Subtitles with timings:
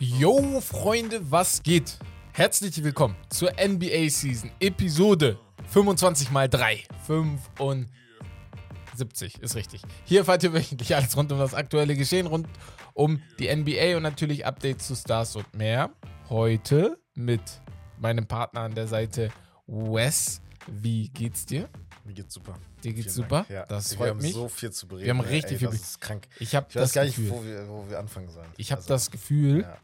[0.00, 2.00] Yo, Freunde, was geht?
[2.32, 5.38] Herzlich willkommen zur NBA Season, Episode
[5.68, 6.82] 25 mal 3.
[7.06, 9.82] 75 ist richtig.
[10.04, 12.48] Hier erfahrt ihr wöchentlich alles rund um das aktuelle Geschehen, rund
[12.92, 15.90] um die NBA und natürlich Updates zu Stars und mehr.
[16.28, 17.62] Heute mit
[18.00, 19.30] meinem Partner an der Seite
[19.68, 20.42] Wes.
[20.66, 21.68] Wie geht's dir?
[22.04, 22.58] Mir geht's super.
[22.82, 23.36] Dir geht's Vielen super?
[23.36, 23.50] Dank.
[23.50, 24.32] Ja, Das wir freut haben mich.
[24.32, 25.04] so viel zu bereden.
[25.06, 26.26] Wir haben richtig ey, viel Das ist krank.
[26.40, 28.48] Ich habe Ich weiß das gar nicht, Gefühl, wo wir, wo wir anfangen sollen.
[28.56, 29.76] ich habe Also, das Gefühl, Ja.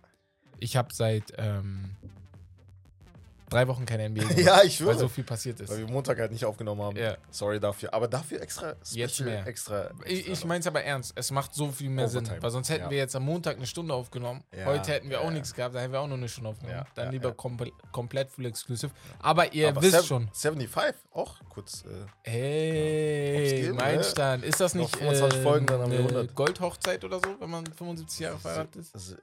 [0.58, 1.90] ich habe seit ähm,
[3.50, 4.98] drei Wochen keine NBA gemacht, ja, ich weil schwöre.
[4.98, 5.70] so viel passiert ist.
[5.70, 6.96] weil wir Montag halt nicht aufgenommen haben.
[6.96, 7.16] Ja.
[7.30, 7.92] Sorry dafür.
[7.94, 9.46] Aber dafür extra Jetzt special, mehr.
[9.46, 9.90] extra.
[10.04, 10.46] Ich, extra ich noch.
[10.48, 11.12] meine es aber ernst.
[11.14, 12.20] Es macht so viel mehr Sinn.
[12.20, 12.42] Overtime.
[12.42, 12.90] Weil sonst hätten Ja.
[12.90, 14.44] wir jetzt am Montag eine Stunde aufgenommen.
[14.56, 15.74] Ja, Heute hätten wir auch nichts gehabt.
[15.74, 16.84] Da hätten wir auch nur eine Stunde aufgenommen.
[16.94, 18.92] Dann lieber komple komplett full exclusive.
[19.20, 20.28] Aber ihr Aber wisst schon.
[20.32, 21.84] 75, auch kurz.
[21.84, 24.42] Äh, Hey, geht, Meilenstein.
[24.42, 26.34] Ist das Noch nicht 25 äh, Folgen, dann haben wir eine 100.
[26.34, 29.16] Goldhochzeit oder so, wenn man 75 Jahre verheiratet ist?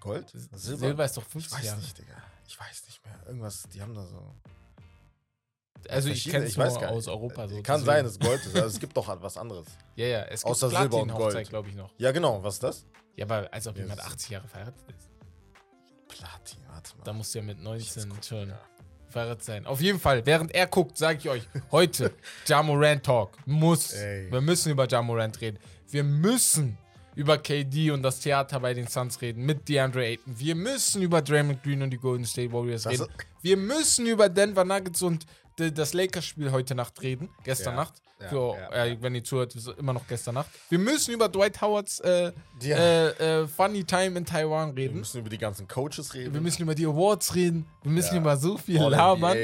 [0.00, 0.32] Gold?
[0.52, 1.78] Silber, ist doch Ich 50 weiß Jahre.
[1.80, 2.12] nicht, Digga.
[2.48, 3.14] Ich weiß nicht mehr.
[3.26, 4.34] Irgendwas, die haben da so.
[5.88, 6.98] Also ich kenne es weiß nur gar nicht.
[6.98, 7.46] aus Europa.
[7.46, 7.62] So.
[7.62, 8.56] Kann sein, dass es Gold ist.
[8.56, 9.66] Also es gibt doch was anderes.
[9.96, 10.22] Ja, ja.
[10.24, 11.48] Es gibt Außer Silber und Gold.
[11.48, 11.92] glaube ich, noch.
[11.98, 12.42] Ja, genau.
[12.42, 12.86] Was ist das?
[13.16, 15.08] Ja, aber als ob Ja, jemand das ist- 80 Jahre verheiratet ist.
[16.08, 17.04] Platin, warte mal.
[17.04, 18.60] Da musst du ja mit Ich 19 jetzt schon gucken, ja.
[19.10, 19.66] verheiratet sein.
[19.66, 22.14] Auf jeden Fall, während er guckt, sage ich euch, heute
[22.46, 23.92] Jamorant Talk muss.
[23.92, 24.30] Ey.
[24.32, 25.58] Wir müssen über Jamorant reden.
[25.88, 26.78] Wir müssen
[27.18, 30.38] über KD und das Theater bei den Suns reden mit DeAndre Ayton.
[30.38, 33.12] Wir müssen über Draymond Green und die Golden State Warriors Das- reden.
[33.42, 37.28] Wir müssen über Denver Nuggets und das Lakers-Spiel heute Nacht reden.
[37.42, 37.94] Gestern Ja, Nacht.
[38.20, 40.50] Ja, Für, ja, äh, wenn ihr zuhört, immer noch gestern Nacht.
[40.68, 42.76] Wir müssen über Dwight Howards äh, Ja.
[42.76, 44.98] äh, äh, Funny Time in Taiwan Wir reden.
[44.98, 46.34] müssen über die ganzen Coaches reden.
[46.34, 47.66] Wir müssen über die Awards reden.
[47.82, 48.20] Wir müssen Ja.
[48.20, 49.36] über so viel All labern.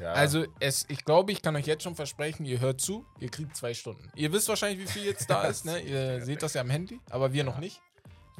[0.00, 0.12] Ja.
[0.12, 3.56] Also, es, ich glaube, ich kann euch jetzt schon versprechen, ihr hört zu, ihr kriegt
[3.56, 4.10] zwei Stunden.
[4.14, 5.80] Ihr wisst wahrscheinlich, wie viel jetzt da ist, ne?
[5.80, 7.80] Ihr seht das ja am Handy, aber wir noch nicht.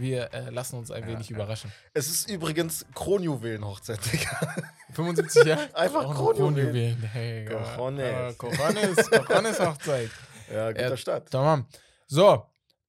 [0.01, 1.71] Wir äh, lassen uns ein wenig überraschen.
[1.93, 4.55] es ist übrigens Kronjuwelen-Hochzeit, Digga.
[4.95, 5.69] 75 Jahre?
[5.77, 6.55] Einfach noch Kronjuwelen.
[6.55, 7.03] Kronjuwelen.
[7.03, 7.63] Hey, ja.
[7.77, 8.03] Cojones.
[8.03, 10.11] Äh, Cojones, Cojones Hochzeit.
[10.53, 10.97] Ja, guter Ja.
[10.97, 11.31] Start.
[11.31, 11.67] Tamam.
[12.09, 12.45] So,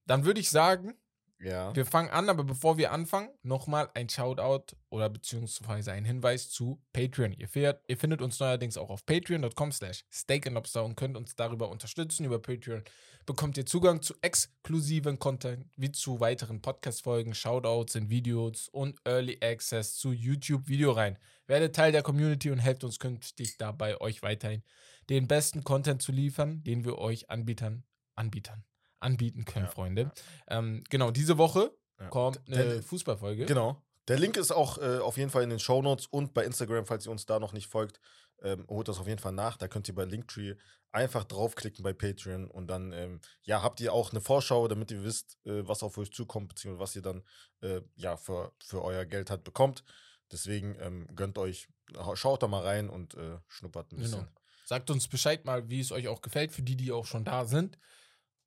[0.06, 0.94] dann würde ich sagen,
[1.38, 1.74] Ja.
[1.76, 6.80] Wir fangen an, aber bevor wir anfangen, nochmal ein Shoutout oder beziehungsweise ein Hinweis zu
[6.92, 7.32] Patreon.
[7.34, 11.68] Ihr, fährt, ihr findet uns neuerdings auch auf patreon.com slash steakandlobster und könnt uns darüber
[11.68, 12.24] unterstützen.
[12.24, 12.82] Über Patreon
[13.26, 19.38] bekommt ihr Zugang zu exklusiven Content, wie zu weiteren Podcast-Folgen, Shoutouts in Videos und Early
[19.42, 21.18] Access zu YouTube-Videoreihen.
[21.46, 24.62] Werdet Teil der Community und helft uns künftig dabei, euch weiterhin
[25.10, 27.84] den besten Content zu liefern, den wir euch Anbietern,
[28.14, 28.64] Anbietern,
[29.00, 30.12] anbieten können, Ja, Freunde.
[30.48, 32.08] Ähm, genau, diese Woche Ja.
[32.08, 33.46] kommt eine Fußballfolge.
[33.46, 33.82] Genau.
[34.08, 37.06] Der Link ist auch äh, auf jeden Fall in den Shownotes und bei Instagram, falls
[37.06, 38.00] ihr uns da noch nicht folgt,
[38.42, 39.56] ähm, holt das auf jeden Fall nach.
[39.56, 40.54] Da könnt ihr bei Linktree
[40.90, 45.02] einfach draufklicken bei Patreon und dann ähm, ja, habt ihr auch eine Vorschau, damit ihr
[45.02, 47.22] wisst, äh, was auf euch zukommt, beziehungsweise was ihr dann
[47.62, 49.84] äh, ja, für, für euer Geld halt bekommt.
[50.30, 51.68] Deswegen ähm, gönnt euch,
[52.14, 54.20] schaut da mal rein und äh, schnuppert ein bisschen.
[54.20, 54.32] Genau.
[54.64, 57.44] Sagt uns Bescheid mal, wie es euch auch gefällt, für die, die auch schon da
[57.44, 57.78] sind.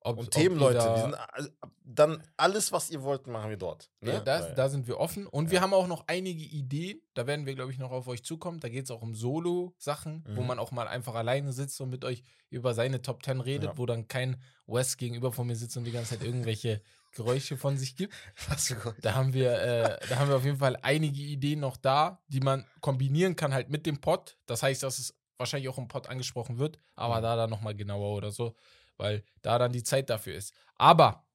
[0.05, 1.49] Ob, Und Themen, Leute, da- sind, äh,
[1.83, 3.89] dann alles, was ihr wollt, machen wir dort.
[4.01, 4.13] Ne?
[4.13, 5.25] Ja, da, Weil- da sind wir offen.
[5.27, 5.51] Und Ja.
[5.53, 7.01] wir haben auch noch einige Ideen.
[7.15, 8.59] Da werden wir, glaube ich, noch auf euch zukommen.
[8.59, 10.47] Da geht es auch um Solo-Sachen, wo Mhm.
[10.47, 13.77] man auch mal einfach alleine sitzt und mit euch über seine Top 10 redet, Ja.
[13.77, 16.81] wo dann kein Wes gegenüber von mir sitzt und die ganze Zeit irgendwelche
[17.13, 18.13] Geräusche von sich gibt.
[18.49, 18.95] was für.
[19.01, 22.41] Da haben wir, äh, da haben wir auf jeden Fall einige Ideen noch da, die
[22.41, 24.37] man kombinieren kann halt mit dem Pod.
[24.45, 27.23] Das heißt, dass es wahrscheinlich auch im Pod angesprochen wird, aber Mhm.
[27.23, 28.55] da dann nochmal genauer oder so,
[28.97, 30.53] weil da dann die Zeit dafür ist.
[30.75, 31.25] Aber,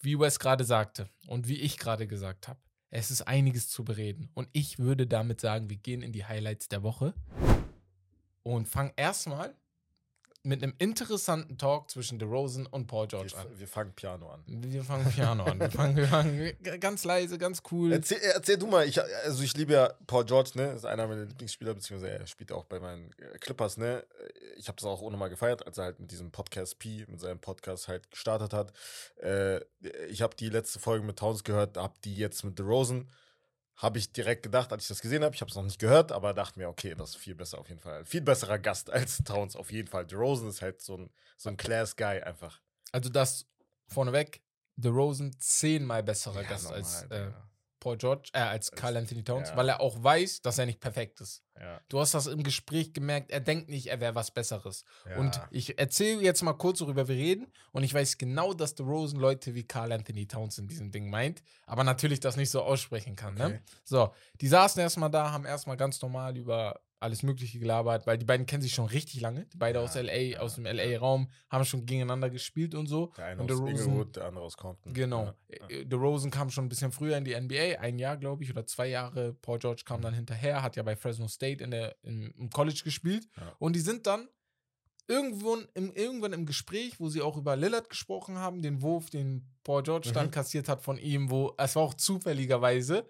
[0.00, 2.60] wie Wes gerade sagte und wie ich gerade gesagt habe,
[2.90, 4.30] es ist einiges zu bereden.
[4.34, 7.14] Und ich würde damit sagen, wir gehen in die Highlights der Woche
[8.42, 9.56] und fangen erstmal
[10.44, 13.46] mit einem interessanten Talk zwischen DeRozan und Paul George Wir, an.
[13.58, 14.42] wir fangen Piano an.
[14.46, 15.60] Wir fangen Piano an.
[15.60, 17.92] Wir fangen, wir fangen ganz leise, ganz cool.
[17.92, 20.72] Erzähl, erzähl du mal, ich, also ich liebe ja Paul George, ne?
[20.72, 24.04] Ist einer meiner Lieblingsspieler, beziehungsweise er spielt auch bei meinen äh, Clippers, ne?
[24.56, 27.20] Ich habe das auch ohne mal gefeiert, als er halt mit diesem Podcast P, mit
[27.20, 28.72] seinem Podcast halt gestartet hat.
[29.22, 29.60] Äh,
[30.08, 33.08] ich habe die letzte Folge mit Towns gehört, habe die jetzt mit The Rosen.
[33.82, 35.34] Habe ich direkt gedacht, als ich das gesehen habe.
[35.34, 37.68] Ich habe es noch nicht gehört, aber dachte mir, okay, das ist viel besser auf
[37.68, 38.04] jeden Fall.
[38.04, 40.08] Viel besserer Gast als Towns auf jeden Fall.
[40.08, 42.60] The Rosen ist halt so ein, so ein Class-Guy einfach.
[42.92, 43.46] Also das
[43.88, 44.42] vorneweg,
[44.76, 47.48] DeRozan zehnmal besserer Ja, Gast normal, als äh, Digga.
[47.82, 49.56] Paul George, äh, als Carl Anthony Towns, ja.
[49.56, 51.42] weil er auch weiß, dass er nicht perfekt ist.
[51.60, 51.80] Ja.
[51.88, 54.84] Du hast das im Gespräch gemerkt, er denkt nicht, er wäre was Besseres.
[55.04, 55.16] Ja.
[55.16, 57.52] Und ich erzähle jetzt mal kurz, worüber wir reden.
[57.72, 61.42] Und ich weiß genau, dass DeRozan Leute wie Carl Anthony Towns in diesem Ding meint,
[61.66, 63.34] aber natürlich das nicht so aussprechen kann.
[63.34, 63.46] Ne?
[63.46, 63.60] Okay.
[63.82, 68.24] So, die saßen erstmal da, haben erstmal ganz normal über alles Mögliche gelabert, weil die
[68.24, 69.44] beiden kennen sich schon richtig lange.
[69.46, 70.64] Die beide Ja, aus LA, ja, aus dem.
[70.66, 73.12] LA-Raum, haben schon gegeneinander gespielt und so.
[73.16, 74.92] Der eine Und aus der Rosen- Inglewood, der andere aus Compton.
[74.94, 75.24] Genau.
[75.24, 75.68] Ja, ja.
[75.80, 78.64] Äh, DeRozan kam schon ein bisschen früher in die NBA, ein Jahr, glaube ich, oder
[78.66, 79.34] zwei Jahre.
[79.34, 82.80] Paul George kam dann hinterher, hat ja bei Fresno State in der, im, im College
[82.84, 83.28] gespielt.
[83.58, 84.28] Und die sind dann
[85.08, 89.46] irgendwo im, irgendwann im Gespräch, wo sie auch über Lillard gesprochen haben, den Wurf, den
[89.64, 90.30] Paul George dann Mhm.
[90.30, 93.06] kassiert hat von ihm, wo es war auch zufälligerweise,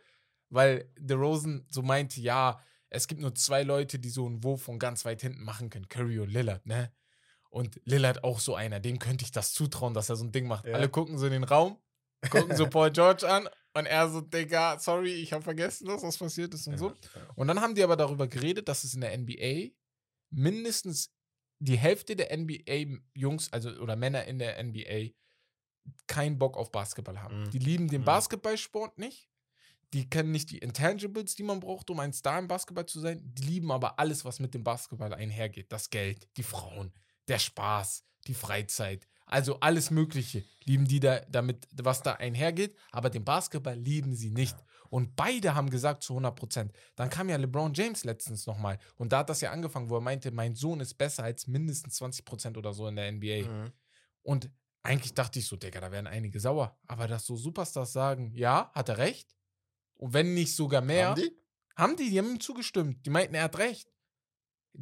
[0.48, 2.58] weil DeRozan so meinte, ja,
[2.94, 5.88] es gibt nur zwei Leute, die so einen Wurf von ganz weit hinten machen können,
[5.88, 6.92] Curry und Lillard, ne?
[7.50, 10.46] Und Lillard auch so einer, dem könnte ich das zutrauen, dass er so ein Ding
[10.46, 10.66] macht.
[10.66, 10.74] Ja.
[10.74, 11.78] Alle gucken so in den Raum,
[12.30, 16.16] gucken so Paul George an und er so, Digga, sorry, ich habe vergessen, dass was
[16.18, 16.88] passiert ist und so.
[16.88, 17.28] Ja, ja.
[17.34, 19.74] Und dann haben die aber darüber geredet, dass es in der NBA
[20.30, 21.10] mindestens
[21.58, 25.10] die Hälfte der NBA-Jungs, also oder Männer in der NBA,
[26.06, 27.42] keinen Bock auf Basketball haben.
[27.44, 27.50] Mhm.
[27.50, 28.06] Die lieben den Mhm.
[28.06, 29.28] Basketballsport nicht.
[29.92, 33.20] Die kennen nicht die Intangibles, die man braucht, um ein Star im Basketball zu sein.
[33.22, 35.70] Die lieben aber alles, was mit dem Basketball einhergeht.
[35.70, 36.92] Das Geld, die Frauen,
[37.28, 39.06] der Spaß, die Freizeit.
[39.26, 42.76] Also alles Mögliche lieben die da damit, was da einhergeht.
[42.90, 44.56] Aber den Basketball lieben sie nicht.
[44.90, 46.72] Und beide haben gesagt zu 100 Prozent.
[46.96, 48.78] Dann kam ja LeBron James letztens nochmal.
[48.96, 51.94] Und da hat das ja angefangen, wo er meinte, mein Sohn ist besser als mindestens
[51.94, 53.48] 20 Prozent oder so in der NBA.
[53.48, 53.72] Mhm.
[54.22, 54.50] Und
[54.82, 56.78] eigentlich dachte ich so, Digga, da werden einige sauer.
[56.86, 59.34] Aber dass so Superstars sagen, ja, hat er recht.
[60.02, 61.10] Und wenn nicht sogar mehr.
[61.10, 61.32] Haben die?
[61.76, 63.06] Haben die, die haben ihm zugestimmt.
[63.06, 63.88] Die meinten, er hat recht.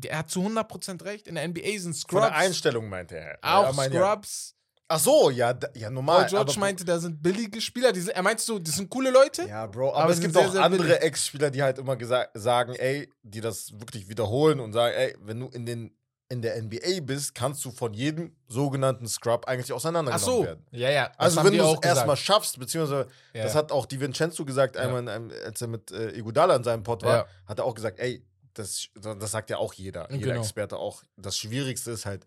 [0.03, 1.29] Er hat zu 100% recht.
[1.29, 2.27] In der NBA sind Von Scrubs.
[2.29, 3.39] der Einstellung meinte er.
[3.43, 4.57] auch ja- Scrubs.
[4.89, 6.21] Ach so, ja, ja normal.
[6.23, 7.95] Paul George meinte, da sind billige Spieler.
[7.95, 9.47] Sind, er meinte so, das sind coole Leute.
[9.47, 11.03] Ja, Bro, aber, Aber es gibt sind auch sehr, sehr andere.
[11.03, 11.99] Ex-Spieler, die halt immer
[12.33, 15.95] sagen, ey, die das wirklich wiederholen und sagen, ey, wenn du in, den,
[16.31, 20.44] in der NBA bist, kannst du von jedem sogenannten Scrub eigentlich Ach auseinandergenommen so.
[20.44, 20.65] werden.
[20.71, 21.09] Ja, ja.
[21.09, 23.43] das Also wenn die du es erstmal schaffst, beziehungsweise Ja.
[23.43, 24.82] das hat auch Di Vincenzo gesagt, Ja.
[24.82, 27.27] einmal, in einem, als er mit äh, Iguodala in seinem Pod war, Ja.
[27.47, 28.25] hat er auch gesagt, ey,
[28.55, 30.41] das, das sagt ja auch jeder, jeder Genau.
[30.41, 31.03] Experte auch.
[31.17, 32.27] Das Schwierigste ist halt,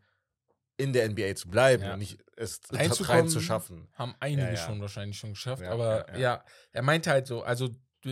[0.75, 3.21] in der NBA zu bleiben und nicht es Reinzukommen.
[3.21, 3.87] rein zu schaffen.
[3.93, 5.63] Haben einige schon wahrscheinlich schon geschafft.
[5.63, 7.69] Aber ja, er meinte halt so, also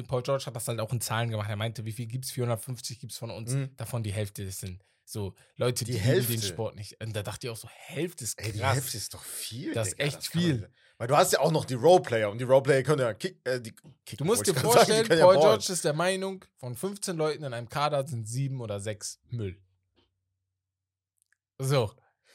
[0.08, 1.50] Paul George hat das halt auch in Zahlen gemacht.
[1.50, 2.32] Er meinte, wie viel gibt es?
[2.32, 3.52] 450 gibt es von uns.
[3.54, 3.76] Mhm.
[3.78, 6.48] Davon die Hälfte sind so Leute, die, Die lieben den Hälfte?
[6.48, 7.02] Sport nicht.
[7.04, 8.48] Und da dachte ich auch so, Hälfte ist krass.
[8.48, 9.74] Ey, die Hälfte ist doch viel.
[9.74, 10.54] Das ist Digga, echt man viel.
[10.60, 13.40] nicht- Weil du hast ja auch noch die Roleplayer und die Roleplayer können ja kick,
[13.44, 13.72] äh, die
[14.06, 14.18] kicken.
[14.18, 15.42] Du musst dir sagen, vorstellen, ja Paul ballen.
[15.42, 19.60] George ist der Meinung, von 15 Leuten in einem Kader sind sieben oder sechs Müll.
[21.60, 21.92] So.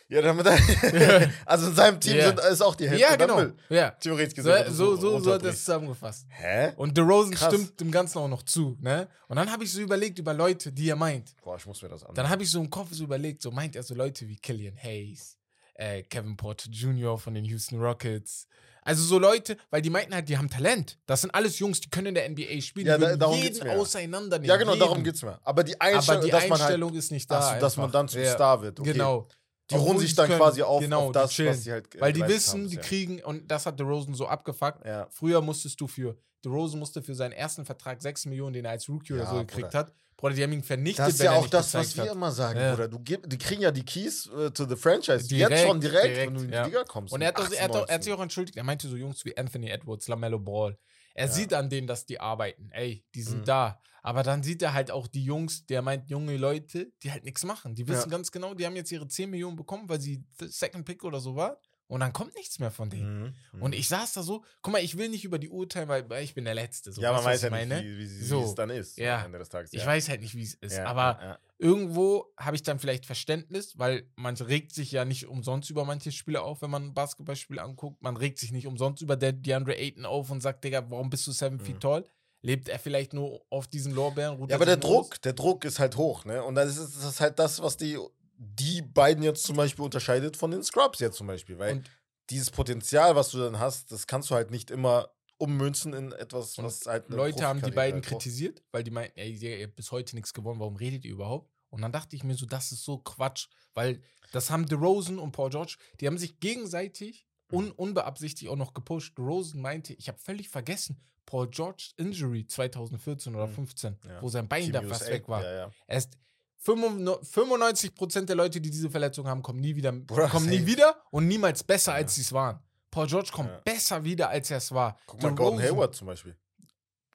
[0.08, 0.46] Ja, damit
[1.46, 2.26] also in seinem Team Ja.
[2.28, 3.36] sind, ist auch die Hälfte ja, genau.
[3.36, 3.54] Müll.
[3.70, 3.90] Ja.
[3.90, 4.72] Theoretisch So, gesehen.
[4.72, 5.64] so, so, so hat er es runterbrichst.
[5.64, 6.26] zusammengefasst.
[6.28, 6.72] Hä?
[6.76, 7.52] Und DeRozan Krass.
[7.54, 9.08] stimmt dem Ganzen auch noch zu, ne?
[9.26, 11.34] Und dann habe ich so überlegt über Leute, die er meint.
[11.42, 12.14] Boah, ich muss mir das an.
[12.14, 14.76] Dann habe ich so im Kopf so überlegt, so meint er so Leute wie Killian
[14.80, 15.36] Hayes,
[15.74, 17.18] äh, Kevin Porter Jr.
[17.18, 18.46] von den Houston Rockets.
[18.82, 20.96] Also so Leute, weil die meinten halt, die haben Talent.
[21.06, 22.86] Das sind alles Jungs, die können in der NBA spielen.
[22.86, 23.72] Ja, die da- darum jeden geht's mir.
[23.72, 24.48] auseinandernehmen.
[24.48, 24.86] ja, genau, jeden.
[24.86, 25.40] darum geht's mir.
[25.42, 27.54] Aber die Einstellung, Aber die dass man halt, Einstellung ist nicht da.
[27.54, 28.78] so, dass man dann zum Ja, Star wird.
[28.78, 28.92] Okay.
[28.92, 29.26] Genau.
[29.70, 30.38] Die Obwohl ruhen sich dann können.
[30.40, 31.50] quasi auf, Genau, auf das, chillen.
[31.50, 32.88] was sie halt äh, Weil die wissen, haben die bisher.
[32.88, 34.86] kriegen, und das hat DeRozan so abgefuckt.
[34.86, 35.08] Ja.
[35.10, 38.88] Früher musstest du für, DeRozan musste für seinen ersten Vertrag 6 Millionen, den er als
[38.88, 39.78] Rookie oder Ja, so gekriegt Bruder.
[39.78, 39.92] hat.
[40.16, 42.12] Bruder, die haben ihn vernichtet, Das ist ja auch das, was wir hat.
[42.12, 42.70] immer sagen, Ja.
[42.74, 42.88] Bruder.
[42.88, 45.26] Du gib, die kriegen ja die Keys äh, to the Franchise.
[45.28, 46.64] Direkt, Jetzt schon direkt, direkt, wenn du in die ja.
[46.64, 47.12] Liga kommst.
[47.12, 48.56] Und er hat, mit auch, er, hat auch, er hat 18, sich auch entschuldigt.
[48.56, 50.78] Er meinte so Jungs wie Anthony Edwards, LaMelo Ball.
[51.14, 51.32] Er Ja.
[51.32, 52.70] sieht an denen, dass die arbeiten.
[52.72, 53.44] Ey, die sind Mhm.
[53.46, 53.80] da.
[54.06, 57.44] Aber dann sieht er halt auch die Jungs, der meint junge Leute, die halt nichts
[57.44, 57.74] machen.
[57.74, 58.16] Die wissen Ja.
[58.16, 61.34] ganz genau, die haben jetzt ihre 10 Millionen bekommen, weil sie Second Pick oder so
[61.34, 61.58] war.
[61.88, 63.36] Und dann kommt nichts mehr von denen.
[63.52, 63.62] Mhm.
[63.62, 66.22] Und ich saß da so, guck mal, ich will nicht über die urteilen, weil, weil
[66.24, 66.92] ich bin der Letzte.
[66.92, 68.42] So, ja, man weißt weiß ja ich nicht, wie, wie, wie So.
[68.42, 69.18] es dann ist Ja.
[69.20, 69.72] am Ende des Tages.
[69.72, 69.86] Ich ja.
[69.86, 70.76] weiß halt nicht, wie es ist.
[70.76, 75.26] Ja, aber ja, irgendwo habe ich dann vielleicht Verständnis, weil man regt sich ja nicht
[75.26, 78.02] umsonst über manche Spiele auf, wenn man ein Basketballspiel anguckt.
[78.02, 81.26] Man regt sich nicht umsonst über der DeAndre Ayton auf und sagt, Digga, warum bist
[81.26, 81.80] du seven feet Mhm.
[81.80, 82.04] tall?
[82.46, 84.38] Lebt er vielleicht nur auf diesen Lorbeeren?
[84.40, 84.80] Ja, er aber der aus?
[84.80, 86.44] Druck, der Druck ist halt hoch, ne?
[86.44, 87.98] Und das ist, das ist halt das, was die,
[88.38, 91.58] die beiden jetzt zum Beispiel unterscheidet von den Scrubs jetzt zum Beispiel.
[91.58, 91.90] Weil Und-
[92.30, 96.56] dieses Potenzial, was du dann hast, das kannst du halt nicht immer ummünzen in etwas,
[96.58, 99.76] was halt eine Leute haben die beiden halt kritisiert, weil die meinten, ey, ihr habt
[99.76, 101.50] bis heute nichts gewonnen, warum redet ihr überhaupt?
[101.68, 104.00] Und dann dachte ich mir so, das ist so Quatsch, weil
[104.32, 107.56] das haben DeRozan und Paul George, die haben sich gegenseitig Mhm.
[107.58, 109.16] un unbeabsichtigt auch noch gepusht.
[109.18, 113.54] DeRozan meinte, ich habe völlig vergessen, Paul George Injury 2014 oder Mhm.
[113.54, 114.22] 15, Ja.
[114.22, 115.42] wo sein Bein Team da USA, fast weg war.
[115.42, 115.70] Ja, ja.
[115.86, 116.16] Er ist
[116.64, 121.26] 95% der Leute, die diese Verletzung haben, kommen nie wieder, Bruder, kommen nie wieder und
[121.28, 121.96] niemals besser, Ja.
[121.98, 122.60] als sie es waren.
[122.90, 123.60] Paul George kommt Ja.
[123.64, 124.98] besser wieder, als er es war.
[125.06, 126.36] Guck mal, Gordon Hayward zum Beispiel.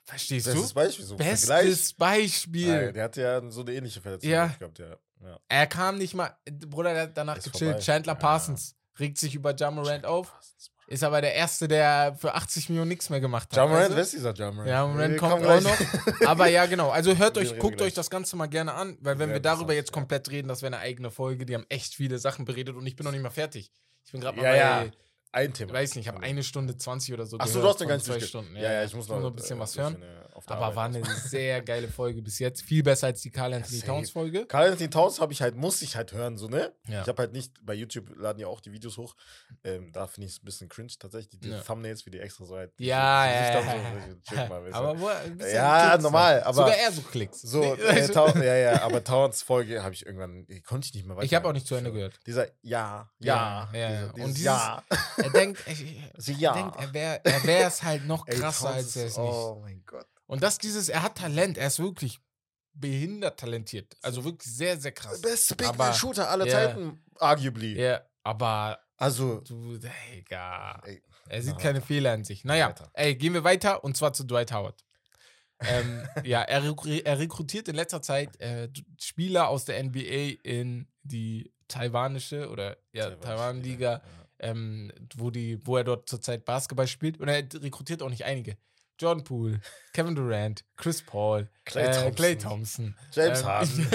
[0.03, 0.73] Verstehst Bestes du?
[0.75, 1.65] Beispiel, so ein Vergleich.
[1.69, 2.67] Bestes Beispiel.
[2.67, 4.47] Ja, der hatte ja so eine ähnliche Verletzung Ja.
[4.47, 4.97] gehabt, ja.
[5.23, 5.39] ja.
[5.47, 6.35] Er kam nicht mal,
[6.67, 7.71] Bruder, der hat danach Ist gechillt.
[7.71, 7.83] vorbei.
[7.83, 8.19] Chandler Ja.
[8.19, 8.75] Parsons.
[8.99, 10.33] regt sich über Jamorant auf,
[10.91, 13.69] ist aber der Erste, der für 80 Millionen nichts mehr gemacht hat.
[13.69, 14.67] Weißt wer ist dieser Jamorant?
[14.67, 14.71] du?
[14.71, 15.63] Ja, Wir kommt auch gleich.
[15.63, 15.77] noch.
[16.27, 16.89] Aber ja, genau.
[16.89, 17.87] Also hört euch, guckt gleich.
[17.87, 19.93] euch das Ganze mal gerne an, weil wenn Sehr wir darüber jetzt ja.
[19.93, 21.45] komplett reden, das wäre eine eigene Folge.
[21.45, 23.71] Die haben echt viele Sachen beredet und ich bin noch nicht mal fertig.
[24.05, 24.91] Ich bin gerade mal Ja, bei, ja.
[25.33, 25.69] Ein Thema.
[25.71, 27.89] ich weiß nicht, ich habe eine Stunde 20 oder so Achso, du hast den von
[27.89, 28.55] ganz zwei durchge- Stunden.
[28.57, 29.93] Ja, ja, ich muss noch, ein bisschen äh, was hören.
[29.95, 32.63] bisschen, auf der Aber Arbeit war eine sehr geile Folge bis jetzt.
[32.63, 33.79] Viel besser als die Carl Anthony.
[33.81, 34.45] Towns Folge.
[34.47, 36.73] Karl Anthony Towns habe ich halt, muss ich halt hören, so, ne?
[36.87, 37.01] Ja.
[37.03, 39.15] Ich habe halt nicht, bei YouTube laden ja auch die Videos hoch.
[39.63, 41.59] Ähm, da finde ich es ein bisschen cringe tatsächlich, die Ja.
[41.61, 42.73] Thumbnails, wie die extra so halt.
[42.79, 46.75] Ja, die ja, so, so, mal, aber wo, ein bisschen Ja, Klicks, normal, aber- Sogar
[46.75, 47.41] er so Klicks.
[47.41, 51.05] So, Nee, äh, ja, ja, aber Towns Folge habe ich irgendwann, die konnte ich nicht
[51.05, 51.25] mehr weiter.
[51.25, 52.19] Ich habe auch nicht zu Ende gehört.
[52.25, 54.83] Dieser Ja, Ja, Ja, ja, dieser- dieses Und dieses- Ja.
[55.17, 55.73] Er denkt, er,
[56.27, 56.53] er, ja.
[56.53, 59.27] denkt, er wäre er wäre es halt noch Ey, krasser, Towns als er es nicht.
[59.29, 60.07] Oh mein Gott.
[60.31, 62.19] Und das dieses, er hat Talent, er ist wirklich
[62.73, 63.97] behindert talentiert.
[64.01, 65.19] Also wirklich sehr, sehr krass.
[65.21, 66.51] Best Big Aber- Shooter aller ja.
[66.53, 67.77] Zeiten, arguably.
[67.79, 70.81] Ja, aber Also, du, Digga.
[70.85, 72.45] ey, Er sieht Na, keine Fehler in sich.
[72.45, 72.89] Naja, Weiter.
[72.93, 74.83] ey, gehen wir weiter und zwar zu Dwight Howard.
[75.59, 76.63] ähm, ja, er,
[77.05, 78.69] er rekrutiert in letzter Zeit äh,
[78.99, 84.01] Spieler aus der NBA in die taiwanische oder ja, Taiwan-Liga, Ja.
[84.39, 87.19] ähm, wo, die, wo er dort zurzeit Basketball spielt.
[87.19, 88.57] Und er rekrutiert auch nicht einige.
[89.01, 89.59] Jordan Poole,
[89.93, 92.15] Kevin Durant, Chris Paul, Klay äh, Thompson.
[92.15, 93.89] Clay Thompson, James ähm, Harden.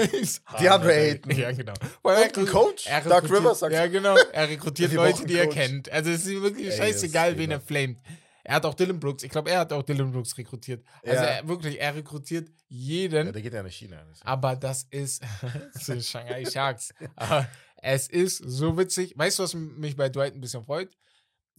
[0.59, 0.93] DeAndre.
[0.93, 1.31] Ayton.
[1.37, 1.73] Ja, genau.
[2.01, 4.15] Und ein Coach, er Doug Rivers, sagt Ja, genau.
[4.33, 5.89] Er rekrutiert Leute, die er kennt.
[5.91, 7.65] Also es ist wirklich Ey, scheißegal, wen er über.
[7.65, 7.97] flamet.
[8.43, 9.23] Er hat auch Dylan Brooks.
[9.23, 10.85] Ich glaube, er hat auch Dylan Brooks rekrutiert.
[11.03, 11.29] Also Ja.
[11.29, 13.25] er, wirklich, er rekrutiert jeden.
[13.27, 14.05] Ja, der geht ja nach China.
[14.21, 15.21] aber das ist,
[15.73, 16.93] das ist Shanghai Sharks.
[17.17, 17.47] aber
[17.81, 19.13] es ist so witzig.
[19.17, 20.89] Weißt du, was mich bei Dwight ein bisschen freut?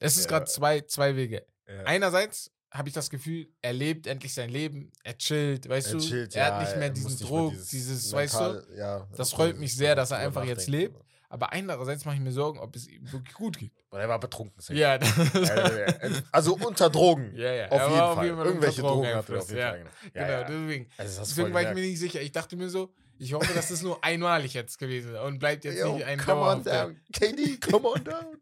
[0.01, 0.39] Es ist Ja.
[0.39, 1.45] gerade zwei, zwei Wege.
[1.85, 5.99] Einerseits habe ich das Gefühl, er lebt endlich sein Leben, er chillt, weißt Er du?
[6.01, 8.39] chillt, er ja, hat nicht mehr er diesen nicht Druck, dieses dieses, weißt du?
[8.41, 10.97] mental- ja, Das freut mich sehr, dass er einfach jetzt lebt.
[11.31, 13.73] Aber andererseits mache ich mir Sorgen, ob es ihm wirklich gut geht.
[13.91, 14.59] Weil er war betrunken.
[14.63, 14.79] safe.
[14.79, 14.99] Ja,
[16.33, 17.35] Also unter Drogen.
[17.37, 17.69] ja, ja.
[17.71, 18.31] Auf er jeden Fall.
[18.33, 19.69] unter Irgendwelche Drogen hat er auf jeden ja.
[19.71, 19.85] Fall.
[20.15, 20.45] Ja, genau, ja.
[20.45, 20.87] deswegen.
[20.97, 22.23] Also du Deswegen war ich mir nicht sicher.
[22.23, 25.81] Ich dachte mir so, ich hoffe, das ist nur einmalig jetzt gewesen und bleibt jetzt
[25.81, 26.97] Yo, nicht ein come on down.
[27.13, 28.37] KD, come on down.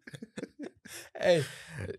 [1.15, 1.45] Ey,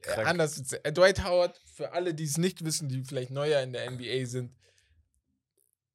[0.01, 0.27] Krank.
[0.27, 0.74] anders.
[0.84, 4.25] Äh, Dwight Howard, für alle, die es nicht wissen, die vielleicht neuer in der NBA
[4.25, 4.51] sind,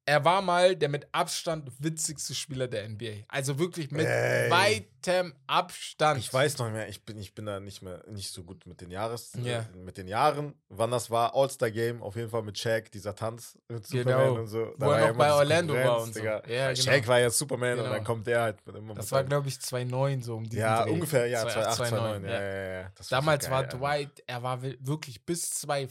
[0.05, 3.23] er war mal der mit Abstand witzigste Spieler der NBA.
[3.29, 4.51] Also wirklich mit Ey.
[4.51, 6.19] weitem Abstand.
[6.19, 8.65] Ich weiß noch nicht mehr, ich bin, ich bin da nicht mehr nicht so gut
[8.65, 9.59] mit den Jahres, Ja.
[9.59, 13.15] äh, mit den Jahren, wann das war, All-Star Game, auf jeden Fall mit Shaq, dieser
[13.15, 14.03] Tanz mit Genau.
[14.11, 14.73] Superman und so.
[14.77, 16.23] Wo er war noch bei Orlando war Konkurrenz, und so.
[16.23, 16.91] Ja, Weil genau.
[16.91, 17.95] Shaq war ja Superman und Genau.
[17.95, 20.83] dann kommt der halt mit immer Das war, glaube ich, 2009 so um diesen Ja,
[20.83, 20.91] Dreh.
[20.91, 22.73] ungefähr, ja, 2008, 2008, 2009, ja, ja.
[22.81, 23.77] ja, war Damals war geil, Alter.
[23.77, 25.87] Dwight, er war wi- wirklich bis zwei,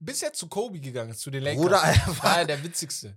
[0.00, 1.62] bis er zu Kobe gegangen ist, zu den Lakers.
[1.62, 3.16] Bruder, er war war, er der witzigste.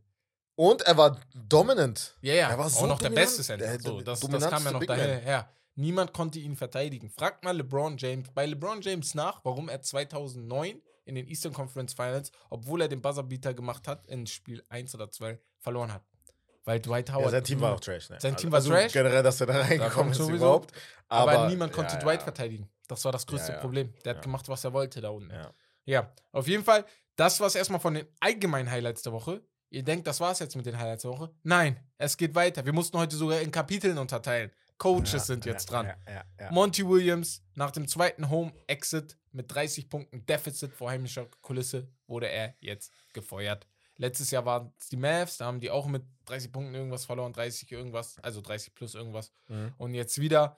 [0.60, 2.18] Und er war dominant.
[2.22, 2.50] Ja, ja.
[2.50, 3.28] Er war auch so noch der dominant.
[3.30, 3.66] Beste Center.
[3.66, 5.50] Der- So, der das, das kam ja noch daher.
[5.76, 7.10] Niemand konnte ihn verteidigen.
[7.10, 11.94] Fragt mal LeBron James, bei LeBron James nach, warum er 2009 in den Eastern Conference
[11.94, 16.04] Finals, obwohl er den Buzzerbeater gemacht hat, in Spiel 1 oder 2 verloren hat.
[16.66, 17.24] Weil Dwight Howard.
[17.26, 18.18] Ja, sein Team war auch trash, ne?
[18.20, 18.92] Sein Team also, war trash.
[18.92, 20.74] Generell, dass er da reingekommen ist überhaupt.
[21.08, 22.24] Aber, Aber, niemand konnte ja, Dwight ja.
[22.26, 22.70] verteidigen.
[22.90, 23.60] Das war das größte Ja.
[23.60, 23.94] Problem.
[24.04, 25.32] Der hat gemacht, was er wollte da unten.
[25.32, 25.54] Ja.
[25.86, 26.84] Ja, auf jeden Fall,
[27.16, 29.42] das war es erstmal von den allgemeinen Highlights der Woche.
[29.70, 31.32] Ihr denkt, das war es jetzt mit den Highlights der Woche?
[31.44, 32.66] Nein, es geht weiter.
[32.66, 34.52] Wir mussten heute sogar in Kapiteln unterteilen.
[34.80, 35.94] Coaches Ja, sind jetzt ja, dran.
[36.40, 36.52] Ja.
[36.52, 42.56] Monty Williams nach dem zweiten Home-Exit mit 30 Punkten Defizit vor heimischer Kulisse wurde er
[42.62, 43.68] jetzt gefeuert.
[43.98, 47.34] Letztes Jahr waren es die Mavs, da haben die auch mit 30 Punkten irgendwas verloren,
[47.34, 49.34] 30 irgendwas, also 30 plus irgendwas.
[49.50, 49.74] Mhm.
[49.78, 50.58] Und jetzt wieder,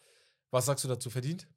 [0.51, 1.48] was sagst du dazu verdient?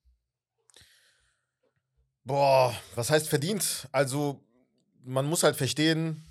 [2.25, 3.87] Boah, was heißt verdient?
[3.93, 4.43] Also,
[5.03, 6.25] man muss halt verstehen,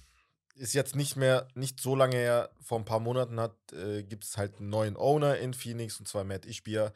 [0.56, 4.24] ist jetzt nicht mehr, nicht so lange her, vor ein paar Monaten hat, äh, gibt
[4.24, 6.94] es halt einen neuen Owner in Phoenix, und zwar Matt Ishbia,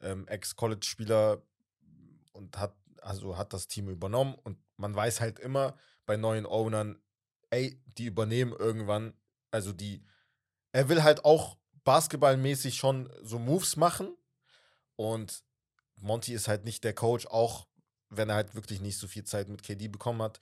[0.00, 1.42] ähm, Ex-College-Spieler
[2.32, 4.34] und hat, also hat das Team übernommen.
[4.44, 7.00] Und man weiß halt immer bei neuen Ownern,
[7.50, 9.14] ey, die übernehmen irgendwann,
[9.50, 10.04] also die,
[10.72, 14.14] er will halt auch basketballmäßig schon so Moves machen.
[14.96, 15.42] Und
[16.00, 17.66] Monty ist halt nicht der Coach, auch
[18.10, 20.40] wenn er halt wirklich nicht so viel Zeit mit KD bekommen hat.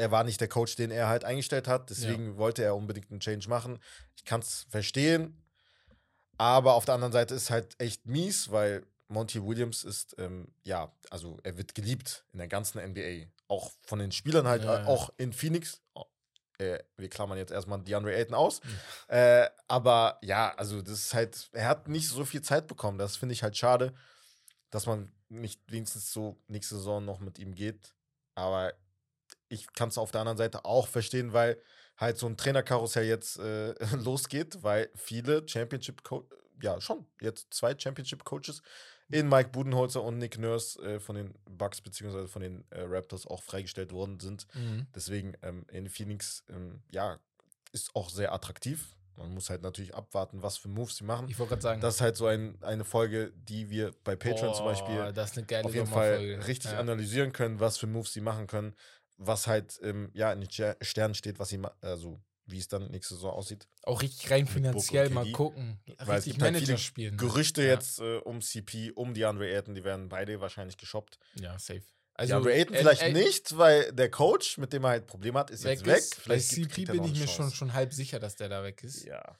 [0.00, 3.20] Er war nicht der Coach, den er halt eingestellt hat, deswegen wollte er unbedingt einen
[3.20, 3.78] Change machen.
[4.16, 5.40] Ich kann es verstehen,
[6.38, 10.90] aber auf der anderen Seite ist halt echt mies, weil Monty Williams ist, ähm, ja,
[11.10, 13.26] also er wird geliebt in der ganzen NBA.
[13.48, 14.86] Auch von den Spielern halt, Ja, ja.
[14.86, 15.82] auch in Phoenix.
[15.94, 16.04] Oh,
[16.58, 18.60] äh, wir klammern jetzt erstmal DeAndre Ayton aus.
[19.08, 22.98] Äh, aber ja, also das ist halt, er hat nicht so viel Zeit bekommen.
[22.98, 23.92] Das finde ich halt schade,
[24.70, 27.94] dass man nicht wenigstens so nächste Saison noch mit ihm geht.
[28.34, 28.72] Aber
[29.50, 31.60] ich kann es auf der anderen Seite auch verstehen, weil
[31.98, 36.26] halt so ein Trainerkarussell jetzt äh, losgeht, weil viele Championship Co
[36.62, 38.62] ja schon jetzt zwei Championship Coaches
[39.08, 43.26] in Mike Budenholzer und Nick Nurse äh, von den Bucks beziehungsweise von den äh, Raptors
[43.26, 44.46] auch freigestellt worden sind.
[44.54, 44.86] Mhm.
[44.94, 47.18] Deswegen ähm, in Phoenix, ähm, ja,
[47.72, 48.94] ist auch sehr attraktiv.
[49.16, 51.28] Man muss halt natürlich abwarten, was für Moves sie machen.
[51.28, 54.54] Ich wollte gerade sagen, Das ist halt so ein, eine Folge, die wir bei Patreon
[54.54, 56.78] zum boah, Beispiel auf jeden Fall richtig ja.
[56.78, 58.74] analysieren können, was für Moves sie machen können,
[59.22, 62.90] was halt ähm, ja in den Ster- Sternen steht, was sie also wie es dann
[62.90, 63.68] nächste Saison aussieht.
[63.84, 65.32] Auch richtig rein finanziell mal KD.
[65.32, 65.78] gucken.
[65.98, 67.16] Weil Richtig halt Manager viele spielen.
[67.16, 67.68] Gerüchte Ja.
[67.74, 71.18] jetzt äh, um CP, um die Andre Ayton, die werden beide wahrscheinlich geshoppt.
[71.38, 71.82] Ja, safe.
[72.14, 75.50] Also, Andre Ayton vielleicht äh, nicht, weil der Coach, mit dem er halt Probleme hat,
[75.50, 75.98] ist jetzt weg.
[75.98, 76.16] Ist.
[76.16, 78.64] Bei Vielleicht gibt- CP bin noch ich mir schon, schon halb sicher, dass der da
[78.64, 79.04] weg ist.
[79.04, 79.38] Ja.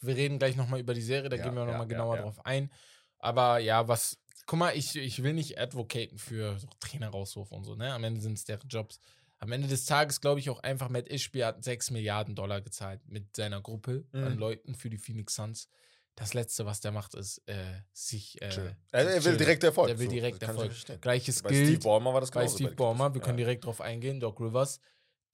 [0.00, 2.16] Wir reden gleich nochmal über die Serie, da Ja, gehen wir ja, nochmal ja, genauer
[2.16, 2.22] ja.
[2.22, 2.70] drauf ein.
[3.18, 7.74] Aber ja, was, guck mal, ich, ich will nicht advocaten für so Trainerauswurf und so,
[7.74, 7.92] ne?
[7.94, 9.00] Am Ende sind es deren Jobs.
[9.40, 13.00] Am Ende des Tages glaube ich auch einfach, Matt Ishby hat 6 Milliarden Dollar gezahlt
[13.08, 14.38] mit seiner Gruppe an Mhm.
[14.38, 15.68] Leuten für die Phoenix Suns.
[16.14, 17.54] Das Letzte, was der macht, ist äh,
[17.92, 18.40] sich.
[18.42, 18.76] Äh, Chill.
[18.90, 19.86] Er, er will direkt Erfolg.
[19.88, 20.72] Der will so, direkt ich Erfolg.
[21.00, 22.46] Gleiches Bei gilt Steve Ballmer war das bei.
[22.46, 23.04] Steve Ballmer.
[23.04, 23.24] Wir Clippers.
[23.26, 23.44] können ja.
[23.46, 24.20] direkt drauf eingehen.
[24.20, 24.80] Doc Rivers.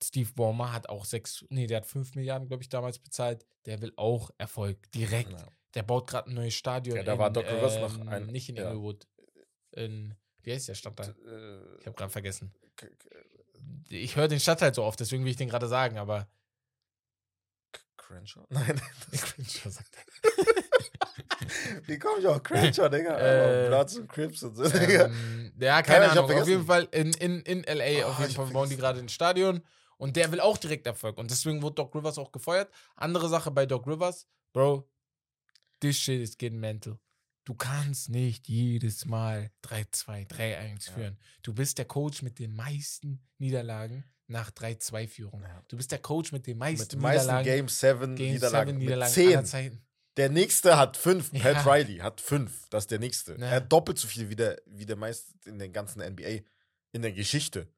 [0.05, 3.47] Steve Ballmer hat auch sechs, nee, der hat fünf Milliarden, glaube ich, damals bezahlt.
[3.65, 4.79] Der will auch Erfolg.
[4.93, 5.33] Direkt.
[5.33, 5.49] Ja.
[5.75, 6.97] Der baut gerade ein neues Stadion.
[6.99, 8.71] Ja, da in, war Doc Rivers noch ähm, ein- Nicht in ja.
[8.71, 9.09] Inglewood.
[9.73, 11.17] In, wie heißt der Stadtteil?
[11.27, 12.55] Äh, Ich habe gerade vergessen.
[13.89, 16.29] Ich höre den Stadtteil so oft, deswegen will ich den gerade sagen, aber.
[17.97, 18.45] Crenshaw?
[18.51, 18.81] Nein,
[19.49, 19.91] schon sagt
[21.87, 23.19] wie komme ich auf Crenshaw, Digga?
[23.19, 25.07] Äh, Bloods und Crips und so, Digga.
[25.07, 26.41] ähm, ja, Keine keine Ahnung.
[26.41, 26.67] Auf jeden.
[26.67, 29.63] Fall in, in, in LA, Oh, auf jeden Fall bauen die gerade ein Stadion.
[29.99, 31.17] Und der will auch direkt Erfolg.
[31.19, 32.71] Und deswegen wurde Doc Rivers auch gefeuert.
[32.97, 34.89] Andere Sache bei Doc Rivers, Bro,
[35.81, 36.99] this shit is getting mental.
[37.47, 40.93] Du kannst nicht jedes Mal 3-2, 3-1 Ja.
[40.93, 41.19] führen.
[41.43, 45.43] Du bist der Coach mit den meisten Niederlagen nach 3-2-Führung.
[45.43, 45.62] Ja.
[45.69, 47.45] Du bist der Coach mit den meisten Mit den meisten Niederlagen.
[47.47, 48.67] Game 7 Game Niederlagen.
[48.69, 49.29] seven Mit Niederlagen 10.
[49.37, 49.83] aller Zeiten.
[50.17, 51.33] Der nächste hat 5.
[51.35, 51.53] Ja.
[51.53, 52.69] Pat Riley hat 5.
[52.71, 53.33] Das ist der nächste.
[53.38, 53.47] Ja.
[53.47, 56.41] Er hat doppelt so viel wie der, wie der meiste in der ganzen NBA.
[56.93, 57.69] In der Geschichte.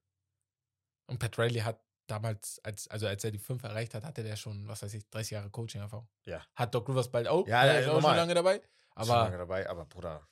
[1.06, 4.37] Und Pat Riley hat damals, als, also als er die 5 erreicht hat, hatte der
[4.37, 6.08] schon, was weiß ich, 30 Jahre Coaching-Erfahrung.
[6.25, 6.42] Ja.
[6.54, 7.46] Hat Doc Rivers bald auch.
[7.46, 8.12] Ja, der ist auch normal.
[8.12, 8.62] schon lange dabei.
[9.06, 10.26] Schon lange Aber dabei, aber Bruder.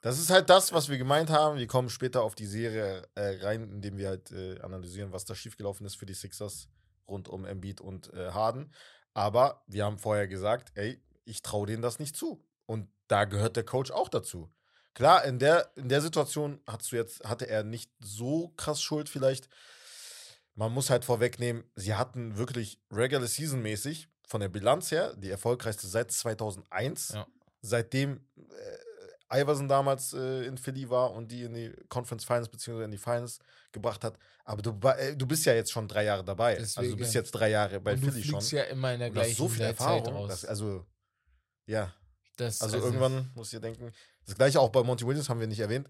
[0.00, 1.58] Das ist halt das, was wir gemeint haben.
[1.58, 5.34] Wir kommen später auf die Serie äh, rein, indem wir halt äh, analysieren, was da
[5.34, 6.68] schiefgelaufen ist für die Sixers
[7.06, 8.72] rund um Embiid und äh, Harden.
[9.14, 12.44] Aber wir haben vorher gesagt, ey, ich traue denen das nicht zu.
[12.66, 14.52] Und da gehört der Coach auch dazu.
[14.94, 19.08] Klar, in der, in der Situation hast du jetzt, hatte er nicht so krass Schuld
[19.08, 19.48] vielleicht.
[20.54, 25.30] Man muss halt vorwegnehmen, sie hatten wirklich Regular Season mäßig von der Bilanz her die
[25.30, 27.10] erfolgreichste seit 2001.
[27.10, 27.26] Ja.
[27.62, 28.20] Seitdem
[29.30, 32.84] äh, Iverson damals äh, in Philly war und die in die Conference Finals bzw.
[32.84, 33.38] in die Finals
[33.70, 34.18] gebracht hat.
[34.44, 36.56] Aber du, äh, du bist ja jetzt schon drei Jahre dabei.
[36.58, 36.98] Also du Deswegen.
[36.98, 38.40] bist jetzt drei Jahre bei und du Philly schon.
[38.40, 40.06] fliegst ja immer in der Und du gleichen so viel Zeit Erfahrung.
[40.14, 40.28] raus.
[40.28, 40.84] Dass, also,
[41.66, 41.94] ja.
[42.36, 43.92] Das- Also, irgendwann muss ich denken,
[44.26, 45.88] das gleiche auch bei Monty Williams haben wir nicht erwähnt.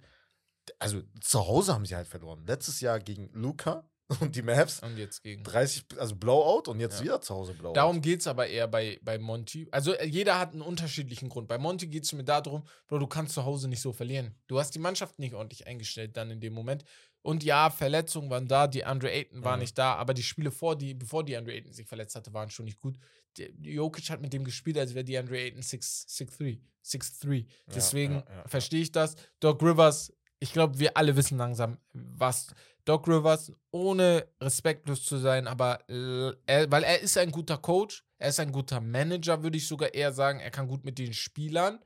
[0.78, 2.44] Also zu Hause haben sie halt verloren.
[2.46, 3.88] Letztes Jahr gegen Luca
[4.20, 5.42] und die Mavs Und jetzt gegen.
[5.44, 7.04] 30, also Blowout und jetzt Ja.
[7.04, 7.74] wieder zu Hause Blowout.
[7.74, 9.68] Darum geht es aber eher bei, bei Monty.
[9.70, 11.48] Also äh, jeder hat einen unterschiedlichen Grund.
[11.48, 14.34] Bei Monty geht es mir darum, Bro, du kannst zu Hause nicht so verlieren.
[14.48, 16.84] Du hast die Mannschaft nicht ordentlich eingestellt dann in dem Moment.
[17.22, 19.60] Und ja, Verletzungen waren da, die Andre Ayton war Mhm.
[19.62, 22.50] nicht da, aber die Spiele vor, die, bevor die Andre Ayton sich verletzt hatte, waren
[22.50, 22.98] schon nicht gut.
[23.38, 26.58] Der, Jokic hat mit dem gespielt, als wäre die Andre Ayton 6'3.
[26.84, 27.46] 6'3.
[27.46, 28.48] Ja, Deswegen ja, ja.
[28.48, 29.14] verstehe ich das.
[29.38, 32.48] Doc Rivers, ich glaube, wir alle wissen langsam, was
[32.84, 38.30] Doc Rivers, ohne respektlos zu sein, aber er, weil er ist ein guter Coach, er
[38.30, 40.40] ist ein guter Manager, würde ich sogar eher sagen.
[40.40, 41.78] Er kann gut mit den Spielern.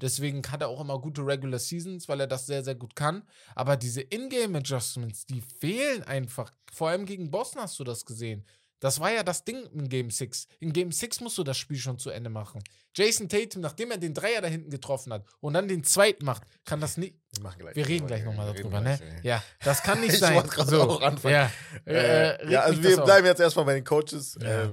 [0.00, 3.24] Deswegen hat er auch immer gute Regular Seasons, weil er das sehr, sehr gut kann.
[3.56, 6.52] Aber diese Ingame-Adjustments, die fehlen einfach.
[6.72, 8.46] Vor allem gegen Boston hast du das gesehen.
[8.80, 10.46] Das war ja das Ding in Game 6.
[10.60, 12.62] In Game 6 musst du das Spiel schon zu Ende machen.
[12.94, 16.42] Jason Tatum, nachdem er den Dreier da hinten getroffen hat und dann den zweiten macht,
[16.64, 17.16] kann das nicht.
[17.40, 18.96] wir, Wir reden drüber, gleich nochmal darüber, ne?
[18.98, 19.24] gleich.
[19.24, 20.34] Ja, das kann nicht Ich sein.
[20.36, 21.34] wollte gerade so, auch anfangen.
[21.34, 21.50] Ja,
[21.86, 23.04] äh, Äh, ja, also wir das auf.
[23.04, 24.36] bleiben jetzt erstmal bei den Coaches.
[24.40, 24.64] Ja.
[24.64, 24.70] Äh,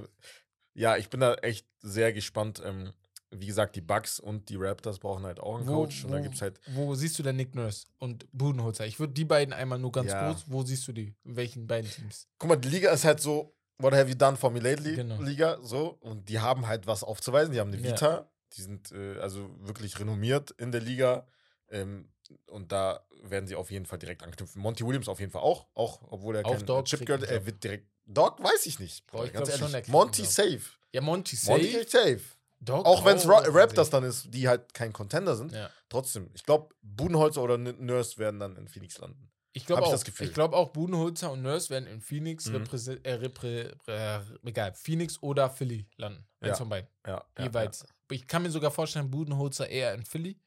[0.74, 2.62] ja ich bin da echt sehr gespannt.
[2.64, 2.92] Ähm,
[3.32, 6.04] wie gesagt, die Bucks und die Raptors brauchen halt auch einen Wo, Coach.
[6.04, 8.86] Und wo, dann gibt es halt wo siehst du denn Nick Nurse und Budenholzer?
[8.86, 10.26] Ich würde die beiden einmal nur ganz Ja.
[10.32, 10.44] kurz.
[10.46, 11.12] Wo siehst du die?
[11.24, 12.28] In welchen beiden Teams?
[12.38, 14.96] Guck mal, die Liga ist halt so, what have you done for me lately?
[14.96, 15.20] Genau.
[15.20, 15.98] Liga, so.
[16.00, 17.52] Und die haben halt was aufzuweisen.
[17.52, 17.90] Die haben eine Ja.
[17.92, 18.30] Vita.
[18.52, 21.26] Die sind äh, also wirklich renommiert in der Liga.
[21.68, 22.08] Ähm,
[22.46, 24.60] und da werden sie auf jeden Fall direkt anknüpfen.
[24.62, 25.66] Monty Williams auf jeden Fall auch.
[25.74, 27.24] Auch, obwohl er Auch kein Dog Chip gehört.
[27.24, 27.88] Er wird direkt.
[28.06, 29.06] Dog weiß ich nicht.
[29.08, 29.72] Boah, ich ganz schon, ehrlich.
[29.74, 30.60] kriegt Monty safe.
[30.92, 31.76] Ja, Monty Monty safe.
[31.76, 32.20] kriegt safe.
[32.60, 35.52] Dog Auch wenn es auch, Raptors dann ist, die halt kein Contender sind.
[35.52, 35.68] Ja.
[35.88, 36.30] Trotzdem.
[36.34, 39.30] Ich glaube, Budenholzer oder Nurse werden dann in Phoenix landen.
[39.56, 42.66] Ich glaube auch, ich glaube auch, Budenholzer und Nurse werden in Phoenix, Mhm.
[43.04, 46.26] äh, reprä äh, egal, Phoenix oder Philly landen.
[46.40, 46.56] Eins Ja.
[46.56, 46.90] von beiden.
[47.06, 47.24] Ja.
[47.38, 47.86] ja, Jeweils.
[48.10, 50.38] Ich kann mir sogar vorstellen, Budenholzer eher in Philly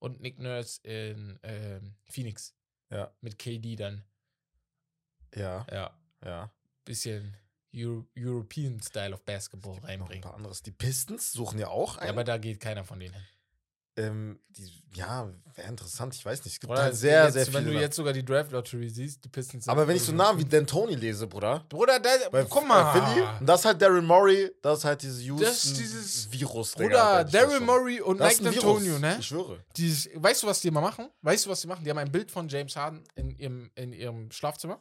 [0.00, 2.52] und Nick Nurse in ähm, Phoenix.
[2.90, 3.14] Ja.
[3.20, 4.02] Mit KD dann.
[5.36, 5.96] Ja, Ja.
[6.24, 6.50] ja.
[6.84, 7.36] Bisschen
[7.74, 10.22] Euro European Style of Basketball Noch ein reinbringen.
[10.22, 10.62] paar anderes.
[10.62, 12.10] Die Pistons suchen ja auch einen.
[12.10, 13.22] aber da geht keiner von denen hin.
[13.98, 16.54] Ähm, die, ja, wäre interessant, ich weiß nicht.
[16.54, 17.64] Es gibt Oder halt sehr, jetzt, sehr Wenn viele.
[17.64, 17.80] du Namen.
[17.82, 20.44] jetzt sogar die Draft Lottery siehst, die Pistons sind aber wenn ich so Namen wie.
[20.44, 21.64] D'Antoni lese, Bruder.
[21.68, 22.92] Bruder, da, Bei, guck mal.
[22.92, 23.26] Philly.
[23.40, 26.72] Und das ist halt Daryl Morey, das ist halt dieses Houston Das ist dieses- Virus.
[26.72, 27.60] Bruder, Daryl.
[27.60, 29.16] Murray und Mike D'Antonio, ne?
[29.20, 29.58] Ich schwöre.
[29.76, 31.08] Dieses, weißt du, was die immer machen?
[31.22, 31.84] Weißt du, was die machen?
[31.84, 34.80] Die haben ein Bild von James Harden in ihrem, in ihrem Schlafzimmer.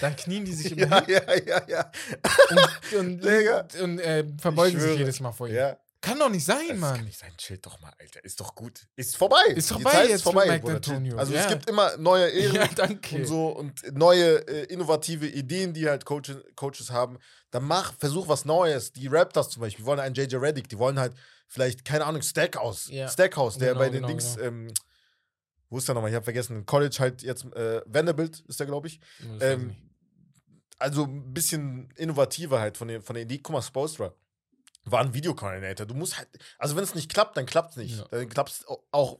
[0.00, 1.90] Dann knien die sich immer Ja, ja, ja, ja.
[2.50, 3.66] und, und, Digga.
[3.82, 5.54] und äh, verbeugen Ich sich jedes Mal vor ihm.
[5.54, 5.76] ja.
[6.06, 6.96] Kann doch nicht sein, Das Mann.
[6.96, 7.32] kann nicht sein.
[7.36, 8.24] Chill doch mal, Alter.
[8.24, 8.86] Ist doch gut.
[8.94, 9.42] Ist vorbei.
[9.48, 10.48] Ist Die vorbei jetzt ist vorbei.
[10.56, 11.16] D'Antonio.
[11.16, 11.40] Also Ja.
[11.42, 13.16] es gibt immer neue Ehren Ja, danke.
[13.16, 17.18] und so und neue äh, innovative Ideen, die halt Coaches, Coaches haben.
[17.50, 18.92] Dann mach, versuch was Neues.
[18.92, 20.68] Die Raptors zum Beispiel wollen einen JJ Reddick.
[20.68, 21.12] Die wollen halt
[21.48, 22.88] vielleicht, keine Ahnung, Stackhouse.
[22.90, 23.08] Ja.
[23.08, 24.46] Stackhouse, der Genau, bei den genau, Dings, genau.
[24.48, 24.74] ähm,
[25.70, 26.10] wo ist der nochmal?
[26.10, 26.64] Ich habe vergessen.
[26.66, 29.00] College halt jetzt, äh, Vanderbilt ist der, glaube ich.
[29.20, 29.76] Weiß ich Ähm,
[30.78, 33.38] also ein bisschen innovativer halt von der, von der Idee.
[33.38, 34.12] Guck mal, Spolstra
[34.86, 35.86] war ein Videokoordinator.
[35.86, 37.98] Du musst halt, also wenn es nicht klappt, dann klappt es nicht.
[37.98, 38.04] Ja.
[38.10, 39.18] Dann klappt es auch,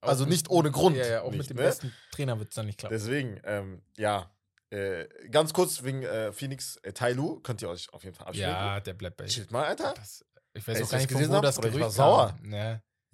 [0.00, 0.96] also Auch nicht ohne Grund.
[0.96, 1.62] Ja, ja, auch nicht, mit dem ne?
[1.62, 2.94] besten Trainer wird es dann nicht klappen.
[2.94, 4.30] Deswegen, ähm, ja.
[4.70, 8.26] Äh, ganz kurz wegen äh, Phoenix, äh, Tai Lu, könnt ihr euch auf jeden Fall
[8.26, 8.52] abschminken.
[8.54, 9.94] Ja, der bleibt bei Chillt mal, Alter.
[9.94, 12.36] das, Ich weiß Ey, auch gar nicht, von wo das ich war Gerücht sauer.
[12.42, 12.50] kam.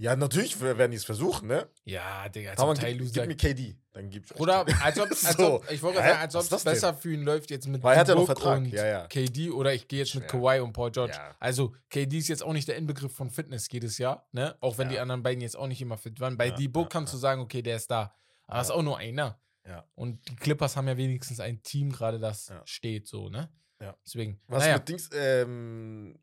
[0.01, 1.69] Ja, natürlich werden die es versuchen, ne?
[1.85, 4.35] Ja, Digga, als Komm, ob gib, Tyloo gib sagt, mir KD, dann gibt's.
[4.41, 5.55] Oder als ob, als So.
[5.57, 6.09] ob ich wollte Hä?
[6.09, 6.73] sagen, als ob es denn?
[6.73, 8.59] besser für ihn läuft jetzt mit Weil er hat ja noch Vertrag.
[8.59, 9.07] und Ja, ja.
[9.09, 10.27] KD oder ich gehe jetzt mit.
[10.27, 11.13] Kawhi und Paul George.
[11.15, 11.37] Ja.
[11.39, 14.57] Also KD ist jetzt auch nicht der Inbegriff von Fitness jedes Jahr, ne?
[14.61, 14.93] Auch wenn Ja.
[14.95, 16.39] die anderen beiden jetzt auch nicht immer fit waren.
[16.39, 17.17] Bei Ja, D-Book ja, kannst ja.
[17.19, 18.15] du sagen, okay, der ist da.
[18.47, 18.63] Aber Ja.
[18.63, 19.39] ist auch nur einer.
[19.69, 19.85] Ja.
[19.97, 22.63] Und die Clippers haben ja wenigstens ein Team gerade, das Ja.
[22.65, 23.51] steht so, ne?
[23.83, 23.95] Ja.
[24.07, 24.41] Deswegen.
[24.49, 24.77] Was naja.
[24.77, 26.19] mit Dings, ähm,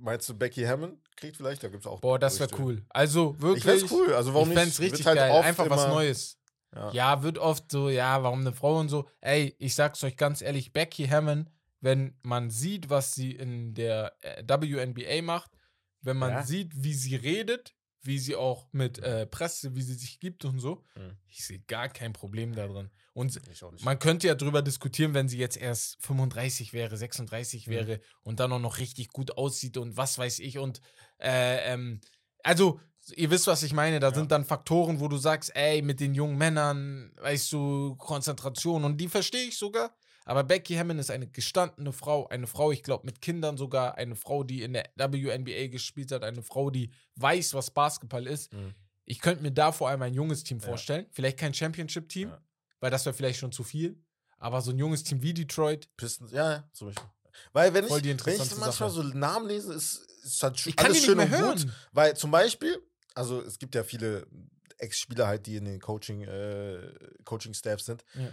[0.00, 1.62] meinst du Becky Hammond kriegt vielleicht?
[1.62, 2.00] Da gibt's auch.
[2.00, 2.84] Boah, das wäre cool.
[2.88, 3.64] Also wirklich.
[3.64, 4.14] Ich fänd's cool.
[4.14, 4.80] Also warum ich nicht?
[4.80, 5.30] richtig halt geil.
[5.32, 6.38] Einfach was Neues.
[6.74, 6.92] Ja.
[6.92, 9.08] Ja, wird oft so, ja, warum eine Frau und so.
[9.20, 14.12] Ey, ich sag's euch ganz ehrlich, Becky Hammond, wenn man sieht, was sie in der
[14.20, 15.50] äh, WNBA macht,
[16.00, 16.42] wenn man Ja.
[16.44, 20.58] sieht, wie sie redet, wie sie auch mit äh, Presse, wie sie sich gibt und
[20.58, 21.16] so, Mhm.
[21.28, 22.90] ich sehe gar kein Problem da drin.
[23.12, 23.38] Und
[23.82, 27.70] man könnte ja drüber diskutieren, wenn sie jetzt erst 35 wäre, 36 Mhm.
[27.72, 30.58] wäre und dann auch noch richtig gut aussieht und was weiß ich.
[30.58, 30.80] Und
[31.18, 32.00] äh, ähm,
[32.42, 32.80] also,
[33.16, 34.00] ihr wisst, was ich meine.
[34.00, 34.14] Da Ja.
[34.14, 38.98] sind dann Faktoren, wo du sagst, ey, mit den jungen Männern, weißt du, Konzentration und
[38.98, 39.94] die verstehe ich sogar.
[40.24, 44.14] Aber Becky Hammond ist eine gestandene Frau, eine Frau, ich glaube, mit Kindern sogar, eine
[44.16, 48.52] Frau, die in der WNBA gespielt hat, eine Frau, die weiß, was Basketball ist.
[48.52, 48.74] Mhm.
[49.06, 50.66] Ich könnte mir da vor allem ein junges Team Ja.
[50.66, 51.06] vorstellen.
[51.10, 52.40] Vielleicht kein Championship-Team, Ja.
[52.80, 53.98] weil das wäre vielleicht schon zu viel.
[54.38, 57.08] Aber so ein junges Team wie Detroit, Pistons, ja, ja, zum Beispiel.
[57.52, 58.90] Weil wenn Voll ich, wenn ich manchmal Sache.
[58.90, 61.58] so Namen lese, ist, ist halt ich kann alles schön mehr und hören.
[61.58, 61.68] gut.
[61.92, 62.76] Weil zum Beispiel,
[63.14, 64.26] also es gibt ja viele
[64.78, 66.92] Ex-Spieler halt, die in den Coaching, äh,
[67.24, 68.04] Coaching-Staffs sind.
[68.14, 68.28] Ja.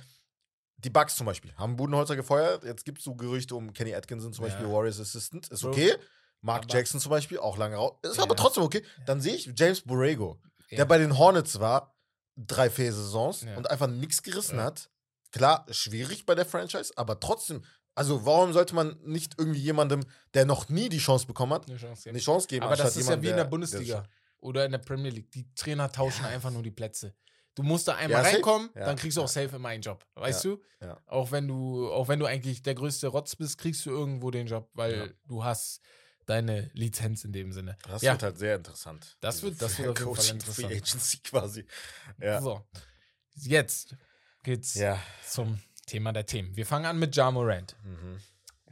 [0.78, 2.64] Die Bucks zum Beispiel haben Budenholzer gefeuert.
[2.64, 4.72] Jetzt gibt es so Gerüchte um Kenny Atkinson zum Beispiel, Ja.
[4.72, 5.48] Warriors Assistant.
[5.50, 5.96] Ist okay.
[6.42, 7.94] Mark Aber- Jackson zum Beispiel, auch lange raus.
[8.04, 8.24] Ist Ja.
[8.24, 8.84] aber trotzdem okay.
[9.08, 10.78] Dann sehe ich James Borrego, Ja.
[10.78, 11.96] der bei den Hornets war,
[12.36, 13.58] drei, vier Saisons Ja.
[13.58, 14.66] und einfach nichts gerissen Ja.
[14.66, 14.90] hat.
[15.32, 17.64] Klar, schwierig bei der Franchise, aber trotzdem.
[17.96, 21.78] Also, warum sollte man nicht irgendwie jemandem, der noch nie die Chance bekommen hat, Eine
[21.78, 22.16] Chance geben.
[22.16, 22.64] eine Chance geben?
[22.66, 24.04] Aber das ist ja jemandem, wie in der der- Bundesliga
[24.40, 25.32] oder in der Premier League.
[25.32, 27.16] Die Trainer tauschen einfach nur die Plätze.
[27.58, 30.06] Du musst da einmal Ja, reinkommen, Ja, dann kriegst du auch safe immer einen Job.
[30.16, 30.62] Weißt du?
[31.08, 34.46] Auch wenn du, auch wenn du eigentlich der größte Rotz bist, kriegst du irgendwo den
[34.46, 35.82] Job, weil du hast
[36.28, 37.76] deine Lizenz in dem Sinne.
[37.88, 38.12] Das Ja.
[38.12, 39.18] wird halt sehr interessant.
[39.22, 40.68] Das wird- das wird auf jeden Fall interessant.
[40.68, 41.66] Free Agency quasi.
[42.42, 42.62] So.
[43.36, 43.96] Jetzt
[44.44, 44.78] geht's
[45.28, 46.56] zum Thema der Themen.
[46.56, 47.76] Wir fangen an mit Ja Morant.
[47.84, 48.20] Mhm.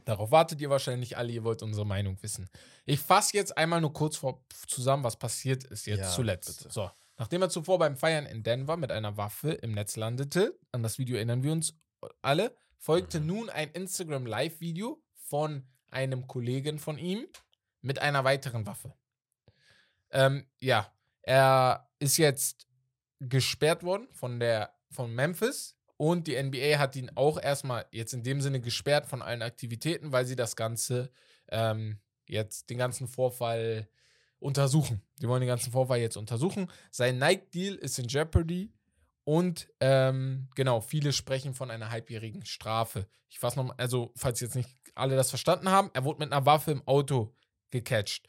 [0.04, 2.48] Darauf wartet ihr wahrscheinlich alle, ihr wollt unsere Meinung wissen.
[2.84, 6.58] Ich fasse jetzt einmal nur kurz vor, zusammen, was passiert ist jetzt Ja, zuletzt.
[6.58, 6.72] bitte.
[6.72, 10.82] So, nachdem er zuvor beim Feiern in Denver mit einer Waffe im Netz landete, an
[10.82, 11.78] das Video erinnern wir uns
[12.22, 13.26] alle, folgte Mhm.
[13.26, 17.26] nun ein Instagram Live-Video von einem Kollegen von ihm
[17.80, 18.94] mit einer weiteren Waffe.
[20.10, 22.68] Ähm, ja, er ist jetzt
[23.20, 28.22] gesperrt worden von der von Memphis und die NBA hat ihn auch erstmal jetzt in
[28.22, 31.10] dem Sinne gesperrt von allen Aktivitäten, weil sie das Ganze
[31.48, 33.88] ähm, jetzt den ganzen Vorfall
[34.38, 35.02] untersuchen.
[35.20, 36.70] Die wollen den ganzen Vorfall jetzt untersuchen.
[36.90, 38.72] Sein Nike-Deal ist in Jeopardy
[39.24, 43.06] und ähm, genau, viele sprechen von einer halbjährigen Strafe.
[43.28, 46.46] Ich fasse nochmal, also falls jetzt nicht alle das verstanden haben, er wurde mit einer
[46.46, 47.34] Waffe im Auto
[47.70, 48.28] gecatcht.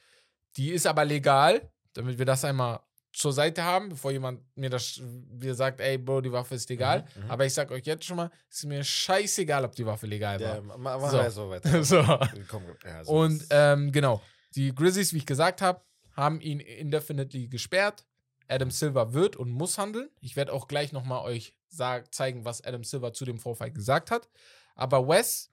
[0.55, 2.79] Die ist aber legal, damit wir das einmal
[3.13, 7.05] zur Seite haben, bevor jemand mir das mir sagt, ey Bro, die Waffe ist legal.
[7.15, 7.31] Mhm, mhm.
[7.31, 10.39] Aber ich sag euch jetzt schon mal, es ist mir scheißegal, ob die Waffe legal
[10.41, 10.77] Ja, war.
[10.77, 11.29] ma- mach So.
[11.29, 11.83] so weiter.
[11.83, 12.01] So.
[12.47, 14.21] Komm, ja, so Und ähm, genau,
[14.55, 15.81] die Grizzlies, wie ich gesagt habe,
[16.17, 18.05] haben ihn indefinitely gesperrt.
[18.49, 20.09] Adam Silver wird und muss handeln.
[20.19, 24.09] Ich werde auch gleich nochmal euch sag, zeigen, was Adam Silver zu dem Vorfall gesagt
[24.09, 24.29] hat.
[24.75, 25.51] Aber Wes,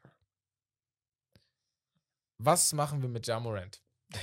[2.38, 3.82] was machen wir mit Jamorant?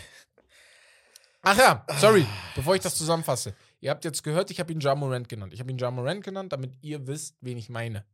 [1.42, 2.26] Ach ja, sorry,
[2.56, 3.56] bevor ich das zusammenfasse.
[3.80, 5.54] Ihr habt jetzt gehört, ich habe ihn Jamorant genannt.
[5.54, 8.06] Ich habe ihn Jamorant genannt, damit ihr wisst, wen ich meine.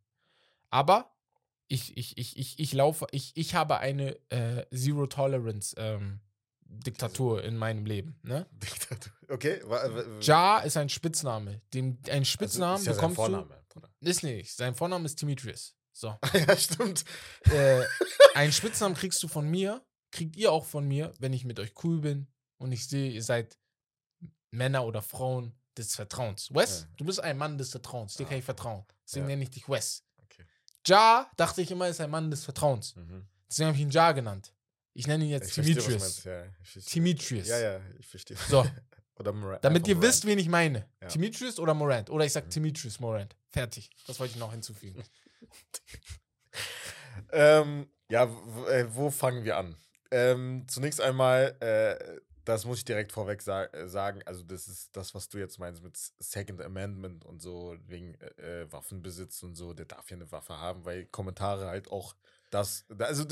[0.69, 1.13] Aber
[1.67, 6.21] ich, ich, ich, ich, ich laufe, ich, ich habe eine äh, Zero Tolerance ähm,
[6.69, 8.19] Diktatur in meinem Leben.
[8.23, 8.45] Ne?
[8.51, 9.11] Diktatur.
[9.29, 9.61] Okay.
[10.21, 11.61] Ja ist ein Spitzname.
[11.73, 13.89] Dem, ein also Spitznamen ist ja sein bekommst Vorname, Bruder.
[14.01, 14.07] du.
[14.09, 14.55] Ist nicht.
[14.55, 15.75] Sein Vorname ist Demetrius.
[15.93, 16.15] So.
[16.33, 17.03] ja, stimmt.
[17.45, 17.83] äh,
[18.35, 21.73] einen Spitznamen kriegst du von mir, kriegt ihr auch von mir, wenn ich mit euch
[21.83, 22.27] cool bin
[22.57, 23.57] und ich sehe, ihr seid
[24.51, 26.53] Männer oder Frauen des Vertrauens.
[26.53, 26.87] Wes, Ja.
[26.97, 28.29] du bist ein Mann des Vertrauens, dir Ah.
[28.29, 28.85] kann ich vertrauen.
[29.05, 29.27] Deswegen Ja.
[29.29, 30.03] nenne ich dich Wes.
[30.23, 30.43] Okay.
[30.87, 32.95] Ja, dachte ich immer, ist ein Mann des Vertrauens.
[32.95, 33.27] Mhm.
[33.49, 34.53] Deswegen habe ich ihn Ja genannt.
[34.97, 36.43] Ich nenne ihn jetzt Ich verstehe, meinst, ja.
[36.95, 37.47] Demetrius.
[37.47, 38.35] Ja, ja, ich verstehe.
[38.49, 38.65] So,
[39.19, 39.63] Oder Morant.
[39.63, 40.09] damit ihr Morant.
[40.11, 40.89] wisst, wen ich meine.
[41.01, 41.07] Ja.
[41.07, 42.09] Demetrius oder Morant.
[42.09, 42.49] Oder ich sag Mhm.
[42.49, 43.35] Demetrius Morant.
[43.51, 43.89] Fertig.
[44.07, 45.03] Das wollte ich noch hinzufügen.
[47.31, 48.23] Ähm, ja,
[48.69, 49.75] äh, wo fangen wir an?
[50.11, 54.95] Ähm, zunächst einmal, äh, das muss ich direkt vorweg sa äh, sagen, also das ist
[54.95, 59.55] das, was du jetzt meinst mit Second Amendment und so, wegen äh, äh, Waffenbesitz und
[59.55, 62.15] so, der darf ja eine Waffe haben, weil Kommentare halt auch
[62.49, 63.25] das, da- also,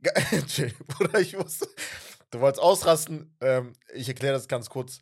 [0.46, 1.68] Chill, Bruder, ich wusste,
[2.30, 5.00] du wolltest ausrasten, ähm, ich erkläre das ganz kurz.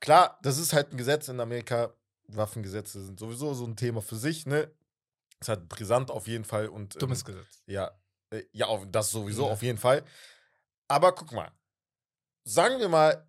[0.00, 1.92] Klar, das ist halt ein Gesetz in Amerika,
[2.28, 4.70] Waffengesetze sind sowieso so ein Thema für sich, ne?
[5.40, 7.62] Ist halt brisant auf jeden Fall und ähm, Dummes Gesetz.
[7.66, 7.90] ja,
[8.30, 9.52] äh, ja, auf, das sowieso Ja.
[9.52, 10.04] auf jeden Fall.
[10.88, 11.50] Aber guck mal,
[12.44, 13.26] sagen wir mal,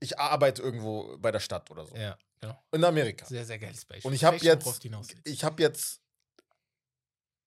[0.00, 1.94] ich arbeite irgendwo bei der Stadt oder so.
[1.96, 2.62] Ja, genau.
[2.72, 3.26] In Amerika.
[3.26, 4.08] Sehr, sehr geiles Beispiel.
[4.08, 4.84] Und ich habe jetzt,
[5.24, 6.00] ich habe jetzt,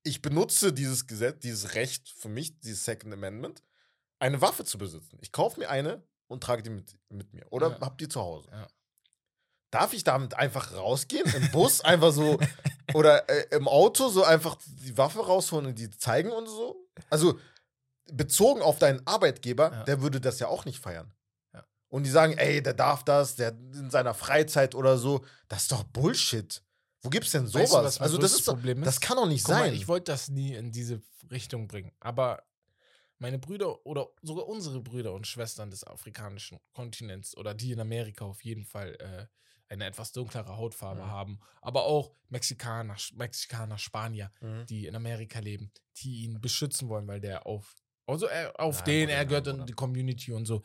[0.10, 3.64] ich benutze dieses Gesetz, dieses Recht für mich, dieses Second Amendment,
[4.20, 5.18] eine Waffe zu besitzen.
[5.22, 7.46] Ich kaufe mir eine und trage die mit, mit mir.
[7.52, 7.80] Oder Ja.
[7.82, 8.50] hab die zu Hause.
[8.52, 8.68] Ja.
[9.72, 11.28] Darf ich damit einfach rausgehen?
[11.36, 12.40] Im Bus einfach so
[12.94, 16.88] oder äh, im Auto so einfach die Waffe rausholen und die zeigen und so?
[17.10, 17.40] Also
[18.12, 19.84] bezogen auf deinen Arbeitgeber, Ja.
[19.84, 21.14] der würde das ja auch nicht feiern.
[21.54, 21.64] Ja.
[21.90, 25.24] Und die sagen, ey, der darf das, der in seiner Freizeit oder so.
[25.48, 26.64] Das ist doch Bullshit.
[27.02, 27.62] Wo gibt's denn sowas?
[27.64, 28.86] Weißt du, was also das ist Problem ist?
[28.88, 29.72] das kann doch nicht Guck sein.
[29.72, 31.92] Mal, ich wollte das nie in diese Richtung bringen.
[32.00, 32.44] Aber
[33.20, 38.26] meine Brüder oder sogar unsere Brüder und Schwestern des afrikanischen Kontinents oder die in Amerika
[38.26, 39.28] auf jeden Fall äh,
[39.72, 41.08] eine etwas dunklere Hautfarbe Mhm.
[41.12, 44.66] haben, aber auch Mexikaner, Mexikaner, Spanier, Mhm.
[44.66, 47.76] die in Amerika leben, die ihn beschützen wollen, weil der auf
[48.08, 49.66] also er, auf Nein, den, er gehört in Bruder.
[49.68, 50.64] die Community und so.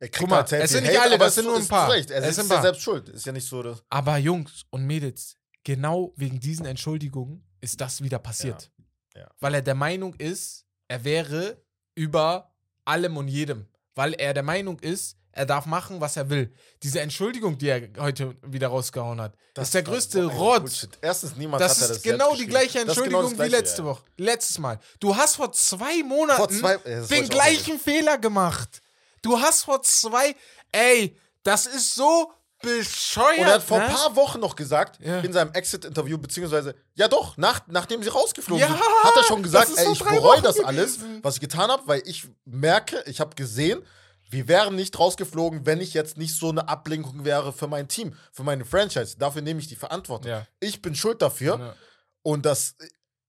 [0.00, 1.56] Er Guck mal, halt sehr es sind nicht Hate, alle, aber das sind es nur
[1.56, 1.92] ein ist paar.
[1.92, 2.10] Recht.
[2.10, 3.08] Er Es ist ein ja selbst schuld.
[3.10, 3.84] Ist ja nicht so, dass.
[3.88, 8.70] Aber Jungs und Mädels, genau wegen diesen Entschuldigungen ist das wieder passiert.
[9.14, 9.28] Ja.
[9.40, 11.62] Weil er der Meinung ist, er wäre
[11.94, 12.52] über
[12.84, 13.66] allem und jedem.
[13.94, 16.52] Weil er der Meinung ist, er darf machen, was er will.
[16.82, 20.88] Diese Entschuldigung, die er heute wieder rausgehauen hat, ist der größte Rotz.
[21.00, 23.22] Erstens, niemand Das hat er ist das genau selbst die gleiche Das ist genau Entschuldigung
[23.22, 23.88] das Gleiche, wie letzte ja.
[23.88, 24.04] Woche.
[24.18, 24.78] Letztes Mal.
[25.00, 28.82] Du hast vor zwei Monaten Vor zwei, ja, das den gleichen Fehler gemacht.
[29.22, 30.34] Du hast vor zwei.
[30.70, 33.38] Ey, das ist so bescheuert.
[33.38, 33.86] Und er hat vor ne?
[33.86, 35.20] ein paar Wochen noch gesagt, Ja.
[35.20, 39.42] in seinem Exit-Interview, beziehungsweise, ja doch, nach, nachdem sie rausgeflogen Ja, sind, hat er schon
[39.42, 43.34] gesagt, ey, ich bereue das alles, was ich getan habe, weil ich merke, ich habe
[43.34, 43.82] gesehen,
[44.30, 48.14] wir wären nicht rausgeflogen, wenn ich jetzt nicht so eine Ablenkung wäre für mein Team,
[48.32, 49.16] für meine Franchise.
[49.18, 50.30] Dafür nehme ich die Verantwortung.
[50.30, 50.46] Ja.
[50.58, 51.76] Ich bin schuld dafür
[52.22, 52.76] und das,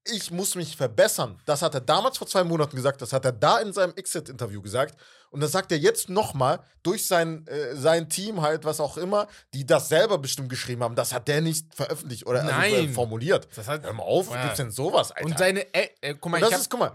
[0.06, 1.40] ich muss mich verbessern.
[1.46, 4.62] Das hat er damals vor zwei Monaten gesagt, das hat er da in seinem Exit-Interview
[4.62, 4.96] gesagt.
[5.32, 9.28] Und das sagt er jetzt nochmal durch sein, äh, sein Team halt, was auch immer,
[9.54, 10.96] die das selber bestimmt geschrieben haben.
[10.96, 12.94] Das hat der nicht veröffentlicht oder Also, äh, Nein.
[12.94, 13.48] formuliert.
[13.56, 14.44] Das hat, Hör mal auf, Ja.
[14.44, 15.26] gibt's denn sowas, Alter?
[15.26, 15.74] und seine.
[15.74, 16.92] Äh, äh, guck mal, Und das ich hab, ist, guck mal,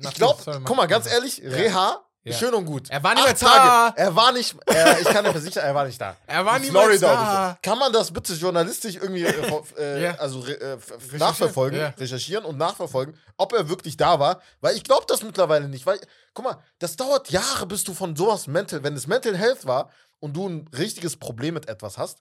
[0.00, 2.36] ich glaube, guck mal, ganz ehrlich, Reha, Ja.
[2.38, 2.90] schön und gut.
[2.90, 3.90] Er war nicht Acht mehr da.
[3.90, 6.16] Tage, er war nicht, äh, ich kann dir versichern, er war nicht da.
[6.26, 7.50] Er war niemals Florida da.
[7.52, 7.58] so.
[7.70, 10.14] Kann man das bitte journalistisch irgendwie äh, äh, Ja.
[10.16, 11.88] also äh, f- nachverfolgen, ja.
[11.98, 14.40] recherchieren und nachverfolgen, ob er wirklich da war?
[14.60, 15.86] Weil ich glaube das mittlerweile nicht.
[15.86, 16.00] Weil,
[16.34, 19.90] guck mal, das dauert Jahre, bis du von sowas mental, wenn es Mental Health war
[20.20, 22.18] und du ein richtiges Problem mit etwas hast.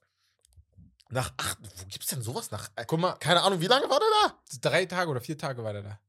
[1.09, 2.67] Nach acht, wo gibt's denn sowas nach?
[2.75, 4.33] Äh, Guck mal, keine Ahnung, wie lange war der da?
[4.69, 5.99] drei Tage oder vier Tage war der da.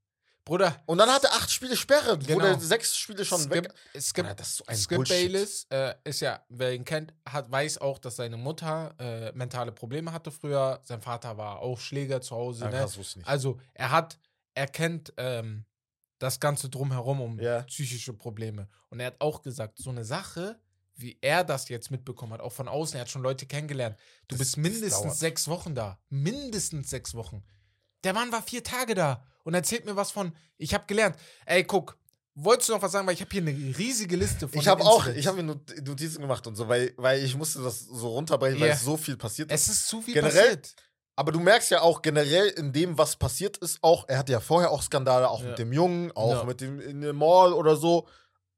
[0.49, 2.41] Bruder, Und dann hat er acht Spiele Sperre, Genau.
[2.41, 3.75] der sechs Spiele schon Skip, weg.
[4.01, 5.17] Skip, Bruder, das ist so ein Skip Bullshit.
[5.17, 9.73] Bayless äh, ist ja, wer ihn kennt, hat, weiß auch, dass seine Mutter äh, mentale
[9.73, 10.81] Probleme hatte früher.
[10.85, 12.65] Sein Vater war auch Schläger zu Hause.
[12.65, 12.79] Ja, ne?
[12.79, 13.29] krass, wusste ich nicht.
[13.29, 14.19] Also er hat,
[14.55, 15.65] er kennt ähm,
[16.19, 17.63] das Ganze drumherum um Ja.
[17.63, 18.69] psychische Probleme.
[18.91, 20.59] Und er hat auch gesagt, so eine Sache,
[20.97, 23.97] wie er das jetzt mitbekommen hat, auch von außen, er hat schon Leute kennengelernt.
[24.27, 25.99] Du Das- bist mindestens sechs Wochen da.
[26.09, 27.45] Mindestens sechs Wochen.
[28.05, 31.17] Der Mann war vier Tage da und erzählt mir was von, ich habe gelernt.
[31.47, 31.97] Ey, guck,
[32.35, 33.07] wolltest du noch was sagen?
[33.07, 35.87] Weil ich habe hier eine riesige Liste von Ich habe auch, ich habe mir Not-
[35.87, 38.75] Notizen gemacht und so, weil, weil ich musste das so runterbrechen, weil Ja.
[38.75, 39.63] es so viel passiert ist.
[39.63, 40.75] Es ist zu viel Generell- passiert.
[41.17, 44.39] Aber du merkst ja auch generell in dem, was passiert ist, auch, er hatte ja
[44.41, 45.49] vorher auch Skandale, auch Ja.
[45.49, 46.45] mit dem Jungen, auch Ja.
[46.45, 48.07] mit dem in dem Mall oder so.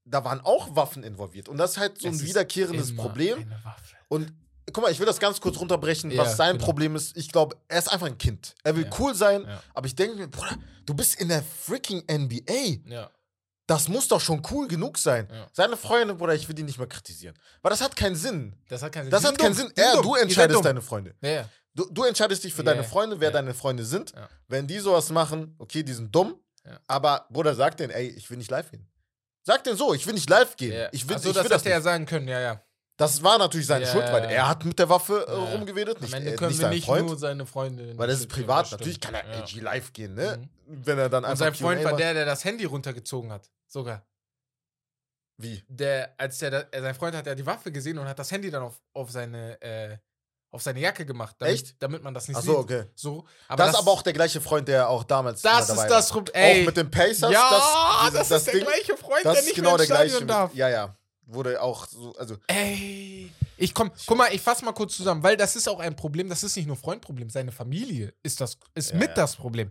[0.05, 1.49] Da waren auch Waffen involviert.
[1.49, 3.39] Und das ist halt so Es ein wiederkehrendes Problem.
[3.39, 3.95] Eine Waffe.
[4.09, 4.33] Und
[4.73, 6.65] guck mal, ich will das ganz kurz runterbrechen, Ja, was sein genau.
[6.65, 7.17] Problem ist.
[7.17, 8.55] Ich glaube, er ist einfach ein Kind.
[8.63, 8.91] Er will Ja.
[8.99, 9.63] cool sein, Ja.
[9.75, 12.81] aber ich denke mir, Bruder, du bist in der freaking NBA.
[12.87, 13.11] Ja.
[13.67, 15.29] Das muss doch schon cool genug sein.
[15.53, 17.37] Seine Freunde, Bruder, ich will die nicht mehr kritisieren.
[17.63, 18.57] Weil das hat keinen Sinn.
[18.69, 19.11] Das hat keinen Sinn.
[19.13, 19.67] Das hat keinen dumm.
[19.69, 19.73] Sinn.
[19.77, 21.15] Er, du entscheidest deine Freunde.
[21.23, 21.49] Ja.
[21.73, 24.13] Du, du entscheidest dich für deine Freunde, wer deine Freunde sind.
[24.49, 26.35] Wenn die sowas machen, okay, die sind dumm.
[26.67, 26.81] Ja.
[26.89, 28.87] Aber, Bruder, sag denen, ey, ich will nicht live gehen.
[29.45, 30.73] Sag denen so, ich will nicht live gehen.
[30.73, 30.89] Ja.
[30.93, 32.61] Ich will, Ach so, ich das will das hätte er sagen können, ja, ja.
[33.01, 36.03] Das war natürlich seine Ja, Schuld, weil er hat mit der Waffe äh, rumgewedelt, Am
[36.05, 37.07] nicht, Ende äh, können nicht wir sein nicht Freund.
[37.07, 37.97] nur seine Freunde.
[37.99, 38.67] weil das ist privat.
[38.67, 38.81] stimmt.
[38.81, 39.25] Natürlich kann er.
[39.43, 40.49] AG live gehen, ne?
[40.67, 40.87] Mhm.
[40.87, 43.51] Wenn er dann einfach Und sein Freund war der, der das Handy runtergezogen hat.
[43.67, 44.05] Sogar.
[45.39, 45.63] Wie?
[45.69, 48.51] Der, als der, äh, sein Freund hat ja die Waffe gesehen und hat das Handy
[48.51, 49.97] dann auf, auf seine, äh,
[50.51, 51.37] auf seine Jacke gemacht.
[51.39, 51.83] Damit, Echt?
[51.83, 52.61] Damit man das nicht Ach so, sieht.
[52.79, 52.85] okay.
[52.95, 53.25] So.
[53.57, 56.25] das, ist aber auch der gleiche Freund, der auch damals Das dabei ist das war.
[56.35, 56.61] Ey.
[56.63, 57.33] Auch mit den Pacers.
[57.33, 59.87] ja, das, das, dieses- ist der Ding, gleiche Freund, Das der nicht genau mehr der
[59.87, 60.27] ins Stadion gleiche.
[60.27, 60.51] darf.
[60.51, 60.97] Mit, ja, ja.
[61.33, 63.31] Wurde auch so, also Ey.
[63.57, 66.29] Ich komm, guck mal, ich fass mal kurz zusammen, weil das ist auch ein Problem,
[66.29, 69.15] das ist nicht nur Freundproblem, seine Familie ist das, ist Ja, mit ja.
[69.15, 69.71] das Problem.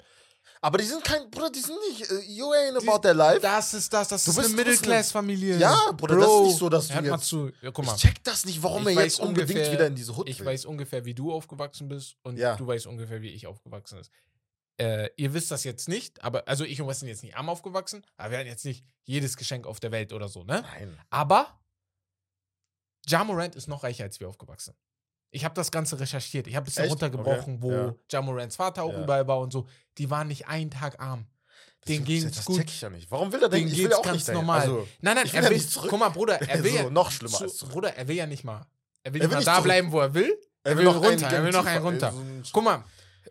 [0.62, 3.40] Aber die sind kein, Bruder, die sind nicht, äh, you ain't about their life.
[3.40, 5.58] Das ist das, das Du ist bist- eine du bist eine- Middle-Class-Familie.
[5.58, 7.52] Ja, Bruder, das ist nicht so, dass du Hört mal jetzt- zu.
[7.62, 7.96] Ja, guck mal.
[7.96, 10.40] ich check das nicht, warum Ich er jetzt unbedingt ungefähr- wieder in diese Hut Ich
[10.40, 10.48] will.
[10.48, 12.56] weiß ungefähr, wie du aufgewachsen bist und Ja.
[12.58, 14.12] du weißt ungefähr, wie ich aufgewachsen ist.
[14.80, 17.50] Äh, ihr wisst das jetzt nicht, aber also ich und Wes sind jetzt nicht arm
[17.50, 20.62] aufgewachsen, aber wir hatten jetzt nicht jedes Geschenk auf der Welt oder so, ne?
[20.62, 20.98] Nein.
[21.10, 21.60] Aber
[23.08, 24.74] Ja Morant ist noch reicher als wir aufgewachsen.
[25.32, 26.48] Ich habe das Ganze recherchiert.
[26.48, 26.92] Ich habe ein bisschen Echt?
[26.94, 27.62] runtergebrochen, Okay.
[27.62, 27.96] wo Ja.
[28.12, 29.04] Ja Morants Vater auch Ja.
[29.04, 29.68] überall war und so.
[29.98, 31.28] Die waren nicht einen Tag arm.
[31.88, 32.58] Den das, ging's das gut.
[32.58, 33.10] check ich ja nicht.
[33.12, 33.62] Warum will er denn?
[33.68, 34.62] Den will geht's auch ganz normal.
[34.62, 35.58] Also, Nein, nein, will er will.
[35.58, 35.90] nicht zurück.
[35.90, 36.90] Guck mal, Bruder, er will So, ja.
[36.90, 37.74] noch schlimmer zu, als zurück.
[37.74, 38.66] Bruder, er will ja nicht mal.
[39.04, 39.64] Er will Er nicht will mal nicht da zurück.
[39.66, 40.42] bleiben, wo er will.
[40.64, 41.28] Er will, noch runter.
[41.28, 42.12] einen Er will noch einen runter.
[42.12, 42.84] So ein- Guck mal,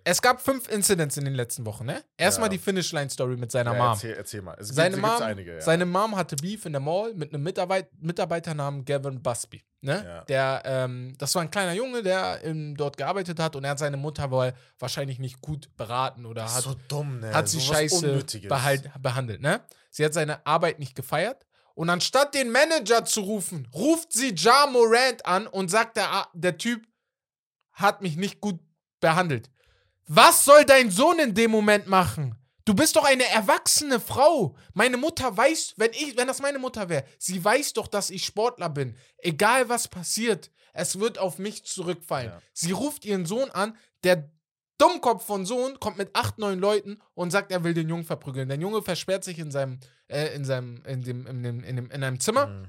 [0.08, 2.02] es gab fünf Incidents in den letzten Wochen, ne?
[2.16, 2.52] Erstmal Ja.
[2.52, 3.92] die Finish-Line-Story mit seiner ja, Mom.
[3.92, 4.56] Erzähl, erzähl mal.
[4.58, 5.60] Es Seine gibt, Mom, einige, ja.
[5.60, 9.62] seine Mom hatte Beef in der Mall mit einem Mitarbeit Mitarbeiter namens Gavin Busby.
[9.82, 10.02] Ne?
[10.04, 10.24] Ja.
[10.24, 13.78] Der, ähm, das war ein kleiner Junge, der ähm, dort gearbeitet hat und er hat
[13.78, 17.32] seine Mutter wohl wahrscheinlich nicht gut beraten oder hat, so dumm, ne?
[17.34, 19.42] hat sie Sowas scheiße behalt, behandelt.
[19.42, 19.60] Ne?
[19.90, 21.44] Sie hat seine Arbeit nicht gefeiert
[21.74, 26.56] und anstatt den Manager zu rufen, ruft sie Ja Morant an und sagt, der, der
[26.56, 26.84] Typ
[27.72, 28.58] hat mich nicht gut
[29.00, 29.50] behandelt.
[30.08, 32.34] Was soll dein Sohn in dem Moment machen?
[32.64, 34.54] Du bist doch eine erwachsene Frau.
[34.74, 38.24] Meine Mutter weiß, wenn ich, wenn das meine Mutter wäre, sie weiß doch, dass ich
[38.24, 38.96] Sportler bin.
[39.18, 42.30] Egal was passiert, es wird auf mich zurückfallen.
[42.30, 42.42] Ja.
[42.52, 44.30] Sie ruft ihren Sohn an, der
[44.78, 48.48] Dummkopf von Sohn kommt mit acht, neun Leuten und sagt, er will den Jungen verprügeln.
[48.48, 51.90] Der Junge versperrt sich in seinem, äh, in seinem, in dem, in dem, in dem,
[51.90, 52.68] in einem Zimmer Mhm.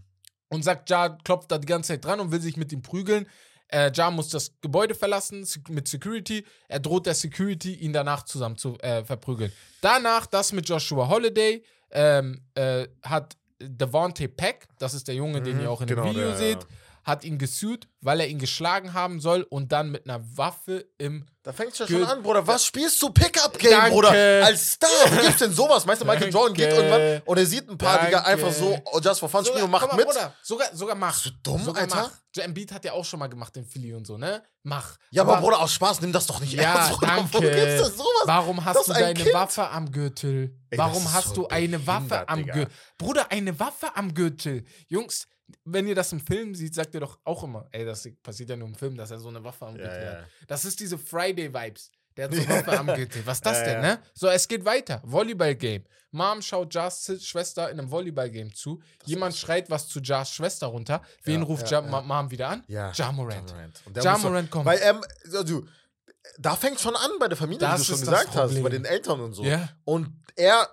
[0.49, 3.28] und sagt, Ja klopft da die ganze Zeit dran und will sich mit ihm prügeln.
[3.69, 6.43] Äh, ja muss das Gebäude verlassen mit Security.
[6.67, 9.51] Er droht der Security, ihn danach zusammen zu äh, verprügeln.
[9.82, 15.58] Danach das mit Joshua Holiday ähm, äh, hat Devontae Peck, das ist der Junge, den
[15.58, 16.65] Mhm, ihr auch in genau, dem Video der- seht,
[17.09, 21.25] hat ihn gesued, weil er ihn geschlagen haben soll und dann mit einer Waffe im
[21.43, 22.47] Da fängt's ja Ge- schon an, Bruder.
[22.47, 23.89] Was spielst du Pickup-Game.
[23.91, 24.09] Bruder?
[24.45, 24.89] Als Star.
[25.11, 25.85] Wie gibt's denn sowas?
[25.85, 28.27] Meinst du, Michael Jordan geht irgendwann und er sieht ein paar, Digga, Danke.
[28.27, 30.05] einfach so oh, just for fun spielen und macht mal, mit?
[30.05, 31.13] Bruder, sogar, sogar mach.
[31.13, 31.95] Bist du dumm, sogar Alter?
[31.95, 32.11] Mach.
[32.43, 34.41] Embiid hat ja auch schon mal gemacht in Philly und so, ne?
[34.63, 34.95] Mach.
[35.11, 37.01] Ja, aber, Bruder, aus Spaß, nimm das doch nicht Ja, ernst.
[37.01, 37.33] Danke.
[37.33, 38.23] Wo gibt's das sowas?
[38.25, 39.33] Warum hast du deine Kind.
[39.33, 40.55] Waffe am Gürtel?
[40.69, 42.45] Ey, Warum hast so du eine Waffe am.
[42.45, 42.67] Gürtel?
[42.97, 44.63] Bruder, eine Waffe am Gürtel.
[44.87, 45.27] Jungs,
[45.65, 48.55] wenn ihr das im Film seht, sagt ihr doch auch immer, ey, das passiert ja
[48.55, 50.25] nur im Film, dass er so eine Waffe am Ja, Gürtel hat.
[50.47, 51.91] Das ist diese Friday-Vibes.
[52.17, 53.25] Der hat so eine Waffe am Gürtel.
[53.25, 53.99] Was ist das denn, ne?
[54.13, 55.01] So, es geht weiter.
[55.03, 55.85] Volleyball-Game.
[56.12, 58.81] Mom schaut Jars Schwester in einem Volleyball-Game zu.
[59.05, 61.01] Jemand schreit was zu Jars Schwester runter.
[61.23, 62.01] Wen ruft ja, Ja.
[62.01, 62.63] Mom wieder an?
[62.67, 63.53] Ja, Ja Morant.
[63.88, 64.65] Der Ja Morant kommt.
[64.65, 65.01] Weil, ähm,
[65.33, 65.65] also,
[66.38, 68.69] da fängt schon an bei der Familie, Das wie du schon das gesagt hast, bei
[68.69, 69.43] den Eltern und so.
[69.43, 69.69] Ja.
[69.85, 70.67] Und er,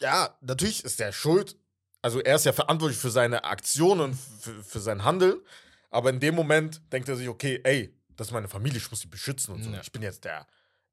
[0.00, 1.56] ja, natürlich ist er schuld.
[2.06, 5.40] Also er ist ja verantwortlich für seine Aktionen und für, für sein Handeln.
[5.90, 9.00] Aber in dem Moment denkt er sich, okay, ey, das ist meine Familie, ich muss
[9.00, 9.70] sie beschützen und so.
[9.70, 9.80] Ja.
[9.82, 10.46] Ich bin jetzt der,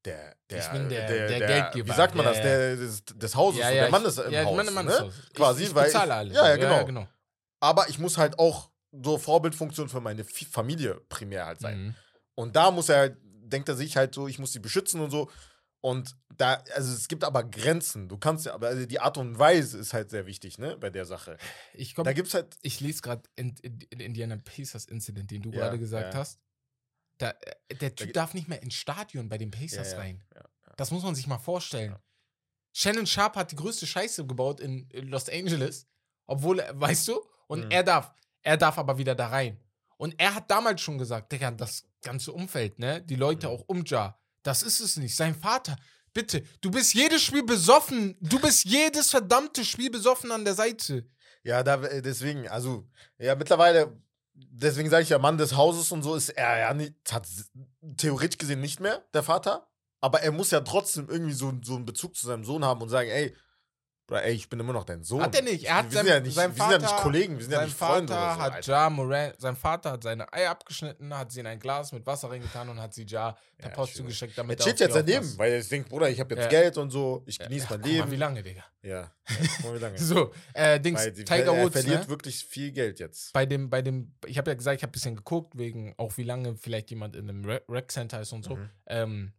[0.06, 1.88] der, der, Ich bin der- der Geldgeber.
[1.94, 2.38] Wie sagt man Ja, das?
[2.40, 2.44] ja.
[2.46, 4.56] Der, des, des Hauses, Ja, ja, der Mann ich- ist im ja, Haus.
[4.58, 5.00] Mann, Mann ne?
[5.02, 5.14] Haus.
[5.36, 6.36] Quasi, ich, ich weil bezahle ich, alles.
[6.36, 7.08] Ja, ja, genau.
[7.60, 11.80] Aber ich muss halt auch so Vorbildfunktion für meine Familie primär halt sein.
[11.80, 11.96] Mhm.
[12.36, 15.12] Und da muss er halt, denkt er sich halt so, ich muss sie beschützen und
[15.12, 15.30] so.
[15.84, 18.08] Und da, also es gibt aber Grenzen.
[18.08, 20.90] Du kannst ja, aber also die Art und Weise ist halt sehr wichtig, ne, bei
[20.90, 21.36] der Sache.
[21.74, 25.42] Ich komm, Da gibt's halt, ich lese gerade in, in, in Indiana Pacers Incident, den
[25.42, 26.20] du Ja, gerade gesagt ja.
[26.22, 26.40] hast.
[27.18, 27.32] Da,
[27.68, 30.24] äh, der Typ ge- darf nicht mehr ins Stadion bei den Pacers ja, rein.
[30.78, 31.98] Das muss man sich mal vorstellen.
[32.72, 35.86] Shannon Sharp hat die größte Scheiße gebaut in, in Los Angeles.
[36.26, 37.22] Obwohl, er- weißt du?
[37.48, 37.72] Und Mhm.
[37.72, 38.14] er darf.
[38.42, 39.60] Er darf aber wieder da rein.
[39.98, 43.02] Und er hat damals schon gesagt, Digga, das ganze Umfeld, ne?
[43.02, 43.54] Die Leute Mhm.
[43.54, 45.16] auch um Ja, das ist es nicht.
[45.16, 45.76] Sein Vater,
[46.14, 48.16] bitte, du bist jedes Spiel besoffen.
[48.22, 51.08] Du bist jedes verdammte Spiel besoffen an der Seite.
[51.44, 52.88] Ja, da, äh, deswegen, also,
[53.18, 54.00] ja, mittlerweile,
[54.34, 57.28] deswegen sage ich ja, Mann des Hauses und so ist er ja nicht, hat
[57.98, 59.68] theoretisch gesehen nicht mehr, der Vater.
[60.00, 62.90] Aber er muss ja trotzdem irgendwie so, so einen Bezug zu seinem Sohn haben und
[62.90, 63.36] sagen, ey,
[64.12, 65.22] ey, ich bin immer noch dein Sohn.
[65.22, 65.64] Hat er nicht.
[65.66, 67.44] Er hat wir sein- sind ja nicht, sein wir sind ja nicht Vater- Kollegen, wir
[67.44, 68.20] sind ja nicht Vater Freunde so.
[68.20, 68.72] hat Alter.
[68.72, 72.30] Ja Moran, sein Vater hat seine Eier abgeschnitten, hat sie in ein Glas mit Wasser
[72.30, 75.38] reingetan und hat sie Ja per Ja, Post zugeschickt, Er damit chillt auf jetzt daneben,
[75.38, 76.50] weil er denkt, Bruder, ich habe jetzt Ja.
[76.50, 78.12] Geld und so, ich genieße mein guck mal, Leben.
[78.12, 78.64] wie lange, Digga.
[78.82, 79.12] ja,
[79.64, 79.98] mal, wie lange.
[79.98, 82.10] So, äh, Dings, die- Tiger er Woods, verliert ne?
[82.10, 83.32] wirklich viel Geld jetzt.
[83.34, 86.18] bei dem, bei dem, ich habe ja gesagt, ich habe ein bisschen geguckt, wegen auch
[86.18, 88.58] wie lange vielleicht jemand in einem Re- Rec Center ist und so.
[88.58, 88.70] Mhm.
[88.88, 89.34] Ähm,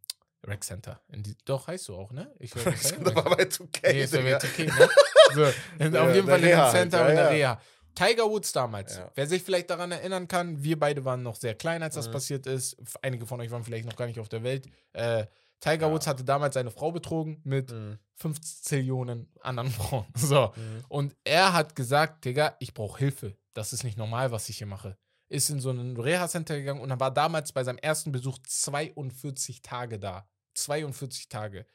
[0.45, 1.01] Rec Center.
[1.09, 2.33] In die, doch, heißt du auch, ne?
[2.39, 4.89] Ich Das das heißt- war bei 2K, Nee, ist ja jetzt okay, ne?
[5.35, 5.45] So,
[5.85, 7.31] in, Ja, auf jeden Fall in Reha dem halt, Center ja, in der.
[7.31, 7.61] Reha.
[7.95, 8.97] Tiger Woods damals.
[8.97, 9.11] Ja.
[9.15, 12.13] Wer sich vielleicht daran erinnern kann, wir beide waren noch sehr klein, als das Mhm.
[12.13, 12.77] passiert ist.
[13.03, 14.67] Einige von euch waren vielleicht noch gar nicht auf der Welt.
[14.93, 15.27] Äh,
[15.61, 15.93] Tiger Ja.
[15.93, 17.99] Woods hatte damals seine Frau betrogen mit Mhm.
[18.17, 20.07] 50 Zillionen anderen Frauen.
[20.17, 20.53] So.
[20.57, 20.85] Mhm.
[20.89, 23.37] Und er hat gesagt, Digga, ich brauche Hilfe.
[23.55, 24.97] Das ist nicht normal, was ich hier mache.
[25.29, 29.63] Ist in so ein Reha-Center gegangen und er war damals bei seinem ersten Besuch 42
[29.63, 30.27] Tage da.
[30.55, 31.67] 42 Tage.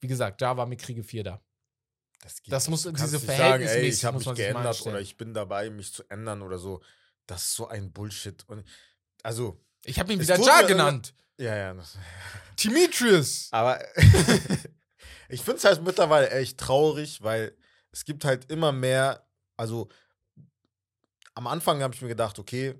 [0.00, 1.40] Wie gesagt, Ja war mit Kriege 4 da.
[2.20, 5.00] Das, geht Das muss- Du diese nicht sagen, ey, verhältnismäßig ich habe mich geändert oder
[5.00, 6.82] ich bin dabei, mich zu ändern oder so.
[7.26, 8.44] Das ist so ein Bullshit.
[8.48, 8.64] Und
[9.22, 11.14] also, Ich habe ihn wieder tut Ja mir- genannt.
[11.38, 11.74] ja, ja.
[12.62, 13.48] Demetrius.
[13.50, 13.80] aber
[15.28, 17.56] ich finde es halt mittlerweile echt traurig, weil
[17.90, 19.26] es gibt halt immer mehr,
[19.56, 19.88] also
[21.34, 22.74] am Anfang habe ich mir gedacht, okay,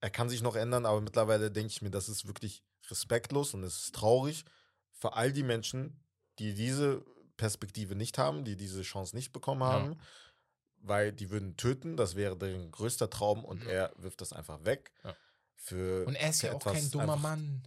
[0.00, 3.62] er kann sich noch ändern, aber mittlerweile denke ich mir, das ist wirklich respektlos und
[3.62, 4.44] es ist traurig
[4.92, 6.00] für all die Menschen,
[6.38, 7.04] die diese
[7.36, 9.68] Perspektive nicht haben, die diese Chance nicht bekommen Ja.
[9.68, 9.98] haben,
[10.78, 13.70] weil die würden töten, das wäre deren größter Traum und Ja.
[13.70, 14.92] er wirft das einfach weg.
[15.04, 15.16] Ja.
[15.56, 17.66] Für, Und er ist ja auch kein dummer Mann.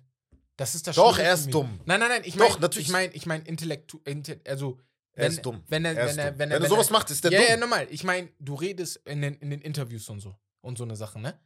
[0.55, 1.81] Das ist das Doch, Schlimme er ist dumm.
[1.85, 2.21] Nein, nein, nein.
[2.25, 2.87] Ich meine, natürlich.
[2.87, 4.79] ich meine, ich meine, Intellektu, inte, also
[5.13, 5.63] Er wenn, ist dumm.
[5.67, 7.47] Wenn er, Er wenn er, wenn er, Wenn er sowas macht, ist der ja, dumm.
[7.49, 7.87] Ja, normal.
[7.91, 11.19] Ich meine, du redest in den, in den Interviews und so und so eine Sache,
[11.19, 11.39] ne?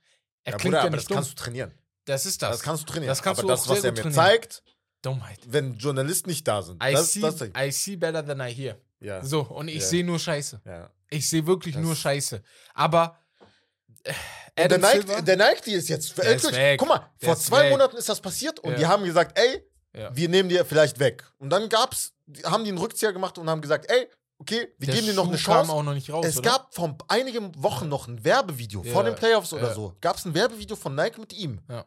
[0.43, 1.15] Er Ja, klingt Bruder, ja aber nicht das dumm.
[1.15, 1.73] kannst du trainieren.
[2.05, 2.51] Das ist das.
[2.57, 3.09] Das, kannst du trainieren.
[3.09, 4.13] Das kannst aber du das, was er mir trainieren.
[4.13, 4.63] zeigt,
[5.01, 5.39] Dummheit.
[5.47, 6.81] wenn Journalisten nicht da sind.
[6.83, 8.77] I, das, see, das, I see better than I hear.
[8.99, 9.81] ja, So, und ich Ja.
[9.81, 10.61] sehe nur Scheiße.
[10.65, 10.89] ja.
[11.09, 12.41] Ich sehe wirklich Das- nur Scheiße.
[12.73, 13.19] Aber
[14.55, 16.79] äh, der Nike, der Nike Deal ist jetzt Der ist weg.
[16.79, 17.71] Guck mal, Der vor zwei weg.
[17.71, 19.63] Monaten ist das passiert und die haben gesagt, ey,
[20.13, 21.23] wir nehmen dir vielleicht weg.
[21.37, 22.13] Und dann gab's,
[22.45, 24.07] haben die einen Rückzieher gemacht und haben gesagt, ey,
[24.39, 25.71] okay, wir der geben dir noch eine Schuh kam Chance.
[25.73, 26.49] auch noch nicht raus, Es oder?
[26.51, 29.95] gab vor einigen Wochen noch ein Werbevideo vor den Playoffs oder so.
[30.01, 31.59] Gab es ein Werbevideo von Nike mit ihm.
[31.69, 31.85] Ja.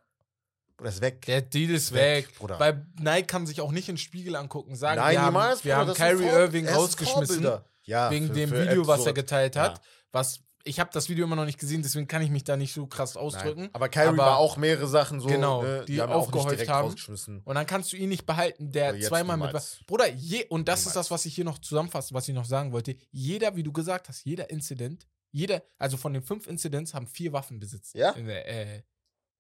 [0.79, 1.23] Oder ist weg.
[1.27, 2.35] Der Deal ist Weg, weg.
[2.39, 2.61] Bruder.
[2.61, 5.65] Weil Nike kann sich auch nicht in den Spiegel angucken, sagen, Nein, wir haben, niemals.
[5.65, 7.49] wir Bruder, haben Kyrie Irving ist rausgeschmissen.
[7.85, 9.15] Ja, wegen für- dem für Video, was er absurd.
[9.17, 9.79] geteilt hat.
[9.79, 9.83] Ja.
[10.13, 12.75] Was, ich habe das Video immer noch nicht gesehen, deswegen kann ich mich da nicht
[12.75, 13.25] so krass Nein.
[13.25, 13.71] ausdrücken.
[13.73, 16.51] Aber Kyrie Aber- war auch mehrere Sachen so, Genau, ne, die haben ihn auch aufgehäuft
[16.51, 16.87] direkt haben.
[16.89, 17.41] rausgeschmissen.
[17.45, 19.47] Und dann kannst du ihn nicht behalten, der zweimal mit.
[19.47, 19.79] niemals.
[19.87, 20.95] Bruder, je, und das ist Niemals.
[21.07, 22.97] das, was ich hier noch zusammenfasse, was ich noch sagen wollte.
[23.13, 27.33] Jeder, wie du gesagt hast, jeder Incident, jeder, also von den fünf Incidents haben vier
[27.33, 27.95] Waffen besitzt.
[27.95, 28.11] Ja.
[28.11, 28.47] In der,
[28.77, 28.83] äh,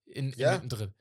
[0.06, 0.50] in, Ja.
[0.50, 0.94] in mittendrin.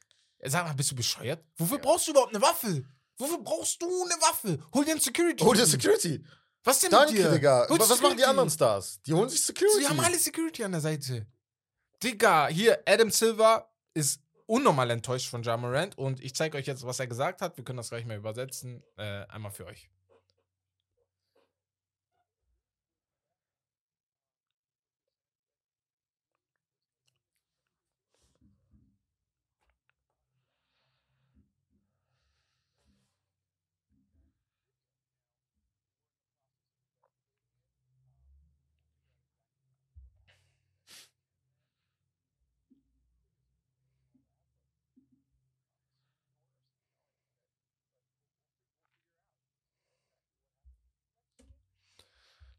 [0.48, 1.44] Sag mal, bist du bescheuert?
[1.58, 1.84] Wofür Ja.
[1.84, 2.84] brauchst du überhaupt eine Waffe?
[3.18, 4.60] Wofür brauchst du eine Waffe?
[4.74, 5.44] Hol dir einen Security.
[5.44, 6.24] Oh, der Security.
[6.64, 7.32] Was denn mit Danke, dir?
[7.32, 7.68] Digga.
[7.70, 9.00] Hol Was machen die anderen Stars?
[9.06, 9.82] Die holen sich Security.
[9.84, 11.26] Sie haben alle Security an der Seite.
[12.04, 16.86] Digga, hier, Adam Silver ist unnormal enttäuscht von Ja Morant und ich zeige euch jetzt,
[16.86, 17.56] was er gesagt hat.
[17.58, 18.84] Wir können das gleich mal übersetzen.
[18.98, 19.90] Äh, einmal für euch.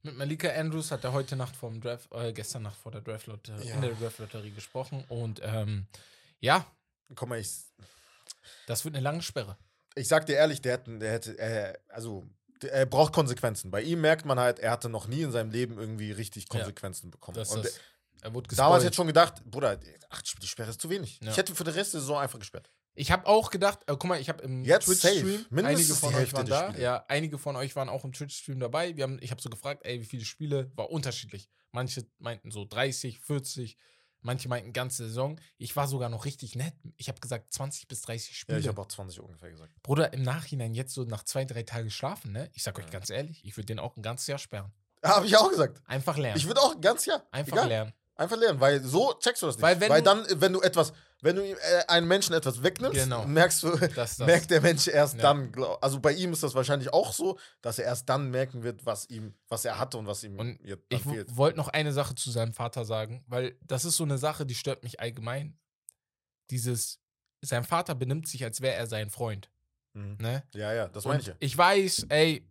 [0.06, 3.00] Mit Malika Andrews hat er heute Nacht vor dem Draft, äh, gestern Nacht vor der
[3.00, 3.74] Draft-Lotterie, Ja.
[3.74, 5.86] in der Draft-Lotterie gesprochen und ähm,
[6.40, 6.64] ja,
[7.14, 7.52] Guck mal, ich,
[8.66, 9.56] das wird eine lange Sperre.
[9.96, 12.24] ich sag dir ehrlich, der hätte, der hätte, äh, also,
[12.62, 13.70] er braucht Konsequenzen.
[13.70, 16.58] Bei ihm merkt man halt, er hatte noch nie in seinem Leben irgendwie richtig Ja.
[16.60, 17.36] Konsequenzen bekommen.
[17.36, 17.80] Das Und ist,
[18.22, 18.82] er wurde damals gespoilt.
[18.84, 19.78] jetzt schon gedacht, Bruder,
[20.10, 21.18] acht Spiele, die Sperre ist zu wenig.
[21.22, 21.30] Ja.
[21.32, 22.70] Ich hätte für den Rest der Saison einfach gesperrt.
[22.96, 26.46] Ich habe auch gedacht, äh, guck mal, ich habe im Twitch-Stream, einige von euch waren
[26.46, 26.82] da, Spiele.
[26.82, 28.96] ja, einige von euch waren auch im Twitch-Stream dabei.
[28.96, 31.48] Wir haben, ich habe so gefragt, ey, wie viele Spiele, war unterschiedlich.
[31.72, 33.76] Manche meinten so 30, 40,
[34.22, 35.38] Manche meinten ganze Saison.
[35.56, 36.74] Ich war sogar noch richtig nett.
[36.96, 38.58] Ich habe gesagt 20 bis 30 Ja, Spiele.
[38.58, 39.70] ich habe auch 20 ungefähr gesagt.
[39.84, 42.50] Bruder, im Nachhinein jetzt so nach zwei, drei Tagen schlafen, ne?
[42.54, 42.90] Ich sag euch Ja.
[42.90, 44.72] ganz ehrlich, ich würde den auch ein ganzes Jahr sperren.
[45.04, 45.80] Habe ich auch gesagt.
[45.86, 46.38] Einfach lernen.
[46.38, 47.22] Ich würde auch ganz ja.
[47.30, 47.68] Einfach egal.
[47.68, 47.92] lernen.
[48.16, 49.62] Einfach lernen, weil so checkst du das nicht.
[49.62, 50.92] Weil wenn du- dann, wenn du etwas,
[51.22, 53.24] wenn du ihm, äh, einem Menschen etwas wegnimmst, Genau.
[53.26, 54.18] merkst du, Das, das.
[54.18, 55.22] merkt der Mensch erst Ja.
[55.22, 58.62] dann, glaub, also bei ihm ist das wahrscheinlich auch so, dass er erst dann merken
[58.62, 61.36] wird, was ihm, was er hatte und was ihm Und jetzt Ich fehlt.
[61.36, 64.54] wollte noch eine Sache zu seinem Vater sagen, weil das ist so eine Sache, die
[64.54, 65.56] stört mich allgemein.
[66.50, 67.00] Dieses,
[67.42, 69.50] sein Vater benimmt sich, als wäre er sein Freund.
[69.94, 70.16] Mhm.
[70.20, 70.42] Ne?
[70.54, 71.34] Ja, ja, das meine ich ja.
[71.38, 72.46] ich weiß, ey,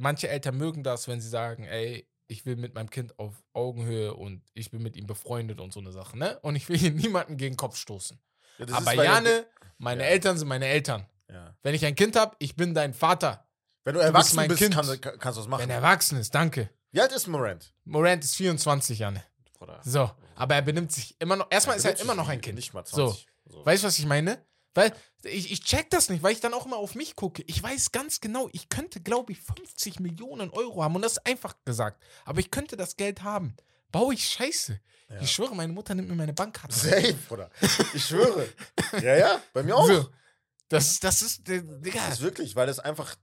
[0.00, 4.14] manche Eltern mögen das, wenn sie sagen, ey, ich will mit meinem Kind auf Augenhöhe
[4.14, 6.38] und ich bin mit ihm befreundet und so eine Sache, ne?
[6.40, 8.18] Und ich will hier niemanden gegen den Kopf stoßen.
[8.58, 9.46] ja Aber ist, er- Jane,
[9.78, 10.08] meine Ja.
[10.10, 11.06] Eltern sind meine Eltern.
[11.30, 11.54] Ja.
[11.62, 13.46] Wenn ich ein Kind habe, ich bin dein Vater.
[13.84, 14.74] Wenn du bist erwachsen mein bist, Kind.
[14.74, 15.62] kann, kann, kannst du das machen.
[15.62, 16.70] Wenn er erwachsen ist, danke.
[16.90, 17.72] Wie alt ist Morant?
[17.84, 19.22] Morant ist 24, Janne.
[19.54, 19.80] Bruder.
[19.84, 21.46] So, aber er benimmt sich immer noch.
[21.50, 22.54] Erstmal ist er immer noch ein Kind.
[22.56, 23.08] Nicht mal So.
[23.08, 23.26] 20.
[23.46, 23.64] So.
[23.66, 24.44] Weißt du, was ich meine?
[24.74, 24.92] Weil
[25.24, 27.42] ich, ich check das nicht, weil ich dann auch immer auf mich gucke.
[27.46, 30.94] Ich weiß ganz genau, ich könnte, glaube ich, 50 Millionen Euro haben.
[30.94, 32.02] Und das ist einfach gesagt.
[32.24, 33.56] Aber ich könnte das Geld haben.
[33.90, 34.78] Baue ich Scheiße.
[35.10, 35.20] Ja.
[35.22, 36.74] Ich schwöre, meine Mutter nimmt mir meine Bankkarte.
[36.76, 37.50] Safe, Bruder.
[37.94, 38.46] Ich schwöre.
[39.02, 40.10] ja, ja, bei mir auch.
[40.68, 41.98] Das, das ist, äh, Digga.
[42.06, 43.16] Das ist wirklich, weil das einfach,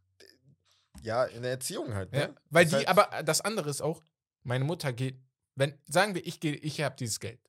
[1.03, 2.19] ja, in der Erziehung halt, ne?
[2.19, 4.03] Ja, weil Das die, halt- aber das andere ist auch,
[4.43, 5.19] meine Mutter geht,
[5.53, 7.39] wenn, sagen wir, ich gehe, ich habe dieses Geld.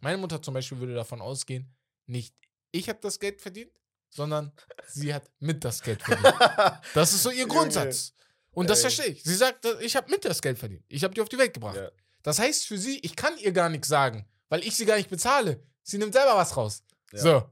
[0.00, 1.72] Meine Mutter zum Beispiel würde davon ausgehen,
[2.06, 2.34] nicht
[2.74, 3.70] ich habe das Geld verdient,
[4.10, 4.52] sondern
[4.88, 6.34] sie hat mit das Geld verdient.
[6.94, 7.46] Das ist so ihr.
[7.46, 8.12] Grundsatz.
[8.52, 9.22] Und das verstehe ich.
[9.22, 10.84] Sie sagt, ich habe mit das Geld verdient.
[10.88, 11.76] Ich habe die auf die Welt gebracht.
[11.76, 11.90] Ja.
[12.22, 15.10] Das heißt für sie, ich kann ihr gar nichts sagen, weil ich sie gar nicht
[15.10, 15.62] bezahle.
[15.82, 16.82] Sie nimmt selber was raus.
[17.12, 17.18] Ja.
[17.18, 17.48] So.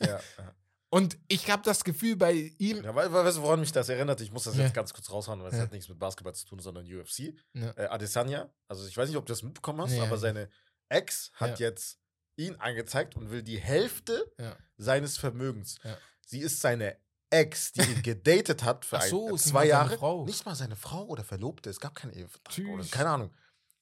[0.00, 0.20] Ja.
[0.90, 2.84] Und ich habe das Gefühl bei ihm.
[2.84, 4.20] ja weil, weil, weißt du, woran mich das erinnert?
[4.20, 6.60] Ich muss das jetzt ganz kurz raushauen, weil es hat nichts mit Basketball zu tun,
[6.60, 7.34] sondern UFC.
[7.54, 10.50] Äh, Adesanya, also ich weiß nicht, ob du das mitbekommen hast, aber seine
[10.90, 11.98] Ex hat jetzt
[12.36, 14.56] ihn angezeigt und will die Hälfte Ja.
[14.76, 15.76] seines Vermögens.
[15.84, 15.96] Ja.
[16.26, 16.96] Sie ist seine
[17.30, 19.96] Ex, die ihn gedatet hat für so, ein, zwei Jahre.
[19.96, 20.24] Frau.
[20.24, 21.70] Nicht mal seine Frau oder Verlobte.
[21.70, 23.30] Es gab keinen Ehevertrag oder keine Ahnung.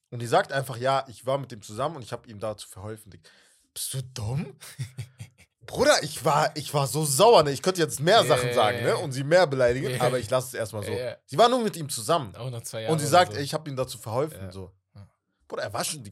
[0.09, 2.67] Und die sagt einfach, ja, ich war mit dem zusammen und ich habe ihm dazu
[2.67, 3.11] verholfen.
[3.73, 4.57] Bist du dumm?
[5.65, 7.51] Bruder, ich war, ich war so sauer, ne?
[7.51, 8.53] Ich könnte jetzt mehr Sachen Yeah.
[8.55, 8.97] sagen, ne?
[8.97, 10.03] Und sie mehr beleidigen, Yeah.
[10.03, 10.91] aber ich lasse es erstmal so.
[10.91, 11.17] Yeah.
[11.25, 12.35] Sie war nur mit ihm zusammen.
[12.35, 12.91] Auch nach zwei Jahren.
[12.91, 13.37] Und sie sagt, so.
[13.37, 14.51] ey, ich habe ihm dazu verholfen.
[14.51, 14.73] So.
[15.47, 16.03] Bruder, er war schon.
[16.03, 16.11] Die,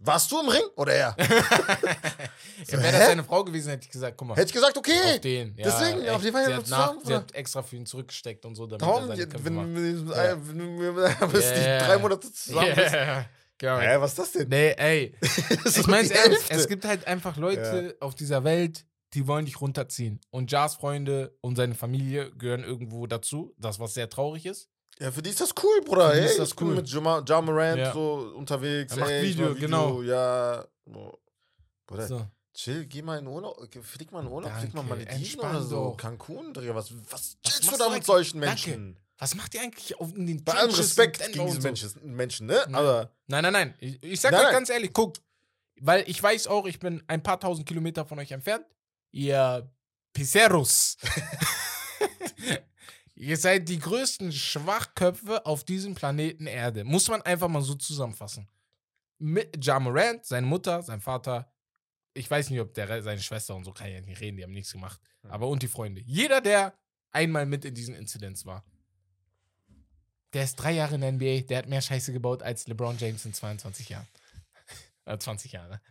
[0.00, 1.16] warst du im Ring oder er?
[1.18, 4.34] ja, Wäre das seine Frau gewesen, hätte ich gesagt, guck mal.
[4.34, 5.14] Hätte ich gesagt, okay.
[5.14, 5.54] Auf den.
[5.56, 6.10] Ja, Deswegen, echt.
[6.10, 8.66] auf die waren ja hat nach, zusammen, sie hat extra für ihn zurückgesteckt und so,
[8.66, 9.66] damit Darum, er seine Kämpfe wenn, macht.
[9.68, 10.36] wenn, Ja.
[10.46, 11.78] wenn, wenn, bis Yeah.
[11.78, 12.92] die drei Monate zusammen bist.
[12.94, 13.26] Yeah.
[13.58, 13.78] Genau.
[13.78, 14.48] Hä, was ist das denn?
[14.48, 15.14] Nee, ey.
[15.20, 19.60] Ich so meine ernst, es gibt halt einfach Leute auf dieser Welt, die wollen dich
[19.60, 20.20] runterziehen.
[20.30, 24.70] Und Jars Freunde und seine Familie gehören irgendwo dazu, das was sehr traurig ist.
[25.00, 26.12] Ja, für die ist das cool, Bruder.
[26.14, 26.74] Ey, ist das ich bin cool.
[26.76, 27.92] mit Jama, Ja Morant Ja.
[27.92, 28.92] so unterwegs.
[28.92, 30.02] Er macht ey, Video, mach genau.
[30.02, 30.64] Ja.
[30.84, 31.18] Boah.
[31.86, 32.26] Bruder, So.
[32.54, 33.56] chill, geh mal in Urlaub.
[33.82, 35.84] Flieg mal in Urlaub, flieg mal Danke, Malediven oder so.
[35.90, 35.96] doch.
[35.96, 36.74] Cancun, Digga.
[36.74, 38.68] Was, was chillst machst du da mit solchen Danke.
[38.70, 38.96] Menschen?
[39.18, 41.68] Was macht ihr eigentlich auf in den Bei allem Respekt gegen diese so?
[41.68, 42.62] Menschen, Menschen, ne?
[42.66, 42.74] Nein.
[42.74, 43.74] Aber Nein, nein, nein.
[43.78, 44.54] Ich, ich sag Nein, euch nein.
[44.54, 45.20] ganz ehrlich, guckt.
[45.80, 48.64] Weil ich weiß auch, ich bin ein paar tausend Kilometer von euch entfernt.
[49.12, 49.70] Ihr
[50.12, 50.96] Pizzeros.
[53.20, 56.84] Ihr seid die größten Schwachköpfe auf diesem Planeten Erde.
[56.84, 58.48] Muss man einfach mal so zusammenfassen.
[59.18, 61.52] Mit Ja Morant, seine Mutter, sein Vater,
[62.14, 64.42] ich weiß nicht, ob der, seine Schwester und so kann ich ja nicht reden, die
[64.42, 64.98] haben nichts gemacht.
[65.28, 66.00] Aber und die Freunde.
[66.00, 66.72] Jeder, der
[67.10, 68.64] einmal mit in diesen Inzidenz war.
[70.32, 73.26] Der ist drei Jahre in der NBA, der hat mehr Scheiße gebaut als LeBron James
[73.26, 74.08] in 22 Jahren.
[75.04, 75.82] äh, 20 Jahre.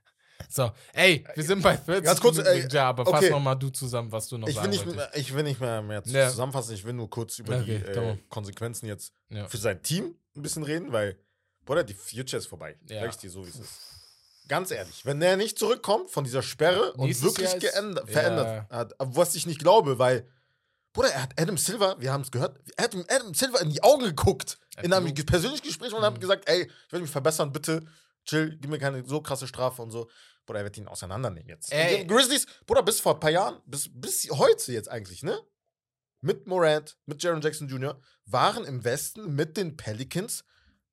[0.47, 3.29] So, ey, wir sind bei 40 Ganz kurz, Minuten, ey, ja, aber fass okay.
[3.29, 5.09] noch mal du zusammen, was du noch ich will, sagen nicht, wolltest.
[5.17, 6.29] ich will nicht mehr, mehr Ja.
[6.29, 6.73] zusammenfassen.
[6.73, 8.29] Ich will nur kurz über die Okay, komm äh, on.
[8.29, 9.47] Konsequenzen jetzt Ja.
[9.47, 11.17] für sein Team ein bisschen reden, weil,
[11.65, 12.77] Bruder, die Future ist vorbei.
[12.87, 13.01] Ja.
[13.01, 13.79] Sag ich dir so, wie es ist.
[14.47, 18.09] Ganz ehrlich, wenn der nicht zurückkommt von dieser Sperre und Nächstes wirklich Jahr ist- geändert,
[18.09, 20.27] verändert hat, was ich nicht glaube, weil,
[20.93, 23.69] Bruder, er hat Adam Silver, wir haben es gehört, er hat ihm Adam Silver in
[23.69, 26.19] die Augen geguckt, Er hat in einem persönlichen Gespräch und hat Mhm.
[26.21, 27.83] gesagt, ey, ich will mich verbessern, bitte,
[28.29, 30.09] chill, gib mir keine so krasse Strafe und so.
[30.45, 31.71] Bruder, er wird ihn auseinandernehmen jetzt.
[31.71, 32.05] Ey.
[32.05, 35.39] Grizzlies, Bruder, bis vor ein paar Jahren, bis, bis heute jetzt eigentlich, ne?
[36.21, 40.43] Mit Morant, mit Jaron Jackson Jr., waren im Westen mit den Pelicans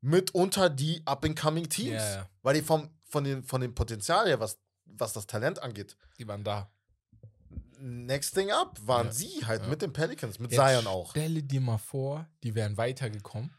[0.01, 2.03] mitunter die up-and-coming Teams.
[2.03, 2.29] Ja.
[2.43, 6.29] Weil die vom, von, den, von dem Potenzial her, was, was das Talent angeht, Die
[6.29, 6.71] waren da.
[7.79, 9.13] next thing up waren Ja.
[9.13, 9.69] sie halt Ja.
[9.69, 11.11] mit den Pelicans, mit Jetzt Zion auch.
[11.11, 13.51] Stelle dir mal vor, die wären weitergekommen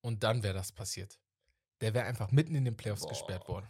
[0.00, 1.18] und dann wäre das passiert.
[1.80, 3.08] Der wäre einfach mitten in den Playoffs Boah.
[3.10, 3.66] gesperrt worden.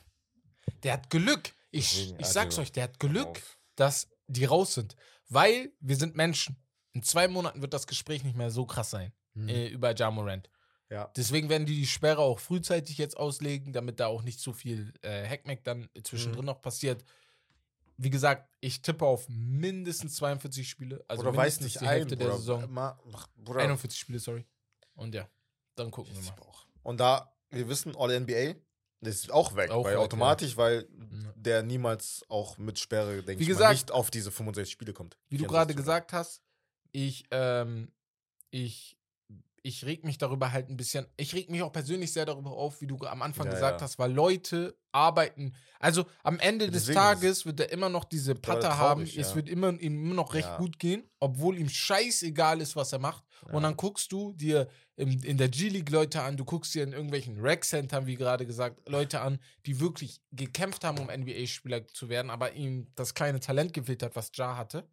[0.82, 1.52] Der hat Glück.
[1.70, 3.42] Ich, ich sag's also, euch, der hat Glück,
[3.76, 4.96] dass die raus sind.
[5.28, 6.56] Weil wir sind Menschen.
[6.92, 9.48] In zwei Monaten wird das Gespräch nicht mehr so krass sein Hm.
[9.48, 10.48] äh, über Ja Morant.
[10.90, 11.10] Ja.
[11.16, 14.92] Deswegen werden die die Sperre auch frühzeitig jetzt auslegen, damit da auch nicht so viel
[15.02, 16.46] äh, Hackmack dann zwischendrin Mhm.
[16.46, 17.02] noch passiert.
[17.96, 21.04] Wie gesagt, ich tippe auf mindestens 42 Spiele.
[21.08, 22.38] Also Oder weiß mindestens nicht die ein, Hälfte der Bruder.
[22.38, 22.70] Saison.
[22.72, 23.60] Ma, mach, Bruder.
[23.60, 24.44] 41 Spiele, sorry.
[24.94, 25.28] Und ja,
[25.74, 26.38] dann gucken wir Ich mal.
[26.42, 26.66] auch.
[26.82, 28.54] Und da, wir wissen, All-NBA,
[29.00, 31.32] ist auch weg, Auch weil weg, automatisch, weil Ja.
[31.36, 35.16] der niemals auch mit Sperre, denke ich gesagt- mal, nicht auf diese 65 Spiele kommt.
[35.28, 36.42] Wie du 64 gerade gesagt hast,
[36.92, 37.92] ich, ähm,
[38.50, 38.96] ich,
[39.66, 42.82] ich reg mich darüber halt ein bisschen, ich reg mich auch persönlich sehr darüber auf,
[42.82, 43.84] wie du am Anfang Ja, gesagt ja.
[43.86, 48.34] hast, weil Leute arbeiten, also am Ende des Deswegen Tages wird er immer noch diese
[48.34, 49.36] Patte haben, traurig, es ja.
[49.36, 50.58] wird immer, ihm immer noch recht Ja.
[50.58, 53.24] gut gehen, obwohl ihm scheißegal ist, was er macht.
[53.46, 53.54] Ja.
[53.54, 56.92] Und dann guckst du dir im, in der G-League Leute an, du guckst dir in
[56.92, 62.30] irgendwelchen Rec-Centern, wie gerade gesagt, Leute an, die wirklich gekämpft haben, um NBA-Spieler zu werden,
[62.30, 64.86] aber ihm das kleine Talent gefehlt hat, was Ja hatte.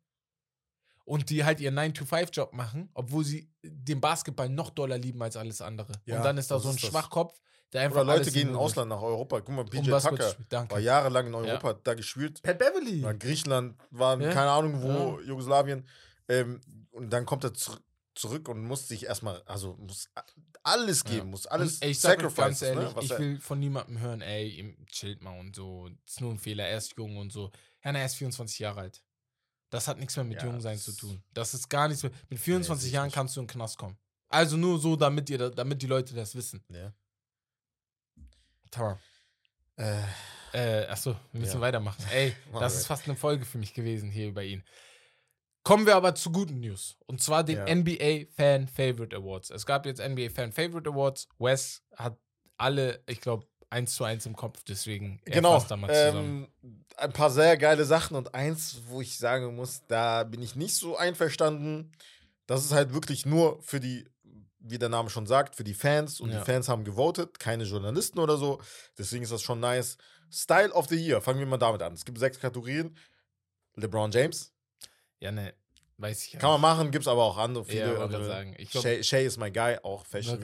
[1.12, 5.60] Und die halt ihren 9-to-5-Job machen, obwohl sie den Basketball noch doller lieben als alles
[5.60, 5.92] andere.
[6.06, 6.86] Ja, Und dann ist da so ein ist.
[6.86, 7.38] Schwachkopf,
[7.74, 7.98] der einfach.
[7.98, 8.58] Oder Leute gehen ins.
[8.58, 9.42] Ausland nach Europa.
[9.42, 10.36] Guck mal, PJ Um Tucker
[10.70, 12.42] war jahrelang in Europa, hat da gespielt.
[12.42, 13.04] Pat Beverly.
[13.04, 14.30] War in Griechenland, war in Ja.
[14.32, 15.86] keine Ahnung wo, Jugoslawien.
[16.30, 17.84] Ähm, und dann kommt er zurück
[18.16, 20.10] zurück und muss sich erstmal, also muss
[20.64, 21.12] alles Ja.
[21.16, 23.02] geben, muss alles Und ey, ich ehrlich, ne?
[23.02, 25.90] Ich will von niemandem hören, ey, chillt mal und so.
[26.06, 27.52] Ist nur ein Fehler, er ist jung und so.
[27.84, 29.04] Ja, na, er ist 24 Jahre alt.
[29.72, 31.24] Das hat nichts mehr mit Ja, Jungsein zu tun.
[31.34, 32.12] Das ist gar nichts mehr.
[32.30, 33.16] Mit 24 sehe ich Jahren nicht.
[33.16, 33.98] kannst du in den Knast kommen.
[34.30, 36.64] Also nur so, damit, ihr, da- damit die Leute das wissen.
[36.70, 36.94] ja.
[38.70, 38.98] Tamam.
[39.78, 40.04] äh,
[40.54, 41.62] Äh, achso, wir müssen Ja.
[41.62, 42.04] weitermachen.
[42.12, 44.64] Ey, das ist fast eine Folge für mich gewesen hier über ihn.
[45.64, 46.98] Kommen wir aber zu guten News.
[47.06, 47.74] Und zwar den Ja.
[47.74, 49.50] NBA Fan Favorite Awards.
[49.50, 51.30] Es gab jetzt NBA Fan Favorite Awards.
[51.40, 52.18] Wes hat
[52.58, 55.54] alle, ich glaube, eins zu eins im Kopf, deswegen er genau.
[55.58, 56.52] fasst da mal zusammen.
[57.02, 60.76] Ein paar sehr geile Sachen und eins, wo ich sagen muss, da bin ich nicht
[60.76, 61.92] so einverstanden.
[62.46, 64.06] Das ist halt wirklich nur für die,
[64.60, 66.40] wie der Name schon sagt, für die Fans und Ja.
[66.40, 68.60] die Fans haben gewotet, keine Journalisten oder so.
[68.98, 69.98] Deswegen ist das schon nice.
[70.32, 71.94] Style of the Year, fangen wir mal damit an.
[71.94, 72.96] Es gibt sechs Kategorien.
[73.76, 74.54] LeBron James,
[75.20, 75.54] Ja, ne,
[75.98, 76.40] weiß ich ja.
[76.40, 78.26] kann man machen, gibt es aber auch andere, Ja, viele wollte andere.
[78.26, 78.56] sagen.
[78.58, 80.40] Ich glaube, Shay, Shay ist my guy, auch fashion.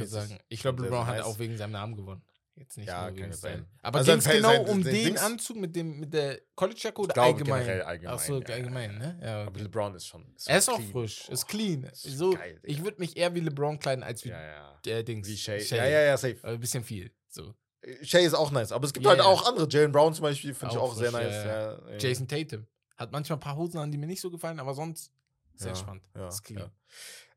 [0.49, 1.25] Ich glaube, LeBron hat nice.
[1.25, 2.21] auch wegen seinem Namen gewonnen.
[2.59, 3.65] Jetzt nicht Ja, nur kann wegen sein.
[3.83, 7.13] Aber Also ging es genau um den Dings- Anzug mit, dem, mit der College-Jacke oder
[7.13, 7.81] glaube, allgemein?
[7.81, 8.55] allgemein, Achso, ja, ja.
[8.55, 9.19] allgemein, ne?
[9.21, 9.61] Ja, Aber okay.
[9.61, 10.25] LeBron ist schon.
[10.47, 11.83] Er ist auch frisch, ist clean.
[11.83, 14.79] ist So, geil, ich würde mich eher wie LeBron kleiden als wie Ja, ja.
[14.85, 15.27] der Dings.
[15.27, 15.59] Wie Shay.
[15.61, 15.77] Shay.
[15.77, 16.37] Ja, ja, ja, safe.
[16.41, 17.11] Aber Ein bisschen viel.
[17.29, 17.53] So.
[18.01, 19.25] Shay ist auch nice, aber es gibt Ja, halt ja.
[19.25, 19.67] auch andere.
[19.69, 21.45] Jalen Brown zum Beispiel finde ich Auch auch sehr frisch, nice.
[21.45, 21.97] ja, Ja, ja.
[21.99, 22.65] Jason Tatum.
[22.97, 25.11] Hat manchmal ein paar Hosen an, die mir nicht so gefallen, aber sonst
[25.53, 26.03] sehr Ja, spannend.
[26.15, 26.59] ja, ist clean.
[26.61, 26.71] ja.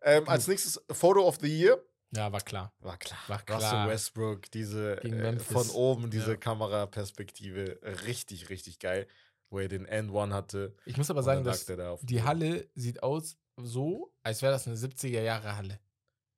[0.02, 1.78] Ähm, als nächstes Photo of the Year.
[2.12, 2.32] Ja.
[2.32, 2.72] war klar.
[2.80, 3.18] War klar.
[3.28, 3.60] War klar.
[3.60, 6.36] Russell Westbrook, diese äh, von oben, diese Ja.
[6.36, 9.06] Kameraperspektive, richtig, richtig geil.
[9.48, 10.76] Wo er den End-One hatte.
[10.86, 12.22] Ich muss aber sagen, dass da die.
[12.22, 15.80] Halle sieht aus so, als wäre das eine 70er Jahre Halle.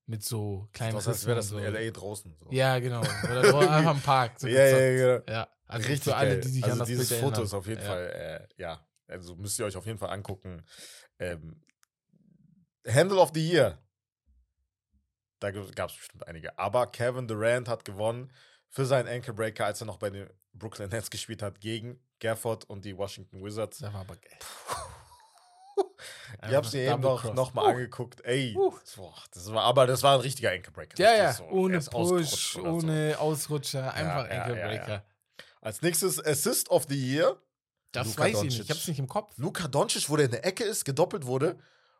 [0.07, 1.65] Mit so kleinen heißt, wäre das in so.
[1.65, 2.35] LA draußen.
[2.39, 2.51] So.
[2.51, 3.01] Ja, genau.
[3.01, 4.41] Oder einfach im Park.
[4.41, 5.27] So ja, ja, gezockt.
[5.27, 5.39] genau.
[5.39, 5.49] ja.
[5.67, 6.41] Also Richtig für alle, geil.
[6.41, 7.87] die sich also an das dieses Bild Foto ist auf jeden ja.
[7.87, 10.63] Fall, äh, ja, also müsst ihr euch auf jeden Fall angucken.
[11.19, 11.63] Ähm,
[12.87, 13.79] Handle of the Year.
[15.43, 16.57] Da gab es bestimmt einige.
[16.59, 18.31] Aber Kevin Durant hat gewonnen
[18.69, 22.65] für seinen Ankle Breaker, als er noch bei den Brooklyn Nets gespielt hat, gegen Gafford
[22.71, 23.79] und die Washington Wizards.
[23.79, 24.39] Das war aber geil.
[26.49, 27.69] Ich hab's mir eben noch, noch mal Uh.
[27.71, 28.21] angeguckt.
[28.25, 28.73] Ey, Uh.
[28.97, 30.99] boah, das war, aber das war ein richtiger Ankle Breaker.
[31.03, 31.45] Ja, ja, so.
[31.45, 32.77] Ohne Push, oder so.
[32.87, 34.67] ohne Ausrutscher, einfach ja, Ankle ja, ja.
[34.69, 35.05] Breaker.
[35.61, 37.37] Als nächstes Assist of the Year.
[37.93, 38.51] Das Luka weiß ich Doncic.
[38.59, 39.35] nicht, ich hab's nicht im Kopf.
[39.37, 41.59] Luka Doncic, wo der in der Ecke ist, gedoppelt wurde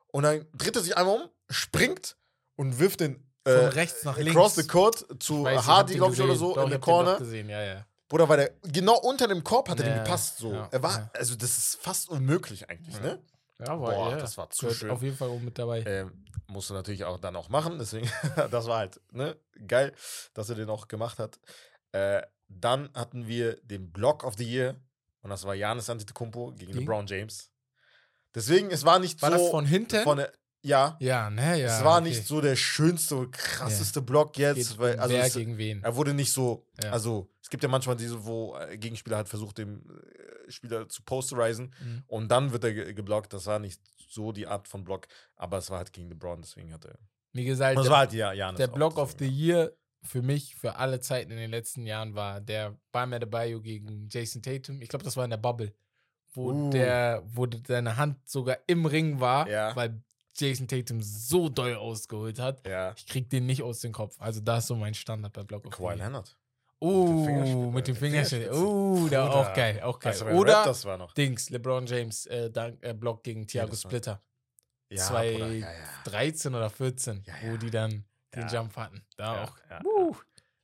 [0.09, 2.17] und dann dreht er sich einmal um, springt
[2.57, 4.31] und wirft den Von äh, rechts nach links.
[4.37, 7.17] across the court zu weiß, Hardy, glaube ich, oder so, Doch, in der Corner.
[7.19, 7.87] gesehen, ja, ja.
[8.09, 10.53] Bruder, weil der genau unter dem Korb hat er Ja, den gepasst so.
[10.53, 11.11] ja, er war, ja.
[11.15, 13.01] also das ist fast unmöglich eigentlich, Ja.
[13.01, 13.23] ne?
[13.59, 14.91] Ja, war, Boah, das war zu Gehört schön.
[14.91, 15.83] Auf jeden Fall oben mit dabei.
[15.87, 18.11] Ähm, musst du natürlich auch dann auch machen, deswegen,
[18.51, 19.37] das war halt, ne?
[19.67, 19.93] Geil,
[20.35, 21.39] dass er den auch gemacht hat.
[21.93, 24.77] Äh, dann hatten wir den Block of the Year
[25.23, 26.81] und das war Janis Antetokounmpo gegen Gegen?
[26.81, 27.51] LeBron James.
[28.35, 30.03] Deswegen, es war nicht war so das von hinten?
[30.03, 30.25] von
[30.63, 31.67] ja, ja, ne, ja.
[31.79, 32.09] es war okay.
[32.11, 35.83] nicht so der schönste, krasseste Block jetzt, weil, also wer es, gegen wen.
[35.83, 36.91] er wurde nicht so, Ja.
[36.93, 39.83] also es gibt ja manchmal diese, wo äh, Gegenspieler halt versucht, dem
[40.47, 42.05] äh, Spieler zu posterisen Mhm.
[42.07, 43.33] und dann wird er ge geblockt.
[43.33, 45.07] Das war nicht so die Art von Block,
[45.37, 46.99] aber es war halt gegen LeBron, deswegen hat er.
[47.33, 49.73] Wie gesagt, Das der, war halt ja, Janis der Block of the Year
[50.05, 54.43] für mich, für alle Zeiten in den letzten Jahren war der Bam Adebayo gegen Jason
[54.43, 54.83] Tatum.
[54.83, 55.73] Ich glaube, das war in der Bubble,
[56.35, 56.71] wo Uh.
[56.71, 59.75] der, wo seine Hand sogar im Ring war, Ja.
[59.77, 60.03] weil
[60.37, 62.67] Jason Tatum so doll ausgeholt hat.
[62.67, 62.93] Ja.
[62.97, 64.17] Ich krieg den nicht aus dem Kopf.
[64.19, 65.97] Also da ist so mein Standard bei Block of Kawhi.
[65.97, 66.37] Leonard.
[66.81, 68.53] Fingerspitze, mit dem Fingerschnitt.
[68.53, 70.13] Uh, der war auch geil, auch geil.
[70.13, 71.15] Also, Oder das war noch.
[71.15, 74.21] Dings, LeBron James, äh, Dank, äh, Block gegen Thiago Splitter.
[74.91, 75.79] Ja, zwei- Bruder, ja, ja.
[76.05, 78.05] 13 oder 14, Ja, wo die dann
[78.35, 78.49] den.
[78.49, 79.03] Jump hatten.
[79.17, 79.55] Da auch.
[79.85, 80.17] Uh,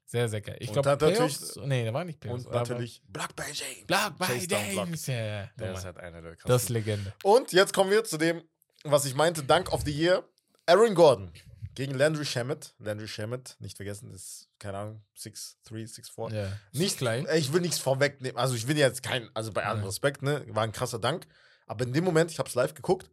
[0.05, 0.57] sehr, sehr geil.
[0.59, 2.47] Ich glaube, Playoffs, nee, der war nicht Playoffs.
[2.47, 3.87] Und natürlich Black by James.
[3.87, 4.87] Black by down Block.
[4.87, 5.07] James.
[5.07, 5.51] Ja, ja.
[5.59, 6.69] Der ist halt einer der Das ist.
[6.71, 7.13] Legende.
[7.23, 8.43] Und jetzt kommen wir zu dem,
[8.85, 10.25] was ich meinte, Dank of the Year.
[10.67, 11.31] Aaron Gordon
[11.75, 12.75] gegen Landry Shamet.
[12.79, 16.35] Landry Shamet, nicht vergessen, ist, keine Ahnung, 6'3, 6'4.
[16.35, 16.53] Ja.
[16.73, 17.27] Nicht klein.
[17.35, 18.37] Ich will nichts vorwegnehmen.
[18.37, 19.87] Also ich will jetzt kein, also bei allem Ja.
[19.87, 21.27] Respekt, ne, war ein krasser Dank.
[21.67, 23.11] Aber in dem Moment, ich habe es live geguckt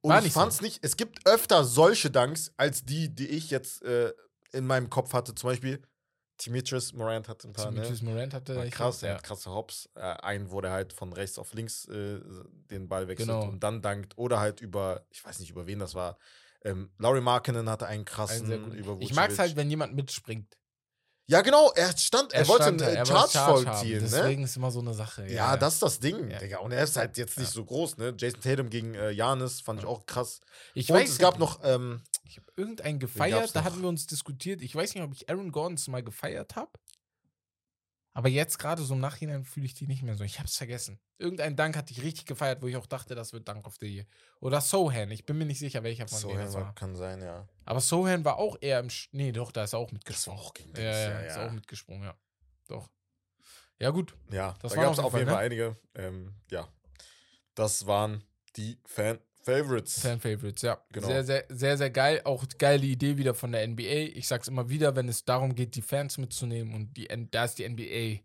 [0.00, 0.40] und War ich nicht so.
[0.40, 0.84] fand's nicht.
[0.84, 4.12] Es gibt öfter solche Danks als die, die ich jetzt äh,
[4.52, 5.34] in meinem Kopf hatte.
[5.34, 5.82] Zum Beispiel
[6.44, 7.66] Demetrius Morant hatte ein paar.
[7.70, 7.76] Ne?
[7.76, 9.14] Demetrius Morant hatte War krass, er ja.
[9.16, 9.88] hat krasse Hops.
[9.94, 12.20] Äh, einen, wo der halt von rechts auf links äh,
[12.70, 13.44] den Ball wechselt Genau.
[13.44, 14.16] und dann dankt.
[14.18, 16.18] Oder halt über, ich weiß nicht über wen das war.
[16.64, 18.74] Ähm, Laurie Markkinen hatte einen Ein krassen gut.
[18.74, 20.56] über Ich mag es halt, wenn jemand mitspringt.
[21.26, 24.08] Ja, genau, er stand, er, wollte stand einen er äh, Charge Charge vollziehen, ne?
[24.10, 25.26] Deswegen ist immer so eine Sache.
[25.28, 26.38] Ja, das ist das Ding, Ja.
[26.38, 26.58] Digga.
[26.58, 28.12] Und er ist halt jetzt nicht so groß, ne?
[28.18, 30.40] Jason Tatum gegen äh, Janis fand ich auch krass.
[30.74, 32.02] Ich Und weiß es gab noch, ähm,
[32.32, 34.62] Ich habe irgendeinen gefeiert, da hatten wir uns diskutiert.
[34.62, 36.70] Ich weiß nicht, ob ich Aaron Gordons mal gefeiert habe.
[38.14, 40.24] Aber jetzt gerade so im Nachhinein fühle ich die nicht mehr so.
[40.24, 40.98] Ich habe es vergessen.
[41.18, 43.86] Irgendein Dank hatte ich richtig gefeiert, wo ich auch dachte, das wird Dank of the
[43.86, 44.06] Year.
[44.40, 45.10] Oder Sohan.
[45.10, 46.74] Ich bin mir nicht sicher, welcher von denen das war.
[46.74, 47.46] kann sein, ja.
[47.64, 48.88] Aber Sohan war auch eher im.
[48.90, 50.40] Sch nee, doch, da ist er auch mitgesprungen.
[50.40, 51.46] auch gegen Ja, ja, ja, ist ja.
[51.48, 52.14] auch mitgesprungen, ja.
[52.68, 52.90] Doch.
[53.78, 54.14] Ja, gut.
[54.30, 55.76] Ja, Das da waren gab es auf auf jeden Fall Fall, einige.
[55.94, 56.68] Ähm, ja,
[57.54, 58.24] das waren
[58.56, 58.78] die
[59.42, 60.00] Fan-Favorites.
[60.00, 60.78] Fan-Favorites, ja.
[60.92, 61.06] Genau.
[61.08, 62.20] Sehr, sehr, sehr, sehr geil.
[62.24, 64.14] Auch geile Idee wieder von der NBA.
[64.16, 67.58] Ich sag's immer wieder, wenn es darum geht, die Fans mitzunehmen und die, da ist
[67.58, 68.22] die NBA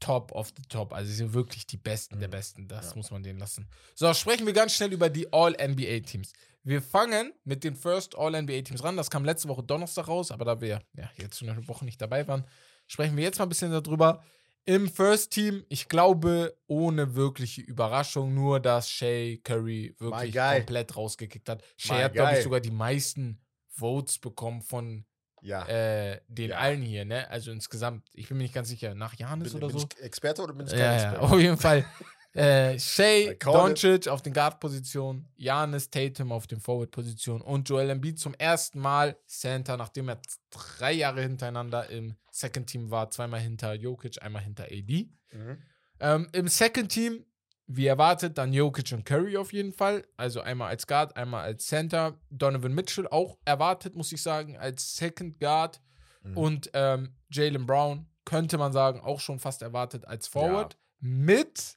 [0.00, 0.92] top of the top.
[0.92, 2.32] Also sie sind wirklich die Besten der Mhm.
[2.32, 2.68] Besten.
[2.68, 2.96] Das Ja.
[2.96, 3.68] muss man denen lassen.
[3.94, 6.32] So, sprechen wir ganz schnell über die All-NBA-Teams.
[6.64, 8.96] Wir fangen mit den First All-NBA-Teams ran.
[8.96, 12.00] Das kam letzte Woche Donnerstag raus, aber da wir ja, jetzt schon eine Woche nicht
[12.00, 12.44] dabei waren,
[12.88, 14.22] sprechen wir jetzt mal ein bisschen darüber.
[14.64, 21.48] Im First Team, ich glaube, ohne wirkliche Überraschung, nur dass Shea Curry wirklich komplett rausgekickt
[21.48, 21.64] hat.
[21.76, 23.40] Shea My hat, glaube ich, sogar die meisten
[23.70, 25.04] Votes bekommen von
[25.40, 25.66] Ja.
[25.66, 26.58] äh, den Ja.
[26.58, 27.28] allen hier, ne?
[27.28, 29.88] Also insgesamt, ich bin mir nicht ganz sicher, nach Janis bin, oder bin so.
[29.90, 31.22] ich Experte oder bin ich kein Ja, ja, Experte?
[31.32, 31.84] auf jeden Fall.
[32.34, 33.34] Äh, Shea.
[33.34, 39.16] Doncic auf den Guard-Positionen, Janis Tatum auf den Forward-Positionen und Joel Embiid zum ersten Mal
[39.26, 40.20] Center, nachdem er
[40.50, 45.10] drei Jahre hintereinander im Second-Team war, zweimal hinter Jokic, einmal hinter AD.
[45.32, 45.58] Mhm.
[46.00, 47.24] Ähm, Im Second-Team,
[47.66, 50.04] wie erwartet, dann Jokic und Curry auf jeden Fall.
[50.16, 52.18] Also einmal als Guard, einmal als Center.
[52.30, 55.80] Donovan Mitchell auch erwartet, muss ich sagen, als Second Guard.
[56.22, 56.36] Mhm.
[56.36, 60.76] Und ähm, Jalen Brown könnte man sagen, auch schon fast erwartet als Forward.
[61.00, 61.74] Mit,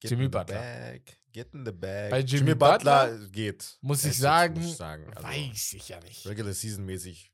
[0.00, 0.58] Get Jimmy Butler.
[0.58, 1.02] Bag.
[1.32, 2.10] Get in the bag.
[2.10, 3.78] Bei Jimmy Butler geht.
[3.80, 5.06] muss ich sagen, muss ich sagen.
[5.14, 6.26] Also, weiß ich ja nicht.
[6.26, 7.32] Regular Season mäßig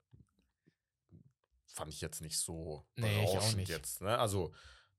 [1.66, 3.68] fand ich jetzt nicht so Nee, ich auch nicht.
[3.68, 4.00] jetzt.
[4.02, 4.16] Ne?
[4.18, 4.52] Also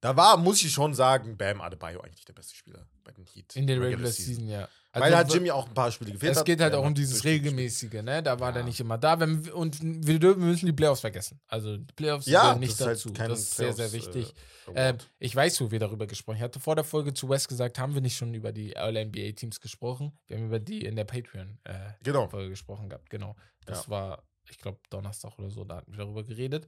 [0.03, 3.55] da war, muss ich schon sagen, Bam Adebayo eigentlich der beste Spieler bei den Heat.
[3.55, 4.67] In der Regular Season, ja.
[4.91, 6.35] Weil da hat Jimmy auch ein paar Spiele gefehlt.
[6.35, 8.21] es geht halt auch um dieses regelmäßige, ne?
[8.21, 8.67] Da war der Ja.
[8.67, 9.17] nicht immer da.
[9.17, 11.39] Wenn, und wir dürfen, wir müssen die Playoffs vergessen.
[11.47, 13.09] Also die Playoffs Ja, nicht das ist halt dazu.
[13.31, 14.33] das ist sehr, sehr Playoffs, wichtig.
[14.75, 15.09] äh, Award.
[15.19, 16.41] ich weiß, wo wir darüber gesprochen haben.
[16.41, 19.61] Ich hatte vor der Folge zu West gesagt, haben wir nicht schon über die All-NBA-Teams
[19.61, 20.11] gesprochen?
[20.27, 22.49] Wir haben über die in der Patreon-Folge genau.
[22.49, 23.09] gesprochen gehabt.
[23.09, 23.35] Genau.
[23.65, 23.89] Das Ja.
[23.89, 26.67] war, ich glaube, Donnerstag oder so, da hatten wir darüber geredet.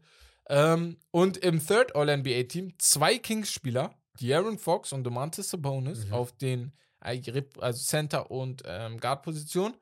[0.50, 6.14] Ähm, und im Third All-NBA-Team zwei Kings-Spieler, De'Aaron Fox und Domantas Sabonis Mhm.
[6.14, 6.72] auf den
[7.02, 7.22] äh,
[7.60, 9.76] also Center- und ähm, Guard-Position.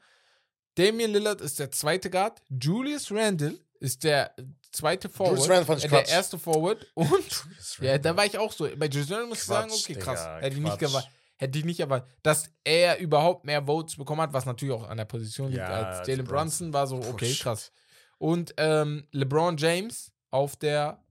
[0.76, 2.41] Damian Lillard ist der zweite Guard.
[2.49, 4.34] Julius Randle ist der
[4.72, 5.84] zweite Forward.
[5.84, 6.88] Äh, der erste Forward.
[6.95, 7.45] Und
[7.80, 8.68] ja, da war ich auch so.
[8.78, 10.41] Bei Julius Randle muss ich sagen, okay, Digga, krass.
[10.41, 12.09] Hätte ich nicht Hätte ich nicht erwartet.
[12.24, 15.68] Dass er überhaupt mehr Votes bekommen hat, was natürlich auch an der Position liegt Ja,
[15.68, 16.74] als Jalen Brunson.
[16.74, 17.72] War so, okay, krass.
[18.18, 21.03] Und ähm, LeBron James auf der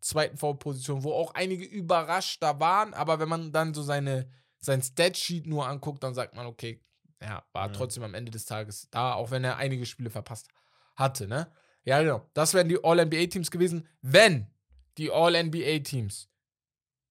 [0.00, 4.82] zweiten Forward-Position, wo auch einige überrascht da waren, aber wenn man dann so seine, sein
[4.82, 6.80] Statsheet nur anguckt, dann sagt man, okay,
[7.22, 7.72] ja, war Mhm.
[7.72, 10.48] trotzdem am Ende des Tages da, auch wenn er einige Spiele verpasst
[10.94, 11.50] hatte, ne?
[11.84, 12.28] Ja, genau.
[12.34, 14.48] Das wären die All-NBA-Teams gewesen, wenn
[14.98, 16.28] die All-NBA-Teams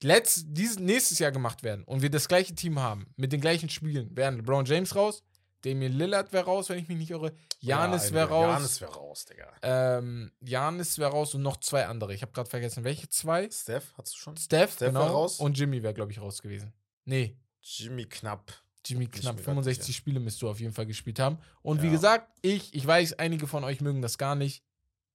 [0.03, 3.69] letzt, dieses, nächstes Jahr gemacht werden und wir das gleiche Team haben, mit den gleichen
[3.69, 5.23] Spielen, wären LeBron James raus,
[5.65, 8.93] Damian Lillard wäre raus, wenn ich mich nicht irre, Janis Ja, wäre raus, Janis wäre
[8.93, 9.51] raus, Digga.
[9.63, 12.13] ähm, Janis wäre raus und noch zwei andere.
[12.13, 13.49] Ich habe gerade vergessen, welche zwei?
[13.49, 14.37] Steph, hast du schon?
[14.37, 15.07] Steph, Steph genau.
[15.07, 15.39] raus.
[15.39, 16.71] Und Jimmy wäre, glaube ich, raus gewesen.
[17.05, 18.53] Nee, Jimmy knapp.
[18.85, 19.97] Jimmy knapp mehr 65 sicher.
[19.97, 21.39] Spiele müsst du auf jeden Fall gespielt haben.
[21.63, 21.93] Und wie Ja.
[21.93, 24.63] gesagt, ich, ich weiß, einige von euch mögen das gar nicht.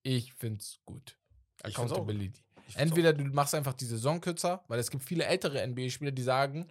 [0.02, 1.16] Ich find's gut.
[1.66, 2.08] Ich find's auch gut.
[2.08, 2.40] Accountability.
[2.74, 6.68] Entweder du machst einfach die Saison kürzer, weil es gibt viele ältere NBA-Spieler, die sagen,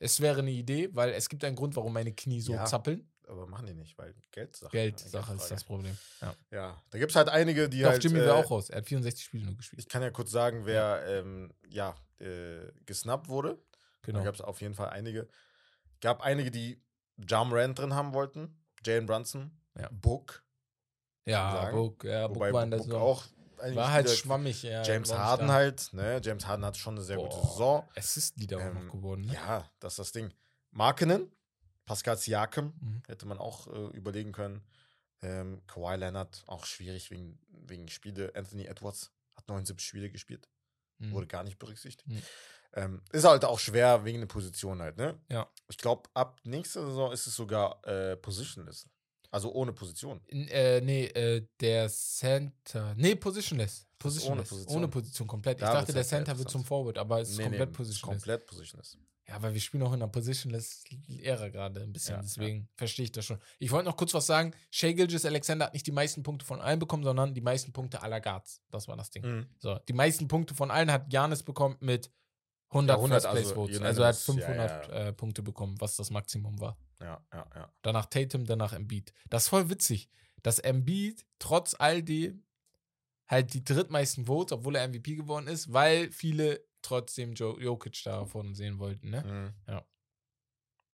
[0.00, 2.64] es wäre eine Idee, weil es gibt einen Grund, warum meine Knie so Ja.
[2.64, 3.06] zappeln.
[3.28, 4.72] aber machen die nicht, weil Geldsache.
[4.72, 5.96] Geldsache ist das Problem.
[6.20, 6.34] Ja.
[6.50, 8.02] Ja, da gibt es halt einige, die Doch, halt.
[8.02, 8.70] Jimmy äh, auch raus.
[8.70, 9.78] Er hat 64 Spiele nur gespielt.
[9.80, 13.56] Ich kann ja kurz sagen, wer ähm, ja, äh, gesnappt wurde.
[14.02, 14.18] Genau.
[14.18, 15.28] Da gab es auf jeden Fall einige.
[16.00, 16.82] Gab einige, die
[17.18, 18.58] Jam Rand drin haben wollten.
[18.84, 19.88] Jalen Brunson, Ja.
[19.92, 20.42] Book,
[21.24, 21.70] Ja.
[21.70, 23.24] Book, ja, Book Wobei war in der Book auch
[23.60, 24.82] einige war halt schwammig, ja.
[24.82, 25.54] James Harden da.
[25.54, 26.20] halt, ne?
[26.22, 27.88] James Harden hat schon eine sehr gute Boah, Saison.
[27.96, 29.34] Assist-Leader auch Ähm, noch geworden, ne?
[29.34, 30.32] Ja, das ist das Ding.
[30.70, 31.30] Markenen,
[31.84, 33.02] Pascal Siakam, Mhm.
[33.08, 34.64] hätte man auch äh, überlegen können.
[35.22, 38.32] Ähm, Kawhi Leonard, auch schwierig wegen, wegen Spiele.
[38.34, 40.48] Anthony Edwards hat 79 Spiele gespielt,
[40.98, 41.12] Mhm.
[41.12, 42.06] wurde gar nicht berücksichtigt.
[42.08, 42.22] Mhm.
[42.74, 45.18] Ähm, ist halt auch schwer wegen der Position halt, ne?
[45.28, 45.50] Ja.
[45.68, 48.88] Ich glaube, ab nächster Saison ist es sogar äh, Positionless.
[49.30, 50.20] Also ohne Position.
[50.28, 52.94] N- Äh, nee, äh, der Center.
[52.96, 53.86] Nee, positionless.
[53.98, 54.48] Positionless.
[54.48, 54.76] Position.
[54.76, 55.58] Ohne Position komplett.
[55.58, 56.64] Ich Da dachte, wird's der Center wird zum.
[56.64, 58.22] Forward, aber es ist Nee, komplett nee, positionless.
[58.22, 58.98] Komplett Positionless.
[59.28, 62.14] Ja, weil wir spielen auch in einer Positionless-Ära gerade ein bisschen.
[62.14, 62.22] Ja, ja.
[62.22, 63.38] deswegen verstehe ich das schon.
[63.58, 64.52] Ich wollte noch kurz was sagen.
[64.70, 68.02] Shea Gilgis Alexander hat nicht die meisten Punkte von allen bekommen, sondern die meisten Punkte
[68.02, 68.60] aller Guards.
[68.70, 69.24] Das war das Ding.
[69.24, 69.46] Mhm.
[69.58, 72.10] So, die meisten Punkte von allen hat Janis bekommen mit
[72.70, 73.80] 100, Ja, 100, First Place also Votes.
[73.80, 76.78] Also er hat unanimous, ja, 500 Äh, Punkte bekommen, was das Maximum war.
[77.00, 77.72] Ja, ja, ja.
[77.82, 79.12] Danach Tatum, danach Embiid.
[79.28, 80.08] Das ist voll witzig,
[80.42, 82.44] dass Embiid trotz all dem
[83.26, 88.54] halt die drittmeisten Votes, obwohl er MVP geworden ist, weil viele trotzdem jo Jokic davon
[88.54, 89.10] sehen wollten.
[89.10, 89.54] Ne?
[89.66, 89.80] Mhm.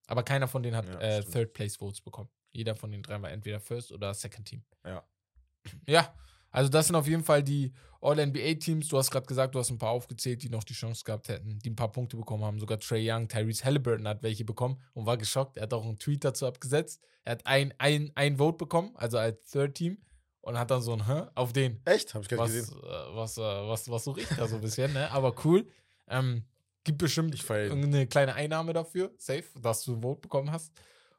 [0.06, 1.22] Aber keiner von denen hat Ja, äh.
[1.24, 2.30] Third Place Votes bekommen.
[2.52, 4.64] Jeder von den drei war entweder First oder Second Team.
[4.84, 5.06] Ja.
[5.86, 6.14] Ja,
[6.50, 7.72] also das sind auf jeden Fall die
[8.06, 8.88] All-NBA-Teams.
[8.88, 11.58] Du hast gerade gesagt, du hast ein paar aufgezählt, die noch die Chance gehabt hätten,
[11.58, 12.58] die ein paar Punkte bekommen haben.
[12.60, 15.56] Sogar Trey Young, Tyrese Halliburton hat welche bekommen und war geschockt.
[15.56, 17.02] Er hat auch einen Tweet dazu abgesetzt.
[17.24, 19.98] Er hat ein, ein, ein Vote bekommen, also als Third Team,
[20.40, 22.14] und hat dann so ein Hä auf den Echt?
[22.14, 22.82] Habe ich gar was, nicht äh, gesehen.
[23.14, 25.10] was, äh, was, was so riecht da so ein bisschen, ne?
[25.10, 25.66] Aber cool.
[26.08, 26.44] Ähm,
[26.84, 30.72] gibt bestimmt Ich irgendeine kleine Einnahme dafür, safe, dass du ein Vote bekommen hast.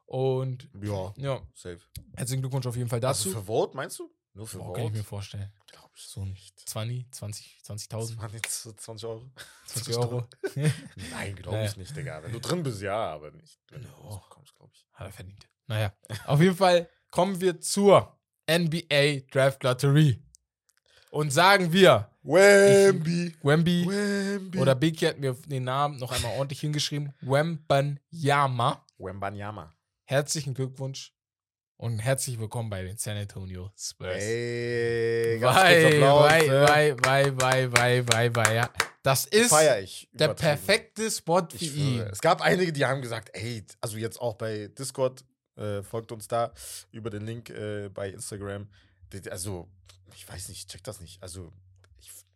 [0.05, 1.79] Und Ja, ja, safe.
[2.15, 3.27] herzlichen Glückwunsch auf jeden Fall dazu.
[3.27, 4.09] Also für Vote, meinst du?
[4.37, 5.51] Nur für Boah, kann ich mir vorstellen.
[5.65, 6.59] Glaube ich So nicht.
[6.69, 9.31] 20, 20, 20.000, Das waren jetzt so 20 Euro.
[9.65, 10.27] 20 Euro.
[11.11, 12.21] Nein, glaube ich nicht, Digga.
[12.21, 13.59] Wenn du drin bist, ja, aber nicht.
[13.69, 13.95] Wenn du No.
[13.95, 14.85] rauskommst, glaube ich.
[14.93, 15.49] Hat er verdient.
[15.65, 15.91] Naja,
[16.25, 18.15] auf jeden Fall kommen wir zur
[18.47, 20.21] NBA Draft Lottery.
[21.09, 23.35] Und sagen wir, Wemby.
[23.41, 24.59] Wemby Wemby.
[24.59, 28.85] oder Biki hat mir den Namen noch einmal ordentlich hingeschrieben, Wembanyama.
[28.99, 29.73] Wembanyama.
[30.03, 31.13] Herzlichen Glückwunsch
[31.77, 34.17] und herzlich willkommen bei den San Antonio Spurs.
[34.17, 36.67] Ey, ganz Wei, kurz Applaus, wei, ne?
[36.67, 38.69] wei, wei, wei, wei, wei, wei, ja.
[39.03, 39.53] Das ist
[40.11, 42.01] der perfekte Spot für ihn.
[42.01, 45.23] Es gab einige, die haben gesagt, ey, also jetzt auch bei Discord,
[45.55, 46.51] äh, folgt uns da
[46.91, 48.67] über den Link äh, bei Instagram.
[49.29, 49.67] Also,
[50.15, 51.21] ich weiß nicht, ich check das nicht.
[51.21, 51.53] Also,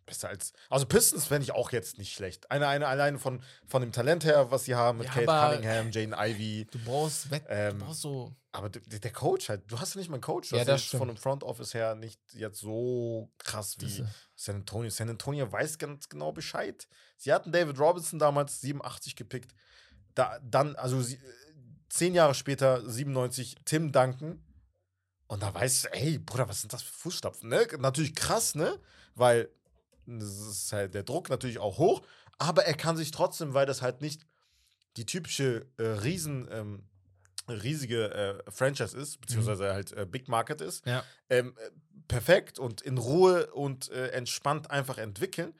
[0.06, 0.52] besser als.
[0.70, 2.50] Also, Pistons fände ich auch jetzt nicht schlecht.
[2.50, 5.26] Eine, eine, alleine von, von dem Talent her, was sie haben mit Ja, Kate
[5.56, 6.66] Cunningham, Jane Ivy.
[6.70, 8.34] Du brauchst Wett, Ähm, du brauchst so.
[8.54, 10.50] Aber der Coach halt, du hast ja nicht mal einen Coach.
[10.50, 11.18] Du Ja, hast das jetzt von stimmt.
[11.18, 14.04] dem Front Office her nicht jetzt so krass wie äh,
[14.36, 14.90] San Antonio.
[14.90, 16.86] San Antonio weiß ganz genau Bescheid.
[17.16, 19.54] Sie hatten David Robinson damals 87 gepickt.
[20.14, 21.18] Da, dann, also sie,
[21.88, 24.44] zehn Jahre später, 97, Tim Duncan.
[25.28, 27.48] Und da weißt du, ey, Bruder, was sind das für Fußstapfen?
[27.48, 27.66] Ne?
[27.78, 28.78] Natürlich krass, ne?
[29.14, 29.48] Weil
[30.06, 32.02] ist halt der Druck natürlich auch hoch.
[32.38, 34.26] Aber er kann sich trotzdem, weil das halt nicht
[34.96, 36.84] die typische äh, Riesen, ähm,
[37.48, 38.12] riesige
[38.46, 41.04] äh, Franchise ist, beziehungsweise halt äh, Big Market ist, ja.
[41.28, 41.70] ähm, äh,
[42.08, 45.54] perfekt und in Ruhe und äh, entspannt einfach entwickeln.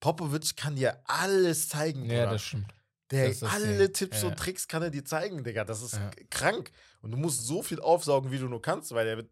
[0.00, 2.32] Popovic kann dir alles zeigen, ja, Bruder.
[2.32, 2.74] das stimmt.
[3.10, 3.92] Der, das alle.
[3.92, 4.28] Tipps Ja.
[4.28, 5.64] und Tricks kann er dir zeigen, Digga.
[5.64, 6.10] Das ist Ja.
[6.30, 6.70] krank.
[7.00, 9.30] Und du musst so viel aufsaugen, wie du nur kannst, weil er wird.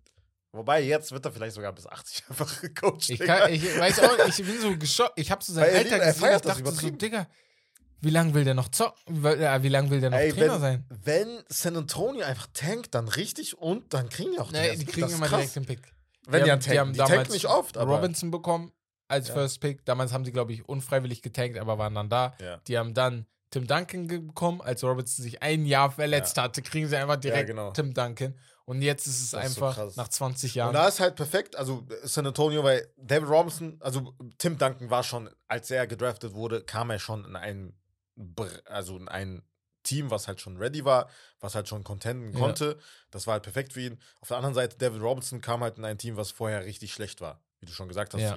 [0.52, 3.08] Wobei, jetzt wird er vielleicht sogar bis 80 einfach gecoacht.
[3.08, 5.12] Ich, kann, ich weiß auch, ich bin so geschockt.
[5.16, 6.24] Ich habe so sein er Alter er gesehen.
[6.34, 6.90] Ich das dachte so.
[6.90, 7.26] Digga,
[8.00, 9.00] wie lange will der noch zocken?
[9.24, 10.84] Wie, ja, wie lange will der noch Ey, Trainer wenn, sein?
[11.04, 14.84] wenn San Antonio einfach tankt, dann richtig und dann kriegen die auch den Nee, die
[14.84, 15.80] kriegen immer direkt den Pick.
[16.26, 16.92] Wenn die, haben- an tanken.
[16.92, 17.96] Die, tanken nicht oft, aber.
[17.96, 18.72] Robinson bekommen
[19.08, 19.34] als Ja.
[19.34, 19.84] First Pick.
[19.86, 22.34] Damals haben sie, glaube ich, unfreiwillig getankt, aber waren dann da.
[22.40, 22.58] Ja.
[22.68, 24.60] Die haben dann Tim Duncan bekommen.
[24.60, 27.70] Als Robinson sich ein Jahr verletzt hatte, kriegen sie einfach direkt genau.
[27.72, 28.34] Tim Duncan.
[28.64, 30.72] Und jetzt ist es Das ist so einfach nach 20 Und Jahren.
[30.74, 35.02] da ist halt perfekt, also äh, San Antonio, weil David Robinson, also Tim Duncan war
[35.02, 37.74] schon, als er gedraftet wurde, kam er schon in ein,
[38.66, 39.42] also in ein
[39.82, 41.08] Team, was halt schon ready war,
[41.40, 42.38] was halt schon contenten Ja.
[42.38, 42.78] konnte.
[43.10, 43.98] Das war halt perfekt für ihn.
[44.20, 47.20] Auf der anderen Seite, David Robinson kam halt in ein Team, was vorher richtig schlecht
[47.20, 47.42] war.
[47.58, 48.36] Wie du schon gesagt hast, Ja.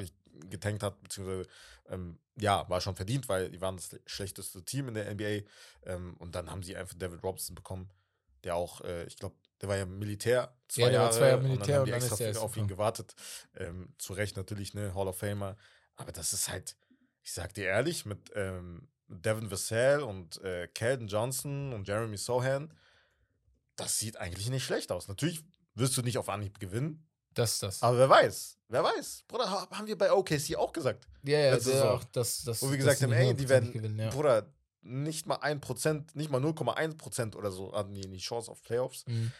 [0.49, 1.47] getankt hat, beziehungsweise
[1.87, 5.43] ähm, ja, war schon verdient, weil die waren das schlechteste Team in der NBA.
[5.83, 7.91] Ähm, und dann haben sie einfach David Robinson bekommen,
[8.43, 9.35] der auch, äh, ich glaube,
[9.65, 11.17] der war ja Militär, zwei Ja, der war Jahre.
[11.17, 12.57] zwei Jahre und dann Militär haben und die dann extra ist er viel erst auf
[12.57, 13.15] ihn gewartet.
[13.55, 15.57] Ähm, zu Recht natürlich, ne, Hall of Famer.
[15.95, 16.75] Aber das ist halt,
[17.23, 22.71] ich sag dir ehrlich, mit ähm, Devin Vassell und äh, Keldon Johnson und Jeremy Sohan,
[23.75, 25.07] das sieht eigentlich nicht schlecht aus.
[25.07, 25.43] Natürlich
[25.73, 27.83] wirst du nicht auf Anhieb gewinnen, Das ist das.
[27.83, 29.23] aber wer weiß, wer weiß.
[29.27, 31.07] Bruder, ha- haben wir bei OKC auch gesagt.
[31.23, 31.89] ja, ja, der Saison.
[31.89, 34.09] auch, das, das, Wo wir das gesagt haben, ey, die werden, gewinnen, ja.
[34.09, 34.45] Bruder,
[34.81, 39.05] nicht mal 1%, nicht mal 0,1% oder so hatten die die Chance auf Playoffs.
[39.07, 39.31] Mhm.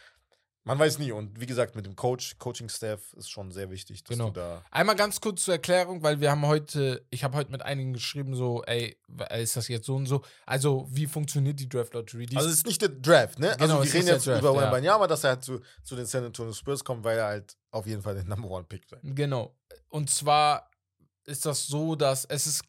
[0.66, 1.12] Man weiß nie.
[1.12, 4.30] Und wie gesagt, mit dem Coach, Coaching-Staff ist schon sehr wichtig, dass Genau.
[4.30, 4.64] du da.
[4.72, 8.34] Einmal ganz kurz zur Erklärung, weil wir haben heute, ich habe heute mit einigen geschrieben,
[8.34, 8.96] so, ey,
[9.38, 10.22] ist das jetzt so und so?
[10.44, 12.26] Also, wie funktioniert die Draft Lottery?
[12.26, 13.54] Die Also, es ist nicht der Draft, ne?
[13.58, 14.62] Genau, also, wir reden jetzt Draft, über ja.
[14.62, 17.86] Wembanyama, dass er halt zu, zu den San Antonio Spurs kommt, weil er halt auf
[17.86, 18.98] jeden Fall der Number One Pick sein.
[19.04, 19.54] Genau.
[19.88, 20.68] Und zwar
[21.26, 22.64] ist das so, dass es ist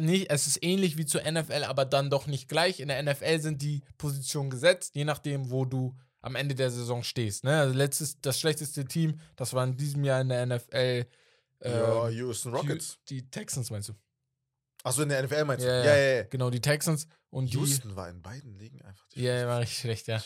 [0.00, 2.80] nicht, es ist ähnlich wie zur NFL, aber dann doch nicht gleich.
[2.80, 7.02] In der NFL sind die Positionen gesetzt, je nachdem, wo du am Ende der Saison
[7.02, 7.44] stehst.
[7.44, 7.58] Ne?
[7.58, 11.06] Also letztes, das schlechteste Team, das war in diesem Jahr in der NFL.
[11.64, 12.98] ja, ähm, Houston die, Rockets.
[13.08, 13.94] die Texans meinst du?
[14.82, 15.68] Achso, in der NFL meinst du?
[15.68, 16.22] Ja, Ja, ja.
[16.24, 19.22] Genau, die Texans und Houston war in beiden Ligen einfach die.
[19.22, 20.22] Ja, war richtig schlecht, ja.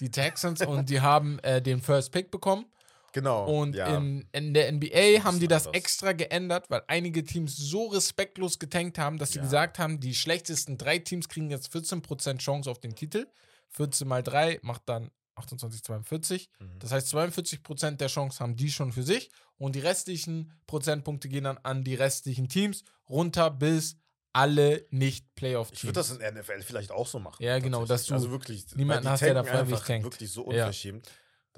[0.00, 2.66] Die Texans und die haben äh, den First Pick bekommen.
[3.12, 3.46] Genau.
[3.46, 3.96] Und ja.
[3.96, 5.78] in, in der NBA haben die das anders.
[5.80, 9.44] extra geändert, weil einige Teams so respektlos getankt haben, dass sie Ja.
[9.44, 13.26] gesagt haben, die schlechtesten drei Teams kriegen jetzt 14% Chance auf den Titel.
[13.70, 16.50] 14 mal 3 macht dann 28, 42.
[16.58, 16.78] Mhm.
[16.80, 21.44] Das heißt, 42% der Chance haben die schon für sich und die restlichen Prozentpunkte gehen
[21.44, 23.96] dann an die restlichen Teams runter bis
[24.32, 25.84] alle nicht Ich Playoff-Teams.
[25.84, 27.42] würde das in der NFL vielleicht auch so machen.
[27.42, 30.04] Ja, genau, dass du Also wirklich, niemanden hast, der da freiwillig tankt.
[30.04, 30.66] wirklich so Ja.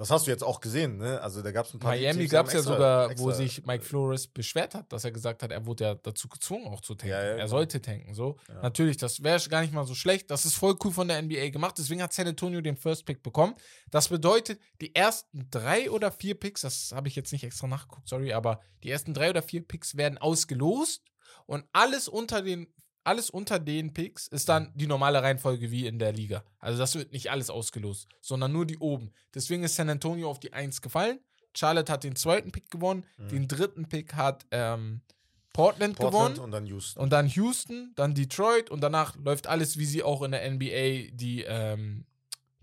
[0.01, 1.21] Das hast du jetzt auch gesehen, ne?
[1.21, 3.67] Also da gab es ein paar Miami gab es ja extra- sogar, wo extra- sich
[3.67, 6.95] Mike Flores beschwert hat, dass er gesagt hat, er wurde ja dazu gezwungen, auch zu
[6.95, 7.11] tanken.
[7.13, 8.37] Ja, ja, er sollte tanken, so.
[8.49, 8.63] Ja.
[8.63, 10.31] Natürlich, das wäre gar nicht mal so schlecht.
[10.31, 11.75] Das ist voll cool von der NBA gemacht.
[11.79, 13.55] Deswegen hat San Antonio den First Pick bekommen.
[13.91, 18.09] Das bedeutet, die ersten drei oder vier Picks, das habe ich jetzt nicht extra nachgeguckt,
[18.09, 21.03] sorry, aber die ersten drei oder vier Picks werden ausgelost
[21.47, 22.73] und alles unter den
[23.05, 26.45] alles unter den Picks ist dann die normale Reihenfolge wie in der Liga.
[26.59, 29.13] Also das wird nicht alles ausgelost, sondern nur die oben.
[29.35, 31.21] Deswegen ist San Antonio auf die 1 gefallen.
[31.55, 33.05] Charlotte hat den zweiten Pick gewonnen.
[33.19, 33.29] Mhm.
[33.29, 35.01] Den dritten Pick hat ähm,
[35.53, 36.45] Portland, Portland gewonnen.
[36.45, 37.03] und dann Houston.
[37.03, 41.11] Und dann Houston, dann Detroit und danach läuft alles, wie sie auch in der NBA
[41.13, 42.05] die ähm,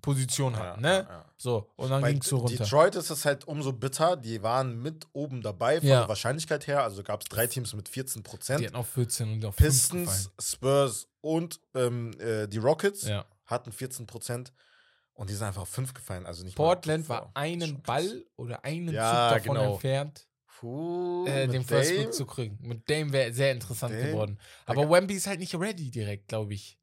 [0.07, 0.83] Position hatten.
[0.83, 1.05] Ja, ne?
[1.09, 1.25] ja, ja.
[1.35, 2.63] So, und dann ging es so runter.
[2.63, 4.15] Detroit ist es halt umso bitter.
[4.15, 6.83] Die waren mit oben dabei von der Wahrscheinlichkeit her.
[6.83, 8.65] Also gab es drei Teams mit 14% Die Prozent.
[8.65, 13.09] hatten auf 14 und auf 5 Pistons, Spurs und ähm, äh, die Rockets
[13.45, 14.53] hatten 14 Prozent.
[15.13, 16.25] Und die sind einfach auf 5 gefallen.
[16.25, 17.81] Also nicht Portland war einen.
[17.81, 19.73] Ball oder einen Zug davon genau.
[19.73, 20.27] entfernt,
[20.59, 21.91] Puh, äh, den First?
[21.91, 22.57] Pick zu kriegen.
[22.61, 24.07] Mit Dame wäre sehr interessant Dame?
[24.07, 24.39] geworden.
[24.65, 26.79] Aber Wemby ist halt nicht ready direkt, glaube ich.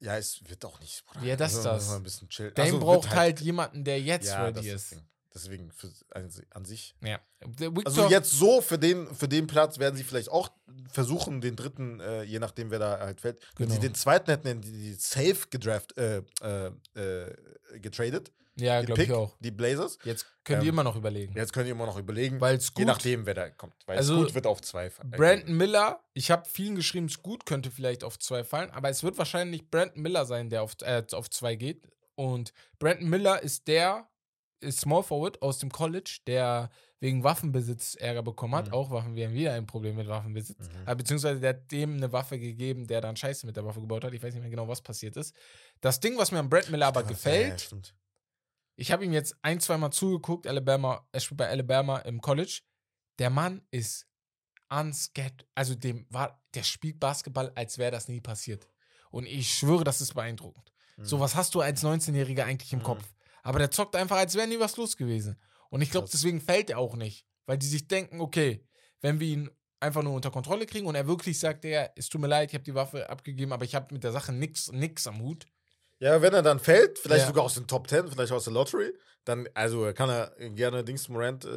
[0.00, 1.04] Ja, es wird auch nicht.
[1.06, 1.24] Bruder.
[1.24, 1.90] Ja, das ist wir- das.
[1.90, 2.52] Ein bisschen chillen.
[2.54, 4.92] Dame Also, braucht wird halt, jemanden, der jetzt ja, ready ist.
[4.92, 5.02] Ding.
[5.34, 6.94] Deswegen für, also an sich.
[7.02, 7.20] Ja.
[7.84, 10.48] Also jetzt so für den, für den Platz werden sie vielleicht auch
[10.90, 13.42] versuchen, den dritten, äh, je nachdem, wer da halt fällt.
[13.56, 13.88] Wenn sie Genau.
[13.88, 17.34] den zweiten hätten, hätten die, die safe gedraft, äh, äh, äh,
[17.80, 18.32] getradet.
[18.56, 19.36] Ja, glaube ich auch.
[19.40, 19.98] Die Blazers.
[20.04, 21.34] Jetzt können die Ähm, immer noch überlegen.
[21.36, 23.74] Jetzt könnt ihr immer noch überlegen, Weil je Scoot, nachdem, wer da kommt.
[23.86, 24.90] Weil Also, Scoot wird auf zwei.
[24.90, 28.88] fa- äh, Brandon Miller, ich habe vielen geschrieben, Scoot könnte vielleicht auf zwei fallen, aber
[28.88, 31.86] es wird wahrscheinlich Brandon Miller sein, der auf, äh, auf zwei geht.
[32.14, 34.08] Und Brandon Miller ist der,
[34.60, 38.68] ist Small Forward aus dem College, der wegen Waffenbesitz Ärger bekommen hat.
[38.68, 38.72] Mhm.
[38.72, 40.70] Auch Waffen, wir haben wieder ein Problem mit Waffenbesitz.
[40.86, 40.96] Mhm.
[40.96, 44.14] Beziehungsweise der hat dem eine Waffe gegeben, der dann Scheiße mit der Waffe gebaut hat.
[44.14, 45.34] Ich weiß nicht mehr genau, was passiert ist.
[45.82, 47.78] Das Ding, was mir an Brandon Miller aber gefällt, Ja.
[48.76, 52.60] Ich habe ihm jetzt ein, zweimal zugeguckt, Alabama, er spielt bei Alabama im College.
[53.18, 54.06] Der Mann ist
[54.68, 55.46] unscared.
[55.54, 58.68] Also dem war, der spielt Basketball, als wäre das nie passiert.
[59.10, 60.72] Und ich schwöre, das ist beeindruckend.
[60.98, 62.84] So was hast du als 19-Jähriger eigentlich im Mhm.
[62.84, 63.04] Kopf.
[63.42, 65.36] Aber der zockt einfach, als wäre nie was los gewesen.
[65.68, 67.26] Und ich glaube, deswegen fällt er auch nicht.
[67.44, 68.66] Weil die sich denken, okay,
[69.02, 72.20] wenn wir ihn einfach nur unter Kontrolle kriegen und er wirklich sagt, ja, es tut
[72.20, 75.06] mir leid, ich habe die Waffe abgegeben, aber ich habe mit der Sache nix, nix
[75.06, 75.46] am Hut.
[75.98, 77.26] Ja, wenn er dann fällt, vielleicht Ja.
[77.28, 78.92] sogar aus den Top 10, vielleicht aus der Lottery,
[79.24, 81.48] dann, also kann er gerne Dings Morant äh,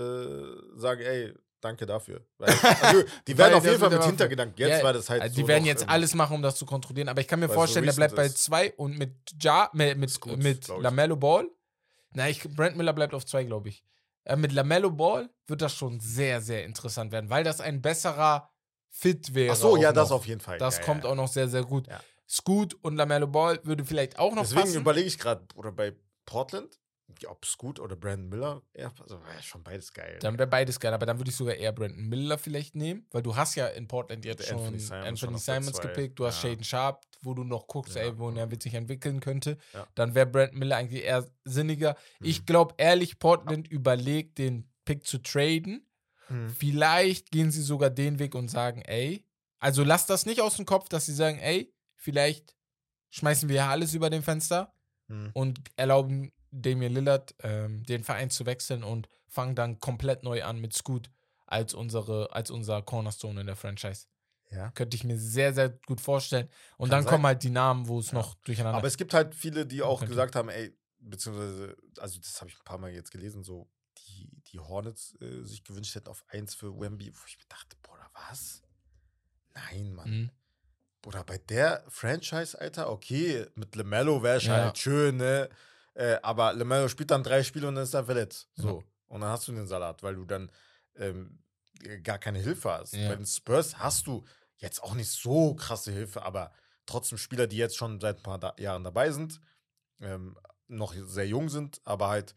[0.76, 2.26] sagen, ey, danke dafür.
[2.38, 2.50] Weil,
[2.82, 4.56] also, die Weil werden auf jeden Fall mit Hintergedanken.
[4.58, 6.56] Jetzt Ja, war das halt Also so die werden noch jetzt alles machen, um das
[6.56, 7.10] zu kontrollieren.
[7.10, 9.70] Aber ich kann mir Weil es so vorstellen, der bleibt bei zwei und mit Ja,
[9.74, 10.68] mit, mit, gut, mit.
[10.68, 11.48] Lamello Ball.
[12.12, 13.84] Na, ich, Brent Miller bleibt auf zwei, glaube ich.
[14.24, 18.50] Äh, mit Lamello Ball wird das schon sehr, sehr interessant werden, weil das ein besserer
[18.90, 19.54] Fit wäre.
[19.54, 20.18] Ach so, ja, das noch.
[20.18, 20.58] auf jeden Fall.
[20.58, 21.12] Das ja, kommt ja.
[21.12, 21.88] auch noch sehr, sehr gut.
[21.88, 22.00] Ja.
[22.30, 24.82] Scoot und Lamello Ball würde vielleicht auch noch Deswegen passen.
[24.82, 26.80] überlege ich gerade, oder bei Portland,
[27.28, 30.20] ob Scoot oder Brandon Miller, ja, also, ja, schon beides geil.
[30.22, 33.24] Dann wäre beides geil, aber dann würde ich sogar eher Brandon Miller vielleicht nehmen, weil
[33.24, 35.88] du hast ja in Portland jetzt schon Anthony Anthony Simons Simons, der zwei.
[35.88, 36.50] gepickt, du hast Ja.
[36.52, 38.04] Shaden Sharp, wo du noch guckst, Ja.
[38.04, 39.58] ey, wo er sich entwickeln könnte.
[39.74, 39.88] Ja.
[39.96, 41.96] Dann wäre Brandon Miller eigentlich eher sinniger.
[42.22, 42.46] Ich Mhm.
[42.46, 45.88] glaube ehrlich, Portland überlegt, den Pick zu traden.
[46.30, 46.50] Mhm.
[46.50, 49.26] Vielleicht gehen sie sogar den Weg und sagen, ey,
[49.58, 52.56] also lass das nicht aus dem Kopf, dass sie sagen, ey, vielleicht
[53.12, 54.74] schmeißen wir ja alles über den Fenster
[55.08, 55.32] Mhm.
[55.34, 60.60] und erlauben Damian Lillard, ähm, den Verein zu wechseln und fangen dann komplett neu an
[60.60, 61.10] mit Scoot
[61.48, 64.06] als, unsere, als unser Cornerstone in der Franchise.
[64.52, 64.72] Ja.
[64.72, 66.48] Könnte ich mir sehr, sehr gut vorstellen.
[66.78, 67.10] Und Kann dann sein.
[67.12, 68.14] kommen halt die Namen, wo es Ja.
[68.20, 70.12] noch durcheinander Aber es gibt halt viele, die auch Könnte.
[70.12, 74.30] gesagt haben, ey, beziehungsweise, also das habe ich ein paar Mal jetzt gelesen, so die,
[74.52, 78.10] die Hornets äh, sich gewünscht hätten auf 1 für Wemby, wo ich mir dachte, Bruder,
[78.30, 78.62] was?
[79.54, 80.10] Nein, Mann.
[80.10, 80.32] Mhm.
[81.02, 84.66] Bruder, bei der Franchise, Alter, okay, mit LeMelo wäre Ja.
[84.66, 85.50] halt schön, ne?
[85.94, 88.50] Äh, aber LeMelo spielt dann drei Spiele und dann ist er verletzt.
[88.56, 88.64] Ja.
[88.64, 88.84] So.
[89.08, 90.52] Und dann hast du den Salat, weil du dann
[90.96, 91.40] ähm,
[92.04, 92.94] gar keine Hilfe hast.
[92.94, 93.10] Ja.
[93.10, 94.24] Bei den Spurs hast du
[94.58, 96.52] jetzt auch nicht so krasse Hilfe, aber
[96.86, 99.40] trotzdem Spieler, die jetzt schon seit ein paar da Jahren dabei sind,
[100.02, 100.38] ähm,
[100.68, 102.36] noch sehr jung sind, aber halt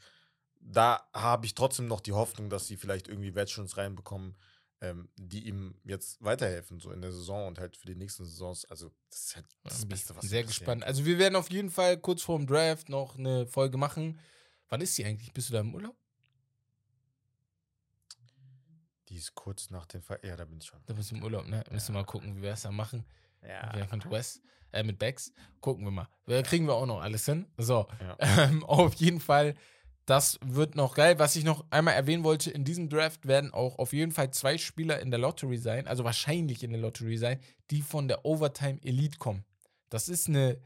[0.60, 4.36] da habe ich trotzdem noch die Hoffnung, dass sie vielleicht irgendwie Veterans reinbekommen,
[4.82, 8.64] ähm, die ihm jetzt weiterhelfen, so in der Saison und halt für die nächsten Saisons.
[8.64, 10.82] Also, das ist halt das bin Beste, was sehr gespannt.
[10.82, 14.18] Also wir werden auf jeden Fall kurz vor dem Draft noch eine Folge machen.
[14.68, 15.32] Wann ist die eigentlich?
[15.32, 15.94] Bist du da im Urlaub?
[19.08, 20.18] Die ist kurz nach dem Fall.
[20.24, 20.80] Ja, da bin ich schon.
[20.86, 21.62] Da bist du im Urlaub, ne?
[21.70, 23.04] Müssen wir mal gucken, wie wir es da machen.
[23.46, 23.72] Ja.
[23.74, 25.32] Wir mit Wes, äh, mit Bex.
[25.60, 26.08] Gucken wir mal.
[26.26, 27.46] Da kriegen wir auch noch alles hin.
[27.56, 27.86] So.
[28.00, 28.16] Ja.
[28.48, 29.54] Ähm, auf jeden Fall,
[30.06, 31.18] das wird noch geil.
[31.18, 34.58] Was ich noch einmal erwähnen wollte, in diesem Draft werden auch auf jeden Fall zwei
[34.58, 37.38] Spieler in der Lottery sein, also wahrscheinlich in der Lottery sein,
[37.70, 39.44] die von der Overtime Elite kommen.
[39.90, 40.58] Das ist eine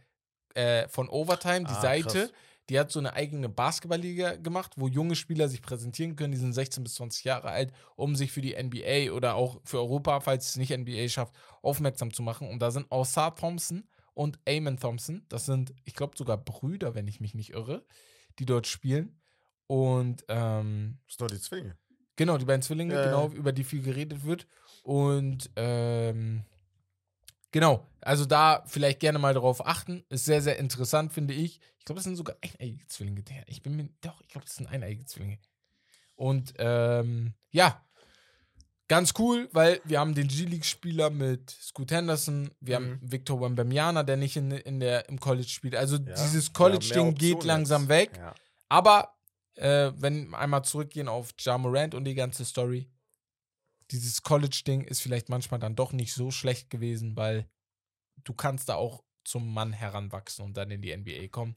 [0.55, 2.33] äh, von Overtime, die Ah, Seite, krass.
[2.71, 6.55] die hat so eine eigene Basketballliga gemacht, wo junge Spieler sich präsentieren können, die sind
[6.55, 10.49] 16 bis 20 Jahre alt, um sich für die NBA oder auch für Europa, falls
[10.49, 12.49] es nicht NBA schafft, aufmerksam zu machen.
[12.49, 17.07] Und da sind Osar Thompson und Eamon Thompson, das sind, ich glaube, sogar Brüder, wenn
[17.07, 17.85] ich mich nicht irre,
[18.39, 19.21] die dort spielen.
[19.67, 21.77] Und ähm, Das sind doch die Zwillinge.
[22.17, 23.07] Genau, die beiden Zwillinge, Ja, ja.
[23.07, 24.47] genau, über die viel geredet wird.
[24.83, 26.45] Und ähm,
[27.51, 30.05] genau, also da vielleicht gerne mal darauf achten.
[30.09, 31.61] Ist sehr, sehr interessant, finde ich.
[31.79, 33.23] Ich glaube, das sind sogar eineige Zwillinge.
[33.47, 35.39] Ich bin mir, doch, ich glaube, das sind eineige Zwillinge.
[36.15, 37.85] Und ähm, ja,
[38.89, 43.13] ganz cool, weil wir haben den G-League-Spieler mit Scoot Henderson, wir haben Mhm.
[43.13, 45.75] Victor Wembanyama, der nicht in, in der, im College spielt.
[45.77, 47.89] Also Ja, dieses haben College-Ding geht langsam jetzt.
[47.91, 48.11] weg.
[48.17, 48.35] Ja.
[48.69, 49.16] Aber
[49.57, 52.91] äh, wenn wir einmal zurückgehen auf Ja Morant und die ganze Story,
[53.91, 57.49] dieses College-Ding ist vielleicht manchmal dann doch nicht so schlecht gewesen, weil
[58.25, 61.57] du kannst da auch zum Mann heranwachsen und dann in die NBA kommen.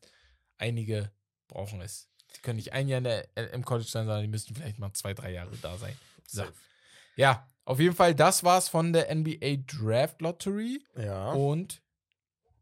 [0.58, 1.12] Einige
[1.48, 2.10] brauchen es.
[2.36, 4.94] Die können nicht ein Jahr der, äh, im College sein, sondern die müssen vielleicht mal
[4.94, 5.96] zwei, drei Jahre da sein.
[6.28, 6.44] So.
[7.16, 10.84] Ja, auf jeden Fall, das war's von der NBA Draft Lottery.
[10.96, 11.32] Ja.
[11.32, 11.82] Und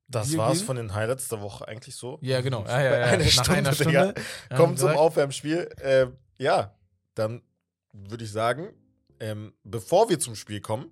[0.09, 2.17] Das war's gehen- von den Highlights der Woche eigentlich so.
[2.21, 2.63] ja, genau.
[2.65, 3.05] Ja, ja, ja.
[3.07, 3.73] einer Nach Stunde, einer.
[3.73, 4.13] Stunde.
[4.49, 5.69] haben Kommt zum Aufwärmspiel.
[5.81, 6.75] Ähm, ja,
[7.15, 7.41] dann
[7.93, 8.69] würde ich sagen,
[9.19, 10.91] ähm, bevor wir zum Spiel kommen,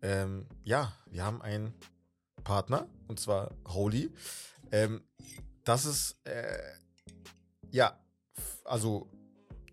[0.00, 1.74] ähm, ja, wir haben einen
[2.44, 4.10] Partner und zwar Holy.
[4.70, 5.02] Ähm,
[5.64, 6.58] das ist, äh,
[7.70, 7.98] ja,
[8.64, 9.10] also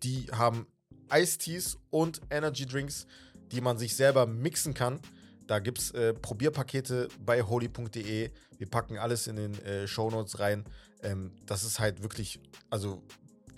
[0.02, 0.66] die haben
[1.08, 3.06] Eistees und Energy Drinks,
[3.52, 5.00] die man sich selber mixen kann.
[5.46, 8.30] Da gibt es äh, Probierpakete bei holy.de.
[8.58, 10.64] Wir packen alles in den äh, Shownotes rein.
[11.02, 12.40] Ähm, das ist halt wirklich,
[12.70, 13.02] also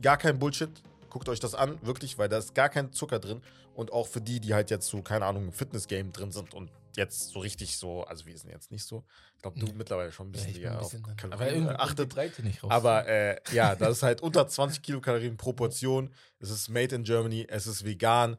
[0.03, 0.71] gar kein Bullshit.
[1.11, 3.41] Guckt euch das an, wirklich, weil da ist gar kein Zucker drin.
[3.75, 6.71] Und auch für die, die halt jetzt so, keine Ahnung, im Fitness-Game drin sind und
[6.97, 9.05] jetzt so richtig so, also wir sind jetzt nicht so.
[9.37, 9.73] Ich glaube, du Nee.
[9.77, 12.09] mittlerweile schon ein Ja, bisschen, bin ein auf bisschen Kalorien achtet.
[12.11, 12.73] Breite nicht raus.
[12.73, 16.13] Aber äh, ja, das ist halt unter 20 Kilokalorien pro Portion.
[16.41, 18.37] Es ist made in Germany, es ist vegan.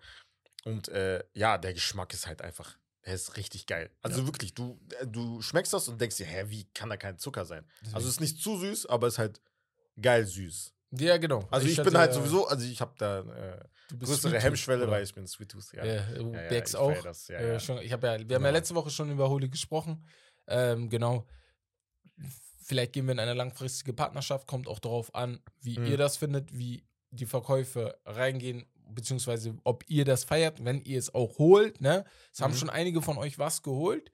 [0.65, 3.89] Und äh, ja, der Geschmack ist halt einfach, er ist richtig geil.
[4.01, 7.17] Also wirklich, du, äh, du schmeckst das und denkst dir, hä, wie kann da kein
[7.17, 7.65] Zucker sein?
[7.93, 9.41] Also es ist nicht zu süß, aber es ist halt
[10.01, 10.73] geil süß.
[10.91, 11.47] ja, genau.
[11.51, 14.31] Also ich, bin hatte, halt äh, sowieso, also ich habe da äh, du bist größere
[14.33, 15.73] Sweet Hemmschwelle, Tooth, weil ich bin Sweet Tooth.
[15.73, 16.01] Ja, Ja.
[16.13, 17.01] du Ja, ja, ich auch.
[17.03, 17.59] Das, ja, Äh, ja.
[17.59, 18.49] schon, ich hab ja, wir haben ja Genau.
[18.51, 20.03] letzte Woche schon über Holy gesprochen.
[20.47, 21.27] Ähm, genau.
[22.63, 25.85] Vielleicht gehen wir in eine langfristige Partnerschaft, kommt auch darauf an, wie Mhm.
[25.87, 31.13] ihr das findet, wie die Verkäufe reingehen, beziehungsweise ob ihr das feiert, wenn ihr es
[31.13, 31.81] auch holt.
[31.81, 32.05] Ne?
[32.33, 32.57] Es haben Mhm.
[32.57, 34.11] schon einige von euch was geholt.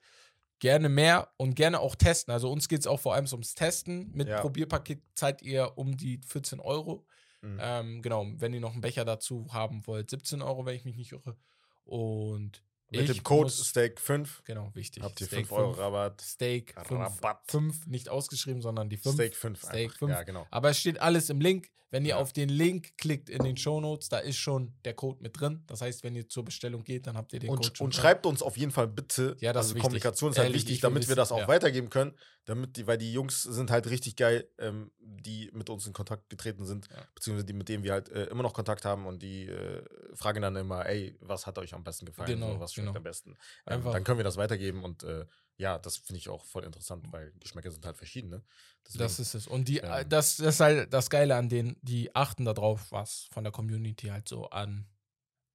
[0.58, 2.32] Gerne mehr und gerne auch testen.
[2.32, 4.10] Also uns geht es auch vor allem ums Testen.
[4.14, 4.40] Mit Ja.
[4.40, 7.04] Probierpaket zahlt ihr um die 14 Euro.
[7.42, 7.58] Mhm.
[7.60, 10.96] Ähm, genau, wenn ihr noch einen Becher dazu haben wollt, 17 Euro, wenn ich mich
[10.96, 11.36] nicht irre.
[11.84, 15.02] Und Mit ich dem Code Steak 5 Genau, wichtig.
[15.02, 15.78] habt ihr Steak 5 Euro 5.
[15.82, 16.20] Rabatt.
[16.20, 16.90] Steak 5.
[17.00, 17.40] Rabatt.
[17.50, 19.14] 5, nicht ausgeschrieben, sondern die 5.
[19.14, 19.58] Steak 5.
[19.62, 19.98] Steak einfach.
[19.98, 20.10] 5.
[20.12, 20.46] Ja, genau.
[20.50, 21.68] Aber es steht alles im Link.
[21.90, 22.16] Wenn ihr Ja.
[22.16, 25.62] auf den Link klickt in den Shownotes, da ist schon der Code mit drin.
[25.68, 27.94] Das heißt, wenn ihr zur Bestellung geht, dann habt ihr den Code Und, schon und
[27.94, 28.02] drin.
[28.02, 29.36] schreibt uns auf jeden Fall bitte.
[29.40, 29.82] Ja, das ist also wichtig.
[29.82, 31.48] Kommunikation ist halt Ehrlich, wichtig, damit wir wissen, das auch ja.
[31.48, 32.12] weitergeben können.
[32.46, 36.30] Damit die, weil die Jungs sind halt richtig geil, ähm, die mit uns in Kontakt
[36.30, 37.02] getreten sind, Ja.
[37.14, 40.40] beziehungsweise die, mit denen wir halt äh, immer noch Kontakt haben und die äh, fragen
[40.42, 42.28] dann immer, ey, was hat euch am besten gefallen?
[42.28, 42.96] Genau, so, was schmeckt genau.
[42.98, 43.36] am besten?
[43.66, 45.26] Ähm, dann können wir das weitergeben und äh,
[45.58, 48.44] ja, das finde ich auch voll interessant, weil Geschmäcker sind halt verschieden, ne?
[48.86, 49.46] Deswegen- Das ist es.
[49.48, 49.90] Und die, Ähm.
[49.92, 53.52] äh, das, das ist halt das Geile an denen, die achten darauf, was von der
[53.52, 54.86] Community halt so an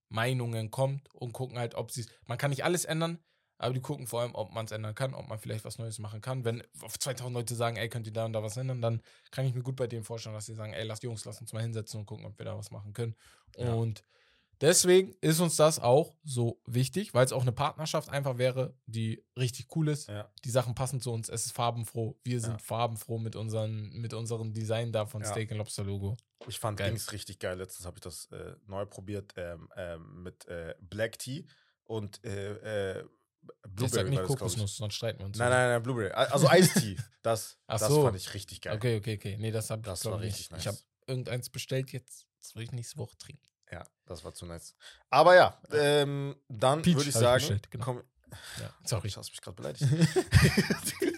[0.10, 3.20] Meinungen kommt und gucken halt, ob sie Man kann nicht alles ändern,
[3.62, 6.00] aber die gucken vor allem, ob man es ändern kann, ob man vielleicht was Neues
[6.00, 6.44] machen kann.
[6.44, 9.02] Wenn auf 2000 Leute sagen, ey, könnt ihr da und da was ändern, dann
[9.32, 11.54] kann ich mir gut bei denen vorstellen, dass sie sagen, ey, lasst Jungs, lasst uns
[11.54, 13.16] mal hinsetzen und gucken, ob wir da was machen können.
[13.58, 13.74] Ja.
[13.74, 14.04] Und
[14.60, 19.24] deswegen ist uns das auch so wichtig, weil es auch eine Partnerschaft einfach wäre, die
[19.38, 20.10] richtig cool ist.
[20.10, 20.30] Ja.
[20.44, 22.18] Die Sachen passen zu uns, es ist farbenfroh.
[22.24, 22.58] Wir sind Ja.
[22.60, 25.28] farbenfroh mit, unseren, mit unserem Design da von Ja.
[25.30, 26.18] Steak Lobster Logo.
[26.48, 26.90] Ich fand Geil.
[26.90, 27.60] Dings richtig geil.
[27.60, 31.46] Letztens habe ich das äh, neu probiert ähm, ähm, mit äh, Black Tea
[31.84, 33.04] und äh,
[33.44, 34.10] äh, Ich sag Blueberry.
[34.10, 34.28] nicht ich.
[34.28, 35.38] Kokosnuss, sonst streiten wir uns.
[35.38, 36.12] Nein, nein, nein, Blueberry.
[36.12, 36.98] Also Eistee.
[37.24, 38.02] Das, Ach das so.
[38.04, 38.76] fand ich richtig geil.
[38.76, 39.38] Okay, okay, okay.
[39.40, 40.62] Nee, das hab Das ich war ich richtig nicht.
[40.62, 40.86] Ich habe nice.
[41.06, 42.26] irgendeins bestellt jetzt.
[42.40, 43.44] Das will ich nächste Woche trinken.
[43.72, 44.74] Ja, das war zu nice.
[45.12, 47.86] Aber ja, ähm, dann würde ich ich sagen, bestellt, genau.
[47.86, 48.04] komm,
[48.60, 49.08] Ja, sorry.
[49.08, 49.84] ich hast mich gerade beleidigt.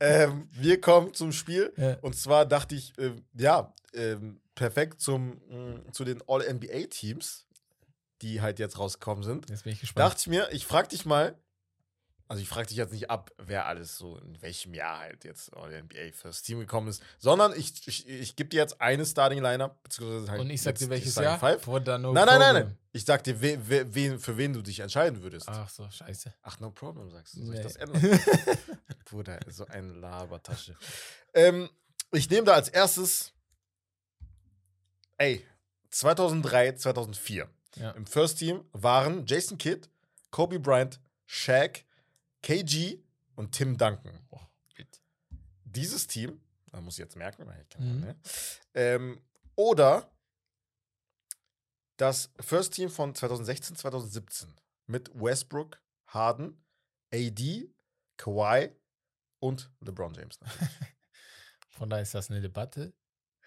[0.00, 1.72] ähm, wir kommen zum Spiel.
[1.76, 1.94] Ja.
[2.00, 7.46] Und zwar dachte ich, äh, ja, ähm, perfekt zum, mh, zu den All-NBA-Teams,
[8.22, 9.48] die halt jetzt rausgekommen sind.
[9.50, 10.06] Jetzt bin ich gespannt.
[10.10, 11.36] Dachte ich mir, ich frage dich mal,
[12.30, 15.56] also ich frage dich jetzt nicht ab, wer alles so in welchem Jahr halt jetzt
[15.56, 20.30] All-NBA fürs Team gekommen ist, sondern ich, ich, ich gebe dir jetzt eine Starting-Lineup, beziehungsweise
[20.30, 21.58] halt Und ich sag dir welches Starting Jahr?
[21.58, 21.66] Five.
[21.66, 22.78] No Nein, nein, nein, nein.
[22.92, 25.48] Ich sag dir, we, we, wen, für wen du dich entscheiden würdest.
[25.48, 26.34] Ach so, scheiße.
[26.42, 27.44] Ach, no problem, sagst du.
[27.44, 27.60] Soll Nee.
[27.60, 28.20] ich das ändern?
[29.06, 30.76] Bruder, so eine Labertasche.
[31.32, 31.70] ähm,
[32.12, 33.32] ich nehme da als erstes,
[35.16, 35.46] ey,
[35.90, 37.48] 2003, 2004.
[37.76, 37.90] Ja.
[37.92, 39.88] Im First Team waren Jason Kidd,
[40.30, 41.84] Kobe Bryant, Shaq,
[42.42, 42.98] KG
[43.36, 44.18] und Tim Duncan.
[44.30, 45.00] Wild.
[45.64, 46.40] Dieses Team,
[46.72, 48.00] da muss ich jetzt merken, weil ich Mhm.
[48.00, 48.16] ne?
[48.74, 49.20] ähm,
[49.54, 50.10] oder
[51.96, 54.54] das First Team von 2016, 2017
[54.86, 56.62] mit Westbrook, Harden,
[57.12, 57.68] AD,
[58.16, 58.70] Kawhi
[59.40, 60.38] und LeBron James.
[61.70, 62.92] Von daher ist das eine Debatte.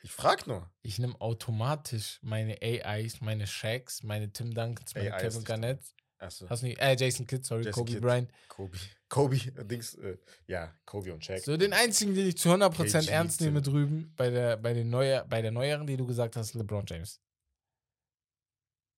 [0.03, 0.69] Ich frag nur.
[0.81, 5.43] Ich nehme automatisch meine AIs, meine Shaqs, meine Tim Duncans, meine AIs Kevin.
[5.43, 5.95] Garnett.
[6.19, 6.79] Erste Hast du nicht?
[6.79, 8.01] Äh, Jason Kidd, sorry, Jason Kobe Kidd.
[8.01, 8.31] Bryant.
[8.47, 8.77] Kobe.
[9.09, 10.17] Kobe, äh, Dings, äh,
[10.47, 11.39] ja, Kobe und Shaq.
[11.39, 13.73] So, den einzigen, den ich zu 100% KG, ernst nehme Tim.
[13.73, 17.19] drüben, bei der, bei, den Neuer, bei der Neueren, die du gesagt hast, LeBron James.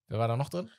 [0.07, 0.69] Wer war da noch drin?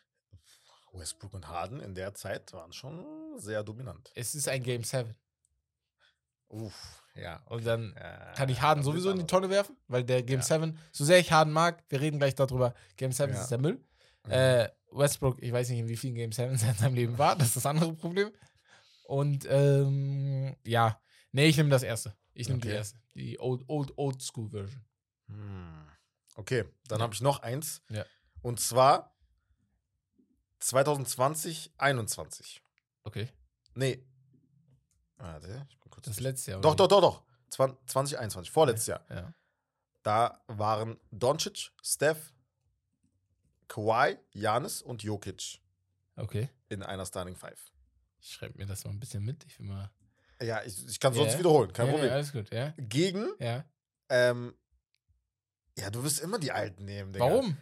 [0.92, 4.12] Westbrook und Harden in der Zeit waren schon sehr dominant.
[4.14, 5.14] Es ist ein Game 7.
[6.48, 7.42] Uff, ja.
[7.46, 9.26] Und dann Ja, kann ich Harden sowieso in die.
[9.26, 10.44] Tonne werfen, weil der Game Ja.
[10.44, 13.40] 7, so sehr ich Harden mag, wir reden gleich darüber, Game 7 Ja.
[13.42, 13.82] ist der Müll.
[14.26, 14.30] Mhm.
[14.32, 17.36] Äh, Westbrook, ich weiß nicht, in wie vielen Game 7 er in seinem Leben war,
[17.36, 18.30] das ist das andere Problem.
[19.06, 21.00] Und ähm, ja,
[21.32, 22.14] nee, ich nehme das erste.
[22.32, 22.76] Ich nehme die Okay.
[22.76, 22.98] erste.
[23.14, 24.84] Die Old, Old, Old School Version.
[25.28, 25.86] Hm.
[26.36, 27.82] Okay, dann habe ich noch eins.
[27.90, 28.04] Ja.
[28.42, 29.14] Und zwar
[30.60, 32.62] 2020, 21.
[33.04, 33.28] Okay.
[33.74, 34.04] Nee.
[35.24, 36.06] Warte, ich bin kurz.
[36.06, 36.60] Das letzte Jahr.
[36.60, 37.22] doch, doch, doch, doch.
[37.50, 39.04] 20, 2021, vorletztes Jahr.
[39.10, 39.32] Ja.
[40.02, 42.32] Da waren Doncic, Steph,
[43.68, 45.60] Kawhi, Janis und Jokic
[46.16, 46.48] Okay.
[46.68, 47.72] in einer Starting Five.
[48.20, 49.44] Ich schreibe mir das mal ein bisschen mit.
[49.46, 49.90] Ich will mal.
[50.42, 51.38] Ja, ich, ich kann sonst Ja.
[51.38, 52.08] wiederholen, kein ja, Problem.
[52.10, 52.74] Ja, alles gut, ja.
[52.76, 53.64] Gegen, Ja.
[54.10, 54.54] ähm,
[55.78, 57.24] ja, du wirst immer die Alten nehmen, Digga.
[57.24, 57.56] Warum?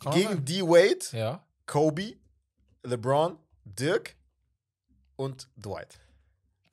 [0.00, 0.44] Kann Gegen.
[0.44, 1.46] D-Wade, Ja.
[1.66, 2.16] Kobe,
[2.82, 4.16] LeBron, Dirk
[5.16, 5.98] und Dwight.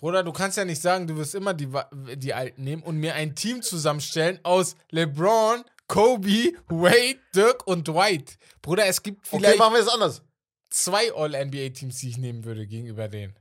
[0.04, 1.70] Bruder, du kannst ja nicht sagen, du wirst immer die,
[2.18, 8.38] die Alten nehmen und mir ein Team zusammenstellen aus LeBron, Kobe, Wade, Dirk und Dwight.
[8.62, 10.22] Bruder, es gibt Okay, vielleicht machen wir es anders.
[10.70, 13.34] zwei All-NBA-Teams, die ich nehmen würde gegenüber denen.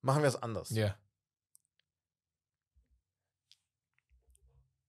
[0.00, 0.70] Machen wir es anders.
[0.70, 0.96] Ja.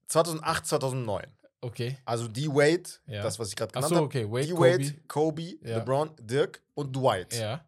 [0.08, 1.26] 2008, 2009.
[1.60, 1.98] Okay.
[2.06, 3.22] Also D-Wade, Ja.
[3.22, 4.06] das, was ich gerade genannt habe.
[4.06, 4.32] okay.
[4.32, 5.44] Wade, D-Wade, Kobe.
[5.58, 5.80] Kobe, Ja.
[5.80, 7.34] LeBron, Dirk und Dwight.
[7.34, 7.67] Ja.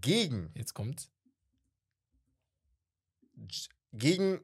[0.00, 1.10] Gegen, Jetzt kommt's.
[3.92, 4.40] gegen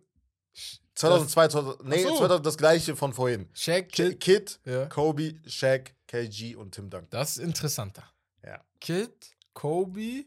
[0.94, 2.16] 2002, 2000, nee, so.
[2.18, 3.48] 2000, das gleiche von vorhin.
[3.54, 4.60] Shaq, Kid, Kid.
[4.64, 4.86] Ja.
[4.86, 7.08] Kobe, Shaq, KG und Tim Duncan.
[7.10, 8.04] Das ist interessanter.
[8.44, 8.62] Ja.
[8.80, 9.12] Kid,
[9.54, 10.24] Kobe,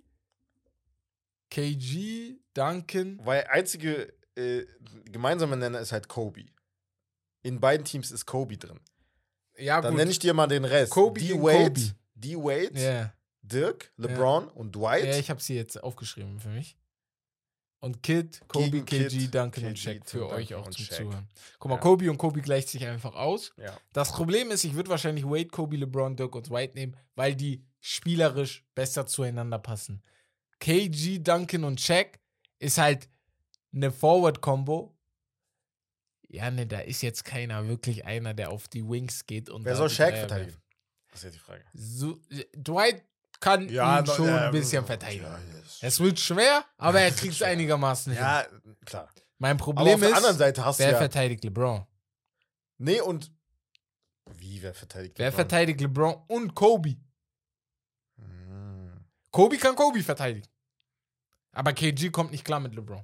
[1.52, 3.20] KG, Duncan.
[3.24, 4.66] Weil einzige äh,
[5.06, 6.46] gemeinsame Nenner ist halt Kobe.
[7.44, 8.80] In beiden Teams ist Kobe drin.
[9.58, 10.00] Ja, Dann gut.
[10.00, 10.92] nenne ich dir mal den Rest.
[10.92, 11.94] Kobe D-Wade.
[12.16, 13.14] D-Wade, Ja.
[13.44, 15.06] Dirk, LeBron und Dwight.
[15.06, 16.78] Ja, ich habe sie jetzt aufgeschrieben für mich.
[17.80, 20.86] Und Kid, Kobe, KG, Kid, Duncan und KG, Shaq Tim für euch auch und zum
[20.86, 20.98] Shaq.
[21.00, 21.28] Zuhören.
[21.60, 21.82] Guck mal, Ja.
[21.82, 23.52] Kobe und Kobe gleicht sich einfach aus.
[23.58, 23.78] ja.
[23.92, 27.62] Das Problem ist, ich würde wahrscheinlich Wade, Kobe, LeBron, Dirk und White nehmen, weil die
[27.82, 30.02] spielerisch besser zueinander passen.
[30.60, 32.20] KG, Duncan und Shaq
[32.60, 33.10] ist halt
[33.74, 34.96] eine Forward-Combo.
[36.30, 39.76] Ja, ne, da ist jetzt keiner wirklich einer, der auf die Wings geht und Wer
[39.76, 40.56] soll Shaq verteidigen?
[41.12, 41.66] Das ist ja die Frage.
[41.74, 42.18] So,
[42.56, 43.04] Dwight
[43.44, 45.26] kann ihn no- schon ja, ein bisschen ja, verteidigen.
[45.26, 45.40] ja.
[45.82, 48.22] Es wird schwer, aber er kriegt es einigermaßen hin.
[48.22, 48.46] Ja,
[48.86, 49.10] klar.
[49.38, 50.98] Mein Aber Problem auf der anderen ist, Seite hast du wer ja.
[50.98, 51.86] verteidigt LeBron?
[52.78, 53.32] Nee, und.
[54.36, 55.36] Wie, wer verteidigt Wer LeBron?
[55.36, 56.96] verteidigt LeBron und Kobe?
[58.18, 59.06] Hm.
[59.32, 60.48] Kobe kann Kobe verteidigen.
[61.52, 63.04] Aber KG kommt nicht klar mit LeBron.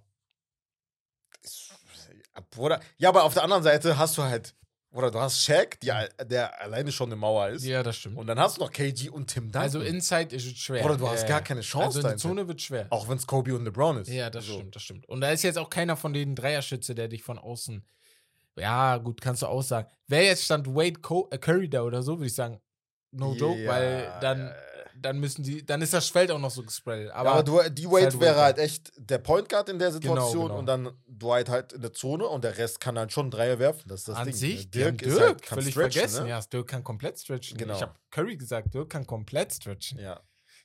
[2.52, 2.80] Bruder.
[2.98, 4.56] Ja, aber auf der anderen Seite hast du halt,
[4.91, 5.91] oder du hast Shaq, die,
[6.26, 7.64] der alleine schon eine Mauer ist.
[7.64, 8.18] Ja, das stimmt.
[8.18, 9.61] Und dann hast du noch KG und Tim Duncan.
[9.61, 10.84] Also Inside ist es schwer.
[10.84, 12.18] Oder du hast Ja, gar keine Chance Also in der.
[12.18, 12.88] Zone wird schwer.
[12.90, 14.10] Auch wenn es Kobe und LeBron ist.
[14.10, 14.53] Ja, das So.
[14.53, 15.07] stimmt, das stimmt.
[15.07, 17.86] Und da ist jetzt auch keiner von den Dreierschütze, der dich von außen.
[18.57, 19.88] Ja, gut, kannst du auch sagen.
[20.07, 22.60] Wer jetzt stand Wade Co äh, Curry da oder so, würde ich sagen,
[23.11, 24.56] no joke, Ja, weil dann, ja,
[25.02, 27.12] dann müssen die, dann ist das Feld auch noch so gespreadet.
[27.12, 28.42] Aber, Aber, du, die ist Wade halt wäre Wade.
[28.44, 30.60] halt echt der Point Guard in der Situation genau.
[30.60, 33.88] und dann Dwight halt in der Zone und der Rest kann halt schon Dreier werfen.
[33.88, 34.36] Das ist das an Ding.
[34.36, 34.70] sich?
[34.72, 36.24] Dirk, ist Dirk halt- kann völlig vergessen.
[36.24, 36.30] Ne?
[36.30, 37.58] Ja, Dirk kann komplett stretchen.
[37.58, 37.76] Genau.
[37.76, 40.00] Ich habe Curry gesagt, Dirk kann komplett stretchen.
[40.00, 40.22] Ja.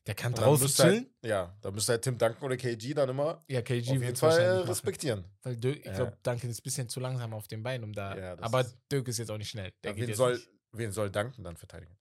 [0.06, 0.94] Der kann dann draußen müsste chillen.
[1.22, 4.16] Halt, ja, da müsste halt Tim Duncan oder KG dann immer ja, KG auf jeden
[4.16, 4.68] Fall äh, machen.
[4.68, 5.24] respektieren.
[5.42, 5.92] Weil Dirk, ich Ja.
[5.94, 8.14] glaube, Duncan ist ein bisschen zu langsam auf den Beinen, um da.
[8.14, 9.72] Ja, aber Dirk ist jetzt auch nicht schnell.
[9.82, 10.48] Der Ja, wen, soll, nicht.
[10.72, 11.96] wen soll Duncan dann verteidigen?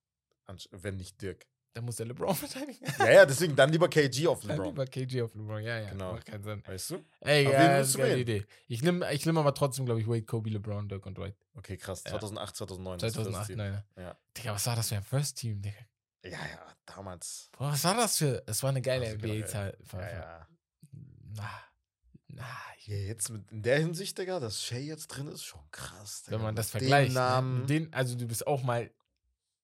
[0.71, 1.45] Wenn nicht Dirk.
[1.75, 2.85] Da muss der LeBron verteidigen.
[2.99, 4.65] Ja, ja, deswegen dann lieber KG auf Dann LeBron.
[4.67, 5.89] lieber KG auf LeBron, ja, ja.
[5.89, 6.13] Genau.
[6.13, 6.61] Macht keinen Sinn.
[6.65, 7.03] Weißt du?
[7.21, 8.19] Ey, Aber ja, wen das ist du eine wählen?
[8.21, 8.45] Idee.
[8.67, 11.35] Ich nehme ich nehm aber trotzdem, glaube ich, Wade, Kobe, LeBron, Dirk und Dwight.
[11.55, 12.03] Okay, krass.
[12.05, 12.11] Ja.
[12.11, 12.99] 2008, 2009.
[12.99, 13.57] das ist das 2008, Team.
[13.57, 13.83] nein.
[13.97, 14.17] Ja.
[14.37, 15.77] Digga, was war das für ein First Team, Digga?
[16.25, 17.49] ja, ja, damals.
[17.57, 18.43] Boah, was war das für.
[18.45, 19.77] Es war eine geile Also NBA-Zeit.
[19.93, 20.47] Ja, ja.
[21.35, 21.49] Na,
[22.27, 22.45] na,
[22.85, 26.21] Ja, jetzt mit, in der Hinsicht, Digga, dass Shay jetzt drin ist, schon krass.
[26.23, 26.37] Digga.
[26.37, 27.13] wenn man das Mit dem vergleicht.
[27.13, 27.19] Ne?
[27.19, 28.91] Namen, Mit Den, also, du bist auch mal.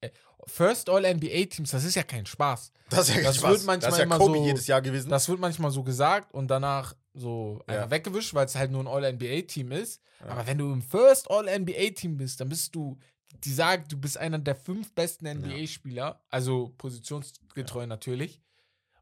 [0.02, 0.10] Äh,
[0.48, 2.72] First All-NBA-Teams, das ist ja kein Spaß.
[2.90, 3.52] das ist ja das Spaß.
[3.52, 5.10] wird manchmal das ist ja immer Kobe so- jedes Jahr gewesen.
[5.10, 7.76] Das wird manchmal so gesagt und danach so Ja.
[7.76, 10.02] einfach weggewischt, weil es halt nur ein All-NBA-Team ist.
[10.22, 10.28] Ja.
[10.32, 12.98] Aber wenn du im First All-NBA-Team bist, dann bist du,
[13.44, 18.42] die sagen, du bist einer der fünf besten NBA-Spieler, also positionsgetreu natürlich.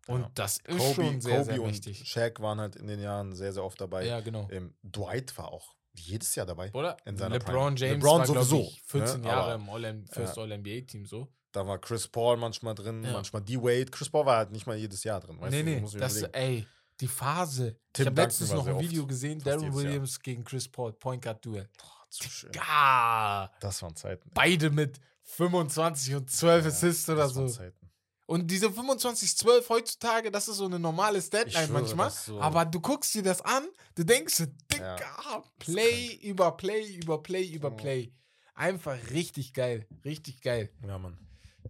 [0.07, 0.31] Und Ja.
[0.35, 2.07] das ist Kobe, schon sehr, Kobe sehr und mächtig.
[2.07, 4.05] Shaq waren halt in den Jahren sehr, sehr oft dabei.
[4.05, 4.47] Ja, genau.
[4.51, 6.71] Ähm, Dwight war auch jedes Jahr dabei.
[6.73, 6.97] Oder?
[7.05, 7.75] LeBron Prime.
[7.75, 9.27] James LeBron war, sowieso, ich, 14 ne?
[9.27, 11.27] Jahre im All First All-NBA-Team so.
[11.51, 13.13] Da war Chris Paul manchmal drin, Ja.
[13.13, 13.85] manchmal D-Wade.
[13.85, 15.39] Chris Paul war halt nicht mal jedes Jahr drin.
[15.39, 15.69] Weißt nee, du?
[15.81, 16.67] nee, ich das, ey,
[16.99, 17.77] die Phase.
[17.93, 19.83] Tim ich habe letztens noch ein oft, Video gesehen, Darren jedes Jahr.
[19.85, 21.69] Williams gegen Chris Paul, Point Guard Duell.
[21.77, 22.51] Boah, zu schön.
[22.53, 24.29] Ja, Das waren Zeiten.
[24.33, 27.55] beide mit 25 und 12 Ja, Assists oder das waren so.
[27.55, 27.86] Zeiten.
[28.27, 32.11] Und diese 25, 12 heutzutage, das ist so eine normale schwöre, manchmal.
[32.11, 37.23] so- Aber du guckst dir das an, du denkst, Digga, Ja, Play über Play über
[37.23, 37.71] Play über.
[37.71, 38.13] Play.
[38.53, 40.69] Einfach richtig geil, richtig geil.
[40.85, 41.17] Ja, Mann.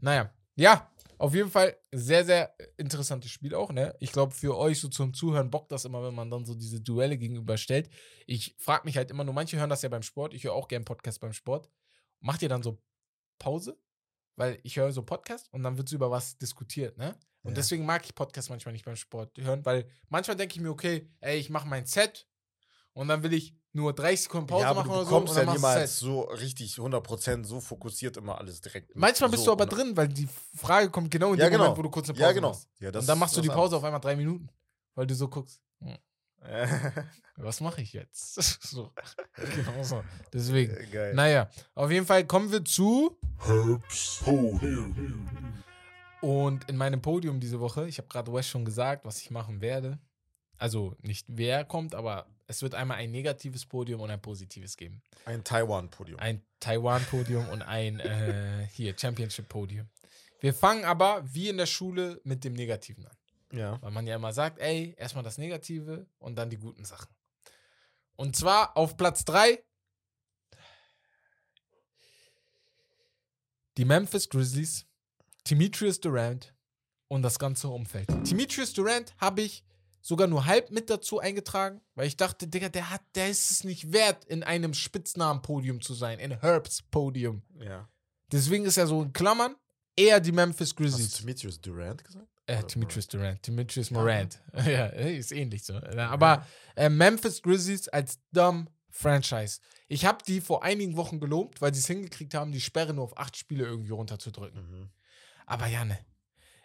[0.01, 3.95] Naja, ja, auf jeden Fall sehr, sehr interessantes Spiel auch, ne?
[3.99, 6.81] Ich glaube, für euch so zum Zuhören bockt das immer, wenn man dann so diese
[6.81, 7.89] Duelle gegenüberstellt.
[8.25, 10.67] Ich frage mich halt immer nur, manche hören das ja beim Sport, ich höre auch
[10.67, 11.69] gern Podcast beim Sport.
[12.19, 12.79] Macht ihr dann so
[13.37, 13.77] Pause?
[14.37, 17.15] Weil ich höre so Podcast und dann wird so über was diskutiert, ne?
[17.41, 17.55] Und Ja.
[17.55, 21.09] deswegen mag ich Podcast manchmal nicht beim Sport hören, weil manchmal denke ich mir, okay,
[21.21, 22.27] ey, ich mache mein Set
[22.93, 25.17] und dann will ich nur 30 Sekunden Pause ja, machen du oder so.
[25.17, 28.89] und dann ja du niemals so richtig 100% so fokussiert immer alles direkt.
[28.89, 28.97] mit.
[28.97, 31.63] Manchmal bist so, du aber drin, weil die Frage kommt genau in Ja, dem genau.
[31.65, 32.49] Moment, wo du kurz eine Pause Ja, genau.
[32.49, 32.69] machst.
[32.79, 34.49] Ja, das und dann machst du die Pause auf einmal drei Minuten,
[34.95, 35.61] weil du so guckst.
[35.79, 35.97] hm.
[37.37, 38.35] Was mache ich jetzt?
[38.63, 38.91] so.
[39.55, 40.03] Genau so.
[40.33, 40.75] Deswegen.
[40.91, 41.13] Geil.
[41.13, 43.17] Naja, auf jeden Fall kommen wir zu.
[43.39, 45.63] Herbst Podium.
[46.21, 49.61] Und in meinem Podium diese Woche, ich habe gerade Wes schon gesagt, was ich machen
[49.61, 49.99] werde.
[50.57, 55.03] Also nicht wer kommt, aber es wird einmal ein negatives Podium und ein positives geben.
[55.25, 56.19] Ein Taiwan-Podium.
[56.19, 59.87] Ein Taiwan-Podium und ein äh, hier Championship-Podium.
[60.39, 63.16] Wir fangen aber wie in der Schule mit dem Negativen an.
[63.51, 63.81] Ja.
[63.81, 67.13] Weil man ja immer sagt, ey, erstmal das Negative und dann die guten Sachen.
[68.15, 69.63] Und zwar auf Platz 3
[73.77, 74.85] die Memphis Grizzlies,
[75.49, 76.53] Demetrius Durant
[77.07, 78.09] und das ganze Umfeld.
[78.29, 79.63] Demetrius Durant habe ich
[80.01, 83.63] sogar nur halb mit dazu eingetragen, weil ich dachte, Digga, der hat, der ist es
[83.63, 87.43] nicht wert, in einem Spitznamen-Podium zu sein, in Herbs Podium.
[87.59, 87.87] Ja.
[88.31, 89.55] Deswegen ist er so in Klammern
[89.95, 91.13] eher die Memphis Hast du Grizzlies.
[91.13, 92.36] Demetrius Durant gesagt?
[92.47, 94.41] Äh, Demetrius Durant, Demetrius Morant.
[94.65, 95.75] Ja, ist ähnlich so.
[95.75, 99.59] Aber äh, Memphis Grizzlies als dumb Franchise.
[99.89, 103.03] Ich habe die vor einigen Wochen gelobt, weil sie es hingekriegt haben, die Sperre nur
[103.03, 104.61] auf acht Spiele irgendwie runterzudrücken.
[104.61, 104.89] Mhm.
[105.45, 105.99] Aber ja, ne.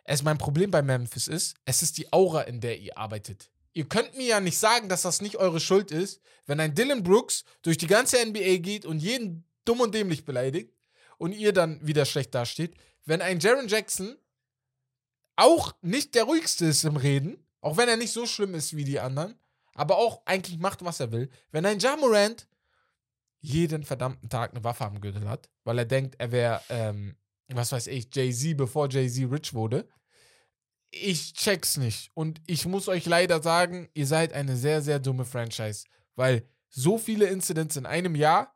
[0.04, 3.50] Es mein Problem bei Memphis ist, es ist die Aura, in der ihr arbeitet.
[3.72, 7.02] Ihr könnt mir ja nicht sagen, dass das nicht eure Schuld ist, wenn ein Dylan
[7.02, 10.74] Brooks durch die ganze NBA geht und jeden dumm und dämlich beleidigt
[11.18, 12.74] und ihr dann wieder schlecht dasteht.
[13.04, 14.16] Wenn ein Jaron Jackson
[15.36, 18.84] auch nicht der ruhigste ist im Reden, auch wenn er nicht so schlimm ist wie
[18.84, 19.38] die anderen,
[19.74, 21.30] aber auch eigentlich macht, was er will.
[21.50, 22.48] Wenn ein Ja Morant
[23.40, 27.16] jeden verdammten Tag eine Waffe am Gürtel hat, weil er denkt, er wäre, ähm,
[27.48, 29.88] was weiß ich, Jay-Z, bevor Jay-Z rich wurde.
[30.90, 32.10] Ich check's nicht.
[32.14, 35.86] Und ich muss euch leider sagen, ihr seid eine sehr, sehr dumme Franchise.
[36.14, 38.54] Weil so viele Incidents in einem Jahr,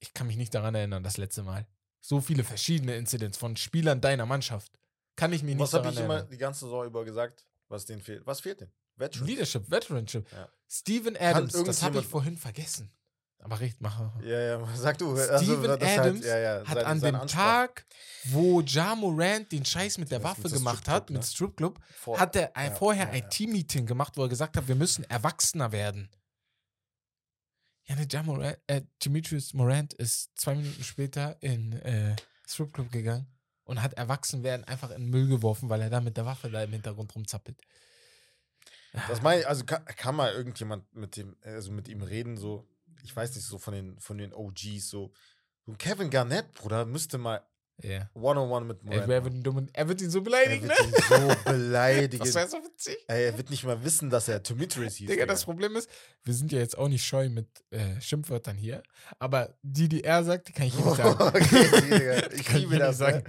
[0.00, 1.66] ich kann mich nicht daran erinnern, das letzte Mal.
[2.00, 4.72] So viele verschiedene Incidents von Spielern deiner Mannschaft.
[5.18, 8.00] Kann ich mich nicht Was habe ich immer die ganze Saison über gesagt, was denen
[8.00, 8.24] fehlt?
[8.24, 8.70] Was fehlt denn?
[8.96, 9.26] Veteran.
[9.26, 10.30] Leadership, Veteranship.
[10.32, 10.48] Ja.
[10.68, 12.90] Steven Adams, das habe ich vorhin vergessen.
[13.40, 14.00] Aber recht, mach.
[14.22, 15.16] Ja, ja, sag du.
[15.16, 17.66] Steven das ist Adams ja, ja, hat seine- an seine dem Ansprache.
[17.68, 17.86] Tag,
[18.26, 21.26] wo Ja Morant den Scheiß mit der Das Waffe mit gemacht hat, mit ne?
[21.26, 23.28] Stripclub, Vor- hat er ja, vorher ein.
[23.30, 26.10] Team-Meeting gemacht, wo er gesagt hat, wir müssen erwachsener werden.
[27.84, 32.16] Ja, ne, Ja Morant, äh, Demetrius Morant ist zwei Minuten später in äh,
[32.46, 33.26] Stripclub gegangen
[33.68, 36.50] und hat erwachsen werden einfach in den Müll geworfen, weil er da mit der Waffe
[36.50, 37.60] da im Hintergrund rumzappelt.
[39.08, 42.66] Das meine ich, also kann, kann mal irgendjemand mit dem, also mit ihm reden, so,
[43.02, 45.12] ich weiß nicht, so von den, von den OGs, so.
[45.66, 47.46] Ein Kevin Garnett, Bruder, müsste mal
[47.80, 48.10] Ja.
[48.14, 50.80] One-on-One mit Er, Morant er, wird ihn dumm, er wird ihn so Er beleidigen, wird
[50.80, 50.86] ne?
[50.86, 51.02] ihn
[51.36, 52.24] so beleidigen.
[52.24, 52.96] Das wäre so witzig.
[53.06, 55.08] Ey, er wird nicht mal wissen, dass er Demetrius hieß.
[55.08, 55.88] Digga, das Problem ist,
[56.24, 58.82] wir sind ja jetzt auch nicht scheu mit äh, Schimpfwörtern hier,
[59.20, 61.22] aber die, die er sagt, die kann ich nicht sagen.
[61.28, 62.98] okay, Digga, ich liebe das.
[62.98, 63.22] Ne?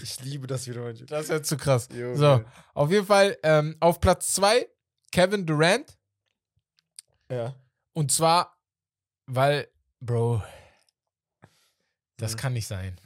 [0.00, 0.82] Ich liebe das wieder.
[0.82, 1.06] manchmal.
[1.06, 1.88] Das ist ja zu krass.
[1.92, 2.16] Junge.
[2.16, 4.68] So, auf jeden Fall ähm, auf Platz 2
[5.10, 5.98] Kevin Durant.
[7.28, 7.56] Ja.
[7.92, 8.56] Und zwar,
[9.26, 9.66] weil,
[10.00, 10.42] Bro,
[12.18, 12.36] das Mhm.
[12.38, 13.00] kann nicht sein.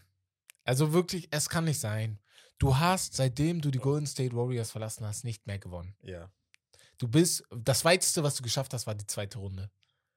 [0.70, 2.20] Also wirklich, es kann nicht sein.
[2.58, 5.96] Du hast, seitdem du die Golden State Warriors verlassen hast, nicht mehr gewonnen.
[6.04, 6.30] Ja.
[6.96, 9.68] Du bist, das weiteste, was du geschafft hast, war die zweite Runde.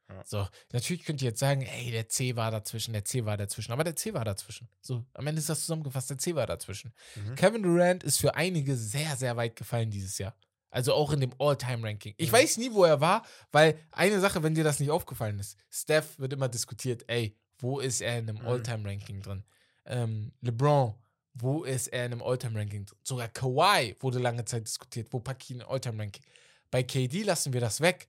[0.10, 0.22] Ja.
[0.24, 3.72] So, natürlich könnt ihr jetzt sagen, ey, der C war dazwischen, der C war dazwischen,
[3.72, 4.70] aber der C war dazwischen.
[4.80, 6.94] So, am Ende ist das zusammengefasst, der C war dazwischen.
[7.16, 7.34] Mhm.
[7.34, 10.36] Kevin Durant ist für einige sehr, sehr weit gefallen dieses Jahr.
[10.70, 12.14] Also auch in dem All-Time-Ranking.
[12.18, 12.34] Ich Mhm.
[12.36, 16.20] weiß nie, wo er war, weil eine Sache, wenn dir das nicht aufgefallen ist, Steph
[16.20, 18.48] wird immer diskutiert, ey, wo ist er in einem Mhm.
[18.48, 19.44] All-Time-Ranking drin?
[19.86, 20.94] Ähm, LeBron,
[21.34, 22.86] wo ist er in einem All-Time-Ranking?
[23.04, 26.24] Sogar Kawhi wurde lange Zeit diskutiert, wo packe ich ihn in All-Time-Ranking?
[26.72, 28.08] Bei KD lassen wir das weg,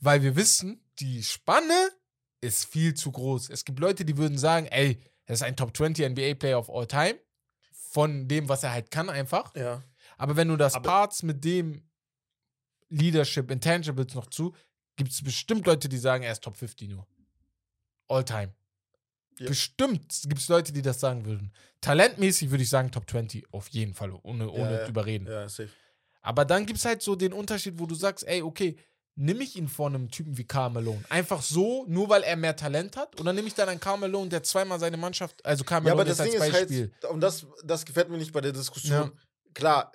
[0.00, 1.90] weil wir wissen, die Spanne
[2.40, 3.50] ist viel zu groß.
[3.50, 6.86] Es gibt Leute, die würden sagen, ey, er ist ein Top 20 NBA-Player of all
[6.86, 7.18] time.
[7.72, 9.54] Von dem, was er halt kann, einfach.
[9.56, 9.82] Ja.
[10.16, 11.82] Aber wenn du das Aber- Parts mit dem
[12.90, 14.54] Leadership, Intangibles noch zu,
[14.96, 17.06] gibt es bestimmt Leute, die sagen, er ist Top 50 nur.
[18.08, 18.52] All time.
[19.38, 19.48] Ja.
[19.48, 21.52] Bestimmt gibt es Leute, die das sagen würden.
[21.80, 24.88] Talentmäßig würde ich sagen Top 20, auf jeden Fall, ohne, ohne Ja, ja.
[24.88, 25.26] überreden.
[25.26, 25.70] Ja, safe.
[26.20, 28.76] Aber dann gibt es halt so den Unterschied, wo du sagst, ey, okay,
[29.14, 31.02] nimm ich ihn vor einem Typen wie Karl Malone?
[31.08, 33.18] Einfach so, nur weil er mehr Talent hat?
[33.20, 36.04] Oder nehme ich dann einen Karl Malone, der zweimal seine Mannschaft, also Karl Ja, aber
[36.04, 36.92] das jetzt Ding als ist Beispiel.
[37.02, 39.12] halt, und das, das gefällt mir nicht bei der Diskussion.
[39.54, 39.92] Klar,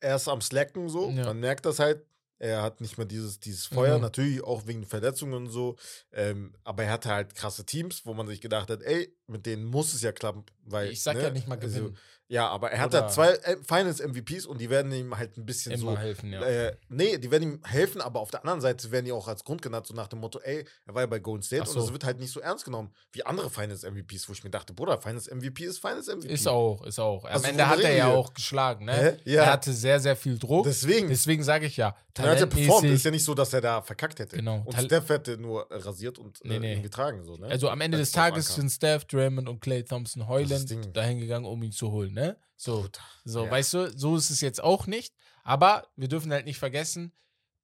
[0.00, 2.04] er ist am Slacken so, man merkt das halt.
[2.38, 4.02] Er hat nicht mehr dieses, dieses Feuer, Mhm.
[4.02, 5.76] natürlich auch wegen Verletzungen und so.
[6.12, 9.64] Ähm, aber er hatte halt krasse Teams, wo man sich gedacht hat, ey, mit denen
[9.64, 10.44] muss es ja klappen.
[10.64, 11.96] Weil, ich sag ne, ja nicht mal also, gewinnen.
[12.28, 15.46] Ja, aber er hat Oder- halt zwei äh, Finals-MVPs und die werden ihm halt ein
[15.46, 16.42] bisschen Immer so helfen, ja.
[16.42, 19.44] äh, nee, die werden ihm helfen, aber auf der anderen Seite werden die auch als
[19.44, 21.74] Grund genannt, so nach dem Motto, ey, er war ja bei Golden State Ach und
[21.74, 21.80] so.
[21.80, 24.72] das wird halt nicht so ernst genommen wie andere Finals MVPs, wo ich mir dachte,
[24.72, 26.32] Bruder, Finals MVP ist Finals MVP.
[26.32, 27.24] Ist auch, ist auch.
[27.24, 29.18] Am Also, Ende hat er ja auch geschlagen, ne?
[29.24, 29.44] Ja.
[29.44, 30.64] Er hatte sehr, sehr viel Druck.
[30.64, 31.08] Deswegen.
[31.08, 32.88] Deswegen sage ich ja, er hat ja performt.
[32.88, 34.36] Ist ja nicht so, dass er da verkackt hätte.
[34.36, 34.62] Genau.
[34.64, 36.74] Und Tal- Steph hätte nur rasiert und Nee, äh, nee.
[36.74, 37.22] ihn getragen.
[37.24, 37.46] So, ne?
[37.46, 41.44] Also am Ende Als des Tages sind Steph, Draymond und Clay Thompson heulend dahin gegangen,
[41.44, 42.36] um ihn zu holen, ne?
[42.56, 42.88] So,
[43.24, 43.50] so Ja.
[43.50, 45.14] weißt du, so ist es jetzt auch nicht.
[45.44, 47.12] Aber wir dürfen halt nicht vergessen,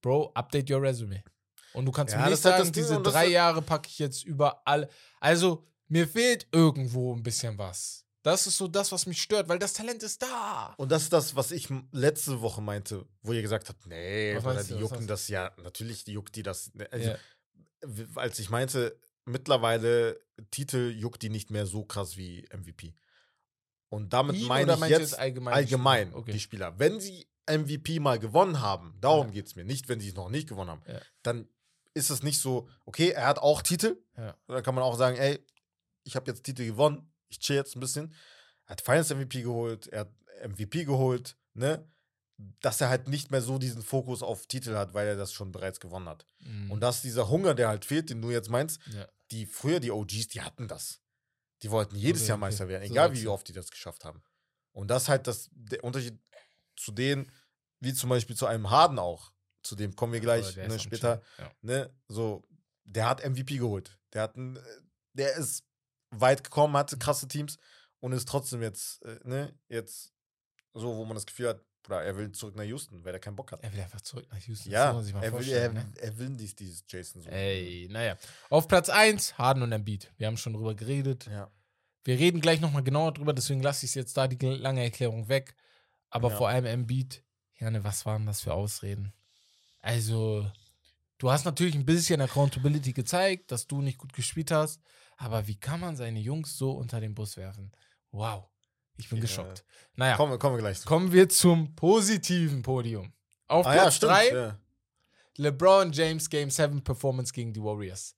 [0.03, 1.23] Bro, update your resume.
[1.73, 4.89] Und du kannst Ja, mir nicht sagen, Ding diese drei Jahre packe ich jetzt überall.
[5.20, 8.05] Also, mir fehlt irgendwo ein bisschen was.
[8.23, 10.74] Das ist so das, was mich stört, weil das Talent ist da.
[10.77, 14.66] Und das ist das, was ich letzte Woche meinte, wo ihr gesagt habt, nee, Was
[14.66, 14.81] die du?
[14.81, 16.73] Jucken das ja, natürlich die juckt die das.
[16.74, 17.19] ne, Also, Ja.
[18.16, 20.20] als ich meinte, mittlerweile
[20.51, 22.95] Titel juckt die nicht mehr so krass wie MVP.
[23.93, 25.52] Und damit Ihn meine ich jetzt allgemein?
[25.52, 26.19] die allgemein Spieler?
[26.19, 26.32] Okay.
[26.32, 26.78] die Spieler.
[26.78, 29.32] Wenn sie MVP mal gewonnen haben, darum Ja.
[29.35, 30.98] geht es mir, nicht wenn sie es noch nicht gewonnen haben, Ja.
[31.23, 31.47] dann
[31.93, 34.02] ist es nicht so, okay, er hat auch Titel.
[34.16, 34.35] Ja.
[34.47, 35.44] Da kann man auch sagen, ey,
[36.05, 38.14] ich habe jetzt Titel gewonnen, ich chill jetzt ein bisschen.
[38.64, 40.12] Er hat Finals MVP geholt, er hat
[40.48, 41.86] MVP geholt, ne?
[42.62, 45.52] Dass er halt nicht mehr so diesen Fokus auf Titel hat, weil er das schon
[45.52, 46.24] bereits gewonnen hat.
[46.40, 46.70] Mhm.
[46.70, 49.06] Und dass dieser Hunger, der halt fehlt, den du jetzt meinst, ja.
[49.31, 51.01] die früher die OGs, die hatten das.
[51.62, 52.47] Die wollten jedes Okay, Jahr okay.
[52.47, 54.22] Meister werden, So egal sagst wie oft die das geschafft haben.
[54.72, 56.18] Und das ist halt das, der Unterschied
[56.76, 57.30] zu denen,
[57.80, 59.32] wie zum Beispiel zu einem Harden auch.
[59.62, 61.22] Zu dem kommen wir gleich ne, später.
[61.39, 61.52] Ja.
[61.60, 62.43] Ne, so,
[62.84, 63.98] der hat MVP geholt.
[64.12, 64.59] Der hat ein,
[65.12, 65.64] der ist
[66.10, 67.59] weit gekommen, hatte krasse Teams
[68.01, 70.12] und ist trotzdem jetzt, äh, ne, jetzt
[70.74, 73.37] so, wo man das Gefühl hat, Bruder, er will zurück nach Houston, weil er keinen
[73.37, 73.63] Bock hat.
[73.63, 74.71] Er will einfach zurück nach Houston.
[74.71, 75.93] Ja, er will, er, ne?
[76.01, 77.29] er will nicht dieses Jason so.
[77.29, 78.17] Ey, naja.
[78.51, 80.13] Auf Platz 1, Harden und Embiid.
[80.17, 81.27] Wir haben schon drüber geredet.
[81.27, 81.51] Ja.
[82.05, 85.29] Wir reden gleich nochmal genauer drüber, deswegen lasse ich es jetzt da die lange Erklärung
[85.29, 85.55] weg.
[86.11, 86.37] Aber Ja.
[86.37, 87.25] vor allem Embiid,
[87.59, 89.13] Jane, was waren das für Ausreden?
[89.81, 90.49] Also,
[91.19, 94.81] du hast natürlich ein bisschen Accountability gezeigt, dass du nicht gut gespielt hast,
[95.17, 97.73] aber wie kann man seine Jungs so unter den Bus werfen?
[98.11, 98.49] Wow.
[98.97, 99.23] Ich bin Ja.
[99.23, 99.64] geschockt.
[99.94, 100.86] Naja, Kommen, wir- kommen wir gleich zu.
[100.89, 103.12] kommen wir zum positiven Podium.
[103.48, 104.12] Auf Ah ja, Platz stimmt.
[104.12, 104.59] 3 Ja.
[105.36, 108.14] LeBron James Game 7 Performance gegen die Warriors.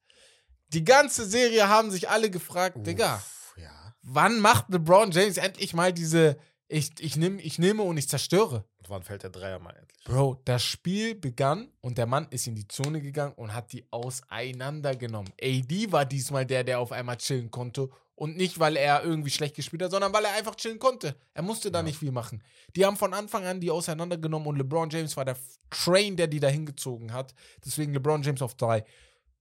[0.68, 3.94] Die ganze Serie haben sich alle gefragt, Digga, Uff, ja.
[4.02, 6.36] wann macht LeBron James endlich mal diese
[6.69, 8.65] ich, ich, nehm, ich nehme und ich zerstöre?
[8.89, 10.05] Wann fällt der Dreier mal endlich?
[10.05, 13.85] Bro, das Spiel begann und der Mann ist in die Zone gegangen und hat die
[13.91, 15.32] auseinandergenommen.
[15.41, 17.89] AD war diesmal der, der auf einmal chillen konnte.
[18.16, 21.16] Und nicht, weil er irgendwie schlecht gespielt hat, sondern weil er einfach chillen konnte.
[21.35, 21.82] Er musste da Ja.
[21.82, 22.45] nicht viel machen.
[22.77, 25.36] Die haben von Anfang an die auseinandergenommen und LeBron James war der
[25.70, 27.35] Train, der die da hingezogen hat.
[27.65, 28.85] Deswegen LeBron James auf drei.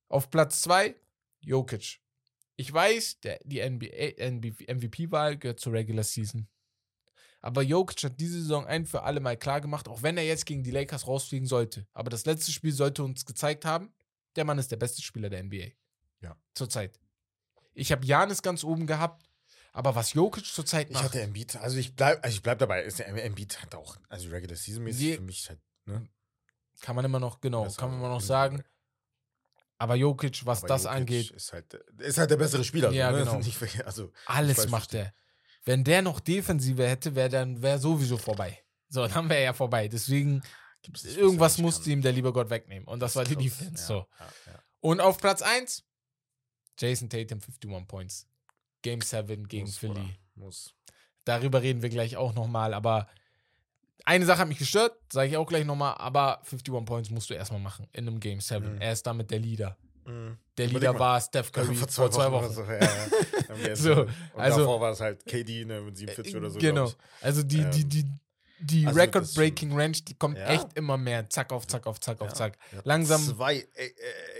[0.09, 0.95] Auf Platz zwei,
[1.41, 1.99] Jokic.
[2.55, 6.47] Ich weiß, der, die MVP-Wahl gehört zur Regular Season.
[7.43, 10.45] Aber Jokic hat diese Saison ein für alle Mal klar gemacht, auch wenn er jetzt
[10.45, 11.85] gegen die Lakers rausfliegen sollte.
[11.91, 13.93] Aber das letzte Spiel sollte uns gezeigt haben,
[14.37, 15.71] der Mann ist der beste Spieler der NBA.
[16.21, 16.37] Ja.
[16.53, 16.97] Zurzeit.
[17.73, 19.27] Ich habe Janis ganz oben gehabt,
[19.73, 22.83] aber was Jokic zurzeit Ich macht, hatte Embiid, also ich bleib, also ich bleib dabei,
[22.83, 26.07] ist der Embiid hat auch, also Regular Season mäßig für mich halt, ne?
[26.79, 28.63] kann man immer noch, genau, besser, kann man immer noch sagen.
[29.79, 32.91] Aber Jokic, was Aber das Jokic angeht, Ist halt, ist halt der bessere Spieler.
[32.91, 33.19] Ja, ne?
[33.19, 33.41] genau.
[33.85, 35.13] Also, alles macht er.
[35.65, 38.59] Wenn der noch Defensive hätte, wäre dann wäre sowieso vorbei.
[38.89, 39.87] So, dann wäre er vorbei.
[39.87, 40.43] Deswegen,
[41.03, 42.87] irgendwas musste ihm der liebe Gott wegnehmen.
[42.87, 43.81] Und das, war die Defense.
[43.81, 44.07] ja, So.
[44.19, 44.59] Ja, ja.
[44.81, 45.83] Und auf Platz 1,
[46.77, 48.27] Jason Tatum, 51 Points.
[48.81, 50.15] Game 7 gegen Muss, Philly.
[50.35, 50.75] Muss.
[51.23, 52.73] Darüber reden wir gleich auch nochmal.
[52.73, 53.07] Aber
[54.05, 55.95] eine Sache hat mich gestört, sage ich auch gleich nochmal.
[55.97, 58.75] Aber 51 Points musst du erstmal machen in einem Game 7.
[58.75, 58.81] Mhm.
[58.81, 59.77] Er ist damit der Leader.
[60.05, 60.37] Mhm.
[60.57, 62.45] Der Leader war Steph Curry vor zwei Wochen.
[62.45, 66.49] oder So, ja, So, Und also- davor war es halt KD ne, mit 47 oder
[66.49, 66.59] so.
[66.59, 66.91] genau.
[67.21, 68.05] Also die, die, Ähm, die,
[68.59, 70.45] die also das Record-Breaking Range, die kommt Ja.
[70.47, 71.29] echt immer mehr.
[71.29, 72.33] Zack auf Zack auf Zack auf Ja.
[72.33, 72.57] Zack.
[72.71, 73.87] Ja, Langsam- Zwei äh,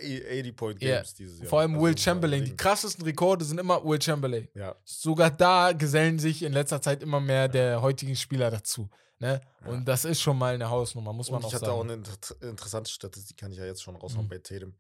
[0.02, 1.48] äh, 80-Point-Games Ja, dieses Jahr.
[1.50, 2.46] Vor allem Also, Will Chamberlain.
[2.46, 4.48] Die krassesten Rekorde sind immer Will Chamberlain.
[4.86, 8.90] Sogar da gesellen sich in letzter Zeit immer mehr der heutigen Spieler dazu.
[9.20, 9.42] Ne?
[9.62, 9.68] Ja.
[9.70, 11.78] Und das ist schon mal eine Hausnummer, muss man und auch ich hatte sagen.
[11.78, 12.12] auch eine inter
[12.42, 14.30] interessante Statistik, kann ich ja jetzt schon raushauen Mhm.
[14.30, 14.74] bei Tatum.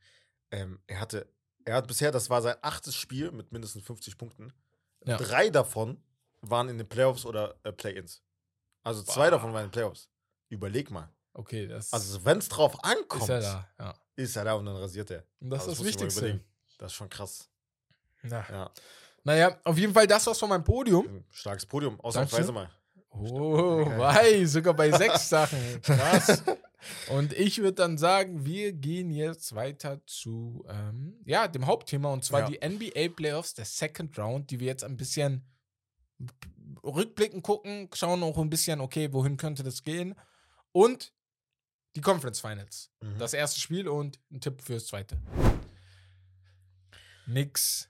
[0.54, 1.28] Ähm, er hatte,
[1.66, 4.54] er hat bisher, das war sein achtes Spiel mit mindestens 50 Punkten.
[5.06, 5.18] Ja.
[5.18, 6.02] Drei davon
[6.42, 8.22] waren in den Playoffs oder äh, Play-Ins.
[8.84, 9.32] Also zwei Boah.
[9.32, 10.10] davon waren in den Playoffs.
[10.50, 11.10] Überleg mal.
[11.34, 13.68] okay, das Also wenn es drauf ankommt, ist ja da.
[13.80, 13.94] Ja.
[14.16, 15.24] ist er da und dann rasiert er.
[15.40, 16.40] Und das Also ist das mal Wichtigste.
[16.78, 17.50] Das ist schon krass.
[18.24, 18.46] Ja.
[18.50, 18.72] Ja.
[19.24, 21.24] Naja, auf jeden Fall das war's von meinem Podium.
[21.32, 22.00] Starkes Podium.
[22.02, 22.70] Ausnahmsweise mal.
[23.10, 25.82] Oh, wei, sogar bei sechs Sachen.
[25.82, 26.44] Krass.
[27.10, 32.23] Und ich würde dann sagen, wir gehen jetzt weiter zu ähm, ja, dem Hauptthema und
[32.23, 32.49] zwar Ja.
[32.49, 35.45] die NBA Playoffs, der Second Round, die wir jetzt ein bisschen
[36.84, 40.15] rückblicken gucken, schauen auch ein bisschen, okay, wohin könnte das gehen.
[40.72, 41.14] Und
[41.95, 42.91] die Conference Finals.
[43.01, 43.18] Mhm.
[43.19, 45.22] Das erste Spiel und ein Tipp fürs zweite.
[47.26, 47.89] Nix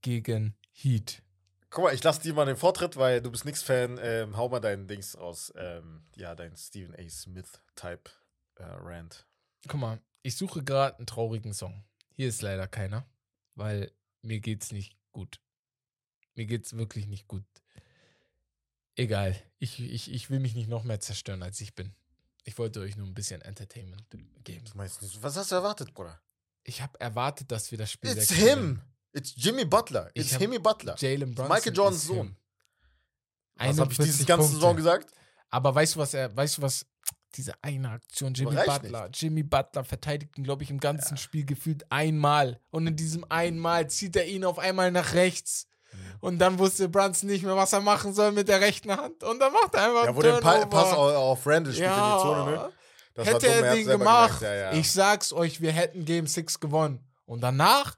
[0.00, 1.22] gegen Heat.
[1.70, 3.98] Guck mal, ich lasse dir mal den Vortritt, weil du bist Nix-Fan.
[4.00, 5.52] Ähm, hau mal deinen Dings raus.
[5.56, 7.08] Ähm, ja, dein Stephen A.
[7.08, 8.10] Smith-Type
[8.60, 9.26] Rant.
[9.68, 11.84] Guck mal, ich suche gerade einen traurigen Song.
[12.16, 13.06] Hier ist leider keiner,
[13.54, 15.40] weil mir geht's nicht gut.
[16.34, 17.44] Mir geht's wirklich nicht gut.
[18.96, 21.94] Egal, ich, ich, ich will mich nicht noch mehr zerstören, als ich bin.
[22.44, 24.64] Ich wollte euch nur ein bisschen Entertainment geben.
[24.64, 26.20] Du meinst was hast du erwartet, Bruder?
[26.62, 28.80] Ich habe erwartet, dass wir das Spiel It's him!
[29.12, 30.10] It's Jimmy Butler.
[30.14, 30.96] It's Jimmy Butler.
[30.98, 31.48] Jalen Brunson.
[31.48, 32.36] Michael Jordans Sohn.
[33.56, 34.54] Was habe ich diese 41 ganze Punkte.
[34.56, 35.12] Saison gesagt?
[35.50, 36.84] Aber weißt du, was er, weißt du, was
[37.36, 41.44] diese eine Aktion, Jimmy reicht Butler, Jimmy Butler verteidigt ihn, glaube ich, im ganzen Spiel
[41.44, 42.60] gefühlt einmal.
[42.70, 45.66] Und in diesem einmal zieht er ihn auf einmal nach rechts.
[45.92, 45.98] Mhm.
[46.20, 49.22] Und dann wusste Brunson nicht mehr, was er machen soll mit der rechten Hand.
[49.24, 50.66] Und dann macht er einfach Ja, wo der pa.
[50.66, 52.16] Pass auf, Randall spielt in ja.
[52.16, 52.72] die Zone, ne?
[53.14, 54.72] Das Hätte dumm, er den gemacht, Ja, ja.
[54.72, 56.98] ich sag's euch, wir hätten Game 6 gewonnen.
[57.26, 57.96] Und danach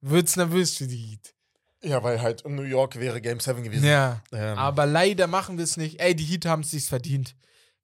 [0.00, 1.34] wird's nervös für die Heat.
[1.82, 3.84] ja, weil halt in New York wäre Game 7 gewesen.
[3.86, 4.20] Ja.
[4.32, 6.00] Ähm, Aber leider machen wir es nicht.
[6.00, 7.36] Ey, die Heat haben es sich verdient.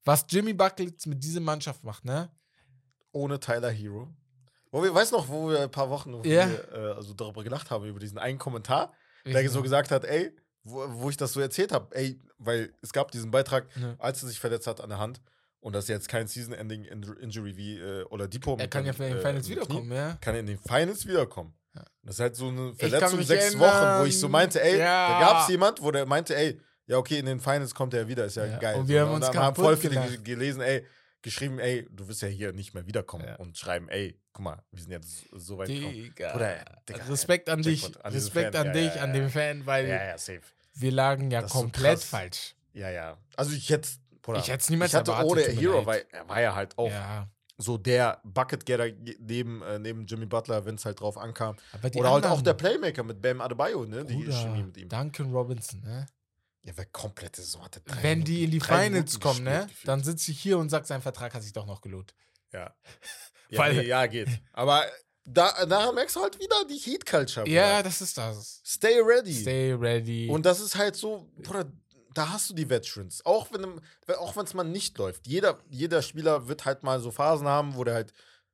[0.07, 2.29] Was Jimmy Buckets mit dieser Mannschaft macht, ne?
[3.11, 4.07] ohne Tyler Hero.
[4.71, 6.47] Wo wir, weißt noch, wo wir ein paar Wochen wo Ja.
[6.49, 8.93] wir, äh, also darüber gelacht haben, über diesen einen Kommentar,
[9.25, 10.31] der so gesagt hat, ey,
[10.63, 13.95] wo, wo ich das so erzählt habe, ey, weil es gab diesen Beitrag, Ja.
[13.97, 15.21] als er sich verletzt hat an der Hand
[15.61, 18.59] und das ist jetzt kein Season-Ending-Injury wie äh, oder Depot.
[18.59, 20.17] Er kann ja dem, für den äh, Finals dem wiederkommen, ja.
[20.21, 21.53] Kann in den Finals wiederkommen.
[21.73, 21.83] Ja.
[22.03, 23.61] Das ist halt so eine Verletzung sechs erinnern.
[23.61, 25.09] Wochen, wo ich so meinte, ey, Ja.
[25.09, 28.07] da gab es jemand, wo der meinte, ey, ja, okay, in den Finals kommt er
[28.07, 28.75] wieder, ist ja, Ja, geil.
[28.75, 30.09] und wir So, haben uns haben voll viele gelacht.
[30.09, 30.85] ge- gelesen, ey,
[31.21, 33.35] geschrieben, ey, du wirst ja hier nicht mehr wiederkommen Ja.
[33.35, 35.93] und schreiben, ey, guck mal, wir sind jetzt so weit gekommen.
[35.93, 36.31] Digga.
[36.31, 37.83] Bruder, Digga, Respekt an dich.
[38.03, 39.87] An Respekt an dich, ja, an den Fan, weil
[40.73, 42.03] wir lagen ja so komplett krass.
[42.05, 42.55] falsch.
[42.73, 43.17] Ja, ja.
[43.35, 43.89] Also ich hätte,
[44.21, 45.31] Bruder, Ich hätte es niemals ich hatte erwartet.
[45.49, 46.91] ohne Hero, weil er war ja halt auch
[47.57, 48.85] so der Bucket-Getter
[49.19, 51.55] neben, äh, neben Jimmy Butler, wenn es halt drauf ankam.
[51.91, 54.05] die Oder halt auch der Playmaker mit Bam Adebayo, ne?
[54.05, 54.87] Die Bruder, Chemie mit ihm.
[54.89, 56.05] Duncan Robinson, ne?
[56.67, 57.79] Ja, wer komplette hatte.
[57.81, 59.87] drei Wenn die in die Finals kommen, ne, gefühlt.
[59.87, 62.13] dann sitze ich hier und sage, sein Vertrag hat sich doch noch gelohnt.
[62.53, 62.75] Ja.
[63.49, 64.27] Ja, Weil- nee, ja, geht.
[64.51, 64.83] Aber
[65.23, 67.47] da, da merkst du halt wieder die Heat-Culture.
[67.47, 67.83] Ja, Bruder.
[67.83, 68.61] das ist das.
[68.65, 69.33] Stay ready.
[69.33, 70.27] Stay ready.
[70.29, 71.71] Und das ist halt so, Bruder,
[72.13, 73.25] da hast du die Veterans.
[73.25, 73.79] Auch wenn
[74.17, 75.27] auch es mal nicht läuft.
[75.27, 78.11] Jeder, jeder Spieler wird halt mal so Phasen haben, wo der halt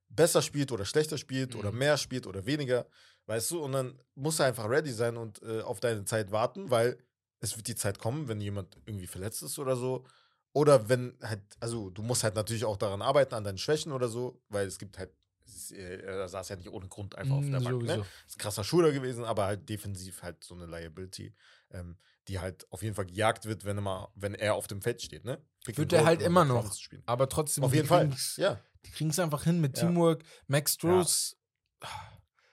[0.10, 1.80] besser spielt oder schlechter spielt oder Mhm.
[1.80, 2.86] mehr spielt oder weniger.
[3.26, 3.64] Weißt du?
[3.64, 7.00] Und dann musst du einfach ready sein und äh, auf deine Zeit warten, weil
[7.44, 10.06] es wird die Zeit kommen, wenn jemand irgendwie verletzt ist oder so.
[10.54, 14.08] Oder wenn halt, also du musst halt natürlich auch daran arbeiten, an deinen Schwächen oder
[14.08, 15.12] so, weil es gibt halt,
[15.46, 17.82] ist, äh, er saß ja nicht ohne Grund einfach auf Mm, der Bank.
[17.82, 17.98] sowieso.
[17.98, 18.06] Ne?
[18.28, 21.36] Ist ein krasser Shooter gewesen, aber halt defensiv halt so eine Liability,
[21.72, 21.98] ähm,
[22.30, 25.02] die halt auf jeden Fall gejagt wird, wenn er, mal, wenn er auf dem Feld
[25.02, 25.26] steht.
[25.26, 25.42] Ne?
[25.66, 26.74] Pick Wird er halt immer noch.
[27.06, 28.16] Aber trotzdem, Auf jeden Fall.
[28.38, 29.82] Ja, Die kriegen es einfach hin mit Ja.
[29.88, 30.24] Teamwork.
[30.48, 31.36] Max Struz,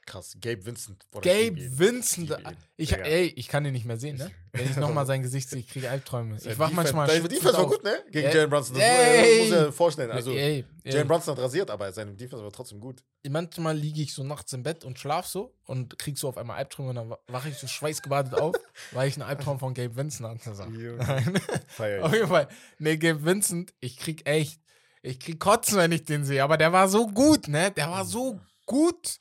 [0.07, 0.37] krass.
[0.41, 1.05] Gabe Vincent.
[1.13, 1.57] Gabe.
[1.79, 2.37] Vincent.
[2.77, 4.31] Ich ey, ich kann den nicht mehr sehen, ne?
[4.53, 6.37] Wenn ich nochmal sein Gesicht sehe, ich kriege Albträume.
[6.37, 7.09] Ich wach manchmal.
[7.09, 8.03] Schwitzend Defense war gut, ne?
[8.11, 8.77] Gegen Jalen Brunson.
[8.77, 9.41] Das ey.
[9.41, 10.11] muss mir vorstellen.
[10.11, 13.03] Also, Jalen Brunson hat rasiert, aber seine Defense war trotzdem gut.
[13.29, 16.57] manchmal liege ich so nachts im Bett und schlaf so und krieg so auf einmal
[16.57, 18.57] Albträume und dann wa- wache ich so schweißgebadet auf,
[18.93, 20.51] weil ich einen Albtraum von Gabe Vincent hatte.
[20.99, 22.03] Nein.
[22.03, 22.49] Auf jeden Fall.
[22.79, 24.61] Nee, Gabe Vincent, ich krieg echt,
[25.03, 26.43] ich krieg Kotzen, wenn ich den sehe.
[26.43, 27.71] Aber der war so gut, ne?
[27.71, 29.19] Der war so gut.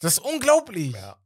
[0.00, 0.92] Das ist unglaublich.
[0.94, 1.16] Ja.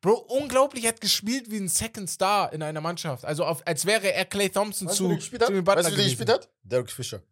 [0.00, 3.24] Bro, unglaublich, er hat gespielt wie ein Second Star in einer Mannschaft.
[3.24, 6.04] Also auf, als wäre er Clay Thompson Weißt zu, Butler Weißt du, gewesen.
[6.10, 6.50] gespielt hat?
[6.62, 7.22] Derek Fischer.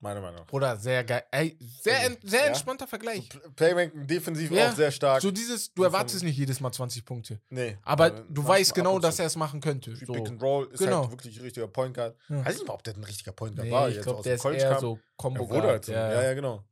[0.00, 0.46] Meiner Meinung nach.
[0.46, 1.24] Bruder, sehr geil.
[1.30, 2.46] Ey, sehr, Also, en- sehr ja.
[2.46, 3.28] entspannter Vergleich.
[3.30, 4.70] Pl- Playmaking defensiv Ja.
[4.70, 5.22] auch sehr stark.
[5.22, 7.40] So dieses, du So erwartest nicht jedes Mal 20 Punkte.
[7.48, 7.78] nee.
[7.82, 9.00] Aber du weißt genau, zu.
[9.00, 9.96] dass er es machen könnte.
[9.96, 10.12] So.
[10.12, 11.02] Pick and Roll ist Genau.
[11.02, 12.14] halt wirklich ein richtiger Point Guard.
[12.28, 13.88] Weiß nicht mal, ob der ein richtiger Point Guard Nee, war.
[13.88, 14.80] ich glaube, der ist eher kam.
[14.80, 15.92] so Combo Er wurde halt so.
[15.92, 16.62] Ja, ja, genau.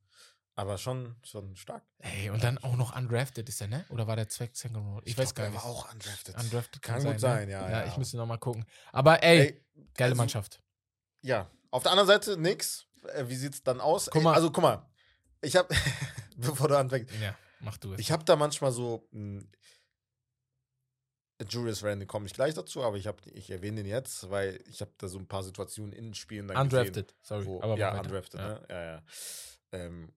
[0.56, 1.82] Aber schon, schon stark.
[1.98, 3.84] Ey, und dann auch noch undrafted ist er, ne?
[3.88, 5.02] Oder war der Zweck Second Road?
[5.04, 5.62] Ich, weiß glaub, gar der nicht.
[5.64, 6.36] war auch undrafted.
[6.38, 7.52] Undrafted Kann kann, gut sein, sein, ne?
[7.54, 7.86] ja, Ja, ja.
[7.88, 8.64] ich müsste nochmal gucken.
[8.92, 9.64] Aber ey, Ey,
[9.94, 10.62] geile also- Mannschaft.
[11.22, 11.50] Ja.
[11.70, 12.86] Auf der anderen Seite nix.
[13.14, 14.06] Äh, Wie sieht's dann aus?
[14.06, 14.34] Guck Ey, mal.
[14.34, 14.88] Also guck mal.
[15.40, 15.68] Ich habe,
[16.36, 17.98] bevor du anfängst, Ja, mach du es.
[17.98, 19.08] ich habe da manchmal so.
[19.10, 19.42] Mh,
[21.48, 24.80] Julius Randle komme ich gleich dazu, aber ich, hab, ich erwähne den jetzt, weil ich
[24.80, 26.86] habe da so ein paar Situationen in Spielen dann gesehen.
[26.86, 27.44] Undrafted, sorry.
[27.46, 28.48] Wo, aber ja, undrafted, Ja.
[28.48, 28.66] ne?
[28.70, 29.02] Ja, ja.
[29.72, 30.12] Ähm,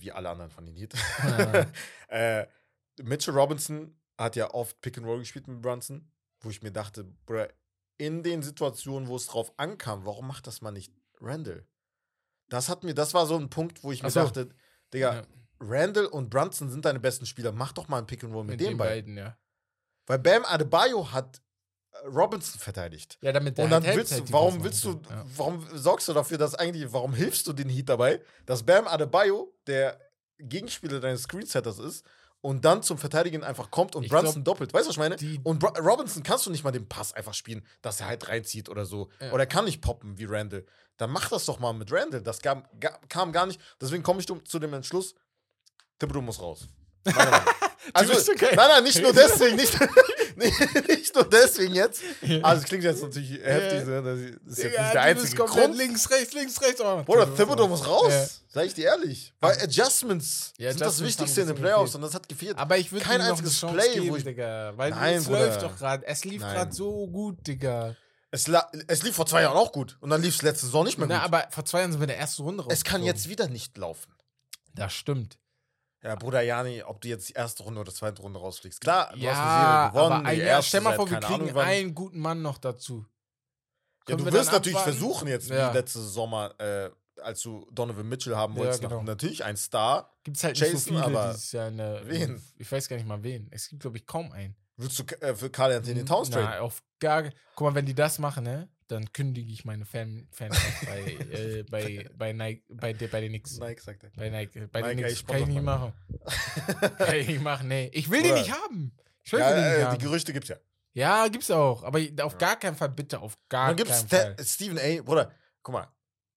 [0.00, 0.94] wie alle anderen von den Heat.
[1.22, 1.66] Ja.
[2.08, 2.46] äh,
[3.02, 6.10] Mitchell Robinson hat ja oft Pick and Roll gespielt mit Brunson,
[6.40, 7.46] wo ich mir dachte, bruh,
[7.98, 11.66] in den Situationen, wo es drauf ankam, warum macht das mal nicht Randall?
[12.48, 14.20] Das hat mir, das war so ein Punkt, wo ich mir so.
[14.20, 14.50] dachte,
[14.92, 15.26] Digga, Ja,
[15.60, 18.52] Randall und Brunson sind deine besten Spieler, mach doch mal ein Pick and Roll mit,
[18.52, 19.14] mit den den beiden.
[19.14, 19.38] beiden, ja.
[20.06, 21.40] Weil Bam Adebayo hat
[22.06, 23.18] Robinson verteidigt.
[23.20, 25.24] Ja, damit der Und dann halt willst du, warum willst du, kann.
[25.36, 29.52] warum sorgst du dafür, dass eigentlich, warum hilfst du den Heat dabei, dass Bam Adebayo
[29.66, 29.98] der
[30.38, 32.04] Gegenspieler deines Screensetters ist
[32.40, 34.74] und dann zum Verteidigen einfach kommt und Ich Brunson glaub, doppelt.
[34.74, 35.40] Weißt du, was ich meine?
[35.44, 38.68] Und Bro Robinson kannst du nicht mal den Pass einfach spielen, dass er halt reinzieht
[38.68, 39.08] oder so.
[39.20, 39.32] Ja.
[39.32, 40.66] Oder er kann nicht poppen wie Randall.
[40.96, 42.22] Dann mach das doch mal mit Randall.
[42.22, 43.60] Das gab, ga, kam gar nicht.
[43.80, 45.14] Deswegen komme ich zu dem Entschluss,
[45.98, 46.66] Thibodeau muss raus.
[47.92, 48.56] Also, okay.
[48.56, 49.74] nein, nein, nicht nur deswegen, nicht,
[50.88, 52.02] nicht, nur deswegen jetzt.
[52.22, 52.40] Ja.
[52.42, 55.76] Also, es klingt jetzt natürlich heftig, so, das ist jetzt Digga, nicht der einzige Grund.
[55.76, 56.80] Links, rechts, links, rechts.
[56.80, 58.12] Aber Bruder, Thibodeau muss raus.
[58.12, 58.26] Ja.
[58.48, 59.32] Sag ich dir ehrlich.
[59.40, 62.56] Weil Adjustments Ja, sind das Adjustments Wichtigste in den Playoffs und das hat gefehlt.
[62.58, 64.72] Aber ich würde Kein noch eine einziges Chance Play, geben, wo ich- Digga.
[64.76, 66.06] Weil Nein, es läuft doch gerade.
[66.06, 67.96] Es lief gerade so gut, Digga.
[68.30, 68.46] es,
[68.86, 71.06] es lief vor zwei Jahren auch gut und dann lief es letzte Saison nicht mehr
[71.08, 71.24] Na, gut.
[71.24, 73.76] aber vor zwei Jahren sind wir in der ersten Runde es kann jetzt wieder nicht
[73.76, 74.12] laufen.
[74.74, 75.38] Das stimmt.
[76.04, 78.80] Ja, Bruder Jani, ob du jetzt die erste Runde oder zweite Runde rausfliegst.
[78.80, 80.26] Klar, du Ja, hast eine Serie gewonnen.
[80.26, 83.06] aber erste stell mal vor, wir kriegen Ahnung einen guten Mann noch dazu.
[83.06, 84.98] Ja, Können du wir wirst natürlich abwarten?
[84.98, 85.70] versuchen jetzt, Ja.
[85.72, 86.90] wie letzte Sommer, äh,
[87.22, 88.96] als du Donovan Mitchell haben Ja, wolltest, genau.
[88.96, 90.14] noch natürlich ein Star.
[90.24, 92.06] Gibt es halt nicht Jason, so viele aber dieses Jahr in der.
[92.06, 92.42] wen?
[92.58, 93.48] Ich weiß gar nicht mal wen.
[93.50, 94.54] Es gibt, glaube ich, kaum einen.
[94.76, 96.60] Würdest du äh, für Carl Anthony Towns traden?
[96.60, 97.22] Auf gar.
[97.54, 98.68] Guck mal, wenn die das machen, ne?
[98.88, 101.00] Dann kündige ich meine Fan Fanschaft bei,
[101.32, 103.58] äh, bei, bei Nike, bei, der- bei den Nix.
[103.58, 104.10] Nike sagt er.
[104.16, 105.26] Bei Nike, bei Nike, den Nix.
[105.26, 105.92] Kann ich nicht machen.
[106.98, 107.90] Kann ich nicht machen, nee.
[107.94, 108.40] Ich will die Bruder.
[108.40, 108.92] nicht haben.
[109.22, 109.98] Ich will Ja, die nicht äh, die haben.
[109.98, 110.56] Gerüchte gibt's ja.
[110.92, 111.82] Ja, gibt's auch.
[111.82, 114.44] Aber auf gar keinen Fall, bitte, auf gar Dann gibt's keinen Fall.
[114.44, 115.02] Stephen A.
[115.02, 115.32] Bruder,
[115.62, 115.88] guck mal,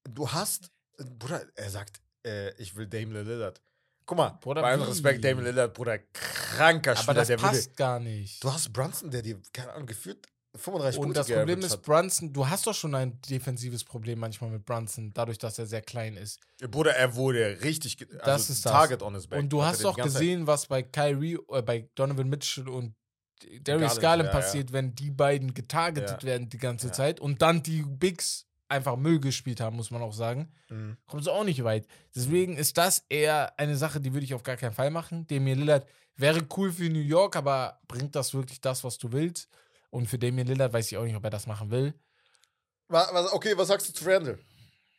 [0.09, 0.71] du hast,
[1.19, 3.61] Bruder, er sagt, äh, ich will Dame Lillard.
[4.05, 4.83] Guck mal, Bruder, bei allem?
[4.83, 7.49] Respekt, Dame Lillard, Bruder, kranker Aber Spieler, das der würde.
[7.57, 8.41] passt gar nicht.
[8.43, 10.25] Du hast Brunson, der dir, keine Ahnung, gefühlt
[10.57, 11.81] 35 Und Punkte das Problem ist, hat.
[11.83, 15.81] Brunson, du hast doch schon ein defensives Problem manchmal mit Brunson, dadurch, dass er sehr
[15.81, 16.39] klein ist.
[16.69, 18.71] Bruder, er wurde richtig, also Das ist das.
[18.71, 19.39] Target on his back.
[19.39, 22.95] Und du hast doch Zeit- gesehen, was bei Kyrie, äh, bei Donovan Mitchell und
[23.61, 24.41] Darius Garland, ja, ja.
[24.41, 26.27] passiert, wenn die beiden getargetet Ja.
[26.27, 26.93] werden die ganze Ja.
[26.93, 30.97] Zeit und dann die Bigs einfach Müll gespielt haben, muss man auch sagen, Mhm.
[31.05, 31.87] kommst du auch nicht weit.
[32.15, 35.25] Deswegen ist das eher eine Sache, die würde ich auf gar keinen Fall machen.
[35.27, 35.85] Damian Lillard
[36.17, 39.47] wäre cool für New York, aber bringt das wirklich das, was du willst?
[39.97, 41.93] Und für Damian Lillard weiß ich auch nicht, ob er das machen will.
[42.87, 44.37] wa- was, okay, was sagst du zu Randall?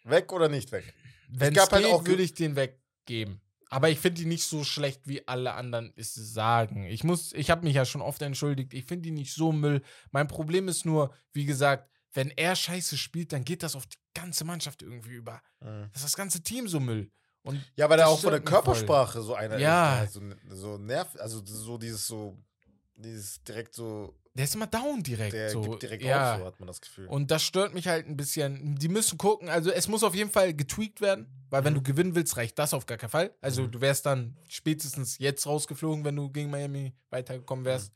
[0.04, 0.92] Weg oder nicht weg?
[1.28, 3.40] Wenn es gab halt geht, auch ge- würde ich den weggeben.
[3.70, 6.84] Aber ich finde die nicht so schlecht, wie alle anderen es sagen.
[6.86, 8.72] Ich muss, ich habe mich ja schon oft entschuldigt.
[8.74, 9.82] Ich finde die nicht so Müll.
[10.10, 13.98] Mein Problem ist nur, wie gesagt, wenn er Scheiße spielt, dann geht das auf die
[14.14, 15.40] ganze Mannschaft irgendwie über.
[15.60, 17.12] Das ist das ganze Team so Müll.
[17.42, 18.62] Und Ja, weil er auch von der mich voll.
[18.62, 20.02] Körpersprache so einer Ja.
[20.02, 20.16] ist.
[20.16, 22.36] der halt So, so nerv, also so dieses so,
[22.96, 25.34] dieses direkt so, der ist immer down direkt.
[25.34, 25.60] der so.
[25.60, 26.32] gibt direkt ja.
[26.34, 27.06] auf, so hat man das Gefühl.
[27.08, 28.76] Und das stört mich halt ein bisschen.
[28.76, 31.78] Die müssen gucken, also es muss auf jeden Fall getweakt werden, weil wenn Mhm.
[31.78, 33.34] du gewinnen willst, reicht das auf gar keinen Fall.
[33.42, 33.72] Also Mhm.
[33.72, 37.92] du wärst dann spätestens jetzt rausgeflogen, wenn du gegen Miami weitergekommen wärst.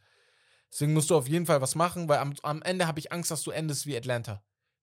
[0.70, 3.31] Deswegen musst du auf jeden Fall was machen, weil am, am Ende habe ich Angst,
[3.31, 4.43] dass du endest wie Atlanta.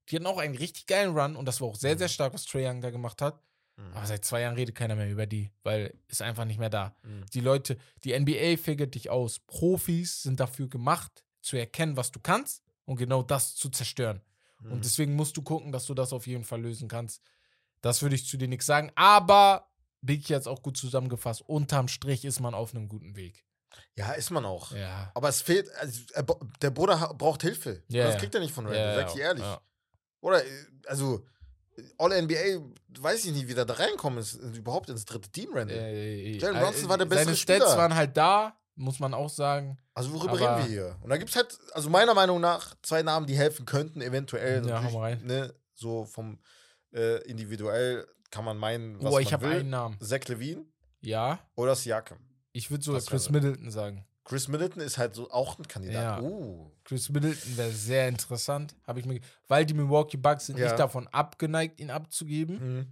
[0.10, 2.12] Die hatten auch einen richtig geilen Run und das war auch sehr, sehr Mhm.
[2.12, 3.42] stark, was Trae Young da gemacht hat.
[3.78, 3.94] Mhm.
[3.94, 6.96] Aber seit zwei Jahren redet keiner mehr über die, weil ist einfach nicht mehr da.
[7.04, 7.26] Mhm.
[7.34, 9.40] Die Leute, die NBA figert dich aus.
[9.40, 14.22] Profis sind dafür gemacht, zu erkennen, was du kannst und genau das zu zerstören.
[14.62, 14.74] Mhm.
[14.74, 17.22] Und deswegen musst du gucken, dass du das auf jeden Fall lösen kannst.
[17.82, 18.92] Das würde ich zu dir nichts sagen.
[18.96, 19.70] Aber,
[20.02, 23.46] Big jetzt auch gut zusammengefasst, unterm Strich ist man auf einem guten Weg.
[23.96, 24.72] ja, ist man auch.
[24.74, 25.12] Ja.
[25.14, 27.84] Aber es fehlt, also, bra- der Bruder braucht Hilfe.
[27.88, 28.20] Ja, das ja.
[28.20, 29.44] kriegt er nicht von Randall, ja, sag ich ehrlich.
[29.44, 29.62] Ja.
[30.22, 30.50] Oder, äh,
[30.88, 31.26] also,
[31.98, 32.60] All-NBA,
[33.00, 35.78] weiß ich nicht, wie der da reinkommen ist, äh, überhaupt ins dritte Team, Randall.
[35.78, 37.78] Äh, Jalen äh, Brunson war der Seine bessere Stats Spieler.
[37.78, 39.78] waren halt da, muss man auch sagen.
[39.94, 40.98] Also worüber Aber- reden wir hier?
[41.02, 44.66] Und da gibt es halt, also meiner Meinung nach, zwei Namen, die helfen könnten, eventuell.
[44.68, 45.22] Ja, hau mal rein.
[45.26, 46.40] Ne, so vom
[46.94, 49.98] äh, individuell kann man meinen, was Oh, ich habe einen Namen.
[50.02, 50.66] Zach Levine
[51.02, 52.18] Ja, oder Siakam.
[52.52, 53.30] ich würde sogar Chris?
[53.30, 54.06] Middleton sagen.
[54.24, 56.22] Chris Middleton ist halt so auch ein Kandidat.
[56.22, 56.22] Ja.
[56.22, 56.72] Uh.
[56.84, 60.66] Chris Middleton wäre sehr interessant, habe ich mir, weil die Milwaukee Bucks sind Ja.
[60.68, 62.56] nicht davon abgeneigt, ihn abzugeben.
[62.78, 62.88] Mhm.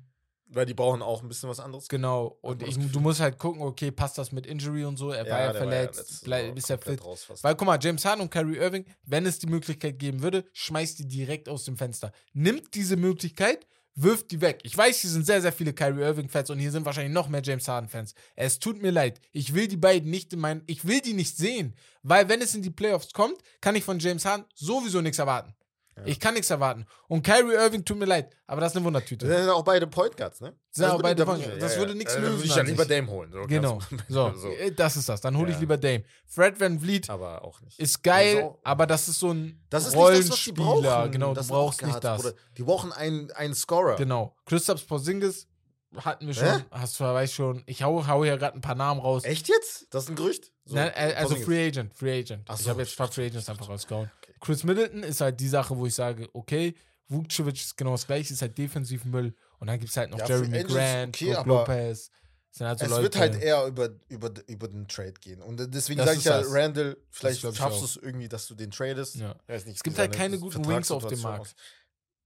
[0.49, 1.89] Weil die brauchen auch ein bisschen was anderes.
[1.89, 2.37] Genau.
[2.41, 5.11] Und ich, du musst halt gucken, okay, passt das mit Injury und so?
[5.11, 7.03] Er war ja war ja verletzt, bleib, Saison ist er fit.
[7.03, 7.27] raus.
[7.41, 10.99] Weil, guck mal, James Harden und Kyrie Irving, wenn es die Möglichkeit geben würde, schmeißt
[10.99, 12.13] die direkt aus dem Fenster.
[12.33, 14.59] Nimmt diese Möglichkeit, wirft die weg.
[14.63, 17.41] Ich weiß, hier sind sehr, sehr viele Kyrie Irving-Fans und hier sind wahrscheinlich noch mehr
[17.43, 18.13] James Harden-Fans.
[18.35, 19.19] Es tut mir leid.
[19.33, 21.75] Ich will die beiden nicht in meinen, ich will die nicht sehen.
[22.03, 25.55] Weil, wenn es in die Playoffs kommt, kann ich von James Harden sowieso nichts erwarten.
[25.97, 26.03] Ja.
[26.05, 26.85] Ich kann nichts erwarten.
[27.07, 29.27] Und Kyrie Irving tut mir leid, aber das ist eine Wundertüte.
[29.27, 30.53] Das sind auch beide Point Guards, ne?
[30.69, 31.59] Sind auch würde- beide Point Guards.
[31.59, 32.85] Das würde nichts Äh, lösen Würde ich dann lieber.
[32.85, 33.31] Dame holen.
[33.31, 33.79] So Genau.
[34.07, 34.47] So, so.
[34.51, 35.21] äh, das ist das.
[35.21, 35.59] Dann hole ich Ja.
[35.61, 36.03] lieber Dame.
[36.27, 37.79] Fred Van Vliet Aber auch nicht.
[37.79, 41.09] ist geil, Also- aber das ist so ein Das ist nicht das, was die Rollenspieler.
[41.09, 42.21] genau, Das du sind auch brauchst nicht das.
[42.21, 42.35] Bruder.
[42.57, 43.95] Die brauchen einen, einen Scorer.
[43.95, 44.35] Genau.
[44.45, 45.47] Christoph Porzingis
[45.95, 46.63] hatten wir schon, Hä?
[46.69, 47.63] hast du weiß schon.
[47.65, 49.23] Ich hau, hau hier gerade ein paar Namen raus.
[49.23, 49.87] Echt jetzt?
[49.89, 50.51] Das ist ein Gerücht?
[50.65, 51.35] So, Nein, äh, also.
[51.37, 52.43] Free Agent, Free Agent.
[52.47, 54.11] Ach ich so, habe jetzt ein paar ich Free Agents ich einfach rausgehauen.
[54.21, 54.26] okay.
[54.39, 56.75] Chris Middleton ist halt die Sache, wo ich sage, okay,
[57.07, 59.33] Vukcevic ist genau das gleiche, ist halt defensiv Müll.
[59.59, 62.11] Und dann gibt es halt noch Ja, Jeremy Grant, okay, Lopez.
[62.59, 63.03] Halt so es Leute.
[63.03, 65.41] wird halt eher über, über, über den Trade gehen.
[65.41, 66.51] Und deswegen sage ich ja, das.
[66.51, 69.15] Randall, vielleicht schaffst du es irgendwie, dass du den tradest.
[69.15, 69.35] Ja.
[69.45, 71.55] Es gibt halt seine keine guten Wings auf dem Markt.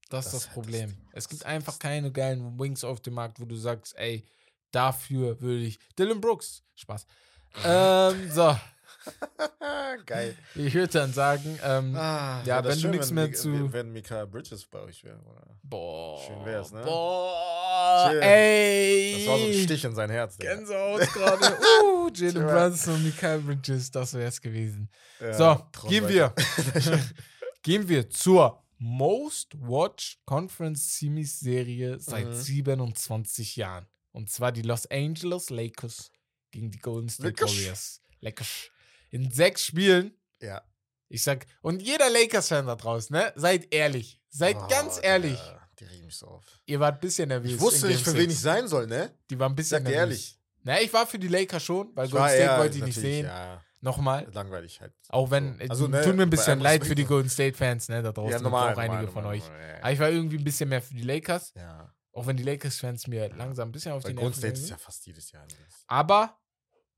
[0.09, 0.89] Das ist Das halt Problem.
[1.13, 1.23] das.
[1.23, 4.25] Es gibt einfach keine geilen Wings auf dem Markt, wo du sagst, ey,
[4.71, 5.79] dafür würde ich.
[5.97, 6.63] Dylan Brooks.
[6.75, 7.05] Spaß.
[7.65, 8.57] ähm, so,
[10.05, 10.35] Geil.
[10.55, 13.73] ich würde dann sagen, ähm, Ah, Ja, wenn du schön, nix wenn mehr Mi- zu-
[13.73, 15.19] Wenn Mika Bridges bei euch wäre.
[15.63, 16.21] boah.
[16.25, 16.81] Schön wär's, ne?
[16.83, 18.21] Boah, Schön.
[18.21, 19.15] ey.
[19.19, 20.37] Das war so ein Stich in sein Herz.
[20.37, 21.57] Gänsehaut gerade.
[21.83, 22.45] Uh, Jalen.
[22.45, 24.89] Brunson und Mikael Bridges, das wäre es gewesen.
[25.19, 26.33] Ja, so, gehen weiter.
[26.35, 26.99] wir.
[27.63, 32.33] gehen wir zur Most Watched Conference Semis Serie seit Mhm.
[32.33, 33.85] 27 Jahren.
[34.11, 36.11] Und zwar die Los Angeles Lakers
[36.51, 37.51] gegen die Golden State Lakers.
[37.55, 38.01] Warriors.
[38.19, 38.69] Lakers.
[39.11, 40.13] In sechs Spielen.
[40.41, 40.61] Ja.
[41.09, 43.31] Ich sag, und jeder Lakers-Fan da draußen, ne?
[43.35, 44.19] Seid ehrlich.
[44.29, 45.39] Seid Oh, ganz ehrlich.
[45.79, 46.45] Die regen mich so auf.
[46.65, 47.51] Ihr wart ein bisschen nervös.
[47.51, 49.13] Ich wusste nicht, für wen ich sein soll, ne?
[49.29, 49.97] Die waren ein bisschen Sag nervös.
[49.99, 50.39] ehrlich.
[50.63, 52.95] Na, ich war für die Lakers schon, weil Ich Golden State eher wollte ich nicht
[52.99, 53.25] sehen.
[53.25, 54.27] Ja, Nochmal.
[54.31, 54.93] langweilig halt.
[55.09, 57.03] Auch wenn, äh, Also, ne, tut mir ein bisschen leid für die.
[57.03, 58.31] Golden State-Fans, ne, da draußen.
[58.33, 58.73] Ja, normal.
[58.73, 59.43] auch einige normal, von normal, euch.
[59.43, 61.61] normal, Aber ich war irgendwie ein bisschen mehr für die Lakers, Ja.
[61.63, 61.93] ja.
[62.13, 64.63] auch wenn die Lakers-Fans mir langsam ein bisschen auf Weil die Golden Nerven State gehen.
[64.63, 65.41] ist ja fast jedes Jahr.
[65.41, 65.83] anders.
[65.87, 66.37] Aber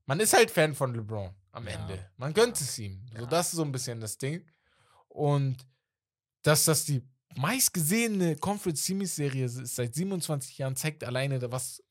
[0.06, 1.72] man ist halt Fan von LeBron am Ja.
[1.72, 2.10] Ende.
[2.16, 3.06] Man gönnt es ihm.
[3.12, 3.26] So, Ja.
[3.26, 4.44] das ist so ein bisschen das Ding.
[5.08, 5.66] Und
[6.42, 7.02] dass das die
[7.36, 11.82] meistgesehene Conference Series Serie ist seit 27 Jahren, zeigt alleine, was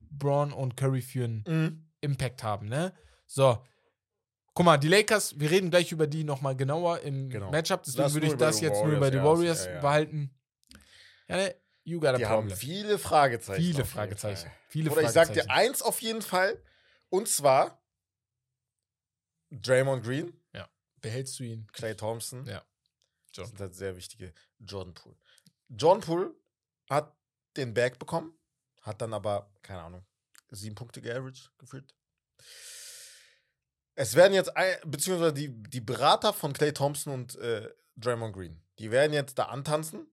[0.00, 1.88] Braun und Curry für einen Mhm.
[2.00, 2.94] Impact haben, ne?
[3.26, 3.62] So.
[4.54, 7.50] Guck mal, die Lakers, wir reden gleich über die nochmal genauer im Genau.
[7.50, 10.30] Matchup, deswegen Lass würde ich das jetzt nur über die Warriors, Warriors ja, behalten.
[11.28, 11.54] Ja, ne?
[11.84, 12.56] You got a Die haben problem.
[12.56, 13.62] viele Fragezeichen.
[13.62, 14.50] Viele Fragezeichen.
[14.68, 16.60] Viele Oder ich sag dir eins auf jeden Fall.
[17.08, 17.82] Und zwar
[19.50, 20.40] Draymond Green,
[21.00, 21.68] Behältst du ihn?
[21.72, 22.44] Clay Thompson.
[22.46, 22.64] Ja.
[23.32, 23.42] So.
[23.42, 24.32] Das sind halt sehr wichtige.
[24.58, 25.16] Jordan Poole.
[25.68, 26.34] Jordan Poole
[26.90, 27.14] hat
[27.56, 28.36] den Bag bekommen,
[28.82, 30.06] hat dann aber, keine Ahnung,
[30.50, 31.94] sieben Punkte geaveraged gefühlt.
[33.94, 34.52] Es werden jetzt,
[34.84, 39.44] beziehungsweise die, die Berater von Clay Thompson und äh, Draymond Green die werden jetzt da
[39.44, 40.06] antanzen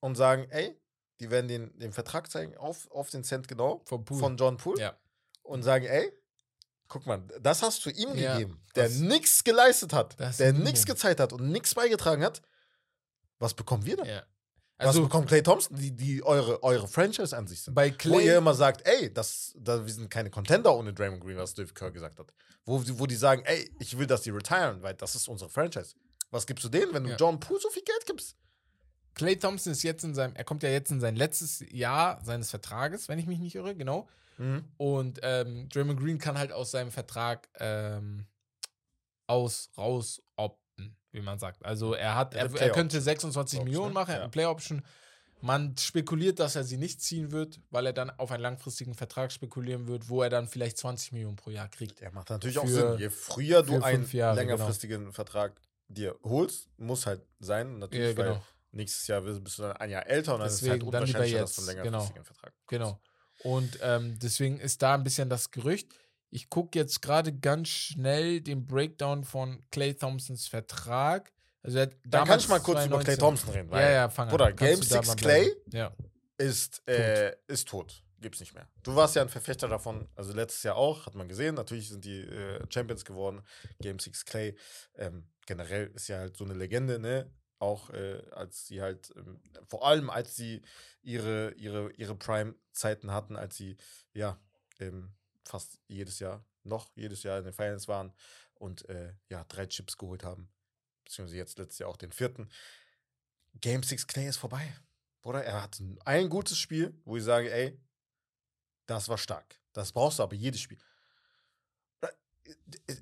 [0.00, 0.80] und sagen, ey,
[1.20, 4.18] die werden den, den Vertrag zeigen, auf, auf den Cent genau, Vom Pool.
[4.18, 4.98] von John Poole ja.
[5.42, 6.12] und sagen, ey,
[6.88, 10.52] guck mal, das hast du ihm Ja, gegeben, der das- nichts geleistet hat, das der
[10.52, 12.42] nichts gezeigt hat und nichts beigetragen hat.
[13.38, 14.06] Was bekommen wir dann?
[14.06, 14.22] ja.
[14.78, 17.72] Was Also bekommt Clay Thompson, die, die eure, eure Franchise an sich sind?
[17.74, 21.22] bei Wo ihr Clay, immer sagt, ey, das, da, wir sind keine Contender ohne Draymond
[21.22, 22.30] Green, was Steve Kerr gesagt hat.
[22.66, 25.48] Wo, die- wo die sagen, ey, ich will, dass die retiren, weil das ist unsere
[25.48, 25.94] Franchise.
[26.30, 27.16] Was gibst du denen, wenn du Ja.
[27.16, 28.36] John Poole so viel Geld gibst?
[29.14, 32.50] Clay Thompson ist jetzt in seinem, er kommt ja jetzt in sein letztes Jahr seines
[32.50, 34.06] Vertrages, wenn ich mich nicht irre, genau.
[34.76, 38.26] Und ähm, Draymond Green kann halt aus seinem Vertrag ähm,
[39.26, 41.64] aus, raus opten, wie man sagt.
[41.64, 43.94] Also er hat, Er er, hat er könnte 26 Option, Millionen ne?
[43.94, 44.22] machen, er hat Ja.
[44.24, 44.82] eine Play Option.
[45.42, 49.30] Man spekuliert, dass er sie nicht ziehen wird, weil er dann auf einen langfristigen Vertrag
[49.32, 52.00] spekulieren wird, wo er dann vielleicht 20 Millionen pro Jahr kriegt.
[52.00, 52.98] Der macht natürlich auch Für- Sinn.
[52.98, 54.52] Je früher du einen Jahre, genau.
[54.52, 58.34] längerfristigen Vertrag dir holst, muss halt sein, natürlich, Ja, genau.
[58.36, 58.42] weil
[58.72, 61.38] nächstes Jahr bist du dann ein Jahr älter und dann ist es Deswegen, halt unwahrscheinlicher,
[61.40, 61.98] dass du jetzt, einen genau.
[61.98, 62.68] längerfristigen Vertrag bekommst.
[62.68, 63.00] Genau.
[63.42, 65.94] Und ähm, deswegen ist da ein bisschen das Gerücht.
[66.30, 71.32] Ich gucke jetzt gerade ganz schnell den Breakdown von Clay Thompsons Vertrag.
[71.62, 74.08] Also er Dann kann ich mal kurz über Clay 2019 Thompson reden, weil Ja, ja,
[74.08, 74.56] fang an.
[74.56, 75.52] Game du da 6 mal Clay.
[75.72, 75.92] Ja.
[76.38, 78.02] ist, äh, ist tot.
[78.20, 78.68] Gibt's nicht mehr.
[78.82, 81.54] Du warst ja ein Verfechter davon, also letztes Jahr auch, hat man gesehen.
[81.54, 83.42] Natürlich sind die äh, Champions geworden.
[83.80, 84.56] Game 6 Clay.
[84.96, 87.30] Ähm, generell ist ja halt so eine Legende, ne?
[87.58, 90.62] Auch äh, als sie halt, ähm, vor allem als sie
[91.02, 93.76] ihre, ihre, ihre Prime-Zeiten hatten, als sie
[94.12, 94.38] ja
[94.78, 95.14] ähm,
[95.44, 98.12] fast jedes Jahr, noch jedes Jahr in den Finals waren
[98.54, 100.50] und äh, ja, drei Chips geholt haben.
[101.04, 102.50] Beziehungsweise jetzt letztes Jahr auch den vierten.
[103.60, 104.76] Game 6 Clay ist vorbei.
[105.22, 107.80] Bruder, er hat ein gutes Spiel, wo ich sage, ey,
[108.86, 109.60] das war stark.
[109.72, 110.78] Das brauchst du aber jedes Spiel.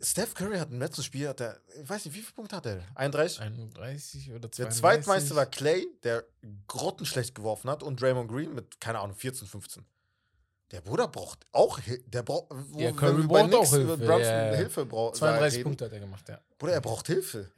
[0.02, 2.66] Steph Curry hat im letzten Spiel, hat er, ich weiß nicht, wie viele Punkte hat
[2.66, 2.82] er?
[2.94, 3.40] 31?
[3.40, 4.56] 31 oder 32.
[4.56, 6.24] Der Zweitmeister war Clay, der
[6.66, 9.84] grottenschlecht geworfen hat und Draymond Green mit, keine Ahnung, 14, 15.
[10.70, 12.02] Der Bruder braucht auch Hilfe.
[12.08, 14.56] Der braucht, wo, Ja, Curry braucht auch Hilfe, Brunson ja, ja.
[14.56, 15.16] Hilfe braucht.
[15.16, 16.40] 32 Punkte hat er gemacht, ja.
[16.58, 17.52] Bruder, er braucht Hilfe.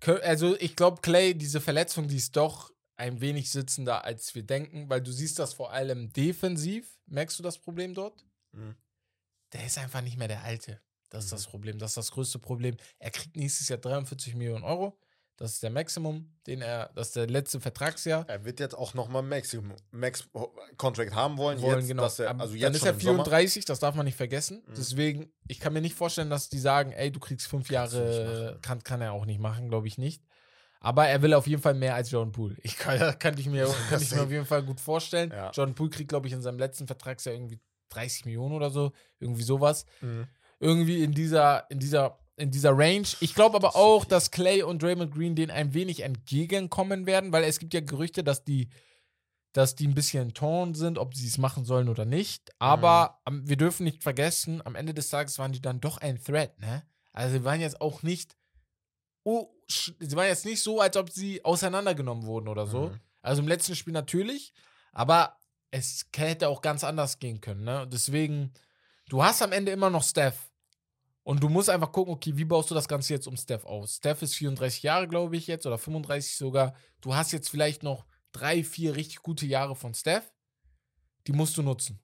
[0.00, 4.42] Cur- Also ich glaube, Clay, diese Verletzung, die ist doch ein wenig sitzender, als wir
[4.44, 6.88] denken, weil du siehst das vor allem defensiv.
[7.06, 8.24] Merkst du das Problem dort?
[8.52, 8.76] Mhm.
[9.54, 10.80] Der ist einfach nicht mehr der Alte.
[11.10, 11.36] Das ist Mhm.
[11.36, 11.78] das Problem.
[11.78, 12.76] Das ist das größte Problem.
[12.98, 14.98] Er kriegt nächstes Jahr 43 Millionen Euro.
[15.36, 18.24] Das ist der Maximum, den er, das ist der letzte Vertragsjahr.
[18.28, 20.28] Er wird jetzt auch nochmal Maximum Max
[20.76, 21.60] Contract haben wollen.
[21.60, 22.02] wollen, jetzt, genau.
[22.04, 23.24] er, also dann jetzt ist schon er im Sommer.
[23.24, 24.62] 34, das darf man nicht vergessen.
[24.66, 24.74] Mhm.
[24.76, 28.58] Deswegen, ich kann mir nicht vorstellen, dass die sagen, ey, du kriegst fünf Kannst Jahre,
[28.62, 30.22] kann, kann er auch nicht machen, glaube ich nicht.
[30.78, 32.56] Aber er will auf jeden Fall mehr als John Poole.
[32.62, 35.30] Ich kann, kann ich mir, kann ich mir auf jeden Fall gut vorstellen.
[35.32, 35.50] Ja.
[35.52, 37.58] John Poole kriegt, glaube ich, in seinem letzten Vertragsjahr irgendwie
[37.90, 38.92] 30 Millionen oder so.
[39.20, 39.84] Irgendwie sowas.
[40.00, 40.26] Mhm.
[40.60, 43.06] Irgendwie in dieser, in dieser, in dieser Range.
[43.20, 47.32] Ich glaube aber Das auch, dass Clay und Draymond Green denen ein wenig entgegenkommen werden,
[47.32, 48.68] weil es gibt ja Gerüchte, dass die,
[49.52, 52.50] dass die ein bisschen torn sind, ob sie es machen sollen oder nicht.
[52.58, 53.38] Aber Mhm.
[53.40, 56.58] am, wir dürfen nicht vergessen, am Ende des Tages waren die dann doch ein Threat,
[56.58, 56.82] ne?
[57.12, 58.36] Also sie waren jetzt auch nicht,
[59.22, 62.88] oh, sie waren jetzt nicht so, als ob sie auseinandergenommen wurden oder so.
[62.88, 63.00] Mhm.
[63.22, 64.52] Also im letzten Spiel natürlich,
[64.92, 65.36] aber
[65.76, 67.88] es hätte auch ganz anders gehen können, ne?
[67.90, 68.52] Deswegen,
[69.08, 70.52] du hast am Ende immer noch Steph.
[71.24, 73.96] Und du musst einfach gucken, okay, wie baust du das Ganze jetzt um Steph aus?
[73.96, 76.74] Steph ist 34 Jahre, glaube ich, jetzt, oder 35 sogar.
[77.00, 80.32] Du hast jetzt vielleicht noch drei, vier richtig gute Jahre von Steph.
[81.26, 81.98] Die musst du nutzen.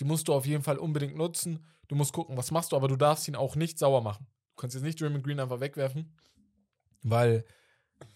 [0.00, 1.64] Die musst du auf jeden Fall unbedingt nutzen.
[1.86, 4.26] Du musst gucken, was machst du, aber du darfst ihn auch nicht sauer machen.
[4.56, 6.16] Du kannst jetzt nicht Draymond Green einfach wegwerfen,
[7.02, 7.44] weil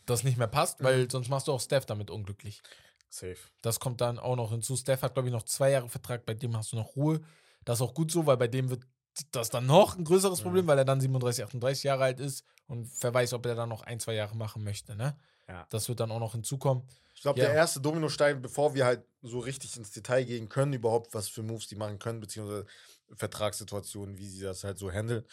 [0.07, 2.63] das nicht mehr passt, weil sonst machst du auch Steph damit unglücklich.
[3.11, 3.37] Safe.
[3.63, 4.77] Das kommt dann auch noch hinzu.
[4.77, 7.21] Steph hat, glaube ich, noch zwei Jahre Vertrag, bei dem hast du noch Ruhe.
[7.65, 8.83] Das ist auch gut so, weil bei dem wird
[9.33, 10.43] das dann noch ein größeres Mhm.
[10.45, 13.69] Problem, weil er dann 37, 38 Jahre alt ist und wer weiß, ob er dann
[13.69, 14.95] noch ein, zwei Jahre machen möchte.
[14.95, 15.19] Ne?
[15.49, 15.67] Ja.
[15.71, 16.85] Das wird dann auch noch hinzukommen.
[17.15, 17.47] Ich glaube, Ja.
[17.47, 21.43] der erste Dominostein, bevor wir halt so richtig ins Detail gehen können, überhaupt, was für
[21.43, 22.67] Moves die machen können, beziehungsweise
[23.29, 25.25] Vertragssituationen, wie sie das halt so handeln,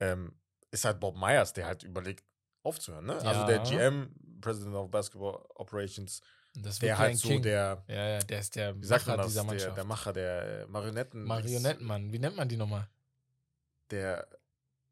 [0.00, 0.34] ähm,
[0.70, 2.24] ist halt Bob Myers, der halt überlegt,
[2.62, 3.06] aufzuhören.
[3.06, 3.14] Ne?
[3.22, 3.62] Also der Ja.
[3.62, 6.20] GM, President of Basketball Operations,
[6.54, 7.42] der halt so King.
[7.42, 9.76] der, ja, ja, der ist der Macher man das, dieser der, Mannschaft.
[9.76, 11.24] der Macher der Marionetten.
[11.24, 12.88] Marionettenmann, wie nennt man die nochmal?
[13.90, 14.26] Der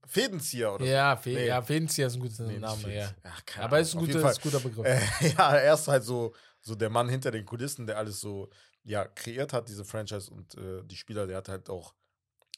[0.06, 1.46] Fädenzieher oder Ja, Fe Nee.
[1.48, 3.10] ja Fädenzieher ist ein guter Nee, Name, ja.
[3.24, 4.86] Ach, Aber ist ein, guter, ist ein guter Begriff.
[4.86, 8.48] Äh, ja, er ist halt so, so der Mann hinter den Kulissen, der alles so
[8.84, 11.94] ja, kreiert hat, diese Franchise und äh, die Spieler, der hat halt auch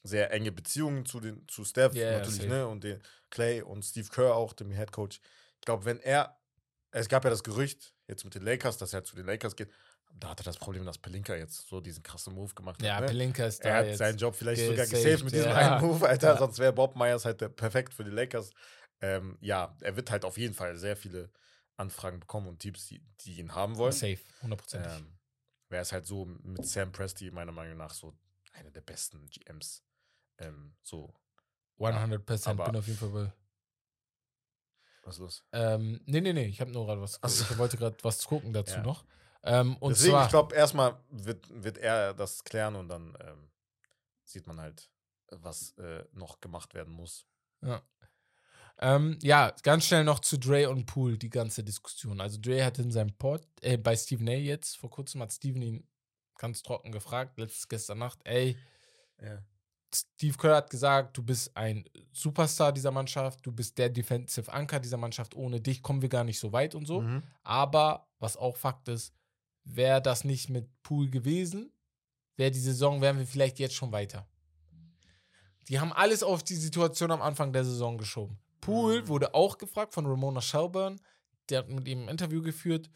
[0.02, 2.66] sehr enge Beziehungen zu, den, zu Steph ja, natürlich, ne?
[2.66, 5.20] Und den Clay und Steve Kerr auch, dem Head Coach.
[5.56, 6.39] Ich glaube, wenn er,
[6.92, 9.70] es gab ja das Gerücht, jetzt mit den Lakers, dass er zu den Lakers geht,
[10.18, 13.02] da hatte das Problem, dass Pelinka jetzt so diesen krassen Move gemacht ja, hat.
[13.02, 13.06] Ne?
[13.08, 13.98] Pelinka ist Er da hat jetzt.
[13.98, 15.76] seinen Job vielleicht sogar gesaved, mit diesem ja.
[15.76, 16.32] einen Move, Alter.
[16.32, 16.38] Ja.
[16.38, 18.50] Sonst wäre Bob Myers halt der perfekt für die Lakers.
[19.00, 21.30] Ähm, ja, er wird halt auf jeden Fall sehr viele
[21.76, 23.92] Anfragen bekommen und Teams, die, die ihn haben wollen.
[23.92, 24.92] Safe, hundertprozentig.
[24.92, 25.18] Ähm,
[25.68, 28.12] Wäre es halt so mit Sam Presti meiner Meinung nach so
[28.52, 29.84] einer der besten GMs.
[30.38, 31.14] Ähm, so,
[31.78, 33.32] 100% aber- bin auf jeden Fall bei.
[35.11, 35.45] Was ist los?
[35.53, 37.19] Ähm, nee, nee, nee, ich habe nur gerade was.
[37.23, 37.45] Ach so.
[37.51, 38.82] Ich wollte gerade was gucken dazu Ja.
[38.82, 39.05] noch.
[39.43, 43.51] Ähm, und Deswegen, zwar, ich glaube, erstmal wird, wird er das klären und dann ähm,
[44.24, 44.91] sieht man halt,
[45.28, 47.27] was äh, noch gemacht werden muss.
[47.62, 47.82] Ja.
[48.78, 52.20] Ähm, ja, ganz schnell noch zu Dre und Poole, die ganze Diskussion.
[52.20, 54.32] Also Dre hat in seinem Pod, äh, bei Stephen A.
[54.32, 55.87] jetzt, vor kurzem hat Stephen ihn
[56.39, 58.57] ganz trocken gefragt, letztes gestern Nacht, ey,
[59.20, 59.43] Ja.
[59.94, 64.78] Steve Kerr hat gesagt, du bist ein Superstar dieser Mannschaft, du bist der Defensive Anker
[64.80, 67.00] dieser Mannschaft, ohne dich kommen wir gar nicht so weit und so.
[67.00, 67.22] Mhm.
[67.42, 69.12] Aber, was auch Fakt ist,
[69.64, 71.72] wäre das nicht mit Pool gewesen,
[72.36, 74.26] wäre die Saison, wären wir vielleicht jetzt schon weiter.
[75.68, 78.38] Die haben alles auf die Situation am Anfang der Saison geschoben.
[78.60, 79.08] Pool Mhm.
[79.08, 80.96] wurde auch gefragt von Ramona Shelburne,
[81.48, 82.90] der hat mit ihm ein Interview geführt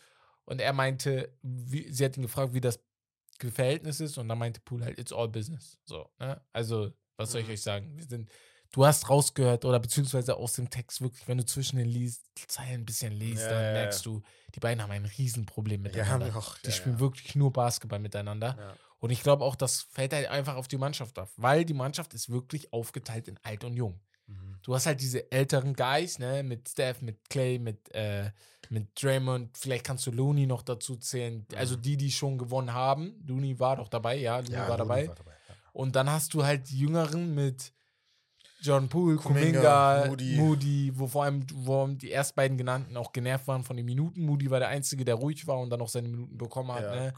[0.45, 2.81] und er meinte, wie, sie hat ihn gefragt, wie das
[3.51, 5.79] Verhältnis ist und dann meinte Pool halt, it's all business.
[5.85, 6.41] So, ne?
[6.53, 7.53] Also, was soll ich Mhm.
[7.53, 7.97] euch sagen?
[7.97, 8.31] Wir sind,
[8.73, 12.83] du hast rausgehört oder beziehungsweise aus dem Text wirklich, wenn du zwischen den liest, Zeilen
[12.83, 13.73] ein bisschen liest, Ja, dann ja, ja.
[13.73, 14.23] merkst du,
[14.55, 16.27] die beiden haben ein Riesenproblem Ja, miteinander.
[16.27, 16.59] wir auch.
[16.59, 17.01] die ja, spielen ja.
[17.01, 18.57] wirklich nur Basketball miteinander.
[18.59, 18.77] Ja.
[18.99, 22.15] Und ich glaube auch, das fällt halt einfach auf die Mannschaft auf, weil die Mannschaft
[22.15, 24.01] ist wirklich aufgeteilt in alt und jung.
[24.65, 28.31] Du hast halt diese älteren Guys, ne, mit Steph, mit Clay, mit, äh,
[28.71, 31.47] mit Draymond, vielleicht kannst du Looney noch dazu zählen.
[31.55, 31.83] Also Mhm.
[31.83, 33.23] die, die schon gewonnen haben.
[33.27, 35.09] Looney war doch dabei, ja, Looney war Looney dabei.
[35.09, 35.55] war dabei, ja.
[35.75, 37.73] Und dann hast du halt die Jüngeren mit
[38.63, 40.37] John Poole, Kuminga, Kuminga, Moody.
[40.37, 40.93] Moody.
[40.95, 44.23] wo vor allem wo die erst beiden genannten auch genervt waren von den Minuten.
[44.25, 46.83] Moody war der Einzige, der ruhig war und dann auch seine Minuten bekommen hat.
[46.85, 46.95] Ja.
[46.95, 47.15] Ne?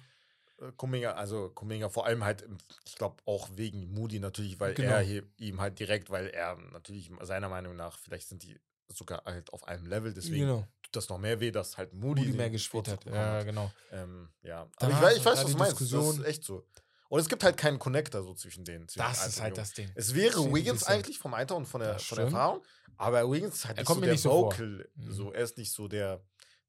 [0.61, 4.75] Äh, Kuminga, also Kuminga vor allem halt, im- ich glaube auch wegen Moody natürlich, weil
[4.75, 4.93] Genau.
[4.93, 8.59] er hier, ihm halt direkt, weil er natürlich seiner Meinung nach, vielleicht sind die
[8.89, 10.69] sogar halt auf einem Level, deswegen Genau.
[10.83, 13.05] tut das noch mehr weh, dass halt Moody, Moody mehr gespielt hat.
[13.05, 13.71] Ja, genau.
[13.91, 15.73] Ähm, ja, aber ich, weiß, ich weiß, was du meinst.
[15.73, 16.21] Das Diskussion.
[16.21, 16.67] ist echt so.
[17.09, 18.89] Und es gibt halt keinen Connector so zwischen denen.
[18.89, 19.91] zwischen Das ist halt das Ding.
[19.95, 22.25] Es wäre Wiggins eigentlich vom Alter und von der, Das von der.
[22.27, 22.65] Erfahrung,
[22.97, 24.31] aber Wiggins ist halt Er nicht kommt so mir der nicht so.
[24.31, 24.89] Vocal.
[24.95, 25.13] Mhm.
[25.13, 26.17] So, er ist nicht so der,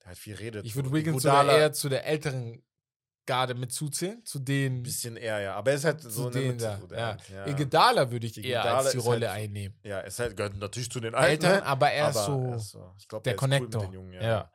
[0.01, 0.65] der halt viel redet.
[0.65, 2.63] Ich würde Wiggins eher zu der älteren
[3.27, 5.55] Garde mit zuzählen, zu den, ein bisschen eher, ja.
[5.55, 6.79] Aber er ist halt so in der denen da.
[6.91, 7.05] ja.
[7.07, 7.45] halt, ja.
[7.45, 9.77] Iguodala würde ich eher Iguodala als die ist Rolle halt einnehmen.
[9.83, 11.63] Ja, er ist halt, gehört natürlich zu den Alten, ne?
[11.63, 12.95] aber er ist so er ist so.
[13.07, 13.81] Glaube, der er cool Connector.
[13.83, 14.21] den Jungen, ja.
[14.21, 14.51] ja.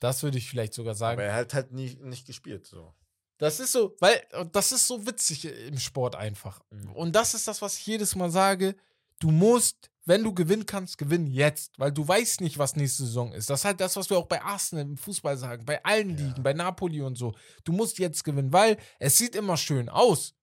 [0.00, 1.18] Das würde ich vielleicht sogar sagen.
[1.18, 2.92] Aber er hat halt nie, nicht gespielt, so.
[3.38, 4.22] Das ist so, weil
[4.52, 6.60] das ist so witzig im Sport einfach.
[6.70, 6.92] Mhm.
[6.92, 8.76] Und das ist das, was ich jedes Mal sage.
[9.18, 13.32] Du musst, wenn du gewinnen kannst, gewinnen jetzt, weil du weißt nicht, was nächste Saison
[13.32, 13.50] ist.
[13.50, 16.24] Das ist halt das, was wir auch bei Arsenal im Fußball sagen, bei allen Ja.
[16.26, 17.34] Ligen, bei Napoli und so.
[17.64, 20.34] Du musst jetzt gewinnen, weil es sieht immer schön aus.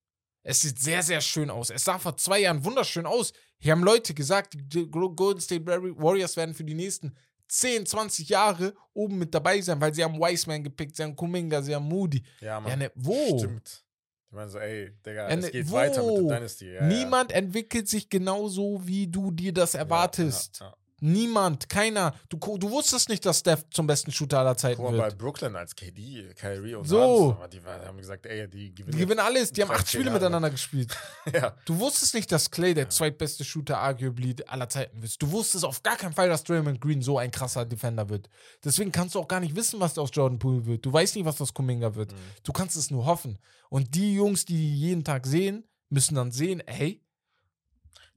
[0.43, 1.69] Es sieht sehr, sehr schön aus.
[1.69, 3.31] Es sah vor zwei Jahren wunderschön aus.
[3.59, 7.15] Hier haben Leute gesagt, die Golden State Warriors werden für die nächsten
[7.47, 11.61] 10, 20 Jahre oben mit dabei sein, weil sie haben Wiseman gepickt, sie haben Kuminga,
[11.61, 12.21] sie haben Moody.
[12.41, 12.71] Ja, Mann.
[12.71, 13.37] Ja, ne, wo?
[13.39, 13.85] Stimmt.
[14.33, 15.75] Ich meine so, ey, Digga, Ja, es geht wo?
[15.75, 16.73] weiter mit dem Dynasty.
[16.73, 19.81] Ja, Niemand entwickelt sich genauso, wie du dir das ja.
[19.81, 20.59] erwartest.
[20.59, 20.77] Ja, ja, ja.
[21.03, 22.13] Niemand, keiner.
[22.29, 25.17] Du, du wusstest nicht, dass Steph zum besten Shooter aller Zeiten Guck mal, bei wird.
[25.17, 27.37] Brooklyn als KD, Kyrie und So.
[27.51, 28.93] Die, haben gesagt, ey, die gewinnen.
[28.93, 29.51] Die gewinnen alles.
[29.51, 30.15] Die haben acht Spiele Jahre.
[30.19, 30.95] miteinander gespielt.
[31.33, 31.53] ja.
[31.65, 32.89] Du wusstest nicht, dass Clay der Ja.
[32.89, 35.21] zweitbeste Shooter arguably aller Zeiten wird.
[35.21, 38.29] Du wusstest auf gar keinen Fall, dass Draymond Green so ein krasser Defender wird.
[38.63, 40.85] Deswegen kannst du auch gar nicht wissen, was aus Jordan Poole wird.
[40.85, 42.13] Du weißt nicht, was aus Kuminga wird.
[42.13, 42.17] Mhm.
[42.43, 43.39] Du kannst es nur hoffen.
[43.69, 47.02] Und die Jungs, die die jeden Tag sehen, müssen dann sehen, hey,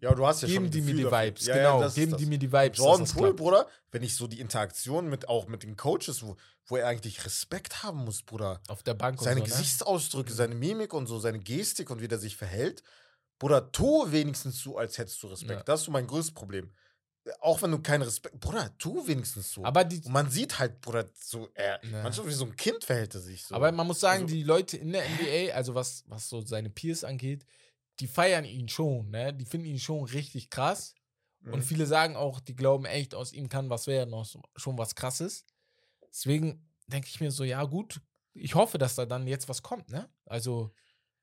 [0.01, 1.27] Ja, du hast ja schon geben ein die mir die dafür.
[1.27, 1.47] Vibes.
[1.47, 2.79] Ja, ja, genau, ist geben die mir die Vibes.
[2.79, 3.35] Jordan Poole.
[3.35, 6.37] Bruder, wenn ich so die Interaktion mit auch mit den Coaches, wo,
[6.67, 8.61] wo er eigentlich Respekt haben muss, Bruder.
[8.69, 9.59] Auf der Bank Seine und so, ne?
[9.61, 12.83] Gesichtsausdrücke, seine Mimik und so, seine Gestik und wie der sich verhält.
[13.39, 15.51] Bruder, tu wenigstens so, als hättest du Respekt.
[15.61, 15.63] Ja.
[15.63, 16.73] Das ist so mein größtes Problem.
[17.41, 18.39] Auch wenn du keinen Respekt.
[18.39, 19.65] Bruder, tu wenigstens so.
[19.65, 22.03] Aber, die, und man sieht halt, Bruder, so, er, Ja.
[22.03, 23.55] manchmal wie so ein Kind verhält er sich so.
[23.55, 26.71] aber man muss sagen, Also- die Leute in der NBA, also was, was so seine
[26.71, 27.45] Peers angeht,
[28.01, 29.33] die feiern ihn schon, ne?
[29.35, 30.95] Die finden ihn schon richtig krass.
[31.45, 31.63] Und Mhm.
[31.63, 35.45] viele sagen auch, die glauben echt, aus ihm kann was werden, aus schon was krasses.
[36.11, 38.01] Deswegen denke ich mir so, ja, gut,
[38.35, 40.09] ich hoffe, dass da dann jetzt was kommt, ne?
[40.25, 40.73] Also,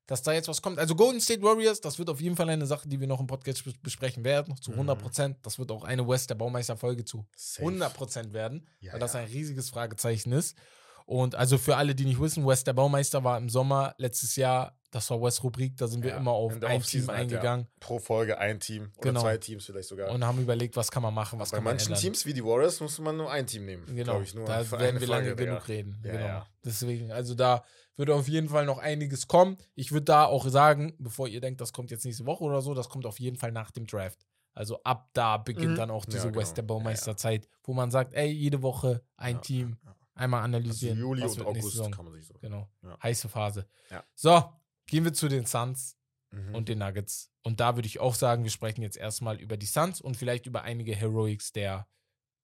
[0.06, 0.80] dass da jetzt was kommt.
[0.80, 3.28] Also, Golden State Warriors, das wird auf jeden Fall eine Sache, die wir noch im
[3.28, 4.78] Podcast bes- besprechen werden, zu Mhm.
[4.78, 5.38] 100 Prozent.
[5.46, 7.64] Das wird auch eine West der Baumeister-Folge zu Safe.
[7.66, 9.22] 100 Prozent werden, Ja, weil das ja.
[9.22, 10.58] ein riesiges Fragezeichen ist.
[11.06, 14.78] Und also für alle, die nicht wissen, West der Baumeister war im Sommer letztes Jahr,
[14.92, 17.14] das war West Rubrik, da sind wir Ja, immer auf ein Team halt, ja.
[17.16, 19.22] eingegangen Pro Folge ein Team oder Genau.
[19.22, 20.12] zwei Teams vielleicht sogar.
[20.12, 22.02] und haben überlegt, was kann man machen, was Bei kann man manchen ändern.
[22.02, 23.84] Teams wie die Warriors muss man nur ein Team nehmen.
[23.96, 25.46] Genau, ich, nur da werden wir Folge, lange Digga.
[25.54, 26.00] genug reden.
[26.06, 26.26] Ja, genau.
[26.26, 26.48] ja.
[26.64, 27.64] Deswegen, also da
[27.96, 29.58] würde auf jeden Fall noch einiges kommen.
[29.76, 32.74] Ich würde da auch sagen, bevor ihr denkt, das kommt jetzt nächste Woche oder so,
[32.74, 34.20] das kommt auf jeden Fall nach dem Draft.
[34.56, 35.76] Also ab da beginnt Mhm.
[35.78, 36.40] dann auch Ja, diese genau.
[36.40, 36.68] West der Ja, ja.
[36.68, 39.78] Baumeisterzeit, wo man sagt, ey, jede Woche ein Ja, Team,
[40.16, 40.98] einmal Also analysieren.
[40.98, 42.36] Juli was und August kann man sich so.
[42.40, 42.70] Genau.
[42.82, 42.98] Ja.
[43.02, 43.68] Heiße Phase.
[43.90, 44.04] Ja.
[44.16, 44.54] So,
[44.86, 45.98] gehen wir zu den Suns
[46.32, 46.56] Mhm.
[46.56, 47.32] und den Nuggets.
[47.44, 50.46] Und da würde ich auch sagen, wir sprechen jetzt erstmal über die Suns und vielleicht
[50.48, 51.88] über einige Heroics der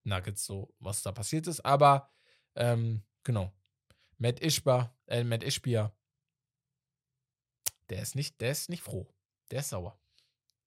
[0.04, 1.62] Nuggets, so was da passiert ist.
[1.66, 2.12] Aber
[2.56, 3.52] ähm, genau.
[4.18, 5.92] Matt Ishba, äh, Matt Ishbia,
[7.90, 9.12] der ist nicht, der ist nicht froh.
[9.52, 10.00] Der ist sauer.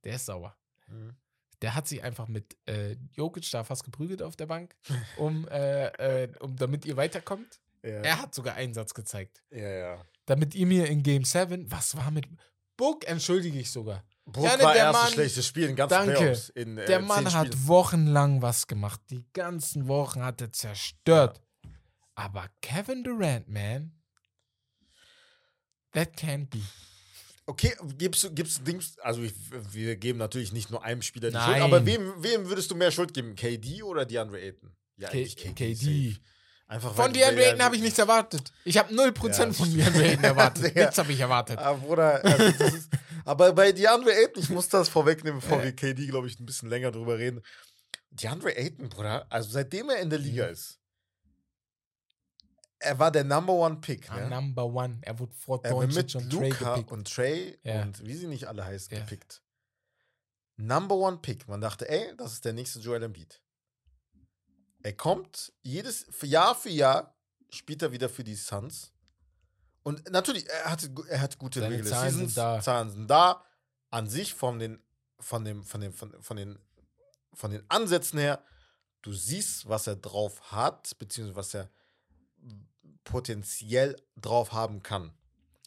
[0.05, 0.57] Der ist sauer.
[0.89, 1.16] Mhm.
[1.62, 4.74] Der hat sich einfach mit äh, Jokic da fast geprügelt auf der Bank,
[5.16, 7.60] um, äh, äh, um damit ihr weiterkommt.
[7.84, 8.01] Ja.
[8.02, 9.43] Er hat sogar einen Satz gezeigt.
[9.51, 10.06] ja, ja.
[10.26, 12.26] Damit ihr mir in Game 7, was war mit
[12.76, 14.05] Book, entschuldige ich sogar.
[14.24, 16.12] Brook Ja, ne, war der erstes Mann- schlechtes Spiel in ganz Danke.
[16.14, 16.48] Playoffs.
[16.51, 17.66] In, äh, Der Mann hat Spielen.
[17.68, 19.01] wochenlang was gemacht.
[19.10, 21.40] Die ganzen Wochen hat er zerstört.
[22.14, 24.01] Aber Kevin Durant, man,
[25.93, 26.60] that can't be.
[27.47, 29.35] Okay, gibst du, gibst Dings, also ich,
[29.73, 31.51] wir geben natürlich nicht nur einem Spieler die Nein.
[31.51, 33.35] Schuld, aber wem, wem würdest du mehr Schuld geben?
[33.35, 34.70] KD oder DeAndre Ayton?
[34.97, 35.74] Ja, K eigentlich KD.
[35.74, 36.20] safe.
[36.69, 38.52] Einfach Von DeAndre Ayton habe ich nichts erwartet.
[38.64, 39.74] Ich habe 0% Ja, von.
[39.77, 40.73] DeAndre Ayton erwartet.
[40.77, 40.82] Ja.
[40.85, 41.59] Nichts habe ich erwartet.
[41.59, 42.89] Ah, Bruder, also ist,
[43.24, 45.64] aber bei DeAndre Ayton, ich muss das vorwegnehmen, bevor Ja.
[45.64, 47.43] wir KD, glaube ich, ein bisschen länger drüber reden.
[48.10, 50.52] DeAndre Ayton, Bruder, also seitdem er in der Liga Mhm.
[50.52, 50.78] ist,
[52.83, 54.11] er war der Number One Pick.
[54.11, 54.29] Ah, Ne?
[54.31, 54.99] Number one.
[55.03, 56.93] Er wurde vor Er Doncic mit und Trey Luca gepickt.
[56.93, 57.83] und Trey Ja.
[57.83, 59.01] und wie sie nicht alle heißen, Ja.
[59.01, 59.43] gepickt.
[60.57, 61.49] Number One Pick.
[61.49, 63.41] Man dachte, ey, das ist der nächste Joel Embiid.
[64.83, 67.15] Er kommt jedes Jahr für Jahr
[67.51, 68.93] spielt er wieder für die Suns.
[69.83, 72.61] Und natürlich, er hat, er hat gute Seine Regular Zahlen sind Seasons, da.
[72.61, 73.45] Zahlen sind da.
[73.91, 74.83] An sich von den,
[75.21, 76.59] von dem, von dem, von, von den,
[77.35, 78.43] von den Ansätzen her,
[79.03, 81.71] du siehst, was er drauf hat, beziehungsweise was er
[83.05, 85.12] potenziell drauf haben kann.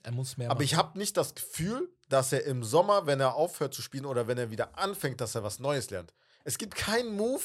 [0.04, 0.66] Er muss mehr Aber machen.
[0.66, 4.28] ich habe nicht das Gefühl, dass er im Sommer, wenn er aufhört zu spielen oder
[4.28, 6.14] wenn er wieder anfängt, dass er was Neues lernt.
[6.44, 7.42] Es gibt keinen Move,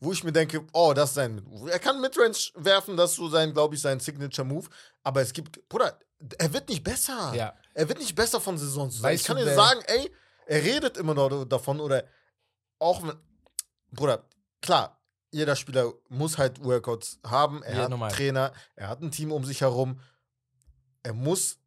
[0.00, 1.70] wo ich mir denke, oh, das ist sein Move.
[1.70, 4.68] Er kann Midrange werfen, das ist so sein, glaube ich, sein Signature-Move.
[5.04, 5.98] Aber es gibt, Bruder,
[6.38, 7.32] er wird nicht besser.
[7.34, 7.54] Ja.
[7.74, 9.10] Er wird nicht besser von Saison zu Saison.
[9.12, 10.10] Ich kann dir sagen, ey,
[10.46, 12.04] er redet immer noch davon oder
[12.78, 13.16] auch wenn,
[13.92, 14.24] Bruder,
[14.60, 15.00] klar,
[15.34, 17.62] jeder Spieler muss halt Workouts haben.
[17.62, 18.08] Er Ja, hat normal.
[18.08, 20.00] einen Trainer, er hat ein Team um sich herum.
[21.02, 21.58] Er muss,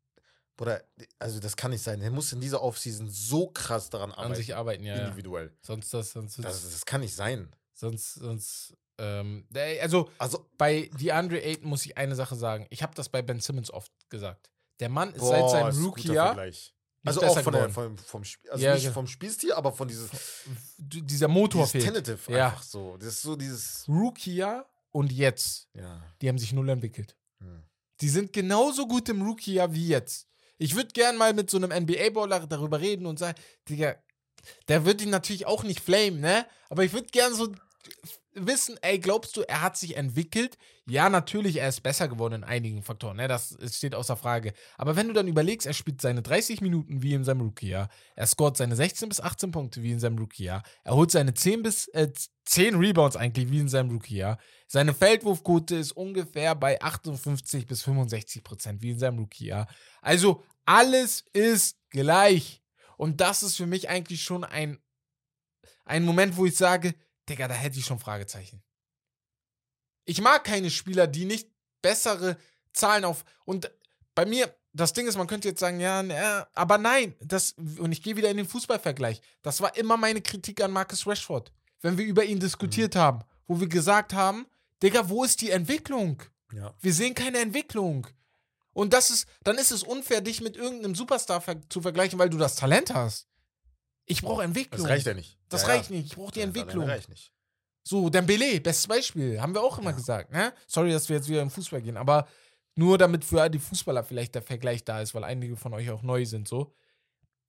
[0.56, 0.84] Bruder,
[1.19, 2.02] also das kann nicht sein.
[2.02, 4.35] Er muss in dieser Offseason so krass daran an arbeiten.
[4.35, 4.95] sich arbeiten, ja.
[4.95, 5.03] ja.
[5.06, 5.56] individuell.
[5.61, 7.49] Sonst das, sonst, Das, das kann nicht sein.
[7.73, 9.45] sonst, sonst, ähm,
[9.81, 12.65] also Also, bei DeAndre Ayton muss ich eine Sache sagen.
[12.72, 14.49] Ich habe das bei Ben Simmons oft gesagt.
[14.80, 16.35] Der Mann ist boah, seit seinem Rookie-Jahr
[17.08, 18.94] Also auch von der, vom, vom also Ja, nicht genau.
[18.94, 20.10] vom Spielstil, aber von dieses,
[20.78, 21.86] dieser Motor dieses fehlt.
[21.86, 22.48] Tentative Ja.
[22.48, 22.98] einfach so.
[22.98, 26.04] Das ist so dieses, Rookie-Jahr und jetzt, ja.
[26.22, 27.16] die haben sich null entwickelt.
[27.40, 27.64] Hm.
[28.02, 30.28] Die sind genauso gut im Rookie-Jahr wie jetzt.
[30.58, 33.38] Ich würde gern mal mit so einem NBA-Baller darüber reden und sagen,
[33.70, 33.96] Digga,
[34.68, 36.46] der wird ihn natürlich auch nicht flamen, ne?
[36.70, 37.52] Aber ich würde gern so
[38.34, 40.58] wissen, ey, glaubst du, er hat sich entwickelt?
[40.86, 43.28] Ja, natürlich, er ist besser geworden in einigen Faktoren, ne?
[43.28, 44.54] Das steht außer Frage.
[44.78, 48.28] Aber wenn du dann überlegst, er spielt seine 30 Minuten wie in seinem Rookie-Jahr, er
[48.28, 51.88] scoret seine 16 bis 18 Punkte wie in seinem Rookie-Jahr, er holt seine 10 bis
[51.90, 52.12] äh,
[52.46, 54.38] 10 Rebounds eigentlich wie in seinem Rookie-Jahr,
[54.68, 59.68] seine Feldwurfquote ist ungefähr bei 58 bis 65 Prozent wie in seinem Rookie-Jahr.
[60.02, 62.62] Also alles ist gleich.
[62.98, 64.80] Und das ist für mich eigentlich schon ein,
[65.86, 66.96] ein Moment, wo ich sage,
[67.30, 68.62] Digga, da hätte ich schon Fragezeichen.
[70.06, 71.49] Ich mag keine Spieler, die nicht
[71.82, 72.38] bessere
[72.74, 73.26] Zahlen auf.
[73.45, 73.72] Und
[74.16, 77.91] bei mir, das Ding ist, man könnte jetzt sagen, ja, na, aber nein, das, und
[77.91, 79.22] ich gehe wieder in den Fußballvergleich.
[79.41, 81.52] Das war immer meine Kritik an Marcus Rashford,
[81.82, 84.48] wenn wir über ihn diskutiert haben, wo wir gesagt haben,
[84.82, 86.22] Digga, wo ist die Entwicklung?
[86.54, 86.74] Ja.
[86.80, 88.08] Wir sehen keine Entwicklung.
[88.74, 92.30] Und das ist, dann ist es unfair, dich mit irgendeinem Superstar ver zu vergleichen, weil
[92.30, 93.28] du das Talent hast.
[94.08, 94.82] Ich brauche Entwicklung.
[94.82, 95.38] Das reicht ja nicht.
[95.50, 95.74] Das ja, ja.
[95.76, 96.06] reicht nicht.
[96.08, 96.86] Ich brauche die Das Entwicklung.
[96.90, 97.32] reicht nicht.
[97.84, 99.96] So, Dembele, bestes Beispiel, haben wir auch immer Ja.
[99.96, 100.32] gesagt.
[100.32, 100.54] Ne?
[100.66, 102.28] Sorry, dass wir jetzt wieder im Fußball gehen, aber
[102.76, 106.02] nur damit für die Fußballer vielleicht der Vergleich da ist, weil einige von euch auch
[106.04, 106.74] neu sind, so.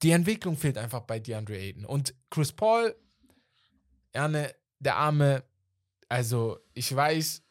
[0.03, 1.85] Die Entwicklung fehlt einfach bei DeAndre Ayton.
[1.85, 2.95] Und Chris Paul,
[4.15, 5.43] ja, ne, der Arme,
[6.09, 7.43] also ich weiß,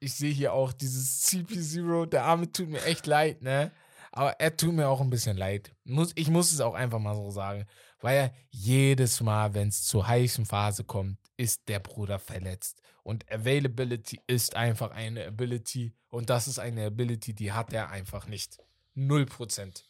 [0.00, 3.72] ich sehe hier auch dieses CP0, der Arme tut mir echt leid, ne?
[4.10, 5.72] Aber er tut mir auch ein bisschen leid.
[5.84, 7.64] Muss, ich muss es auch einfach mal so sagen.
[8.00, 12.80] Weil er jedes Mal, wenn es zur heißen Phase kommt, ist der Bruder verletzt.
[13.02, 15.94] Und Availability ist einfach eine Ability.
[16.08, 18.58] Und das ist eine Ability, die hat er einfach nicht.
[18.94, 19.84] Null Prozent.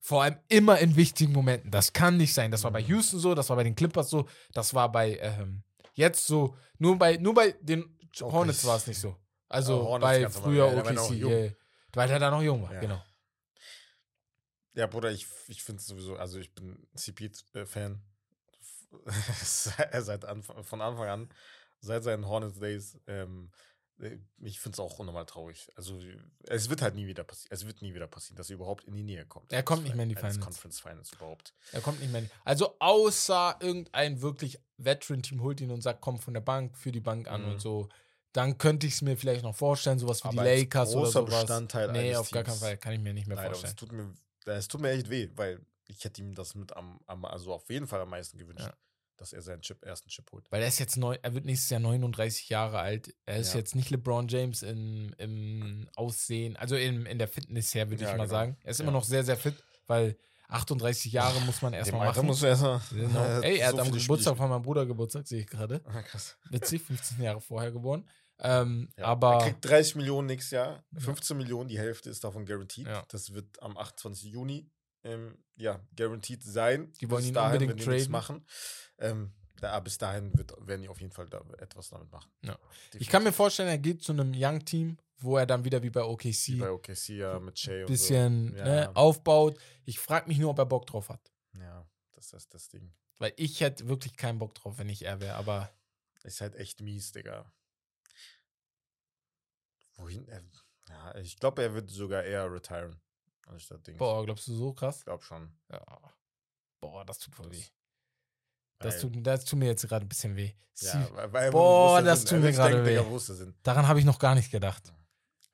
[0.00, 1.70] Vor allem immer in wichtigen Momenten.
[1.70, 2.50] Das kann nicht sein.
[2.50, 5.62] Das war bei Houston so, das war bei den Clippers so, das war bei ähm,
[5.94, 6.56] jetzt so.
[6.78, 9.16] Nur bei, nur bei den Hornets war es nicht so.
[9.48, 11.56] Also Ja, Hornets bei früher OKC, äh,
[11.94, 12.80] weil er da noch jung war, Ja.
[12.80, 13.02] genau.
[14.78, 18.00] Ja, Bruder, ich, ich finde es sowieso, also ich bin CP-Fan.
[19.42, 21.28] seit Anfang, von Anfang an,
[21.80, 23.50] seit seinen Hornets Days, ähm,
[24.00, 25.68] äh, ich finde es auch unnormal traurig.
[25.76, 26.00] Also,
[26.44, 27.52] es wird halt nie wieder passieren.
[27.52, 29.52] Es wird nie wieder passieren, dass er überhaupt in die Nähe kommt.
[29.52, 30.40] Er kommt nicht mehr in die Finals.
[30.40, 31.54] Conference Finals überhaupt.
[31.72, 32.22] Er kommt nicht mehr.
[32.22, 36.92] in- Also außer irgendein wirklich Veteran-Team holt ihn und sagt, komm von der Bank für
[36.92, 37.48] die Bank an Mhm.
[37.52, 37.88] und so.
[38.32, 41.06] Dann könnte ich es mir vielleicht noch vorstellen, sowas wie die Aber als Lakers oder
[41.10, 41.40] sowas.
[41.42, 42.60] Bestandteil nee, auf gar keinen Teams.
[42.60, 42.76] Fall.
[42.76, 43.76] Kann ich mir nicht mehr Nein, aber es vorstellen.
[43.76, 44.14] tut mir,
[44.46, 47.68] es tut mir echt weh, weil ich hätte ihm das mit am, am also auf
[47.70, 48.74] jeden Fall am meisten gewünscht, Ja.
[49.16, 50.50] dass er seinen Chip, ersten Chip holt.
[50.50, 53.14] Weil er ist jetzt neu, er wird nächstes Jahr 39 Jahre alt.
[53.26, 53.58] Er ist Ja.
[53.60, 58.10] jetzt nicht LeBron James im, im Aussehen, also in, in der Fitness her, würde Ja,
[58.10, 58.38] ich mal genau.
[58.38, 58.56] sagen.
[58.64, 59.54] Er ist immer noch sehr, sehr fit,
[59.86, 60.16] weil
[60.48, 62.26] 38 Jahre muss man erstmal machen.
[62.26, 62.80] musst du erstmal.
[62.90, 63.40] Genau.
[63.42, 65.82] Ey, er hat so am viele Geburtstag Spiele- von meinem Bruder Geburtstag, sehe ich gerade.
[65.86, 66.36] Ah, krass.
[66.50, 68.08] Witzig, 15 Jahre vorher geboren.
[68.40, 71.00] Ähm, Ja, aber er kriegt 30 Millionen nächstes Jahr, Ja.
[71.00, 72.86] 15 Millionen, die Hälfte ist davon guaranteed.
[72.86, 73.04] Ja.
[73.08, 74.30] Das wird am 28.
[74.30, 74.70] Juni
[75.04, 76.92] ähm, ja, guaranteed sein.
[77.00, 78.10] Die wollen Bis ihn dahin, unbedingt traden.
[78.12, 78.46] machen.
[78.98, 82.30] Ähm, da, bis dahin wird, werden die auf jeden Fall da etwas damit machen.
[82.44, 82.56] Ja.
[82.94, 86.00] Ich kann mir vorstellen, er geht zu einem Young-Team, wo er dann wieder wie bei
[86.00, 88.56] Wie OKC bei OKC ja mit und bisschen so.
[88.58, 89.58] Ja, ne, aufbaut.
[89.84, 91.32] Ich frage mich nur, ob er Bock drauf hat.
[91.58, 92.92] ja, das ist das Ding.
[93.18, 95.34] Weil ich hätte wirklich keinen Bock drauf, wenn ich er wäre.
[95.34, 95.70] Aber
[96.22, 97.52] Ist halt echt mies, Digga.
[99.98, 100.26] Wohin?
[100.28, 100.42] Er,
[100.88, 103.00] ja, ich glaube, er wird sogar eher retiren.
[103.46, 103.98] Anstatt Dings.
[103.98, 104.98] boah, glaubst du so krass?
[104.98, 105.50] Ich glaube schon.
[105.70, 105.84] Ja.
[106.80, 107.64] Boah, das tut voll Das- weh.
[108.80, 110.52] Das tut, das tut mir jetzt gerade ein bisschen weh.
[110.80, 112.28] Ja, weil, Boah, das Sinn?
[112.28, 113.18] tut mir gerade Digga, weh.
[113.18, 113.52] Sinn?
[113.64, 114.92] Daran habe ich noch gar nicht gedacht.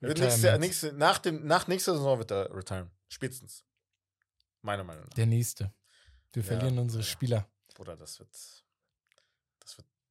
[0.02, 0.60] Retirement.
[0.60, 2.90] nächste, nach, dem, nach nächster Saison wird er retiren.
[3.08, 3.64] Spätestens.
[4.60, 5.14] Meiner Meinung nach.
[5.14, 5.72] Der nächste.
[6.34, 7.08] Wir Ja, verlieren unsere ja.
[7.08, 7.48] Spieler.
[7.74, 8.28] Bruder, das wird.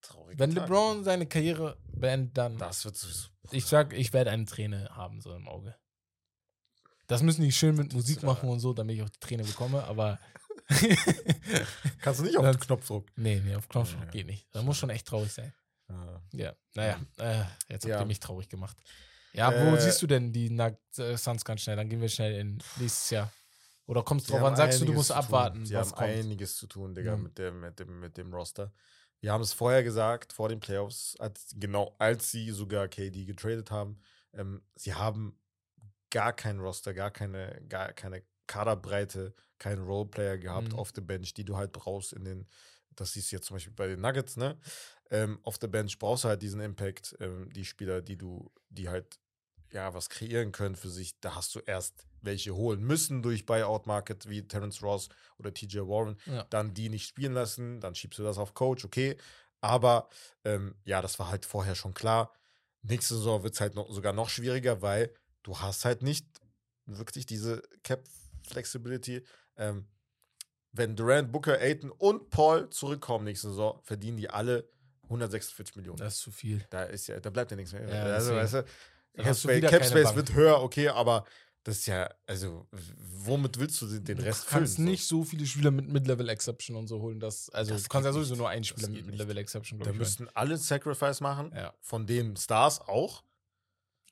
[0.04, 0.38] Traurig.
[0.38, 2.58] Wenn LeBron seine Karriere beendet, dann.
[2.60, 3.30] Das wird sowieso.
[3.52, 5.76] Ich sag, ich werde eine Träne haben, so im Auge.
[7.08, 9.44] Das müssen die schön mit Musik da- machen und so, damit ich auch die Träne
[9.44, 10.20] bekomme, aber.
[12.02, 13.08] Kannst du nicht auf den Knopfdruck.
[13.16, 14.10] nee, nee, auf Knopfdruck Ja.
[14.12, 14.48] geht nicht.
[14.52, 15.54] Das muss schon echt traurig sein.
[15.90, 16.22] Ja.
[16.32, 18.00] Ja, naja, äh, jetzt habt Ja.
[18.00, 18.78] ihr mich traurig gemacht.
[19.34, 21.76] Ja, wo Äh, siehst du denn die Nug- äh, Suns ganz schnell?
[21.76, 23.32] Dann gehen wir schnell in nächstes Jahr.
[23.86, 26.02] Oder kommst drauf an, sagst du, du musst abwarten, Sie haben kommt?
[26.02, 27.18] einiges zu tun, Digga, Ja.
[27.18, 28.72] mit, dem, mit, dem, mit dem Roster.
[29.24, 33.72] Wir haben es vorher gesagt, vor den Playoffs, als, genau als sie sogar KD getradet
[33.72, 34.02] haben.
[34.34, 35.40] Ähm, sie haben
[36.12, 40.78] gar kein Roster, gar keine, gar keine Kaderbreite, keinen Roleplayer gehabt Mhm.
[40.78, 42.50] auf der Bench, die du halt brauchst in den,
[42.92, 44.60] das siehst du jetzt zum Beispiel bei den Nuggets, ne?
[45.10, 48.90] Ähm, auf der Bench brauchst du halt diesen Impact, ähm, die Spieler, die du, die
[48.90, 49.20] halt
[49.72, 51.20] ja was kreieren können für sich.
[51.22, 55.80] Da hast du erst welche holen müssen durch Buyout Market wie Terrence Ross oder TJ
[55.80, 56.46] Warren, Ja.
[56.50, 59.18] dann die nicht spielen lassen, dann schiebst du das auf Coach, okay.
[59.62, 60.10] Aber
[60.44, 62.34] ähm, ja, das war halt vorher schon klar.
[62.82, 65.14] Nächste Saison wird es halt noch, sogar noch schwieriger, weil
[65.44, 66.28] du hast halt nicht
[66.86, 68.04] wirklich diese Cap
[68.48, 69.24] Flexibility.
[69.56, 69.88] Ähm,
[70.74, 74.68] wenn Durant, Booker, Aiton und Paul zurückkommen nächste Saison, verdienen die alle
[75.04, 75.98] 146 Millionen.
[76.00, 76.66] Das ist zu viel.
[76.70, 77.88] da ist ja, da bleibt ja nichts mehr.
[77.88, 78.64] Ja, also, weißt du,
[79.16, 80.16] wieder keine Capspace Bank.
[80.16, 81.26] wird höher, okay, aber
[81.64, 82.68] das ist ja, also,
[83.00, 84.86] womit willst du den den Du Rest kannst füllen?
[84.88, 84.92] so?
[84.92, 87.20] nicht so viele Spieler mit Mid-Level Exception und so holen.
[87.20, 88.40] Das, also Das du kannst ja sowieso nicht.
[88.40, 89.12] nur einen Spieler mit geht nicht.
[89.18, 91.52] Mid-Level Exception, Da müssten alle Sacrifice machen.
[91.56, 93.24] Ja, von den Stars auch.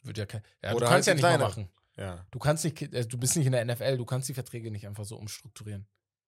[0.03, 0.41] wird ja kein.
[0.63, 1.47] Ja, du Oder kannst ja halt nicht mal kleiner.
[1.49, 1.69] machen.
[1.97, 4.71] Ja, Du kannst nicht, äh, du bist nicht in der NFL, du kannst die Verträge
[4.71, 5.85] nicht einfach so umstrukturieren.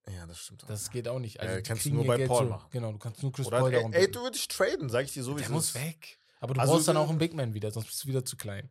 [0.09, 0.65] ja das stimmt.
[0.65, 0.67] auch.
[0.67, 1.39] Das geht auch nicht.
[1.39, 2.67] Also Ja, kannst du nur bei Geld Paul so, machen.
[2.71, 5.13] Genau, du kannst nur Chris Oder, Paul ey, darum ey, du würdest traden, sag ich
[5.13, 6.19] dir so, wie Der muss weg.
[6.41, 8.25] Aber du Also, brauchst dann äh, auch einen Big Man wieder, sonst bist du wieder
[8.25, 8.69] zu klein.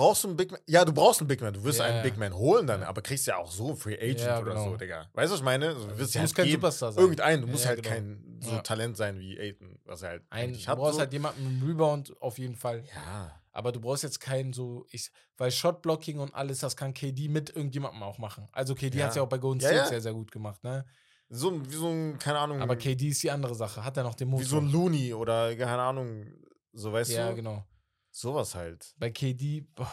[0.00, 0.60] Brauchst du einen Big Man?
[0.66, 1.52] Ja, du brauchst einen Big Man.
[1.52, 2.02] Du wirst Ja, einen ja.
[2.02, 2.88] Big Man holen dann, Ja.
[2.88, 4.70] aber kriegst ja auch so einen Free Agent Ja, oder genau.
[4.70, 5.10] so, Digga.
[5.12, 5.74] Weißt du, was ich meine?
[5.74, 6.52] Du wirst ja musst halt kein.
[6.52, 7.02] Superstar sein.
[7.02, 7.94] Irgendeinen, du musst Ja, halt genau.
[7.94, 8.62] kein so Ja.
[8.62, 11.00] Talent sein wie Aiden, was er halt Ein, du brauchst so.
[11.00, 12.82] halt jemanden mit einem Rebound auf jeden Fall.
[12.94, 17.28] ja, Aber du brauchst jetzt keinen so, ich, weil Shotblocking und alles, das kann KD
[17.28, 18.48] mit irgendjemandem auch machen.
[18.52, 19.04] Also KD Ja.
[19.04, 19.88] hat es ja auch bei Golden Ja, State ja.
[19.88, 20.84] sehr, sehr gut gemacht, ne?
[21.32, 23.84] so ein- wie so ein, keine Ahnung, Aber KD ist die andere Sache.
[23.84, 24.46] Hat er noch den wie Motor?
[24.48, 26.26] so ein Looney oder keine Ahnung,
[26.72, 27.36] so weißt ja, du?
[27.36, 27.64] genau.
[28.10, 28.94] Sowas halt.
[28.98, 29.90] Bei KD, boah,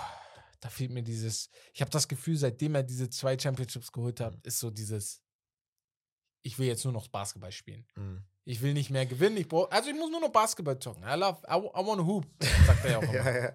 [0.59, 1.49] da fehlt mir dieses.
[1.73, 5.21] Ich habe das Gefühl, seitdem er diese zwei Championships geholt hat, ist so dieses.
[6.43, 7.85] Ich will jetzt nur noch Basketball spielen.
[7.95, 8.23] Mhm.
[8.45, 9.35] Ich will nicht mehr gewinnen.
[9.37, 11.03] Ich brauch, also ich muss nur noch Basketball zocken.
[11.03, 12.25] I love, I, I want to hoop,
[12.65, 13.13] sagt er ja auch immer.
[13.13, 13.53] ja, ja.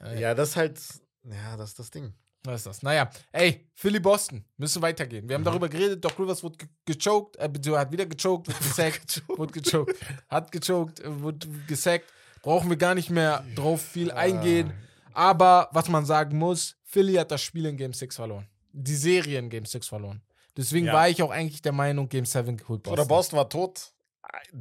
[0.00, 0.80] Ja, ja, das ist halt,
[1.24, 2.14] ja, das ist das Ding.
[2.44, 2.82] Was ist das?
[2.82, 5.28] Naja, ey, Philly Boston, müssen weitergehen.
[5.28, 5.46] Wir haben Mhm.
[5.46, 9.96] darüber geredet, Doc Rivers wurde ge gechoked, äh, hat wieder gechoked, wird gesackt, wurde gechoked,
[10.28, 12.10] hat gechoked, äh, wurde gesackt.
[12.48, 14.72] Brauchen wir gar nicht mehr drauf viel eingehen.
[15.12, 18.46] Aber was man sagen muss, Philly hat das Spiel in Game 6 verloren.
[18.72, 20.22] Die Serie in Game 6 verloren.
[20.56, 20.94] Deswegen Ja.
[20.94, 23.92] war ich auch eigentlich der Meinung, Game 7 geholt Oder Boston war tot.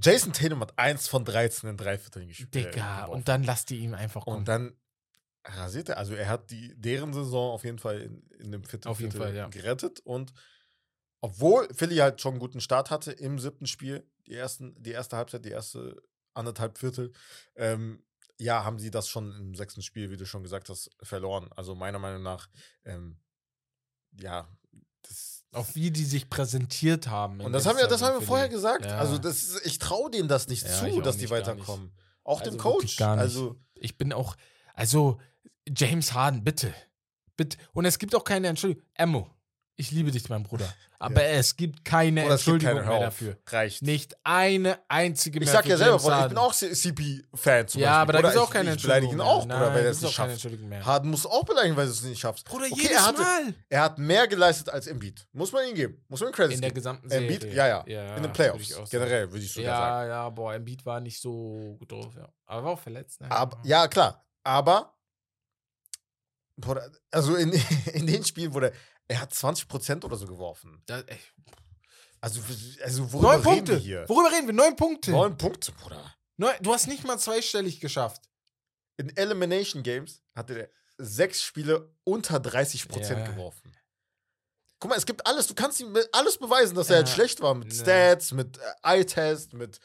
[0.01, 2.53] Jason Tatum hat eins von 13 in drei Vierteln gespielt.
[2.55, 3.13] äh, Digga, geworfen.
[3.13, 4.39] und dann lasst ihr ihm einfach kommen.
[4.39, 4.73] Und dann
[5.45, 5.97] rasiert er.
[5.97, 9.11] Also er hat die, deren Saison auf jeden Fall in, in dem vierten Auf jeden
[9.13, 9.47] Viertel Fall, ja.
[9.47, 10.33] gerettet und
[11.21, 15.15] obwohl Philly halt schon einen guten Start hatte im siebten Spiel, die, ersten, die erste
[15.15, 16.01] Halbzeit, die erste
[16.37, 17.11] anderthalb Viertel,
[17.55, 18.03] ähm,
[18.39, 21.49] ja, haben sie das schon im sechsten Spiel, wie du schon gesagt hast, verloren.
[21.55, 22.47] Also meiner Meinung nach,
[22.85, 23.17] ähm,
[24.19, 24.47] ja,
[25.01, 25.43] das.
[25.53, 27.39] Auch wie die sich präsentiert haben.
[27.41, 28.85] Und das dem haben wir, das haben wir vorher gesagt.
[28.85, 28.97] Ja.
[28.99, 31.47] Also das, ich traue denen das nicht Ja, zu, dass die nicht, nicht.
[31.47, 31.91] weiterkommen.
[32.23, 32.75] Auch dem Also Coach.
[32.75, 33.23] wirklich gar nicht.
[33.23, 34.35] Also Ich bin auch,
[34.75, 35.19] also
[35.67, 36.73] James Harden, bitte.
[37.37, 37.57] Bitte.
[37.73, 38.83] Und es gibt auch keine Entschuldigung.
[38.95, 39.29] Emmo,
[39.79, 40.67] ich liebe dich, mein Bruder.
[40.99, 43.37] Aber es gibt keine oder es gibt Entschuldigung keine, mehr dafür.
[43.45, 43.83] Reicht.
[43.83, 45.53] Nicht eine einzige Ich mehr.
[45.53, 48.01] sag für ja selber, Bruder, ich bin auch CP-Fan zum Ja, Beispiel.
[48.01, 49.51] aber da gibt es auch ich- keine Ich beleidige ihn Entschuldigung.
[49.51, 49.59] auch.
[49.59, 50.31] Bruder, weil er es nicht schafft.
[50.31, 50.85] Entschuldigung.
[50.85, 52.45] Harden muss auch beleidigen, weil er es nicht schafft.
[52.45, 53.53] Bruder, okay, jedes er, hatte, Mal.
[53.69, 55.27] er hat mehr geleistet als Embiid.
[55.33, 56.03] Muss man ihm geben.
[56.07, 56.75] Muss man ihm Credits In der geben.
[56.79, 57.27] gesamten Serie.
[57.31, 57.83] Embiid, ja, ja.
[57.85, 58.69] ja In den ich Playoffs.
[58.69, 58.87] sagen.
[58.89, 60.09] Generell, würde ich sogar sagen.
[60.09, 62.27] Ja, ja, boah, Embiid war nicht so gut drauf, ja.
[62.47, 63.29] Aber war auch verletzt, ne?
[63.29, 64.25] Aber, ja, klar.
[64.43, 64.95] Aber,
[66.59, 67.51] Bruder, also in,
[67.93, 68.73] in den Spielen wurde
[69.07, 70.81] er hat 20% oder so geworfen.
[70.85, 71.19] Da, ey,
[72.19, 72.41] Also,
[72.83, 73.71] also worüber neun reden Punkte.
[73.73, 74.09] wir hier?
[74.09, 74.53] Worüber reden wir?
[74.53, 75.11] Neun Punkte.
[75.11, 76.13] Neun Punkte, Bruder.
[76.37, 78.23] Neun, du hast nicht mal zweistellig geschafft.
[78.97, 83.27] In Elimination Games hatte der sechs Spiele unter 30% Ja.
[83.27, 83.73] geworfen.
[84.79, 87.13] Guck mal, es gibt alles, du kannst ihm alles beweisen, dass er halt Ja.
[87.15, 87.53] schlecht war.
[87.55, 87.79] Mit Ja.
[87.81, 89.79] Stats, mit äh, Eye-Test, mit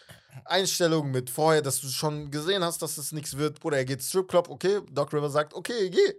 [0.47, 3.61] Einstellungen, mit vorher, dass du schon gesehen hast, dass es nichts wird.
[3.61, 4.81] Bruder, er geht Strip-Club, okay.
[4.91, 6.15] Doc River sagt, okay, geh.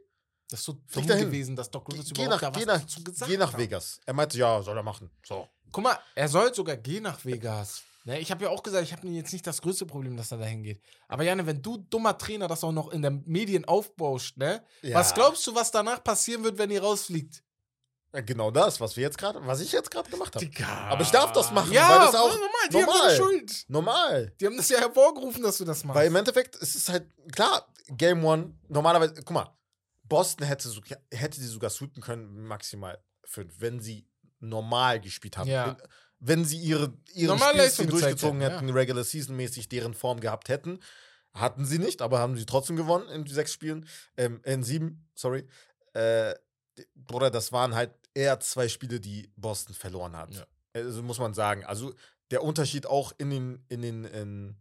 [0.54, 2.82] Das ist so dumm gewesen, dass Doc Rivers Geh überhaupt nach, da geh was nach,
[2.82, 3.60] dazu gesagt geh nach hat.
[3.60, 4.00] Vegas.
[4.06, 5.10] Er meinte, ja, soll er machen.
[5.26, 5.48] So.
[5.72, 7.82] Guck mal, er soll sogar gehen nach Vegas.
[8.04, 10.38] Ne, ich habe ja auch gesagt, ich habe jetzt nicht das größte Problem, dass er
[10.38, 10.80] dahin geht.
[11.08, 14.64] Aber Janne, wenn du dummer Trainer das auch noch in den Medien aufbaust, ne?
[14.84, 15.00] Ja.
[15.00, 17.44] Was glaubst du, was danach passieren wird, wenn ihr rausfliegt?
[18.14, 20.48] Ja, Genau das, was wir jetzt gerade, was ich jetzt gerade gemacht habe.
[20.88, 23.02] Aber ich darf das machen, ja, weil das auch normal, die haben normal.
[23.08, 23.66] keine Schuld.
[23.70, 24.36] Normal.
[24.40, 25.98] Die haben das ja hervorgerufen, dass du das machst.
[25.98, 29.50] Weil im Endeffekt ist es halt, klar, Game One, normalerweise, guck mal,
[30.14, 30.70] Boston hätte,
[31.12, 34.08] hätte sie sogar sweepen können, maximal fünf, wenn sie
[34.40, 35.50] normal gespielt haben.
[35.50, 35.76] Ja.
[36.20, 40.80] Wenn, sie ihre, Leistung gezeigt durchgezogen hätten, hätten, Regular Season mäßig deren Form gehabt hätten.
[41.34, 45.48] Hatten sie nicht, aber haben sie trotzdem gewonnen in sechs Spielen, ähm, in sieben, sorry.
[45.94, 46.36] Äh,
[46.94, 50.36] Bruder, das waren halt eher zwei Spiele, die Boston verloren hat.
[50.36, 50.46] Ja.
[50.76, 51.66] Also muss man sagen.
[51.66, 51.96] Also
[52.30, 54.58] der Unterschied auch in den, in den, in,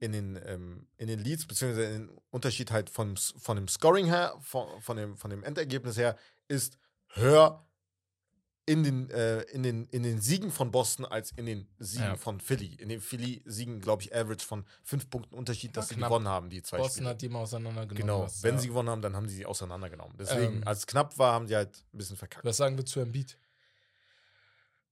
[0.00, 4.34] in den, ähm, in den Leads, beziehungsweise den Unterschied halt von, von dem Scoring her,
[4.40, 6.16] von, von, dem, von dem Endergebnis her,
[6.46, 7.64] ist höher
[8.64, 12.16] in den, äh, in, den, in den Siegen von Boston als in den Siegen Ja.
[12.16, 12.74] von Philly.
[12.74, 16.50] In den Philly-Siegen, glaube ich, Average von fünf Punkten Unterschied, dass Ja, sie gewonnen haben,
[16.50, 17.08] die zwei Boston Spiele.
[17.10, 17.96] hat die immer auseinandergenommen.
[17.96, 18.60] Genau, was, wenn ja.
[18.60, 20.14] sie gewonnen haben, dann haben sie sie auseinandergenommen.
[20.18, 22.44] Deswegen, Ähm, als es knapp war, haben sie halt ein bisschen verkackt.
[22.44, 23.38] Was sagen wir zu Embiid?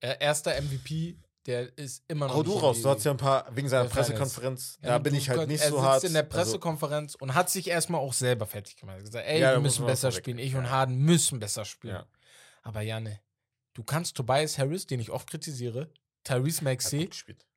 [0.00, 3.47] Er, erster MVP, der ist immer noch Hau du raus, du hast ja ein paar,
[3.55, 3.89] wegen seiner.
[3.89, 6.05] Pressekonferenz, Ja, da bin ich halt nicht er so sitzt hart.
[6.05, 8.97] in der also- Pressekonferenz und hat sich erstmal auch selber fertig gemacht.
[8.97, 10.39] Er hat gesagt, ey, Ja, wir müssen besser spielen.
[10.39, 10.59] Ich ja.
[10.59, 11.94] und Harden müssen besser spielen.
[11.94, 12.06] Ja.
[12.62, 13.20] Aber Janne,
[13.74, 15.90] du kannst Tobias Harris, den ich oft kritisiere,
[16.24, 17.09] Tyrese Maxey,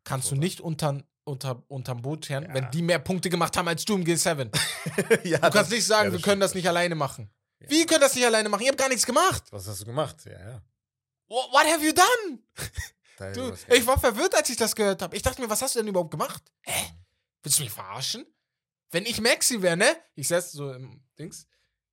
[0.04, 2.54] kannst du nicht unter, unter, unterm Boot scheren, Ja.
[2.54, 4.50] wenn die mehr Punkte gemacht haben als du im G7.
[5.28, 7.32] ja, Du kannst nicht sagen, ja, wir können das nicht alleine machen.
[7.68, 8.62] Wie können das nicht alleine machen?
[8.62, 9.44] Ihr habt gar nichts gemacht.
[9.52, 10.18] Was hast du gemacht?
[10.26, 10.62] Ja, ja.
[11.28, 12.40] What, what have you done?
[13.34, 15.16] Du, ich war verwirrt, als ich das gehört habe.
[15.16, 16.42] Ich dachte mir, was hast du denn überhaupt gemacht?
[16.62, 16.92] Hä?
[17.44, 18.26] Willst du mich verarschen?
[18.92, 19.98] Wenn ich Maxi wäre, ne?
[20.16, 21.48] Ich saß so im Dings.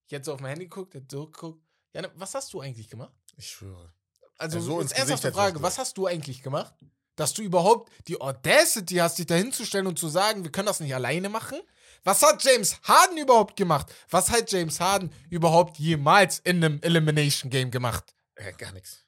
[0.06, 1.62] Ich hätte so auf mein Handy geguckt, hätte so geguckt.
[1.92, 3.12] Ja, ne, was hast du eigentlich gemacht?
[3.36, 3.92] Ich schwöre.
[4.38, 6.74] Also, Ja, so ins jetzt ernsthafte Frage, was hast du eigentlich gemacht?
[7.16, 10.80] Dass du überhaupt die Audacity hast, dich da hinzustellen und zu sagen, wir können das
[10.80, 11.58] nicht alleine machen?
[12.04, 13.92] Was hat James Harden überhaupt gemacht?
[14.10, 18.14] Was hat James Harden überhaupt jemals in einem Elimination Game gemacht?
[18.38, 19.05] Ja, gar nichts.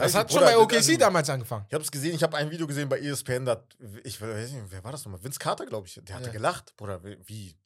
[0.00, 1.64] Das heißt, hat schon Bruder, bei OKC also- damals angefangen.
[1.68, 3.64] Ich habe es gesehen, ich habe ein Video gesehen bei ESPN, da,
[4.04, 5.22] ich weiß nicht, wer war das nochmal?
[5.22, 6.00] Vince Carter, glaube ich.
[6.02, 6.32] Der hatte Ja.
[6.32, 6.74] gelacht.
[6.76, 7.56] Bruder, wie?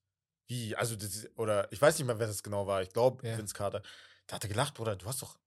[0.47, 0.77] Wie?
[0.77, 2.83] Also, das, oder ich weiß nicht mehr, wer das genau war.
[2.83, 3.39] Ich glaube, Ja.
[3.39, 3.83] Vince Carter.
[4.29, 5.39] Der hatte gelacht, Bruder, du hast doch.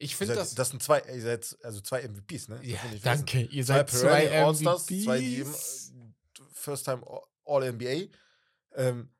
[0.00, 0.54] Ich finde das.
[0.54, 2.56] das sind zwei, ihr seid also zwei MVPs, ne?
[2.56, 3.40] Das ja, danke.
[3.42, 5.90] Ihr seid zwei All-Stars, zwei, MVPs.
[5.90, 7.02] äh, First Time
[7.44, 8.08] All-NBA.
[8.76, 9.10] Ähm,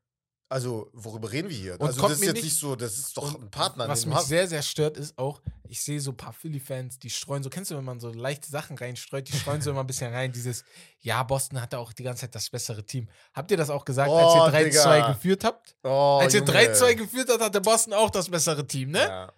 [0.49, 1.75] also, worüber reden wir hier?
[1.75, 3.87] Und also, kommt das ist mir jetzt nicht- nicht so, das ist doch ein Partner,
[3.89, 4.29] Was mich hast.
[4.29, 7.70] sehr, sehr stört, ist auch, ich sehe so ein paar Philly-Fans, die streuen so, kennst
[7.70, 10.65] du, wenn man so leichte Sachen reinstreut, die streuen so immer ein bisschen rein, dieses,
[11.01, 13.09] ja, Boston hatte auch die ganze Zeit das bessere Team.
[13.35, 15.12] Habt ihr das auch gesagt, als Oh, ihr 3-2 Digga.
[15.12, 15.77] geführt habt?
[15.85, 16.53] Oh, als ihr Junge.
[16.53, 19.01] 3-2 geführt habt, hatte Boston auch das bessere Team, ne?
[19.01, 19.33] Ja.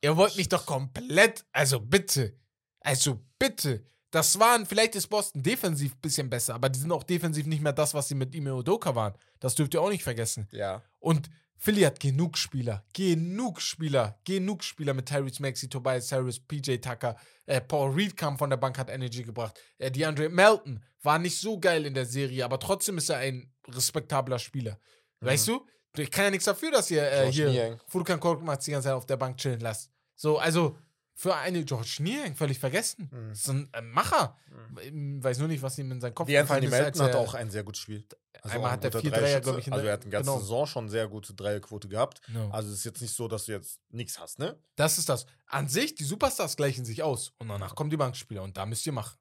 [0.00, 2.38] Ihr wollt mich doch komplett, also bitte,
[2.80, 3.84] also bitte.
[4.10, 7.62] Das waren, vielleicht ist Boston defensiv ein bisschen besser, aber die sind auch defensiv nicht
[7.62, 9.14] mehr das, was sie mit Ime Udoka waren.
[9.38, 10.48] Das dürft ihr auch nicht vergessen.
[10.50, 10.82] ja.
[11.00, 11.28] Und
[11.60, 17.16] Philly hat genug Spieler, genug Spieler, genug Spieler mit Tyrese Maxey, Tobias Harris, PJ Tucker,
[17.46, 19.60] äh, Paul Reed kam von der Bank, hat Energy gebracht.
[19.76, 23.52] Äh, DeAndre Melton war nicht so geil in der Serie, aber trotzdem ist er ein
[23.66, 24.78] respektabler Spieler.
[25.20, 25.66] Weißt du?
[25.96, 27.78] Ich kann ja nichts dafür, dass ihr äh, hier.
[27.88, 29.90] Furkan Korkmaz die ganze Zeit auf der Bank chillen lasst.
[30.14, 30.76] So, also
[31.18, 33.10] für eine George Niang völlig vergessen.
[33.10, 33.28] Mhm.
[33.30, 34.36] Das ist ein äh, Macher.
[34.80, 37.34] Ich Weiß nur nicht, was ihm in seinen Kopf Wie gefallen ist, Melton hat auch
[37.34, 38.06] ein sehr gutes Spiel.
[38.42, 39.40] Einmal auch hat er vier Dreier, Dreierschütze.
[39.42, 40.40] glaub ich, in Also er hat die ganze genau.
[40.40, 42.20] Saison schon sehr gute Dreierquote gehabt.
[42.28, 42.48] No.
[42.50, 44.56] Also es ist jetzt nicht so, dass du jetzt nichts hast, ne?
[44.76, 45.26] Das ist das.
[45.48, 47.32] An sich, die Superstars gleichen sich aus.
[47.38, 49.18] Und danach kommen die Bankspieler und da müsst ihr machen.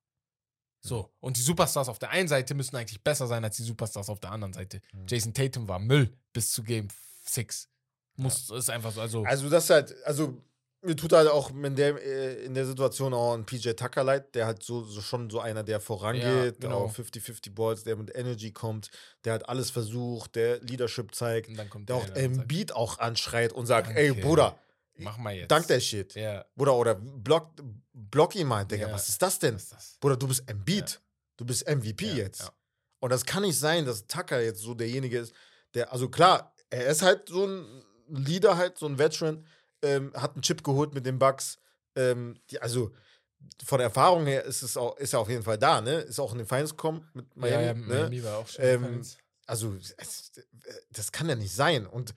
[0.81, 1.11] So.
[1.19, 4.19] Und die Superstars auf der einen Seite müssen eigentlich besser sein als die Superstars auf
[4.19, 4.81] der anderen Seite.
[4.93, 5.07] Mhm.
[5.07, 6.89] Jason Tatum war Müll bis zu Game
[7.23, 7.69] 6.
[8.17, 9.01] Muss, ist einfach so.
[9.01, 10.43] Also, Also das ist halt, also
[10.81, 14.35] mir tut halt auch in der, äh, in der Situation auch ein PJ Tucker leid,
[14.35, 16.85] der halt so, so schon so einer, der vorangeht, Ja, genau.
[16.85, 18.89] auch 50-50 Balls, der mit Energy kommt,
[19.25, 23.53] der hat alles versucht, der Leadership zeigt, und dann kommt der auch Embiid auch anschreit
[23.53, 24.21] und sagt, ey Danke.
[24.21, 24.59] Bruder,
[24.99, 25.51] Mach mal jetzt.
[25.51, 26.15] dank der Shit.
[26.15, 27.51] Ja, Bruder, oder block,
[27.93, 28.93] block ihn mal, Digga, Ja.
[28.93, 29.55] was ist das denn?
[29.55, 29.97] was ist das?
[29.99, 31.01] Bruder, du bist Embiid.
[31.37, 32.41] Du bist MVP Ja, jetzt.
[32.41, 32.49] ja.
[32.99, 35.33] Und das kann nicht sein, dass Tucker jetzt so derjenige ist,
[35.75, 39.45] der, also klar, er ist halt so ein Leader, halt, so ein Veteran,
[39.81, 41.59] ähm, hat einen Chip geholt mit den Bucks.
[41.95, 42.91] Ähm, die, also
[43.63, 45.99] von der Erfahrung her ist es auch, ist er auf jeden Fall da, ne?
[45.99, 47.53] Ist auch in den Finals gekommen mit Miami.
[47.53, 47.85] ja, ja, ne?
[47.85, 48.65] Miami war auch schon.
[48.65, 49.01] Ähm.
[49.45, 50.33] Also, es,
[50.91, 51.87] das kann ja nicht sein.
[51.87, 52.13] Und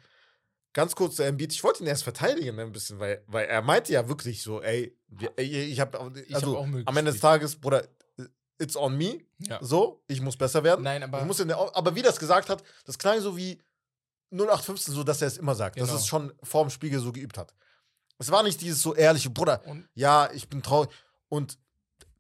[0.72, 3.62] ganz kurz zu Embiid, ich wollte ihn erst verteidigen ne, ein bisschen, weil, weil er
[3.62, 4.96] meinte ja wirklich so, ey,
[5.36, 7.20] ich habe Ich also hab auch am Ende des.
[7.20, 7.86] Tages, Bruder,
[8.58, 9.58] it's on me, ja.
[9.62, 10.82] so, ich muss besser werden.
[10.82, 13.60] Nein, aber ich muss in der, aber wie das gesagt hat, das klang so wie
[14.30, 15.98] 0815, so dass er es immer sagt, dass Genau.
[15.98, 17.54] es schon vorm Spiegel so geübt hat.
[18.18, 20.90] Es war nicht dieses so ehrliche, Bruder, und, ja, ich bin traurig.
[21.28, 21.58] Und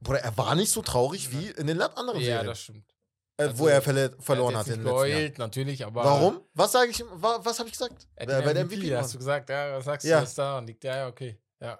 [0.00, 2.90] Bruder, er war nicht so traurig wie in den anderen ja, Serien, das stimmt.
[3.36, 5.34] äh, also, wo er verle- verloren er hat jetzt in den letzten Jahren.
[5.36, 6.04] natürlich, aber.
[6.04, 6.40] Warum?
[6.54, 7.04] Was sage ich?
[7.12, 8.08] wa- Was habe ich gesagt?
[8.18, 10.18] Hat wer den der MVP, MVP hast du gesagt, ja, was sagst Ja.
[10.18, 11.38] du, ist da und liegt, ja, ja, okay.
[11.60, 11.78] Ja.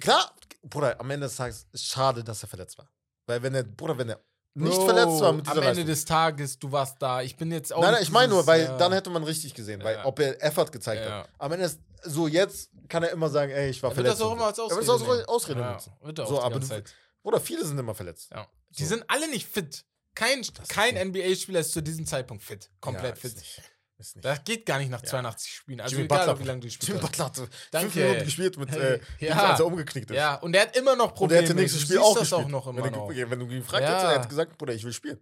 [0.00, 0.32] Klar,
[0.62, 2.88] Bruder, am Ende des Tages ist schade, dass er verletzt war.
[3.26, 4.20] Weil wenn er, Bruder, wenn er
[4.54, 5.86] nicht verletzt war mit dieser Am Ende Leistung.
[5.86, 7.22] des Tages, du warst da.
[7.22, 7.80] Ich bin jetzt auch.
[7.80, 8.76] Nein, nein, ich meine nur, weil ja.
[8.76, 10.04] dann hätte man richtig gesehen, weil Ja.
[10.04, 11.20] ob er Effort gezeigt Ja.
[11.20, 11.28] hat.
[11.38, 14.20] Am Ende ist so jetzt kann er immer sagen, ey, ich war Er wird verletzt.
[14.20, 14.58] das auch immer als.
[14.58, 14.74] Ausrede.
[14.74, 15.78] Er wird das auch Ausrede ja.
[16.02, 16.82] Wird er auch So, aber du-.
[17.22, 18.30] Bruder, viele sind immer verletzt.
[18.32, 18.46] Ja.
[18.70, 18.88] Die So.
[18.90, 19.84] sind alle nicht fit.
[20.14, 22.68] Kein, kein NBA-Spieler ist zu diesem Zeitpunkt fit.
[22.80, 23.34] Komplett fit.
[23.36, 23.62] Nicht.
[24.02, 24.24] Ist nicht.
[24.24, 25.08] Das geht gar nicht nach Ja.
[25.08, 25.80] 82 Spielen.
[25.80, 26.88] Also Jimmy egal, Butler- wie lange du spielst.
[26.88, 27.36] Jimmy Butler hat
[27.70, 27.90] Danke.
[27.90, 29.50] fünf Minuten gespielt, mit, äh, Ja.
[29.50, 30.16] als er umgeknickt ist.
[30.16, 31.42] Ja, und der hat immer noch Und er Probleme.
[31.42, 32.44] hätte nächstes Du Spiel auch das gespielt.
[32.44, 33.08] auch noch immer wenn, noch.
[33.08, 33.88] Du, wenn du ihn gefragt Ja.
[33.90, 35.18] hättest, er hätte gesagt, Bruder, ich will spielen.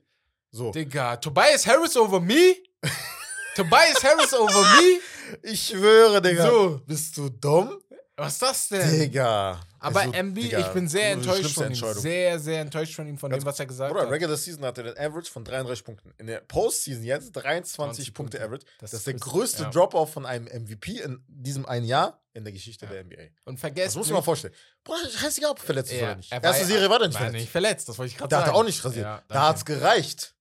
[0.51, 0.73] So.
[0.73, 2.57] Digga, Tobias Harris over me?
[3.57, 5.01] Tobias Harris over me?
[5.43, 6.47] Ich schwöre, Digga.
[6.48, 6.81] So.
[6.86, 7.81] Bist du dumm?
[8.20, 8.90] Was ist das denn?
[9.01, 9.60] Digga.
[9.78, 11.94] Aber Also, MB, Digga, ich bin sehr enttäuscht von ihm.
[11.94, 14.12] Sehr, sehr enttäuscht von ihm, von Ganz- dem, was er gesagt Bruder, hat.
[14.12, 16.12] Regular Season hatte den Average von 33 Punkten.
[16.18, 18.47] In der Postseason jetzt 23 20 Punkte Punkte.
[18.47, 18.66] Average.
[18.78, 19.70] Das Das, ist der größte ja.
[19.70, 22.92] Drop-Off von einem MVP in diesem einen Jahr in der Geschichte Ja.
[22.92, 23.22] der NBA.
[23.44, 24.55] Und Das vergesst muss man mal vorstellen.
[24.84, 26.30] Bruder, scheißegal, ob er verletzt ist Ja, oder nicht.
[26.32, 27.36] er Erste ja- Serie war der nicht verletzt.
[27.40, 28.48] nicht verletzt, das wollte ich gerade Da sagen.
[28.48, 29.05] hat er auch nicht rasiert.
[29.05, 30.34] Ja, da es gereicht.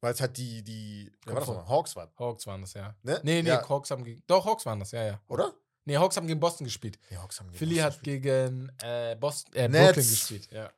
[0.00, 1.68] Weil es halt die, die wer war das nochmal?
[1.68, 2.94] Hawks waren, Hawks waren das, ja.
[3.02, 3.18] ne?
[3.22, 4.22] Nee, nee, Ja, Hawks haben gegen.
[4.26, 5.20] Doch, Hawks waren das, ja, ja.
[5.28, 5.54] oder?
[5.86, 6.98] Nee, Hawks haben gegen Boston gespielt.
[7.10, 8.22] Nee, Hawks haben gegen Philly Boston hat gespielt.
[8.22, 9.86] gegen äh, Boston, äh, Nets.
[9.94, 10.70] Brooklyn gespielt, ja.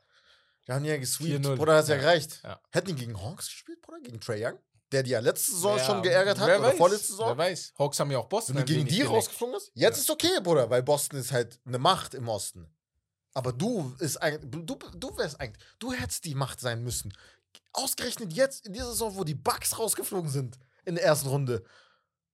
[0.67, 1.45] Die haben ja gesweept.
[1.47, 1.57] 4-0.
[1.57, 2.01] Bruder, hat ja Ja.
[2.03, 2.41] gereicht.
[2.45, 2.61] Ja.
[2.71, 4.01] Hätten die gegen Hawks gespielt, Bruder?
[4.03, 4.59] Gegen Trey Young?
[4.93, 6.59] Der die ja letzte Saison Ja, schon geärgert hat.
[6.61, 7.29] Oder vorletzte Saison.
[7.31, 7.75] Wer weiß.
[7.79, 9.11] Hawks haben ja auch Boston Wenn du gegen die geleckt.
[9.11, 10.01] rausgeflogen bist, jetzt Ja.
[10.03, 12.71] ist okay, Bruder, weil Boston ist halt eine Macht im Osten.
[13.35, 17.13] Aber du ist eigentlich, du, du wärst eigentlich, du hättest die Macht sein müssen.
[17.73, 21.65] Ausgerechnet jetzt in dieser Saison, wo die Bucks rausgeflogen sind in der ersten Runde.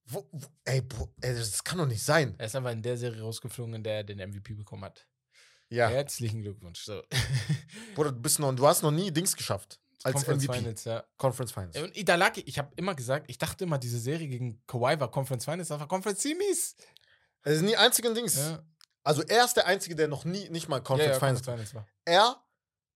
[0.07, 2.35] Wo, wo, ey, Bro, ey, das kann doch nicht sein.
[2.39, 5.07] Er ist einfach in der Serie rausgeflogen, in der er den MVP bekommen hat.
[5.71, 6.83] Ja, Herzlichen Glückwunsch.
[6.85, 7.03] So.
[7.95, 9.81] Bruder, du, bist noch, du hast noch nie Dings geschafft.
[10.03, 10.59] Als Conference MVP.
[10.59, 11.05] Finals, ja.
[11.17, 11.77] Conference Finals.
[11.79, 15.47] Und Idalaki, ich habe immer gesagt, ich dachte immer, diese Serie gegen Kawhi war Conference
[15.47, 16.77] Finals, das war Conference Semis.
[17.43, 18.37] Das sind die einzigen Dings.
[18.37, 18.63] Ja.
[19.03, 21.87] Also er ist der Einzige, der noch nie, nicht mal Conference ja, ja, Finals war.
[22.05, 22.43] Er,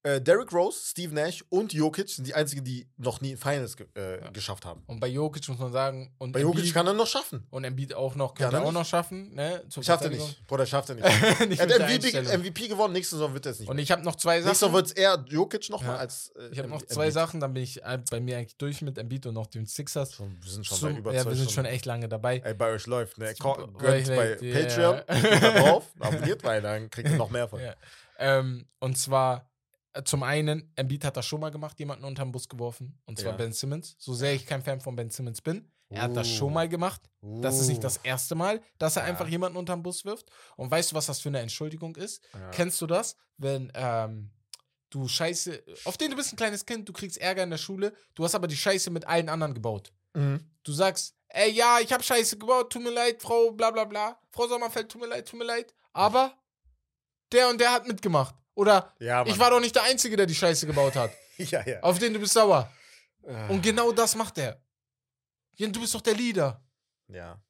[0.04, 3.86] äh, Derrick Rose, Steve Nash und Jokic sind die einzigen, die noch nie Finals ge
[3.96, 4.30] äh, Ja.
[4.30, 4.82] geschafft haben.
[4.86, 7.46] Und bei Jokic muss man sagen, und Bei Jokic Embiid, kann er noch schaffen.
[7.50, 8.74] und Embiid auch noch, könnte er auch nicht.
[8.74, 9.34] noch schaffen.
[9.34, 10.46] Ne, Schafft er nicht.
[10.46, 11.48] Bruder, schafft er nicht.
[11.48, 12.36] nicht er hat MVP.
[12.38, 13.68] MVP gewonnen, nächste Saison wird er es nicht.
[13.68, 13.82] Und mehr.
[13.82, 14.74] ich habe noch zwei nächste Saison Sachen.
[14.76, 16.00] wird es eher Jokic nochmal Ja.
[16.00, 16.28] als.
[16.38, 16.90] Äh, Ich habe noch Embiid.
[16.92, 19.66] zwei Sachen, dann bin ich äh, bei mir eigentlich durch mit Embiid und noch den
[19.66, 20.14] Sixers.
[20.14, 22.38] Schon, wir sind schon Zum- bei über ja, wir sind schon echt lange dabei.
[22.44, 23.34] Ey, bei euch läuft, ne?
[23.38, 24.36] Gönnt bei.
[24.36, 25.00] Patreon,
[25.56, 27.60] drauf, abonniert, weil dann kriegt ihr noch mehr von.
[28.20, 29.47] Ähm, und zwar
[30.04, 33.00] zum einen, Embiid hat das schon mal gemacht, jemanden unterm Bus geworfen.
[33.06, 33.36] Und zwar Ja.
[33.36, 33.96] Ben Simmons.
[33.98, 35.70] So sehr ich kein Fan von Ben Simmons bin.
[35.90, 36.34] Er hat das Uh.
[36.36, 37.00] schon mal gemacht.
[37.22, 39.08] Das ist nicht das erste Mal, dass er Ja.
[39.08, 40.28] einfach jemanden unterm Bus wirft.
[40.56, 42.22] Und weißt du, was das für eine Entschuldigung ist?
[42.34, 42.50] Ja.
[42.50, 43.16] Kennst du das?
[43.38, 44.30] Wenn ähm,
[44.90, 47.94] du Scheiße, auf den du bist ein kleines Kind, du kriegst Ärger in der Schule,
[48.14, 49.92] du hast aber die Scheiße mit allen anderen gebaut.
[50.14, 50.40] Mhm.
[50.62, 54.18] Du sagst, ey, ja, ich hab Scheiße gebaut, tut mir leid, Frau, bla bla bla.
[54.30, 55.74] Frau Sommerfeld, tut mir leid, tut mir leid.
[55.94, 56.34] Aber
[57.32, 58.34] der und der hat mitgemacht.
[58.58, 61.12] Oder Ja, ich war doch nicht der Einzige, der die Scheiße gebaut hat.
[61.36, 61.80] ja, ja.
[61.80, 62.68] Auf den du bist sauer.
[63.24, 63.46] Ah.
[63.46, 64.60] Und genau das macht er.
[65.56, 66.60] Du bist doch der Leader.
[67.06, 67.40] Ja.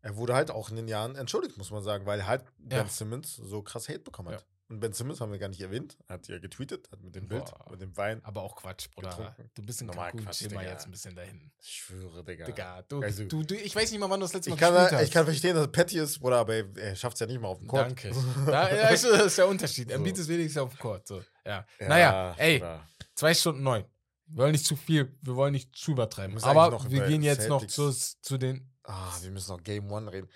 [0.00, 2.88] er wurde halt auch in den Jahren entschuldigt, muss man sagen, weil halt Ben Ja.
[2.88, 4.40] Simmons so krass Hate bekommen hat.
[4.40, 4.46] Ja.
[4.70, 5.96] Und Ben Simmons haben wir gar nicht erwähnt.
[6.08, 7.70] Er hat ja getweetet, hat mit dem Bild, Boah.
[7.70, 8.22] mit dem Wein.
[8.24, 9.08] Aber auch Quatsch, Bruder.
[9.08, 9.50] Getrunken.
[9.54, 10.60] Du bist in Normal Quatsch, Digga.
[10.62, 11.50] jetzt ein bisschen dahin.
[11.58, 12.44] Ich schwöre, Digga.
[12.44, 14.60] Digga, du, Also- du, du, ich weiß nicht mal, wann du das letzte Mal Ich
[14.60, 15.02] kann, hast.
[15.02, 17.40] ich kann verstehen, dass er petty ist, Bruder, aber er, er schafft es ja nicht
[17.40, 17.86] mal auf dem Court.
[17.86, 18.10] Danke.
[18.46, 19.88] Da, ja, ist, das ist der Unterschied.
[19.88, 19.94] So.
[19.94, 21.06] Embiid ist wenigstens auf dem Court.
[21.06, 21.22] So.
[21.46, 21.66] Ja.
[21.80, 22.86] Ja, naja, ey, Bruder.
[23.14, 23.84] zwei Stunden neun.
[24.26, 26.36] Wir wollen nicht zu viel, wir wollen nicht zu übertreiben.
[26.44, 27.72] Aber noch wir gehen jetzt noch Celtics-
[28.20, 28.70] zu, zu den.
[28.84, 30.28] Ah, wir müssen noch Game One reden.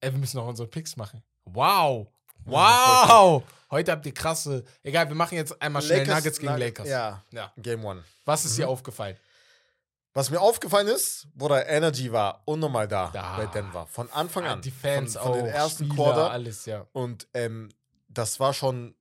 [0.00, 1.24] Ey, wir müssen noch unsere Picks machen.
[1.44, 2.12] Wow!
[2.46, 3.42] Wow!
[3.70, 4.64] Heute habt ihr krasse.
[4.82, 6.88] Egal, wir machen jetzt einmal schnell Lakers- Nuggets gegen Nug- Lakers.
[6.88, 7.52] Ja, Ja.
[7.56, 8.04] Game One.
[8.24, 8.72] Was ist dir Mhm.
[8.72, 9.16] aufgefallen?
[10.14, 13.36] Was mir aufgefallen ist, Bruder, Energy war unnormal da Da.
[13.36, 13.86] bei Denver.
[13.86, 14.62] Von Anfang Ja, an.
[14.62, 15.26] die Fans von, auch.
[15.34, 16.30] von den ersten Spieler, Quarter.
[16.30, 16.86] alles, ja.
[16.92, 17.68] Und ähm,
[18.08, 18.94] das war schon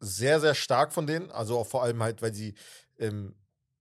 [0.00, 1.30] sehr, sehr stark von denen.
[1.30, 2.54] Also auch vor allem halt, weil sie,
[2.98, 3.34] ähm,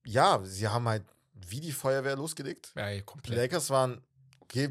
[0.04, 1.04] ja, sie haben halt
[1.34, 2.72] wie die Feuerwehr losgelegt.
[2.76, 3.38] Ja, ey, Die komplett.
[3.38, 4.02] Lakers waren,
[4.42, 4.70] okay,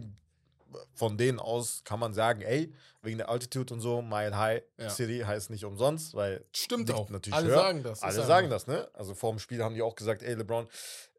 [0.94, 2.74] von denen aus kann man sagen, ey,
[3.04, 4.90] wegen der Altitude und so, Mile High Ja.
[4.90, 7.08] City heißt nicht umsonst, weil Stimmt auch.
[7.10, 7.56] natürlich Alle höher.
[7.56, 8.02] sagen das.
[8.02, 8.88] alle sagen das, ne?
[8.94, 10.66] Also vor dem Spiel haben die auch gesagt, ey, LeBron,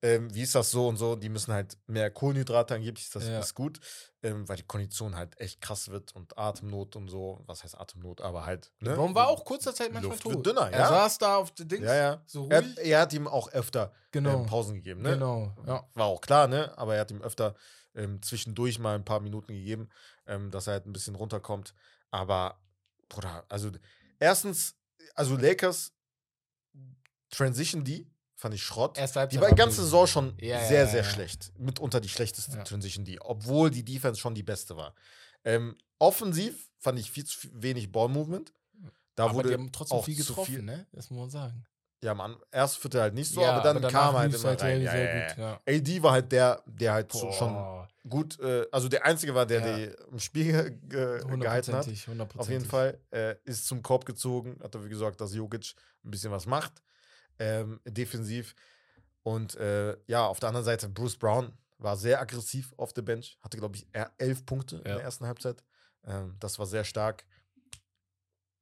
[0.02, 1.16] ähm, wie ist das so und so?
[1.16, 3.40] Die müssen halt mehr Kohlenhydrate angeblich, das Ja.
[3.40, 3.80] ist gut,
[4.22, 7.42] ähm, weil die Kondition halt echt krass wird und Atemnot und so.
[7.48, 8.22] Was heißt Atemnot?
[8.22, 8.92] Aber halt, ne?
[8.92, 10.34] LeBron war auch kurzer Zeit manchmal Luft tot.
[10.36, 10.88] wird dünner, er ja.
[10.90, 11.86] saß da auf den Dings.
[11.86, 12.22] Ja, ja.
[12.28, 12.78] So Er, ruhig.
[12.78, 14.42] er hat ihm auch öfter genau.
[14.42, 15.12] ähm, Pausen gegeben, ne?
[15.14, 15.56] Genau.
[15.66, 15.88] Ja.
[15.96, 16.78] War auch klar, ne?
[16.78, 17.56] Aber er hat ihm öfter
[17.98, 19.90] ähm, zwischendurch mal ein paar Minuten gegeben,
[20.28, 21.74] ähm, dass er halt ein bisschen runterkommt.
[22.12, 22.60] Aber,
[23.10, 23.72] Bruder, also
[24.20, 24.76] erstens,
[25.16, 25.92] also Lakers
[27.30, 28.98] Transition D fand ich Schrott.
[28.98, 29.82] Die war die ganze.
[29.84, 31.10] Saison schon Ja, sehr, ja, sehr ja.
[31.10, 31.52] schlecht.
[31.58, 32.64] Mitunter die schlechteste.
[32.64, 34.96] Transition D, obwohl die Defense schon die beste war.
[35.44, 38.54] Ähm, offensiv fand ich viel zu wenig Ball-Movement.
[39.16, 40.88] Da aber wurde die haben trotzdem auch viel zu getroffen, viel- ne?
[40.92, 41.66] Das muss man sagen.
[42.04, 44.58] Ja, am erst Viertel halt nicht so, ja, aber dann danach kam halt immer rein.
[44.60, 45.38] sehr, Ja, sehr ja, gut.
[45.38, 45.74] ja.
[45.74, 49.46] AD war halt der, der halt so schon Boah, gut, äh, also der Einzige war,
[49.46, 49.76] der Ja.
[49.78, 51.86] die im Spiel ge ge gehalten hat.
[51.88, 52.40] hundertprozentig, hundertprozentig.
[52.40, 53.00] Auf jeden Fall.
[53.12, 55.74] Äh, ist zum Korb gezogen, hat dafür gesorgt, dass Jokic
[56.04, 56.74] ein bisschen was macht.
[57.40, 58.56] Ähm, defensiv.
[59.24, 63.38] Und äh, ja, auf der anderen Seite, Bruce Brown war sehr aggressiv auf der Bench.
[63.42, 65.64] Hatte, glaube ich, elf Punkte in der ersten Halbzeit.
[66.06, 67.26] Ähm, das war sehr stark.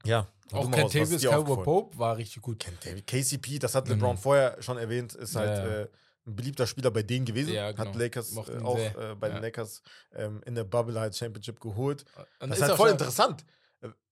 [0.05, 0.27] Ja.
[0.51, 1.63] Auch Caldwell aufgefallen?
[1.63, 2.63] Pope war richtig gut.
[3.07, 3.93] KCP, das hat Mhm.
[3.95, 5.81] LeBron vorher schon erwähnt, ist halt Ja, ja.
[5.81, 5.87] äh,
[6.25, 7.53] ein beliebter Spieler bei denen gewesen.
[7.53, 7.97] Ja, Hat genau.
[7.97, 9.41] Lakers Mochten äh, auch äh, bei den.
[9.41, 9.81] Lakers
[10.15, 12.05] ähm, in der Bubble halt Championship geholt.
[12.39, 13.43] Und Das ist halt voll interessant.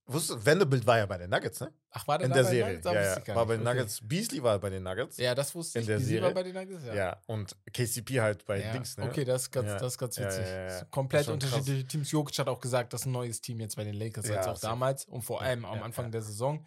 [0.07, 1.71] Wusstest Vanderbilt war ja bei den Nuggets, ne?
[1.91, 2.73] Ach, war der In der bei den Serie.
[2.75, 2.87] Nuggets?
[2.87, 3.35] Ah, Ja, ja.
[3.35, 3.75] War bei den Okay.
[3.77, 3.99] Nuggets.
[4.07, 5.17] Beasley war bei den Nuggets.
[5.17, 5.87] Ja, das wusste In ich.
[5.87, 6.23] der Die Serie.
[6.23, 6.93] war bei den Nuggets, ja.
[6.93, 9.05] Ja, und KCP halt bei Ja, Dings, ne?
[9.05, 9.77] Okay, das ist ganz, Ja.
[9.77, 10.45] das ist ganz witzig.
[10.45, 11.51] ja, Komplett schon krass.
[11.51, 12.11] unterschiedliche Teams.
[12.11, 14.59] Jokic hat auch gesagt, das ist ein neues Team jetzt bei den Lakers als auch
[14.59, 16.65] damals und vor allem am Anfang der Saison.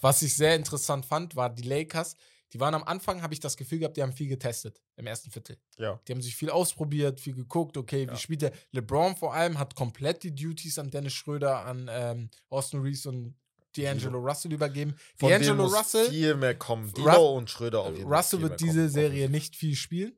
[0.00, 2.16] Was ich sehr interessant fand, war die Lakers.
[2.54, 5.30] Die waren am Anfang, habe ich das Gefühl gehabt, die haben viel getestet im ersten
[5.30, 5.56] Viertel.
[5.76, 6.00] Ja.
[6.06, 8.16] Die haben sich viel ausprobiert, viel geguckt, okay, wie Ja.
[8.16, 8.52] spielt der?
[8.70, 13.34] LeBron vor allem hat komplett die Duties an Dennis Schröder, an ähm, Austin Reeves und
[13.76, 14.94] D'Angelo Russell übergeben.
[15.16, 16.92] Von D'Angelo Russell, viel mehr kommen.
[16.94, 18.90] Dilo und Schröder auf jeden Russell wird diese kommen.
[18.90, 20.16] Serie nicht viel spielen,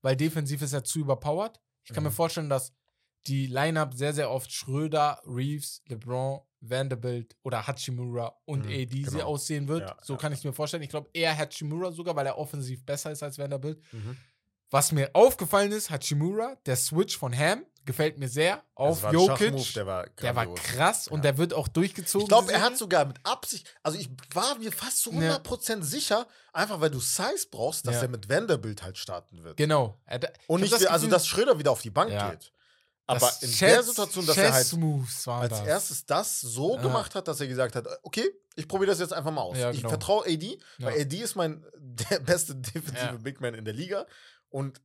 [0.00, 1.60] weil defensiv ist er zu überpowered.
[1.82, 2.10] Ich kann Mhm.
[2.10, 2.72] mir vorstellen, dass
[3.26, 9.24] die Lineup sehr, sehr oft Schröder, Reeves, LeBron, Vanderbilt oder Hachimura und Mhm, AD genau.
[9.24, 9.82] aussehen wird.
[9.88, 10.18] Ja, so ja.
[10.18, 10.82] kann ich es mir vorstellen.
[10.82, 13.80] Ich glaube eher Hachimura sogar, weil er offensiv besser ist als Vanderbilt.
[13.92, 14.16] Mhm.
[14.70, 19.74] Was mir aufgefallen ist, Hachimura, der Switch von Ham, gefällt mir sehr auf Jokic.
[19.74, 21.22] Der war, Der war krass und Ja.
[21.32, 22.24] der wird auch durchgezogen.
[22.24, 25.18] Ich glaube, er hat sogar mit Absicht, also ich war mir fast zu Ja.
[25.36, 28.02] 100% sicher, einfach weil du Size brauchst, dass Ja.
[28.02, 29.58] er mit Vanderbilt halt starten wird.
[29.58, 30.00] Genau.
[30.46, 32.30] Und ich nicht, das also dass Schröder wieder auf die Bank Ja.
[32.30, 32.50] geht.
[33.06, 34.72] Aber das in Chess- der Situation, dass er halt
[35.26, 35.66] als das.
[35.66, 36.82] erstes das so Ja.
[36.82, 39.58] gemacht hat, dass er gesagt hat, okay, ich probiere das jetzt einfach mal aus.
[39.58, 39.90] Ja, Ich genau.
[39.90, 43.18] vertraue AD, weil AD ist mein der beste defensive.
[43.20, 44.06] Big Man in der Liga.
[44.48, 44.80] Und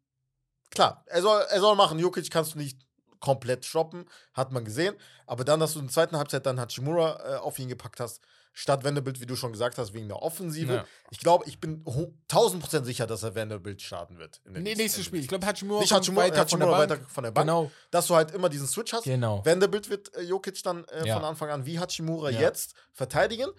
[0.72, 2.00] klar, er soll, er soll machen.
[2.00, 2.80] Jokic kannst du nicht
[3.20, 4.96] komplett shoppen, hat man gesehen.
[5.26, 8.22] Aber dann, dass du in der zweiten Halbzeit dann Hachimura äh, auf ihn gepackt hast,
[8.54, 10.74] statt Vanderbilt, wie du schon gesagt hast, wegen der Offensive.
[10.74, 10.86] Ja.
[11.12, 14.42] Ich glaube, ich bin hu- 1000% sicher, dass er Vanderbilt starten wird.
[14.46, 15.22] in Nee, nächstes Spiel.
[15.22, 16.90] Ich glaube, Hachimura Nicht Hachimura, weiter von der Hachimura Bank.
[17.02, 17.48] weiter von der Bank.
[17.48, 19.04] Genau, Dass du halt immer diesen Switch hast.
[19.04, 19.46] genau.
[19.46, 21.16] Vanderbilt wird äh, Jokic dann äh, Ja.
[21.16, 22.42] von Anfang an wie Hachimura Ja.
[22.42, 23.50] jetzt verteidigen.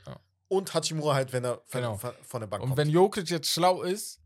[0.49, 1.97] Und Hachimura halt, wenn er von, Genau.
[1.97, 2.79] von, der Bank Und kommt.
[2.79, 4.21] wenn Jokic jetzt schlau ist,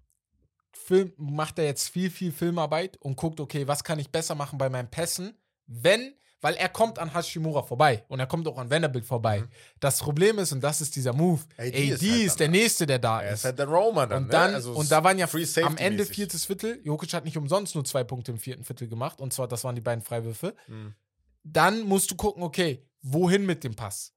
[0.73, 4.59] Film, macht er jetzt viel, viel Filmarbeit und guckt, okay, was kann ich besser machen
[4.59, 6.15] bei meinen Pässen, wenn,
[6.45, 9.41] weil er kommt an Hashimura vorbei und er kommt auch an Vanderbilt vorbei.
[9.41, 9.49] Mhm.
[9.81, 12.51] Das Problem ist, und das ist dieser Move, AD, AD ist ist, halt der dann-
[12.53, 13.39] Nächste, der da er ist.
[13.41, 14.19] ist halt der Roma dann.
[14.19, 14.31] und ne?
[14.33, 15.27] dann, Also und da waren ja
[15.65, 19.21] am Ende viertes Viertel, Jokic hat nicht umsonst nur zwei Punkte im vierten Viertel gemacht,
[19.23, 20.55] und zwar, das waren die beiden Freiwürfe.
[20.69, 20.95] Mhm.
[21.43, 24.12] Dann musst du gucken, okay, wohin mit dem Pass?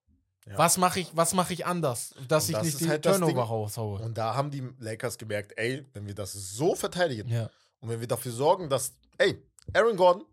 [0.46, 0.58] Ja.
[0.58, 3.04] Was mache ich, was mache ich anders, dass Und ich das nicht ist die halt
[3.04, 4.00] Turnover raushaue?
[4.02, 7.50] Und da haben die Lakers gemerkt, ey, wenn wir das so verteidigen Ja.
[7.80, 9.42] und wenn wir dafür sorgen, dass, ey,
[9.74, 10.26] Aaron Gordon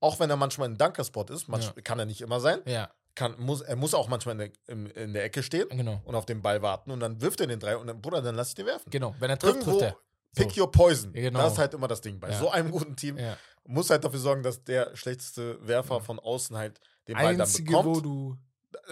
[0.00, 1.82] auch wenn er manchmal ein Dunkerspot ist, manch, Ja.
[1.82, 4.86] kann er nicht immer sein, Ja, kann, muss, er muss auch manchmal in der, im,
[4.86, 6.00] in der Ecke stehen genau.
[6.04, 8.34] und auf den Ball warten und dann wirft er den drei und dann, Bruder, dann
[8.34, 8.90] lass ich den werfen.
[8.90, 9.14] Genau.
[9.18, 9.96] Wenn er trifft, Irgendwo trifft
[10.36, 10.42] er.
[10.44, 10.62] pick So.
[10.62, 11.12] your poison.
[11.12, 11.40] Genau.
[11.40, 12.18] Das ist halt immer das Ding.
[12.20, 12.38] Bei Ja.
[12.38, 13.36] so einem guten Team Ja.
[13.64, 16.00] muss halt dafür sorgen, dass der schlechteste Werfer Ja.
[16.00, 18.04] von außen halt den Ball dann Einzige, wo bekommt.
[18.06, 18.36] du.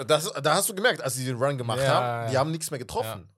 [0.07, 2.79] Das, da hast du gemerkt, als sie den Run gemacht haben, die haben nichts mehr
[2.79, 3.29] getroffen.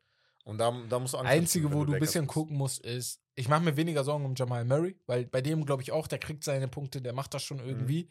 [0.51, 2.35] Und da, da musst du Angst Einzige, haben, wo wenn du ein bisschen bist.
[2.35, 5.83] gucken musst, ist, ich mache mir weniger Sorgen um Jamal Murray, weil bei dem glaube
[5.83, 7.47] ich auch, der kriegt seine Punkte, der macht das Mhm.
[7.47, 8.11] schon irgendwie.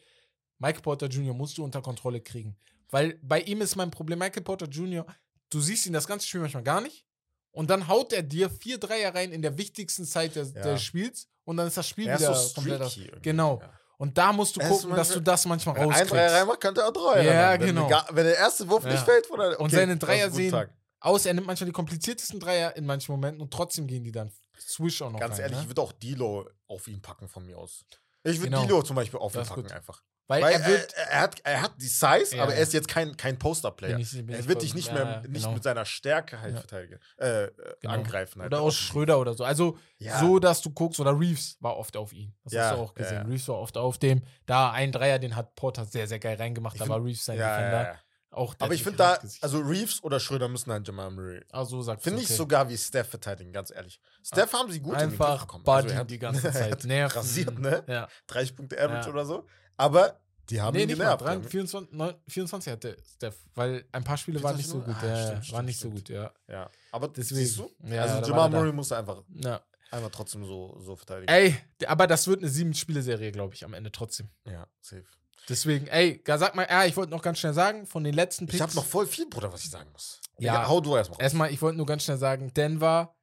[0.58, 1.34] Michael Porter Jr.
[1.34, 2.56] musst du unter Kontrolle kriegen.
[2.92, 5.06] Weil bei ihm ist mein Problem, Michael Porter Jr.,
[5.50, 7.06] du siehst ihn das ganze Spiel manchmal gar nicht.
[7.52, 10.62] Und dann haut er dir vier Dreier rein in der wichtigsten Zeit des, Ja.
[10.62, 13.22] des Spiels und dann ist das Spiel Er wieder so komplett.
[13.24, 13.60] Genau.
[13.62, 13.70] ja.
[13.98, 16.36] Und da musst du gucken, dass du das manchmal Wenn er ein Dreier rauskriegst.
[16.40, 17.26] reinmacht, könnte er drei.
[17.26, 17.90] Ja, wenn, genau.
[18.12, 18.92] Wenn der erste Wurf Ja.
[18.92, 19.60] nicht fällt, oder?
[19.60, 20.70] Und seine das ist Dreier sehen Tag.
[21.02, 24.32] Aus, er nimmt manchmal die kompliziertesten Dreier in manchen Momenten und trotzdem gehen die dann
[24.60, 25.42] Swish auch noch Ganz rein.
[25.44, 25.64] ehrlich, ne?
[25.64, 27.86] ich würde auch Dilo auf ihn packen von mir aus.
[28.24, 28.62] Ich würde Genau.
[28.64, 29.72] Dilo zum Beispiel auf ihn packen gut.
[29.72, 30.04] einfach.
[30.28, 30.94] Weil, Weil er wird.
[30.94, 32.58] er, er, hat, er hat die Size, Ja, aber ja.
[32.58, 33.98] er ist jetzt kein, kein Poster-Player.
[33.98, 35.54] Er wird dich nicht ja, mehr ja, nicht genau.
[35.54, 36.60] mit seiner Stärke halt Ja.
[36.60, 37.48] verteidigen, äh,
[37.82, 37.94] Genau.
[37.96, 38.40] angreifen.
[38.44, 38.76] Halt Oder aus.
[38.76, 39.44] Schröder oder so.
[39.44, 40.20] Also Ja.
[40.20, 42.36] so, dass du guckst, oder Reeves war oft auf ihn.
[42.44, 43.16] Das Ja, hast du auch ja, gesehen.
[43.16, 43.24] ja.
[43.24, 44.22] Reeves war oft auf dem.
[44.46, 46.76] Da ein Dreier, den hat Porter sehr, sehr geil reingemacht.
[46.76, 48.00] Ich da war Reeves sein Ja, Defender.
[48.32, 51.42] Auch Aber ich finde da, Gesicht- also Reeves oder Schröder müssen halt Jamal Murray.
[51.52, 52.38] Ah, so sagst Finde du, ich okay.
[52.38, 54.00] sogar wie Steph verteidigen, ganz ehrlich.
[54.24, 55.64] Steph haben sie gut in den Einfach bekommen.
[55.64, 56.84] Buddy er hat- die ganze Zeit.
[56.86, 57.18] Nerven.
[57.18, 57.84] rasiert, ne?
[57.88, 58.08] Ja.
[58.28, 59.14] 30 Punkte Average Ja.
[59.14, 59.48] oder so.
[59.78, 60.20] Aber
[60.50, 61.16] die haben Nee, ihn nicht mal.
[61.18, 61.22] genervt.
[61.26, 61.42] 3, ja.
[61.42, 65.10] 24, neun- 24 hatte Steph, weil ein paar Spiele waren nicht so 24 gut.
[65.10, 65.96] Ah, ja, stimmt, stimmt, waren nicht so stimmt.
[66.08, 66.34] gut, ja.
[66.48, 67.40] Ja, aber Deswegen.
[67.40, 67.72] siehst du?
[67.84, 68.74] Ja, also Jamal war Murray da.
[68.76, 69.62] muss einfach, ja.
[69.92, 71.32] einfach trotzdem so, so verteidigen.
[71.34, 71.56] Ey,
[71.88, 74.30] aber das wird eine sieben-Spiele-Serie, glaube ich, am Ende trotzdem.
[74.46, 75.04] Ja, safe.
[75.50, 78.56] Deswegen, ey, sag mal, ja, ich wollte noch ganz schnell sagen, von den letzten Picks.
[78.56, 80.22] Ich habe noch voll viel, Bruder, was ich sagen muss.
[80.38, 80.54] Ja.
[80.54, 81.22] Egal, hau du erstmal.
[81.22, 83.16] Erstmal, ich wollte nur ganz schnell sagen, Denver,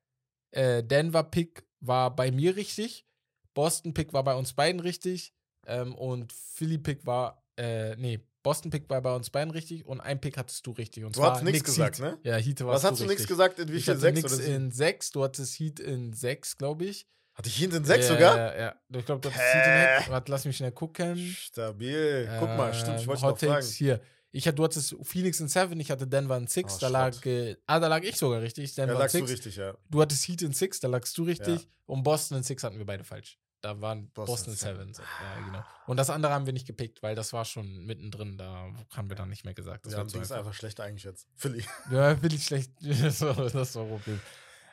[0.51, 3.07] äh, Denver-Pick war bei mir richtig,
[3.55, 5.33] Boston-Pick war bei uns beiden richtig
[5.67, 10.37] ähm, und Philly-Pick war, äh, nee, Boston-Pick war bei uns beiden richtig und ein Pick
[10.37, 11.05] hattest du richtig.
[11.05, 12.05] Und Du zwar hattest nix Knicks gesagt, Heat.
[12.05, 12.19] ne?
[12.23, 13.59] Ja, Heat war Was hast du nichts gesagt?
[13.59, 13.97] In wie Ich viel?
[13.97, 17.09] Sechs Nix in sechs, du hattest Heat in sechs, glaube ich.
[17.37, 18.37] Hatte ich ihn in sechs ja, sogar?
[18.37, 18.75] Ja, ja.
[18.99, 19.31] Ich glaube, du?
[19.31, 20.11] Heat in sechs.
[20.11, 21.17] Warte, lass mich schnell gucken.
[21.19, 22.29] Stabil.
[22.41, 23.53] Guck mal, stimmt, ich Ähm, wollte Hot noch fragen.
[23.53, 24.01] Takes hier.
[24.33, 27.25] Ich hatte, du hattest Phoenix in 7, ich hatte Denver in 6, Oh, da lag,
[27.25, 28.75] äh, ah, da lag ich sogar richtig.
[28.77, 29.31] Ja, Denver in lagst du 6.
[29.33, 29.75] richtig, ja.
[29.89, 31.69] Du hattest Heat in 6, da lagst du richtig.
[31.87, 33.39] Und Boston in 6 hatten wir beide falsch.
[33.63, 34.95] Da waren Boston Boston, in Seven.
[34.95, 35.07] 7.
[35.39, 35.65] Ja, genau.
[35.87, 38.37] Und das andere haben wir nicht gepickt, weil das war schon mittendrin.
[38.37, 39.87] Da haben wir dann nicht mehr gesagt.
[39.87, 40.45] Das Wir haben Dings einfach.
[40.45, 41.27] einfach schlecht eingeschätzt.
[41.37, 41.65] Philly.
[41.91, 42.73] Ja, ich schlecht.
[42.81, 44.21] das war das war ein Problem.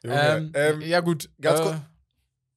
[0.04, 1.30] Junge, Ähm, ähm, ja, gut.
[1.40, 1.76] ganz äh, kurz-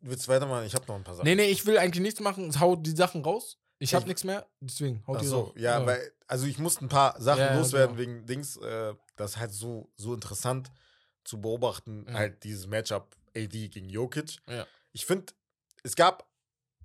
[0.09, 0.65] Willst du weitermachen?
[0.67, 1.25] Ich habe noch ein paar Sachen.
[1.27, 2.59] Nee, nee, ich will eigentlich nichts machen.
[2.61, 3.59] Hau die Sachen raus.
[3.79, 4.47] Ich habe Ich- nichts mehr.
[4.61, 5.53] Deswegen, hau Ach die so, raus.
[5.57, 8.11] ja, weil, also ich musste ein paar Sachen Ja, ja, loswerden genau.
[8.11, 8.57] wegen Dings.
[8.57, 10.71] Äh, das ist halt so, so interessant
[11.25, 12.15] zu beobachten, Ja.
[12.15, 14.39] halt dieses Matchup AD gegen Jokic.
[14.49, 14.67] Ja.
[14.93, 15.33] Ich finde,
[15.83, 16.27] es gab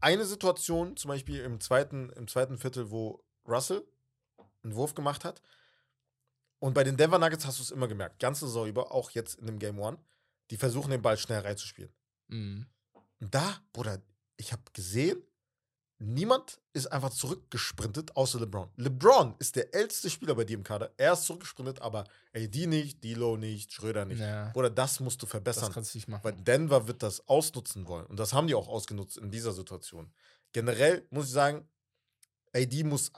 [0.01, 3.83] eine Situation, zum Beispiel im zweiten, im zweiten Viertel, wo Russell
[4.63, 5.41] einen Wurf gemacht hat.
[6.59, 9.35] Und bei den Denver Nuggets hast du es immer gemerkt, ganze Saison über, auch jetzt
[9.39, 9.97] in dem Game One,
[10.49, 11.91] die versuchen den Ball schnell reinzuspielen.
[12.27, 12.65] Mhm.
[13.21, 14.01] Und da, Bruder,
[14.37, 15.21] ich habe gesehen,
[15.99, 18.69] niemand ist einfach zurückgesprintet, außer LeBron.
[18.77, 20.91] LeBron ist der älteste Spieler bei dir im Kader.
[20.97, 24.19] Er ist zurückgesprintet, aber AD nicht, D'Lo nicht, Schröder nicht.
[24.19, 25.71] Ja, Bruder, das musst du das verbessern.
[25.71, 26.23] kannst du nicht machen.
[26.23, 28.07] Weil Denver wird das ausnutzen wollen.
[28.07, 30.11] Und das haben die auch ausgenutzt in dieser Situation.
[30.51, 31.69] Generell muss ich sagen,
[32.53, 33.11] AD muss.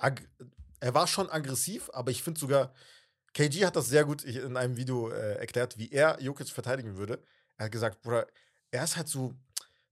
[0.81, 2.73] Er war schon aggressiv, aber ich finde sogar,
[3.33, 7.23] KG hat das sehr gut in einem Video äh, erklärt, wie er Jokic verteidigen würde.
[7.57, 8.27] Er hat gesagt, Bruder,
[8.69, 9.33] er ist halt so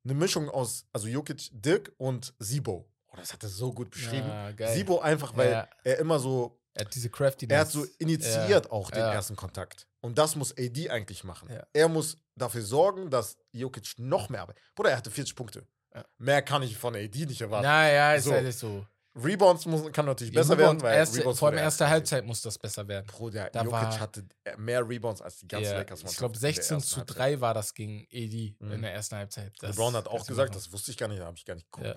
[0.04, 2.88] eine Mischung aus, also Jokic, Dirk und Sibo.
[3.08, 4.28] Oh, das hat er so gut beschrieben.
[4.28, 4.74] Ja, geil.
[4.76, 5.68] Sibo einfach, weil Ja.
[5.84, 7.54] er immer so, Er hat diese Craftiness.
[7.54, 9.14] er hat so initiiert auch den ja.
[9.14, 9.88] ersten Kontakt.
[10.00, 11.50] Und das muss AD eigentlich machen.
[11.52, 11.66] Ja.
[11.74, 14.64] Er muss dafür sorgen, dass Jokic noch mehr arbeitet.
[14.76, 15.68] Bruder, er hatte 40 Punkte.
[15.94, 16.06] Ja.
[16.18, 17.66] Mehr kann ich von AD nicht erwarten.
[17.66, 18.32] Ja, ja, ist So.
[18.32, 18.86] halt so.
[19.16, 22.26] Rebounds muss, kann natürlich besser Rebound- werden, weil erste, Rebounds vor allem erste erst- Halbzeit
[22.26, 23.06] muss das besser werden.
[23.08, 24.26] Bruder, Da Jokic war- hatte
[24.58, 28.08] mehr Rebounds als die ganze Ja, Lakers ich glaube, 16 zu 3 war das gegen
[28.12, 28.72] AD Mhm.
[28.72, 29.52] in der ersten Halbzeit.
[29.60, 31.70] Das LeBron hat auch gesagt, das wusste ich gar nicht, da habe ich gar nicht
[31.72, 31.88] geguckt.
[31.88, 31.96] Ja.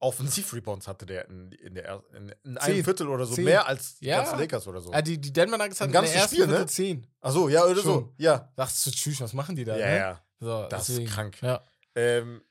[0.00, 2.84] Offensiv-Rebounds hatte der in, in, der, er- in, in einem.
[2.84, 3.44] Viertel oder so Zehn.
[3.44, 4.18] mehr als die Ja.
[4.18, 4.92] ganzen Lakers oder so.
[4.92, 6.52] Ah, die, die Denver Nuggets hatten Im ganzen ersten Spiel, ne?
[6.52, 7.06] Viertel 10.
[7.20, 7.82] Achso, ja, oder so.
[7.82, 8.14] Schon.
[8.16, 8.52] Ja.
[8.54, 9.76] Dachtest du, tschüss, was machen die da?
[9.76, 9.96] Ja, ne?
[9.96, 10.24] ja.
[10.38, 11.42] So, Das deswegen, ist krank.
[11.42, 11.64] Ja.
[11.96, 12.42] Ähm,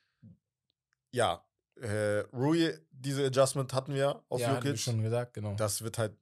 [1.11, 1.41] ja,
[1.81, 4.79] äh, Rui, diese Adjustment hatten wir auf ja, Jokic.
[4.79, 5.55] schon gesagt, genau.
[5.55, 6.17] Das wird halt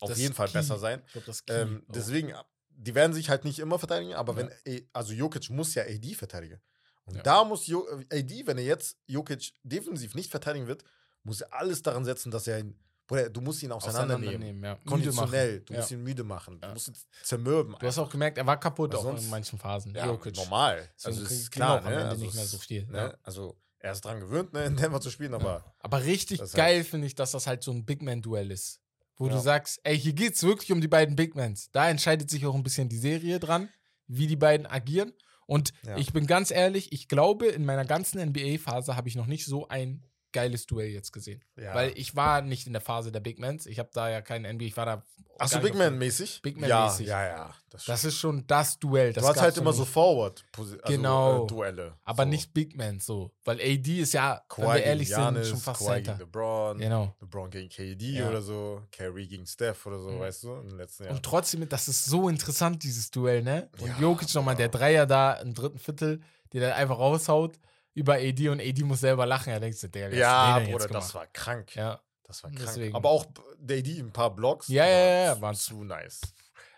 [0.00, 0.54] auf Das jeden Fall Key.
[0.54, 1.02] besser sein.
[1.06, 1.92] Ich glaube, das Key Ähm, auch.
[1.92, 2.32] deswegen,
[2.70, 4.50] die werden sich halt nicht immer verteidigen, aber Ja.
[4.66, 6.60] wenn, also Jokic muss ja AD verteidigen.
[7.04, 7.22] Und Ja.
[7.22, 10.84] da muss jo äh, AD, wenn er jetzt Jokic defensiv nicht verteidigen wird,
[11.24, 14.36] muss er alles daran setzen, dass er ihn, Bruder, du musst ihn auseinandernehmen.
[14.36, 14.64] auseinandernehmen.
[14.64, 14.78] Ja.
[14.88, 16.94] Konditionell, du musst ihn müde machen, du musst ihn
[17.24, 17.76] zermürben.
[17.78, 19.94] Du hast auch gemerkt, er war kaputt auch in manchen Phasen.
[19.94, 20.36] ja, Jokic.
[20.36, 20.88] normal.
[21.02, 21.88] Also krieg- ist klar, ne?
[21.90, 23.18] Ende Also nicht mehr so viel, Ne?
[23.24, 27.08] Also Er ist dran gewöhnt, ne, in Denver zu spielen, aber Aber richtig geil finde
[27.08, 28.80] ich, dass das halt so ein Big Man-Duell ist.
[29.16, 29.40] Wo du Ja.
[29.40, 31.68] sagst, ey, hier geht's wirklich um die beiden Big Mans.
[31.72, 33.68] Da entscheidet sich auch ein bisschen die Serie dran,
[34.06, 35.12] wie die beiden agieren.
[35.46, 35.96] Und Ja.
[35.96, 39.66] ich bin ganz ehrlich, ich glaube, in meiner ganzen NBA-Phase habe ich noch nicht so
[39.68, 41.42] ein geiles Duell jetzt gesehen.
[41.56, 41.74] ja.
[41.74, 43.66] Weil ich war nicht in der Phase der Big Mans.
[43.66, 45.02] Ich habe da ja keinen NBA, ich war da.
[45.38, 46.42] Ach so, gar nicht Big Man-mäßig?
[46.42, 47.06] Big Ja, Man-mäßig.
[47.06, 47.54] ja, ja.
[47.70, 49.12] Das, Das ist schon das Duell.
[49.14, 49.92] Das du hast halt immer so nicht.
[49.92, 51.44] Forward, also, Genau.
[51.44, 51.96] äh, Duelle.
[52.04, 52.28] Aber so.
[52.28, 53.32] nicht Big Man so.
[53.44, 56.12] Weil AD ist ja, Kawhi wenn wir ehrlich Giannis, sind, schon fast Kawhi Center.
[56.12, 57.16] gegen LeBron, Genau.
[57.20, 58.28] LeBron gegen KD Ja.
[58.28, 60.20] oder so, Kyrie gegen Steph oder so, Mhm.
[60.20, 61.16] weißt du, in den letzten Jahren.
[61.16, 63.70] Und trotzdem, das ist so interessant, dieses Duell, ne?
[63.80, 64.68] Und Ja, Jokic nochmal der.
[64.68, 66.20] Dreier da im dritten Viertel,
[66.52, 67.58] der dann einfach raushaut
[67.94, 69.50] über AD und AD muss selber lachen.
[69.52, 71.74] Er denkt sich, der ja, den Bruder, das war krank.
[71.74, 72.00] Ja.
[72.24, 72.64] Das war krank.
[72.66, 72.94] Deswegen.
[72.94, 73.26] Aber auch
[73.58, 74.68] der AD ein paar Blocks.
[74.68, 76.20] Ja, ja, ja, ja, war waren- zu nice.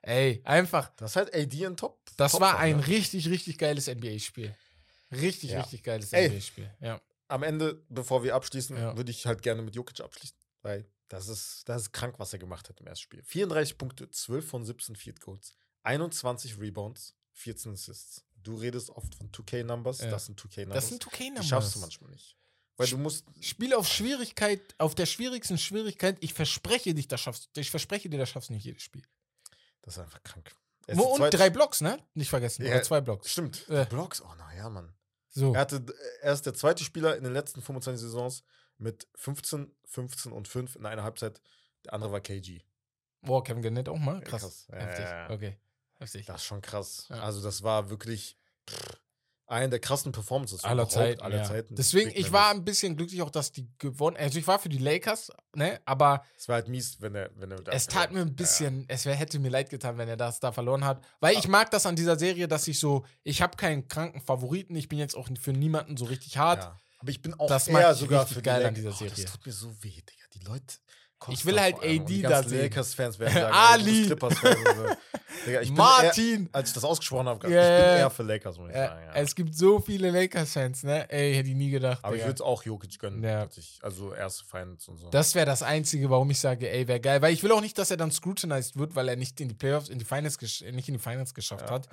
[0.03, 0.91] Ey, einfach.
[0.97, 2.01] Das ist halt AD ein Top.
[2.17, 2.87] Das Top war ein ne?
[2.87, 4.55] richtig, richtig geiles NBA-Spiel.
[5.13, 5.61] Richtig, Ja.
[5.61, 6.13] richtig geiles.
[6.13, 6.71] NBA-Spiel.
[6.81, 7.01] Ja.
[7.29, 8.97] Am Ende, bevor wir abschließen, Ja.
[8.97, 10.37] würde ich halt gerne mit Jokic abschließen.
[10.63, 13.23] Weil das ist, das ist krank, was er gemacht hat im ersten Spiel.
[13.23, 18.24] 34 Punkte, 12 von 17 Field Goals, 21 Rebounds, 14 Assists.
[18.45, 20.01] Du redest oft von 2K-Numbers.
[20.01, 20.11] Ja.
[20.11, 20.75] Das sind 2K-Numbers.
[20.75, 21.43] Das sind 2K-Numbers.
[21.43, 22.37] Die schaffst du manchmal nicht.
[22.77, 23.25] Weil du musst.
[23.41, 26.17] Spiel auf Schwierigkeit, auf der schwierigsten Schwierigkeit.
[26.21, 29.03] Ich verspreche dich, das schaffst Ich verspreche dir, das schaffst du nicht jedes Spiel.
[29.83, 30.55] Das ist einfach krank.
[30.87, 31.99] Der Und drei Blocks, ne?
[32.15, 32.65] Nicht vergessen.
[32.65, 32.73] Ja.
[32.73, 33.31] Oder zwei Blocks.
[33.31, 33.69] Stimmt.
[33.69, 33.87] Äh.
[33.87, 34.21] Blocks.
[34.21, 34.93] Oh, naja, Mann.
[35.31, 35.55] So.
[35.55, 35.85] Er, hatte,
[36.21, 38.45] er ist der zweite Spieler in den letzten 25 Saisons
[38.79, 41.41] mit 15, 15 und 5 in einer Halbzeit.
[41.85, 42.61] Der andere war KG.
[43.23, 44.21] Boah, Kevin Garnett auch mal?
[44.21, 44.43] Krass.
[44.43, 44.67] krass.
[44.71, 45.31] Ja, ja.
[45.31, 45.57] Okay.
[46.05, 46.27] Heftig.
[46.27, 47.07] Das ist schon krass.
[47.11, 47.21] Ja.
[47.23, 48.37] Also, das war wirklich
[48.71, 48.99] pff,
[49.47, 51.21] eine der krassen Performances aller Zeiten.
[51.21, 51.45] aller ja.
[51.45, 51.75] Zeiten.
[51.75, 54.79] Deswegen, ich war ein bisschen glücklich auch, dass die gewonnen Also ich war für die
[54.79, 55.81] Lakers, ne?
[55.85, 57.31] Aber Es war halt mies, wenn er.
[57.37, 58.35] Wenn er da es tat mir ein Ja.
[58.35, 61.05] bisschen, es wär, hätte mir leid getan, wenn er das da verloren hat.
[61.21, 64.75] Weil ich mag das an dieser Serie, dass ich so, ich habe keinen kranken Favoriten,
[64.77, 66.63] ich bin jetzt auch für niemanden so richtig hart.
[66.63, 66.81] Ja.
[67.01, 69.23] Aber ich bin auch Das eher sogar für die geil an dieser Oh, Serie.
[69.25, 70.25] das tut mir so weh, Digga.
[70.33, 70.75] Die Leute.
[71.29, 72.61] Ich will halt AD da sehen.
[72.63, 74.03] Lakers-Fans werden sagen, Ali.
[74.03, 74.57] ey, du bist Clippers-Fan.
[74.57, 74.95] und so.
[75.47, 76.49] Digga, ich bin eher, Martin!
[76.53, 79.01] als ich das ausgesprochen habe, Ja, ich bin eher für Lakers, muss ich Ja, sagen.
[79.07, 79.13] Ja.
[79.15, 81.11] Es gibt so viele Lakers-Fans, ne?
[81.11, 82.01] Ey, hätte ich nie gedacht.
[82.03, 82.29] Aber ich Digga.
[82.29, 83.23] würde es auch Jokic gönnen.
[83.25, 83.49] Ja.
[83.81, 85.09] Also erste Finals und so.
[85.11, 87.23] Das wäre das Einzige, warum ich sage, ey, wäre geil.
[87.23, 89.55] Weil ich will auch nicht, dass er dann scrutinized wird, weil er nicht in die
[89.55, 91.89] Playoffs, in die Finals, nicht in die Finals geschafft hat.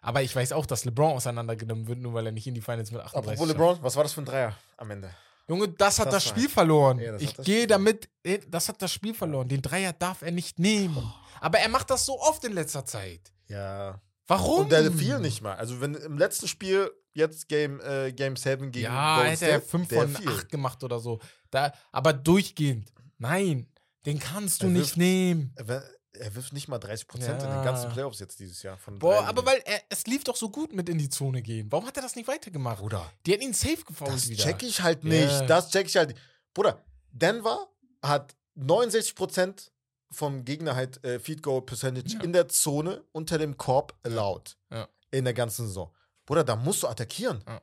[0.00, 2.90] Aber ich weiß auch, dass LeBron auseinandergenommen wird, nur weil er nicht in die Finals
[2.90, 3.58] mit 38 Apropos schafft.
[3.58, 5.10] LeBron, was war das für ein Dreier am Ende?
[5.48, 6.98] Junge, das hat Das das, Spiel verloren.
[6.98, 8.08] Ja, das ich gehe damit,
[8.48, 9.48] das hat das Spiel verloren.
[9.48, 11.12] Den Dreier darf er nicht nehmen.
[11.40, 13.32] Aber er macht das so oft in letzter Zeit.
[13.48, 14.00] Ja.
[14.26, 14.60] Warum?
[14.62, 15.54] Und der fiel nicht mal.
[15.56, 19.58] Also wenn im letzten Spiel jetzt Game, äh, Game 7 gegen Ja, Golden hätte er
[19.58, 20.28] State, 5 der von fiel.
[20.28, 21.20] 8 gemacht oder so.
[21.50, 22.90] Da, aber durchgehend.
[23.18, 23.66] Nein,
[24.06, 25.54] den kannst du Er nicht wirft- nehmen.
[26.18, 27.56] Er, wirft nicht mal 30 Prozent in Ja.
[27.56, 28.76] den ganzen Playoffs jetzt dieses Jahr.
[28.78, 31.70] Von Boah, aber weil er, es lief doch so gut mit in die Zone gehen.
[31.72, 32.78] Warum hat er das nicht weitergemacht?
[32.80, 34.44] Bruder, Die hätten ihn safe gefault das wieder.
[34.44, 35.30] check ich halt nicht.
[35.30, 35.46] Ja.
[35.46, 36.20] Das check ich halt nicht.
[36.54, 37.68] Bruder, Denver
[38.02, 39.72] hat 69 Prozent
[40.10, 42.20] vom Gegner halt äh, Feed Goal Percentage Ja.
[42.22, 44.56] in der Zone unter dem Korb allowed.
[44.70, 44.88] Ja.
[45.10, 45.92] In der ganzen Saison.
[46.26, 47.42] Bruder, da musst du attackieren.
[47.46, 47.60] Ja.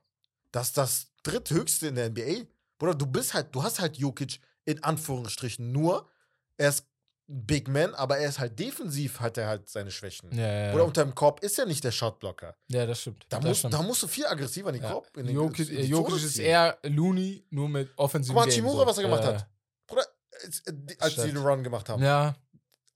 [0.51, 2.45] Das ist das dritthöchste in der NBA.
[2.77, 6.09] Bruder, du bist halt, du hast halt Jokic in Anführungsstrichen nur.
[6.57, 6.85] Er ist
[7.31, 10.29] Big Man, aber er ist halt defensiv, hat er halt seine Schwächen.
[10.35, 10.87] Ja, ja, Oder ja.
[10.87, 12.55] unter dem Korb ist er nicht der Shotblocker.
[12.67, 13.25] ja, das stimmt.
[13.29, 13.73] Da, das musst, stimmt.
[13.73, 14.91] da musst du viel aggressiver in den.
[14.91, 15.15] Korb.
[15.15, 18.63] In den, Jokic, in äh, Jokic ist eher Looney, nur mit offensiven Guck mal, Game,
[18.63, 18.85] Timura, so.
[18.87, 19.47] was er gemacht hat.
[19.87, 20.05] Bruder,
[20.43, 22.03] als, äh, als sie den Run gemacht haben.
[22.03, 22.35] Ja,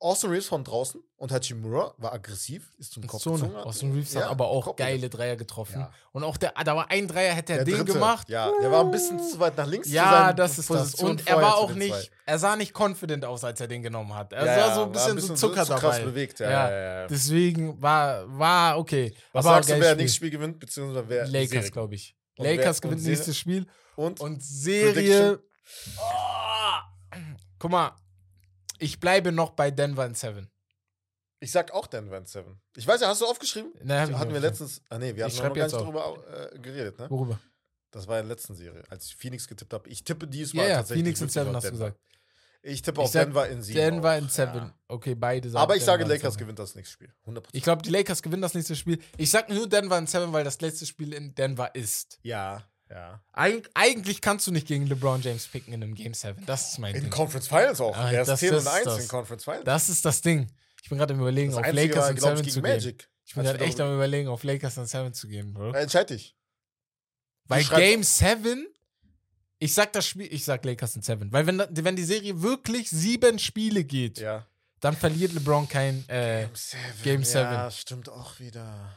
[0.05, 3.39] Austin Reeves von draußen und Hachimura war aggressiv, ist zum Kopf Zone.
[3.39, 3.57] gezogen.
[3.57, 3.65] hat.
[3.65, 5.79] Austin Reeves Ja, hat aber auch Kopf geile Dreier getroffen.
[5.79, 5.91] Ja.
[6.11, 8.29] Und auch der, da war ein Dreier, hätte er Der den dritte, gemacht.
[8.29, 9.89] Ja, der war ein bisschen zu weit nach links.
[9.91, 10.77] Ja, das ist das.
[10.91, 12.09] Positionen Und er war auch nicht, zwei.
[12.25, 14.31] er sah nicht confident aus, als er den genommen hat.
[14.33, 16.03] Er Ja, sah so ein war bisschen, so Zucker zu krass dabei.
[16.05, 16.39] bewegt.
[16.39, 17.07] Ja, Ja, ja.
[17.07, 19.13] Deswegen war, war okay.
[19.33, 19.95] Was Aber sagst du, wer Spiel.
[19.97, 22.15] nächstes Spiel gewinnt, beziehungsweise wer Lakers, glaube ich.
[22.37, 23.65] Und Lakers gewinnt nächstes Spiel.
[23.95, 24.19] Und?
[24.19, 25.39] Und Serie.
[25.97, 26.01] Oh.
[27.57, 27.91] Guck mal,
[28.79, 30.49] ich bleibe noch bei Denver in Seven.
[31.41, 32.59] Ich sag auch Denver in 7.
[32.75, 33.71] Ich weiß ja, hast du aufgeschrieben?
[33.83, 34.81] Ne, ich hatten wir letztens.
[34.89, 37.09] Ah, nee, wir hatten schreib noch gar nicht darüber äh, geredet, ne?
[37.09, 37.39] Worüber?
[37.91, 39.87] Das war in der letzten Serie, als ich Phoenix getippt habe.
[39.89, 41.03] Ich tippe diesmal ja, tatsächlich.
[41.03, 41.99] Phoenix in Seven hast du gesagt.
[42.63, 43.75] Ich tippe Ich auf Denver in 7.
[43.75, 44.17] Denver auch.
[44.17, 44.55] in Seven.
[44.55, 44.73] Ja.
[44.87, 45.61] Okay, beide sagen.
[45.61, 46.43] Aber ich sage, Denver in Lakers Seven.
[46.45, 47.13] gewinnt das nächste Spiel.
[47.27, 47.43] 100%.
[47.51, 48.99] Ich glaube, die Lakers gewinnen das nächste Spiel.
[49.17, 52.17] Ich sag nur Denver in Seven, weil das letzte Spiel in Denver ist.
[52.23, 53.21] ja, ja.
[53.33, 56.45] Eig eigentlich kannst du nicht gegen LeBron James picken in einem Game 7.
[56.45, 57.09] Das ist mein In Ding.
[57.11, 57.95] Conference Finals auch.
[57.97, 58.99] Ah, er ist das 10 und ist 1 das.
[59.01, 59.63] in Conference Finals.
[59.65, 60.51] Das ist das Ding.
[60.83, 62.71] Ich bin gerade im Überlegen, auf Einzige Lakers in Seven gegen zu gehen.
[62.71, 63.09] Magic.
[63.25, 65.71] Ich bin gerade echt am Überlegen, auf Lakers in Seven zu gehen, Bro.
[65.73, 66.35] Entscheid dich.
[67.47, 68.67] Weil Game 7,
[69.59, 71.31] ich sag das Spiel, ich sag Lakers in 7.
[71.31, 74.45] Weil wenn, wenn die Serie wirklich sieben Spiele geht, Ja.
[74.79, 76.07] dann verliert LeBron kein.
[76.07, 76.47] Äh,
[77.03, 77.71] Game Ja, seven.
[77.71, 78.95] stimmt auch wieder.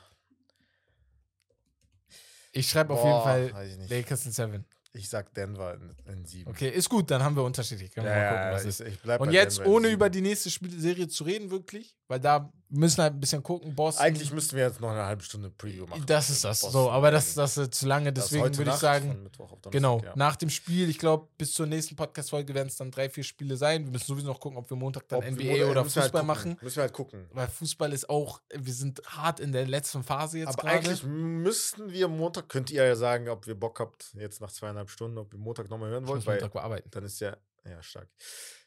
[2.59, 3.91] Ich schreibe auf jeden Fall ich.
[3.91, 4.65] Lakers in 7.
[4.93, 6.51] Ich sag Denver in, in sieben.
[6.51, 7.91] Okay, ist gut, dann haben wir unterschiedlich.
[7.93, 8.81] Können wir mal gucken, was ist.
[8.81, 12.21] ich, ich bleib Und jetzt, Denver ohne über die nächste Spielserie zu reden, wirklich, weil
[12.21, 13.75] da müssen wir halt ein bisschen gucken.
[13.75, 14.05] Boston.
[14.05, 16.05] Eigentlich müssten wir jetzt noch eine halbe Stunde Preview machen.
[16.07, 16.61] das ist das.
[16.61, 19.29] Boston So, aber das, das ist zu lange, deswegen würde ich Nacht sagen.
[19.37, 20.13] Donnerstag, Genau, ja.
[20.17, 23.57] nach dem Spiel, ich glaube, bis zur nächsten Podcast-Folge werden es dann drei, vier Spiele
[23.57, 23.85] sein.
[23.85, 26.03] Wir müssen sowieso noch gucken, ob wir Montag dann Ob wir- NBA oder müssen wir
[26.03, 26.27] halt Fußball gucken.
[26.27, 26.59] machen.
[26.63, 27.27] Müssen wir halt gucken.
[27.33, 31.91] Weil Fußball ist auch, wir sind hart in der letzten Phase jetzt Aber eigentlich müssten
[31.91, 35.33] wir Montag, könnt ihr ja sagen, ob wir Bock habt, jetzt nach zweieinhalb Stunden, ob
[35.33, 36.89] ihr Montag nochmal hören wollt, muss weil Montag bearbeiten.
[36.91, 38.09] dann ist ja, ja, stark.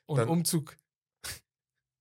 [0.08, 0.76] Und dann- Umzug.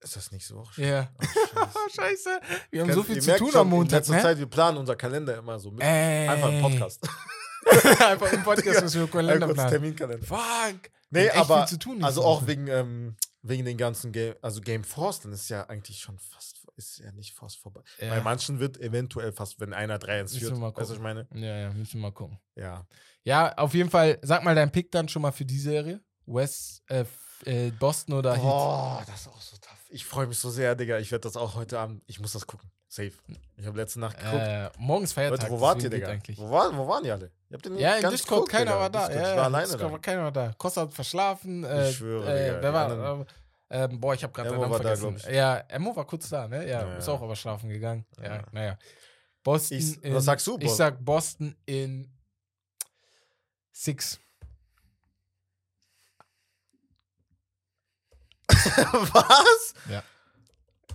[0.02, 0.82] Ist das nächste Woche?
[0.82, 1.10] Ja.
[1.56, 2.40] Oh, scheiße.
[2.70, 3.92] Wir haben so viel zu tun schon, am Montag.
[3.92, 4.22] In letzter Ne?
[4.22, 5.82] Zeit, wir planen unser Kalender immer so mit.
[5.82, 6.26] Ey.
[6.28, 7.06] Einfach im Podcast.
[8.00, 9.70] Einfach im Podcast müssen wir Kalender kurz planen.
[9.70, 10.26] Terminkalender.
[10.26, 10.90] Fuck.
[11.10, 11.68] Nee, aber
[12.02, 15.98] also auch wegen, ähm, wegen den ganzen Game, also Game Force, dann ist ja eigentlich
[16.00, 17.82] schon fast, ist ja nicht fast vorbei.
[17.98, 18.08] Ja.
[18.14, 21.28] Bei manchen wird eventuell fast, wenn einer 3-1 Müssen führt, weißt du, was ich meine?
[21.34, 22.38] Ja, ja, müssen wir mal gucken.
[22.56, 22.86] Ja.
[23.22, 26.00] Ja, auf jeden Fall, sag mal deinen Pick dann schon mal für die Serie.
[26.26, 28.42] West, äh, f- äh, Boston oder Heat.
[28.42, 29.76] Boah, das ist auch so tough.
[29.90, 30.98] Ich freue mich so sehr, Digga.
[30.98, 32.70] Ich werde das auch heute Abend, ich muss das gucken.
[32.88, 33.12] Safe.
[33.56, 34.34] Ich habe letzte Nacht geguckt.
[34.42, 35.42] Äh, morgens Feiertag.
[35.42, 36.08] Leute, wo wart ihr, Digga?
[36.08, 36.36] Eigentlich.
[36.38, 37.30] Wo, war, wo waren die alle?
[37.48, 38.80] Ihr habt den Ja, in Discord, geguckt, keiner Digga.
[38.80, 39.06] war da.
[39.08, 39.92] Discord, Ja, ich war in alleine Discord da.
[39.92, 40.52] war keiner war da.
[40.58, 41.64] Costa hat verschlafen.
[41.64, 44.72] Äh, schwöre, äh, Digga, wer war, anderen- äh, ähm, boah, ich habe gerade den Namen
[44.72, 45.16] war da, vergessen.
[45.30, 45.36] ich.
[45.36, 46.68] ja, Emo war kurz da, ne?
[46.68, 47.14] Ja, Ja, ist ja.
[47.14, 48.04] auch aber schlafen gegangen.
[48.20, 48.42] Ja, Ja.
[48.50, 48.78] naja.
[49.44, 50.76] Boston Ich- in, was sagst du, Ich Boston?
[50.76, 52.12] sag Boston in
[53.72, 54.18] Six.
[59.12, 59.74] Was?
[59.88, 60.02] Ja.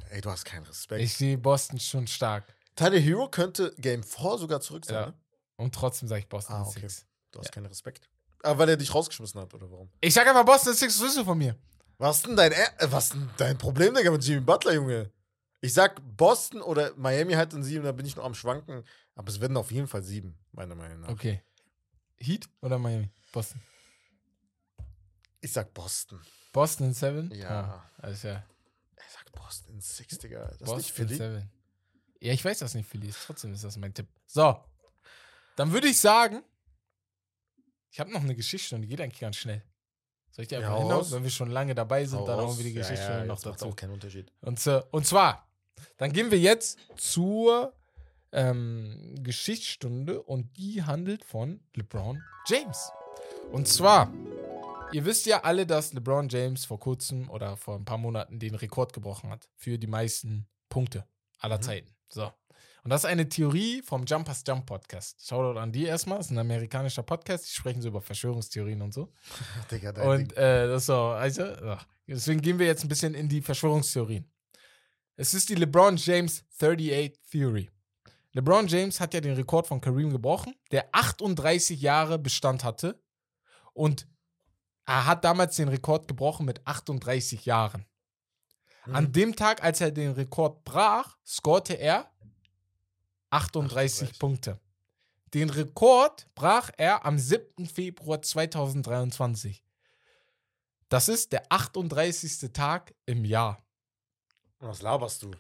[0.09, 1.01] Ey, du hast keinen Respekt.
[1.01, 2.43] Ich sehe Boston schon stark.
[2.75, 5.05] Tyler Hero könnte Game 4 sogar zurück sein, Ja.
[5.07, 5.13] ne?
[5.57, 6.81] Und trotzdem sage ich Boston Ah, okay.
[6.81, 7.05] Six.
[7.31, 7.51] Du hast Ja.
[7.51, 8.09] keinen Respekt.
[8.43, 9.89] Aber weil er dich rausgeschmissen hat, oder warum?
[10.01, 11.55] Ich sag einfach Boston Six, was ist von mir?
[11.97, 15.11] Was denn dein, äh, was denn dein Problem, Digga, mit Jimmy Butler, Junge?
[15.61, 18.83] Ich sag Boston oder Miami halt in sieben, da bin ich noch am Schwanken.
[19.15, 21.09] Aber es werden auf jeden Fall sieben, meiner Meinung nach.
[21.09, 21.41] Okay.
[22.17, 23.09] Heat oder Miami?
[23.31, 23.61] Boston.
[25.41, 26.21] Ich sag Boston.
[26.55, 27.31] Boston in Seven?
[27.31, 27.83] Ja.
[27.99, 28.43] Oh, also ja.
[28.97, 30.39] Ich sag Boston in six, Digga.
[30.45, 31.15] Das ist Boston nicht Philly.
[31.15, 31.51] Seven.
[32.21, 33.19] Ja, ich weiß, dass nicht Philly ist.
[33.25, 34.07] Trotzdem ist das mein Tipp.
[34.25, 34.57] So.
[35.57, 36.41] Dann würde ich sagen,
[37.91, 39.61] ich habe noch eine Geschichte und die geht eigentlich ganz schnell.
[40.31, 40.93] Soll ich dir Ja, einfach hinhauen?
[40.97, 41.11] raus.
[41.11, 43.45] Wenn wir schon lange dabei sind, dann hauen wir die Ja, Geschichte ja, noch jetzt
[43.45, 43.65] macht dazu.
[43.67, 44.31] auch keinen Unterschied.
[44.41, 45.47] Und, äh, und zwar,
[45.97, 47.73] dann gehen wir jetzt zur
[48.31, 52.91] ähm, Geschichtsstunde und die handelt von LeBron James.
[53.51, 54.11] Und zwar,
[54.91, 58.55] ihr wisst ja alle, dass LeBron James vor kurzem oder vor ein paar Monaten den
[58.55, 61.05] Rekord gebrochen hat für die meisten Punkte
[61.39, 61.61] aller Mhm.
[61.61, 61.95] Zeiten.
[62.09, 62.31] So.
[62.83, 65.25] Und das ist eine Theorie vom Jumpers Jump Podcast.
[65.27, 66.19] Shoutout an die erstmal.
[66.19, 67.45] Das ist ein amerikanischer Podcast.
[67.47, 69.11] Die sprechen so über Verschwörungstheorien und so.
[69.71, 71.43] Digga, dein Und äh, das so, also,
[72.07, 74.31] deswegen gehen wir jetzt ein bisschen in die Verschwörungstheorien.
[75.15, 77.71] Es ist die LeBron James 38 Theory.
[78.33, 83.01] LeBron James hat ja den Rekord von Kareem gebrochen, der 38 Jahre Bestand hatte.
[83.73, 84.07] Und
[84.85, 87.85] er hat damals den Rekord gebrochen mit 38 Jahren.
[88.83, 89.11] An Mhm.
[89.13, 92.11] dem Tag, als er den Rekord brach, scorte er
[93.31, 94.19] 38, 38.
[94.19, 94.59] Punkte.
[95.33, 97.65] Den Rekord brach er am 7.
[97.65, 99.63] Februar 2023.
[100.89, 102.53] Das ist der 38.
[102.53, 103.61] Tag im Jahr.
[104.59, 105.31] Was laberst du?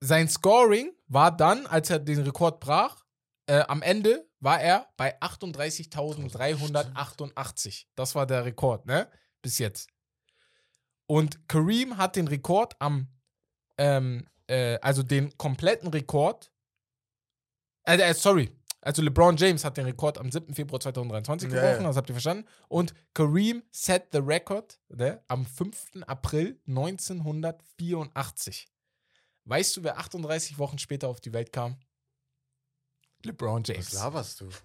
[0.00, 3.03] Sein Scoring war dann, als er den Rekord brach,
[3.46, 7.84] äh, am Ende war er bei 38.388.
[7.94, 9.08] Das war der Rekord, ne?
[9.42, 9.88] Bis jetzt.
[11.06, 13.08] Und Kareem hat den Rekord am,
[13.78, 16.50] ähm, äh, also den kompletten Rekord,
[17.84, 18.50] äh, äh, sorry,
[18.80, 20.54] also LeBron James hat den Rekord am 7.
[20.54, 21.88] Februar 2023 Ja, gebrochen, ja.
[21.88, 22.46] das habt ihr verstanden.
[22.68, 26.02] Und Kareem set the record ne, am 5.
[26.06, 28.68] April 1984.
[29.46, 31.78] Weißt du, wer 38 Wochen später auf die Welt kam?
[33.24, 33.92] LeBron Was James.
[33.94, 34.48] laberst du?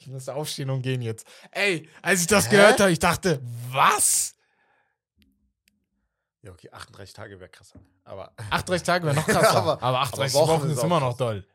[0.00, 1.26] Ich muss aufstehen und gehen jetzt.
[1.50, 2.50] Ey, als ich das Hä?
[2.52, 4.34] gehört habe, ich dachte, was?
[6.42, 7.72] Ja, okay, 38 Tage wäre krass.
[8.04, 9.50] Aber 38 Tage wäre noch krasser.
[9.56, 11.46] Aber- aber, 38 aber Wochen Wochen ist immer noch doll.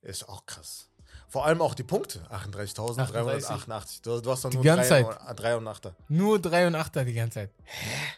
[0.00, 0.88] ist auch krass.
[1.28, 2.20] Vor allem auch die Punkte.
[2.30, 4.02] 38.388.
[4.02, 5.20] Du, du hast Die nur ganze 3 Zeit.
[5.28, 5.92] und- 3 und 8.
[6.08, 7.50] Nur 3 und 8 die ganze Zeit.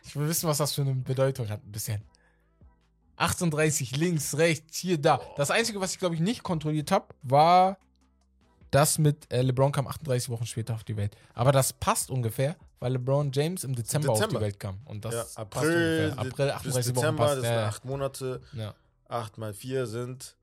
[0.05, 2.03] Ich will wissen, was das für eine Bedeutung hat, ein bisschen.
[3.17, 5.21] 38 links, rechts, hier, da.
[5.37, 7.79] Das Einzige, was ich, glaube ich, nicht kontrolliert habe, war
[8.71, 11.17] das mit äh, LeBron kam 38 Wochen später auf die Welt.
[11.35, 14.41] Aber das passt ungefähr, weil LeBron James im Dezember, auf Dezember.
[14.41, 14.81] die Welt kam.
[14.85, 16.19] Und das Ja, passt April, ungefähr.
[16.19, 17.37] April, bis 38 Wochen Dezember, passt.
[17.39, 17.67] das Ja, sind ja.
[17.69, 18.41] 8 Monate.
[18.53, 18.75] ja,
[19.09, 20.37] 8 mal 4 sind,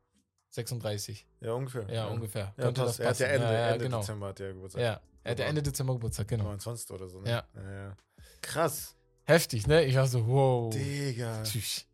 [0.50, 1.28] 36.
[1.42, 1.86] ja, ungefähr.
[1.94, 2.54] Ja, ungefähr.
[2.58, 3.00] Ja, Könnte passt.
[3.00, 3.28] das Er hat ja.
[3.28, 4.00] Ende, ja, ja, Ende genau.
[4.00, 4.82] Dezember hat er Geburtstag.
[4.82, 6.44] Ja, er hat ja Ende Dezember Geburtstag, genau.
[6.46, 6.92] 29.
[6.92, 7.30] oder so, ne?
[7.30, 7.44] Ja.
[7.56, 7.98] ja, ja.
[8.42, 8.96] Krass.
[9.26, 9.84] Heftig, ne?
[9.86, 10.74] Ich war so, wow.
[10.74, 11.44] Digga.
[11.44, 11.86] Tschüss.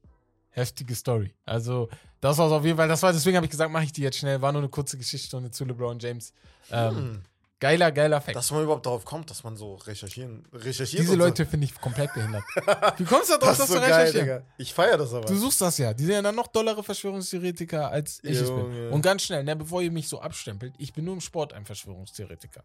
[0.51, 1.33] Heftige Story.
[1.45, 1.89] Also,
[2.21, 4.17] das war auf jeden Fall, das war, deswegen habe ich gesagt, mache ich die jetzt
[4.17, 4.41] schnell.
[4.41, 6.33] War nur eine kurze Geschichtsstunde zu LeBron James.
[6.71, 7.21] Ähm, Hm.
[7.61, 8.37] Geiler, geiler Fact.
[8.37, 11.01] Dass man überhaupt darauf kommt, dass man so recherchieren, recherchiert.
[11.01, 11.17] Diese so.
[11.17, 12.43] Leute finde ich komplett behindert.
[12.97, 14.27] Wie kommst du darauf, das das ist zu so geil, recherchieren?
[14.27, 14.43] Digga.
[14.57, 15.25] Ich feiere das aber.
[15.25, 15.93] Du suchst das ja.
[15.93, 18.59] Die sind ja dann noch dollere Verschwörungstheoretiker, als ich es bin.
[18.59, 18.89] Junge.
[18.91, 21.65] Und ganz schnell, ne, bevor ihr mich so abstempelt, ich bin nur im Sport ein
[21.65, 22.63] Verschwörungstheoretiker.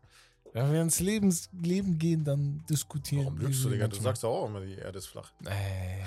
[0.53, 3.89] Wenn wir ins Lebens Leben gehen, dann diskutieren Warum lügst du, Digga?
[3.89, 5.33] Du sagst doch auch immer, die Erde ist flach.
[5.45, 6.05] Ey,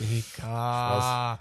[0.00, 1.38] Digga.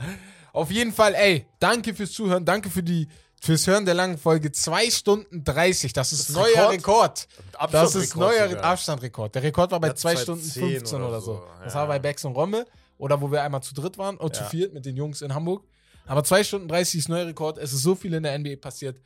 [0.54, 3.08] Auf jeden Fall, ey, danke fürs Zuhören, danke für die
[3.42, 4.52] fürs Hören der langen Folge.
[4.52, 6.72] 2 Stunden 30, das ist Das ist neuer Rekord?
[6.74, 7.28] Rekord.
[7.28, 8.64] Das ist Abstandsrekord neuer sogar.
[8.66, 9.36] Abstandrekord.
[9.36, 11.32] Der Rekord war bei Ja, 2 Stunden 2010 15 oder so.
[11.32, 11.80] oder so, Das ja.
[11.80, 12.66] war bei Bex und Rommel
[12.98, 14.50] oder wo wir einmal zu dritt waren oder zu Ja.
[14.50, 15.64] viert mit den Jungs in Hamburg.
[16.06, 17.58] Aber 2 Stunden 30 ist neuer Rekord.
[17.60, 18.98] Es ist so viel in der NBA passiert.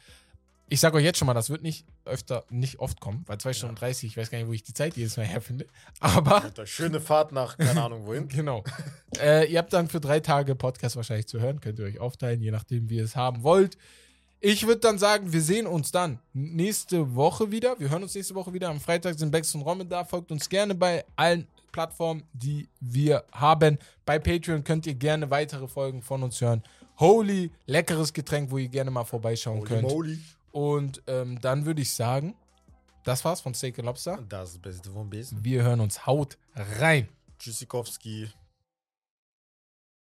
[0.73, 3.53] Ich sage euch jetzt schon mal, das wird nicht öfter, nicht oft kommen, weil 2
[3.53, 5.67] Stunden 30, ich weiß gar nicht, wo ich die Zeit jedes Mal herfinde.
[5.99, 8.27] Aber Alter, schöne Fahrt nach, keine Ahnung wohin.
[8.33, 8.63] Genau.
[9.19, 11.61] äh, ihr habt dann für drei Tage Podcast wahrscheinlich zu hören.
[11.61, 13.77] Könnt ihr euch aufteilen, je nachdem, wie ihr es haben wollt.
[14.39, 17.79] Ich würde dann sagen, wir sehen uns dann nächste Woche wieder.
[17.79, 18.69] Wir hören uns nächste Woche wieder.
[18.69, 20.03] Am Freitag sind Bex und Rommel da.
[20.03, 23.77] Folgt uns gerne bei allen Plattformen, die wir haben.
[24.07, 26.63] Bei Patreon könnt ihr gerne weitere Folgen von uns hören.
[26.97, 29.83] Holy, leckeres Getränk, wo ihr gerne mal vorbeischauen Holy könnt.
[29.83, 30.17] moly.
[30.53, 32.35] Und ähm, dann würde ich sagen,
[33.03, 34.23] das war's von Steak Lobster.
[34.29, 35.43] Das Beste vom Besten.
[35.43, 36.05] Wir hören uns.
[36.05, 37.09] Haut rein.
[37.39, 38.29] Tschüssikowski.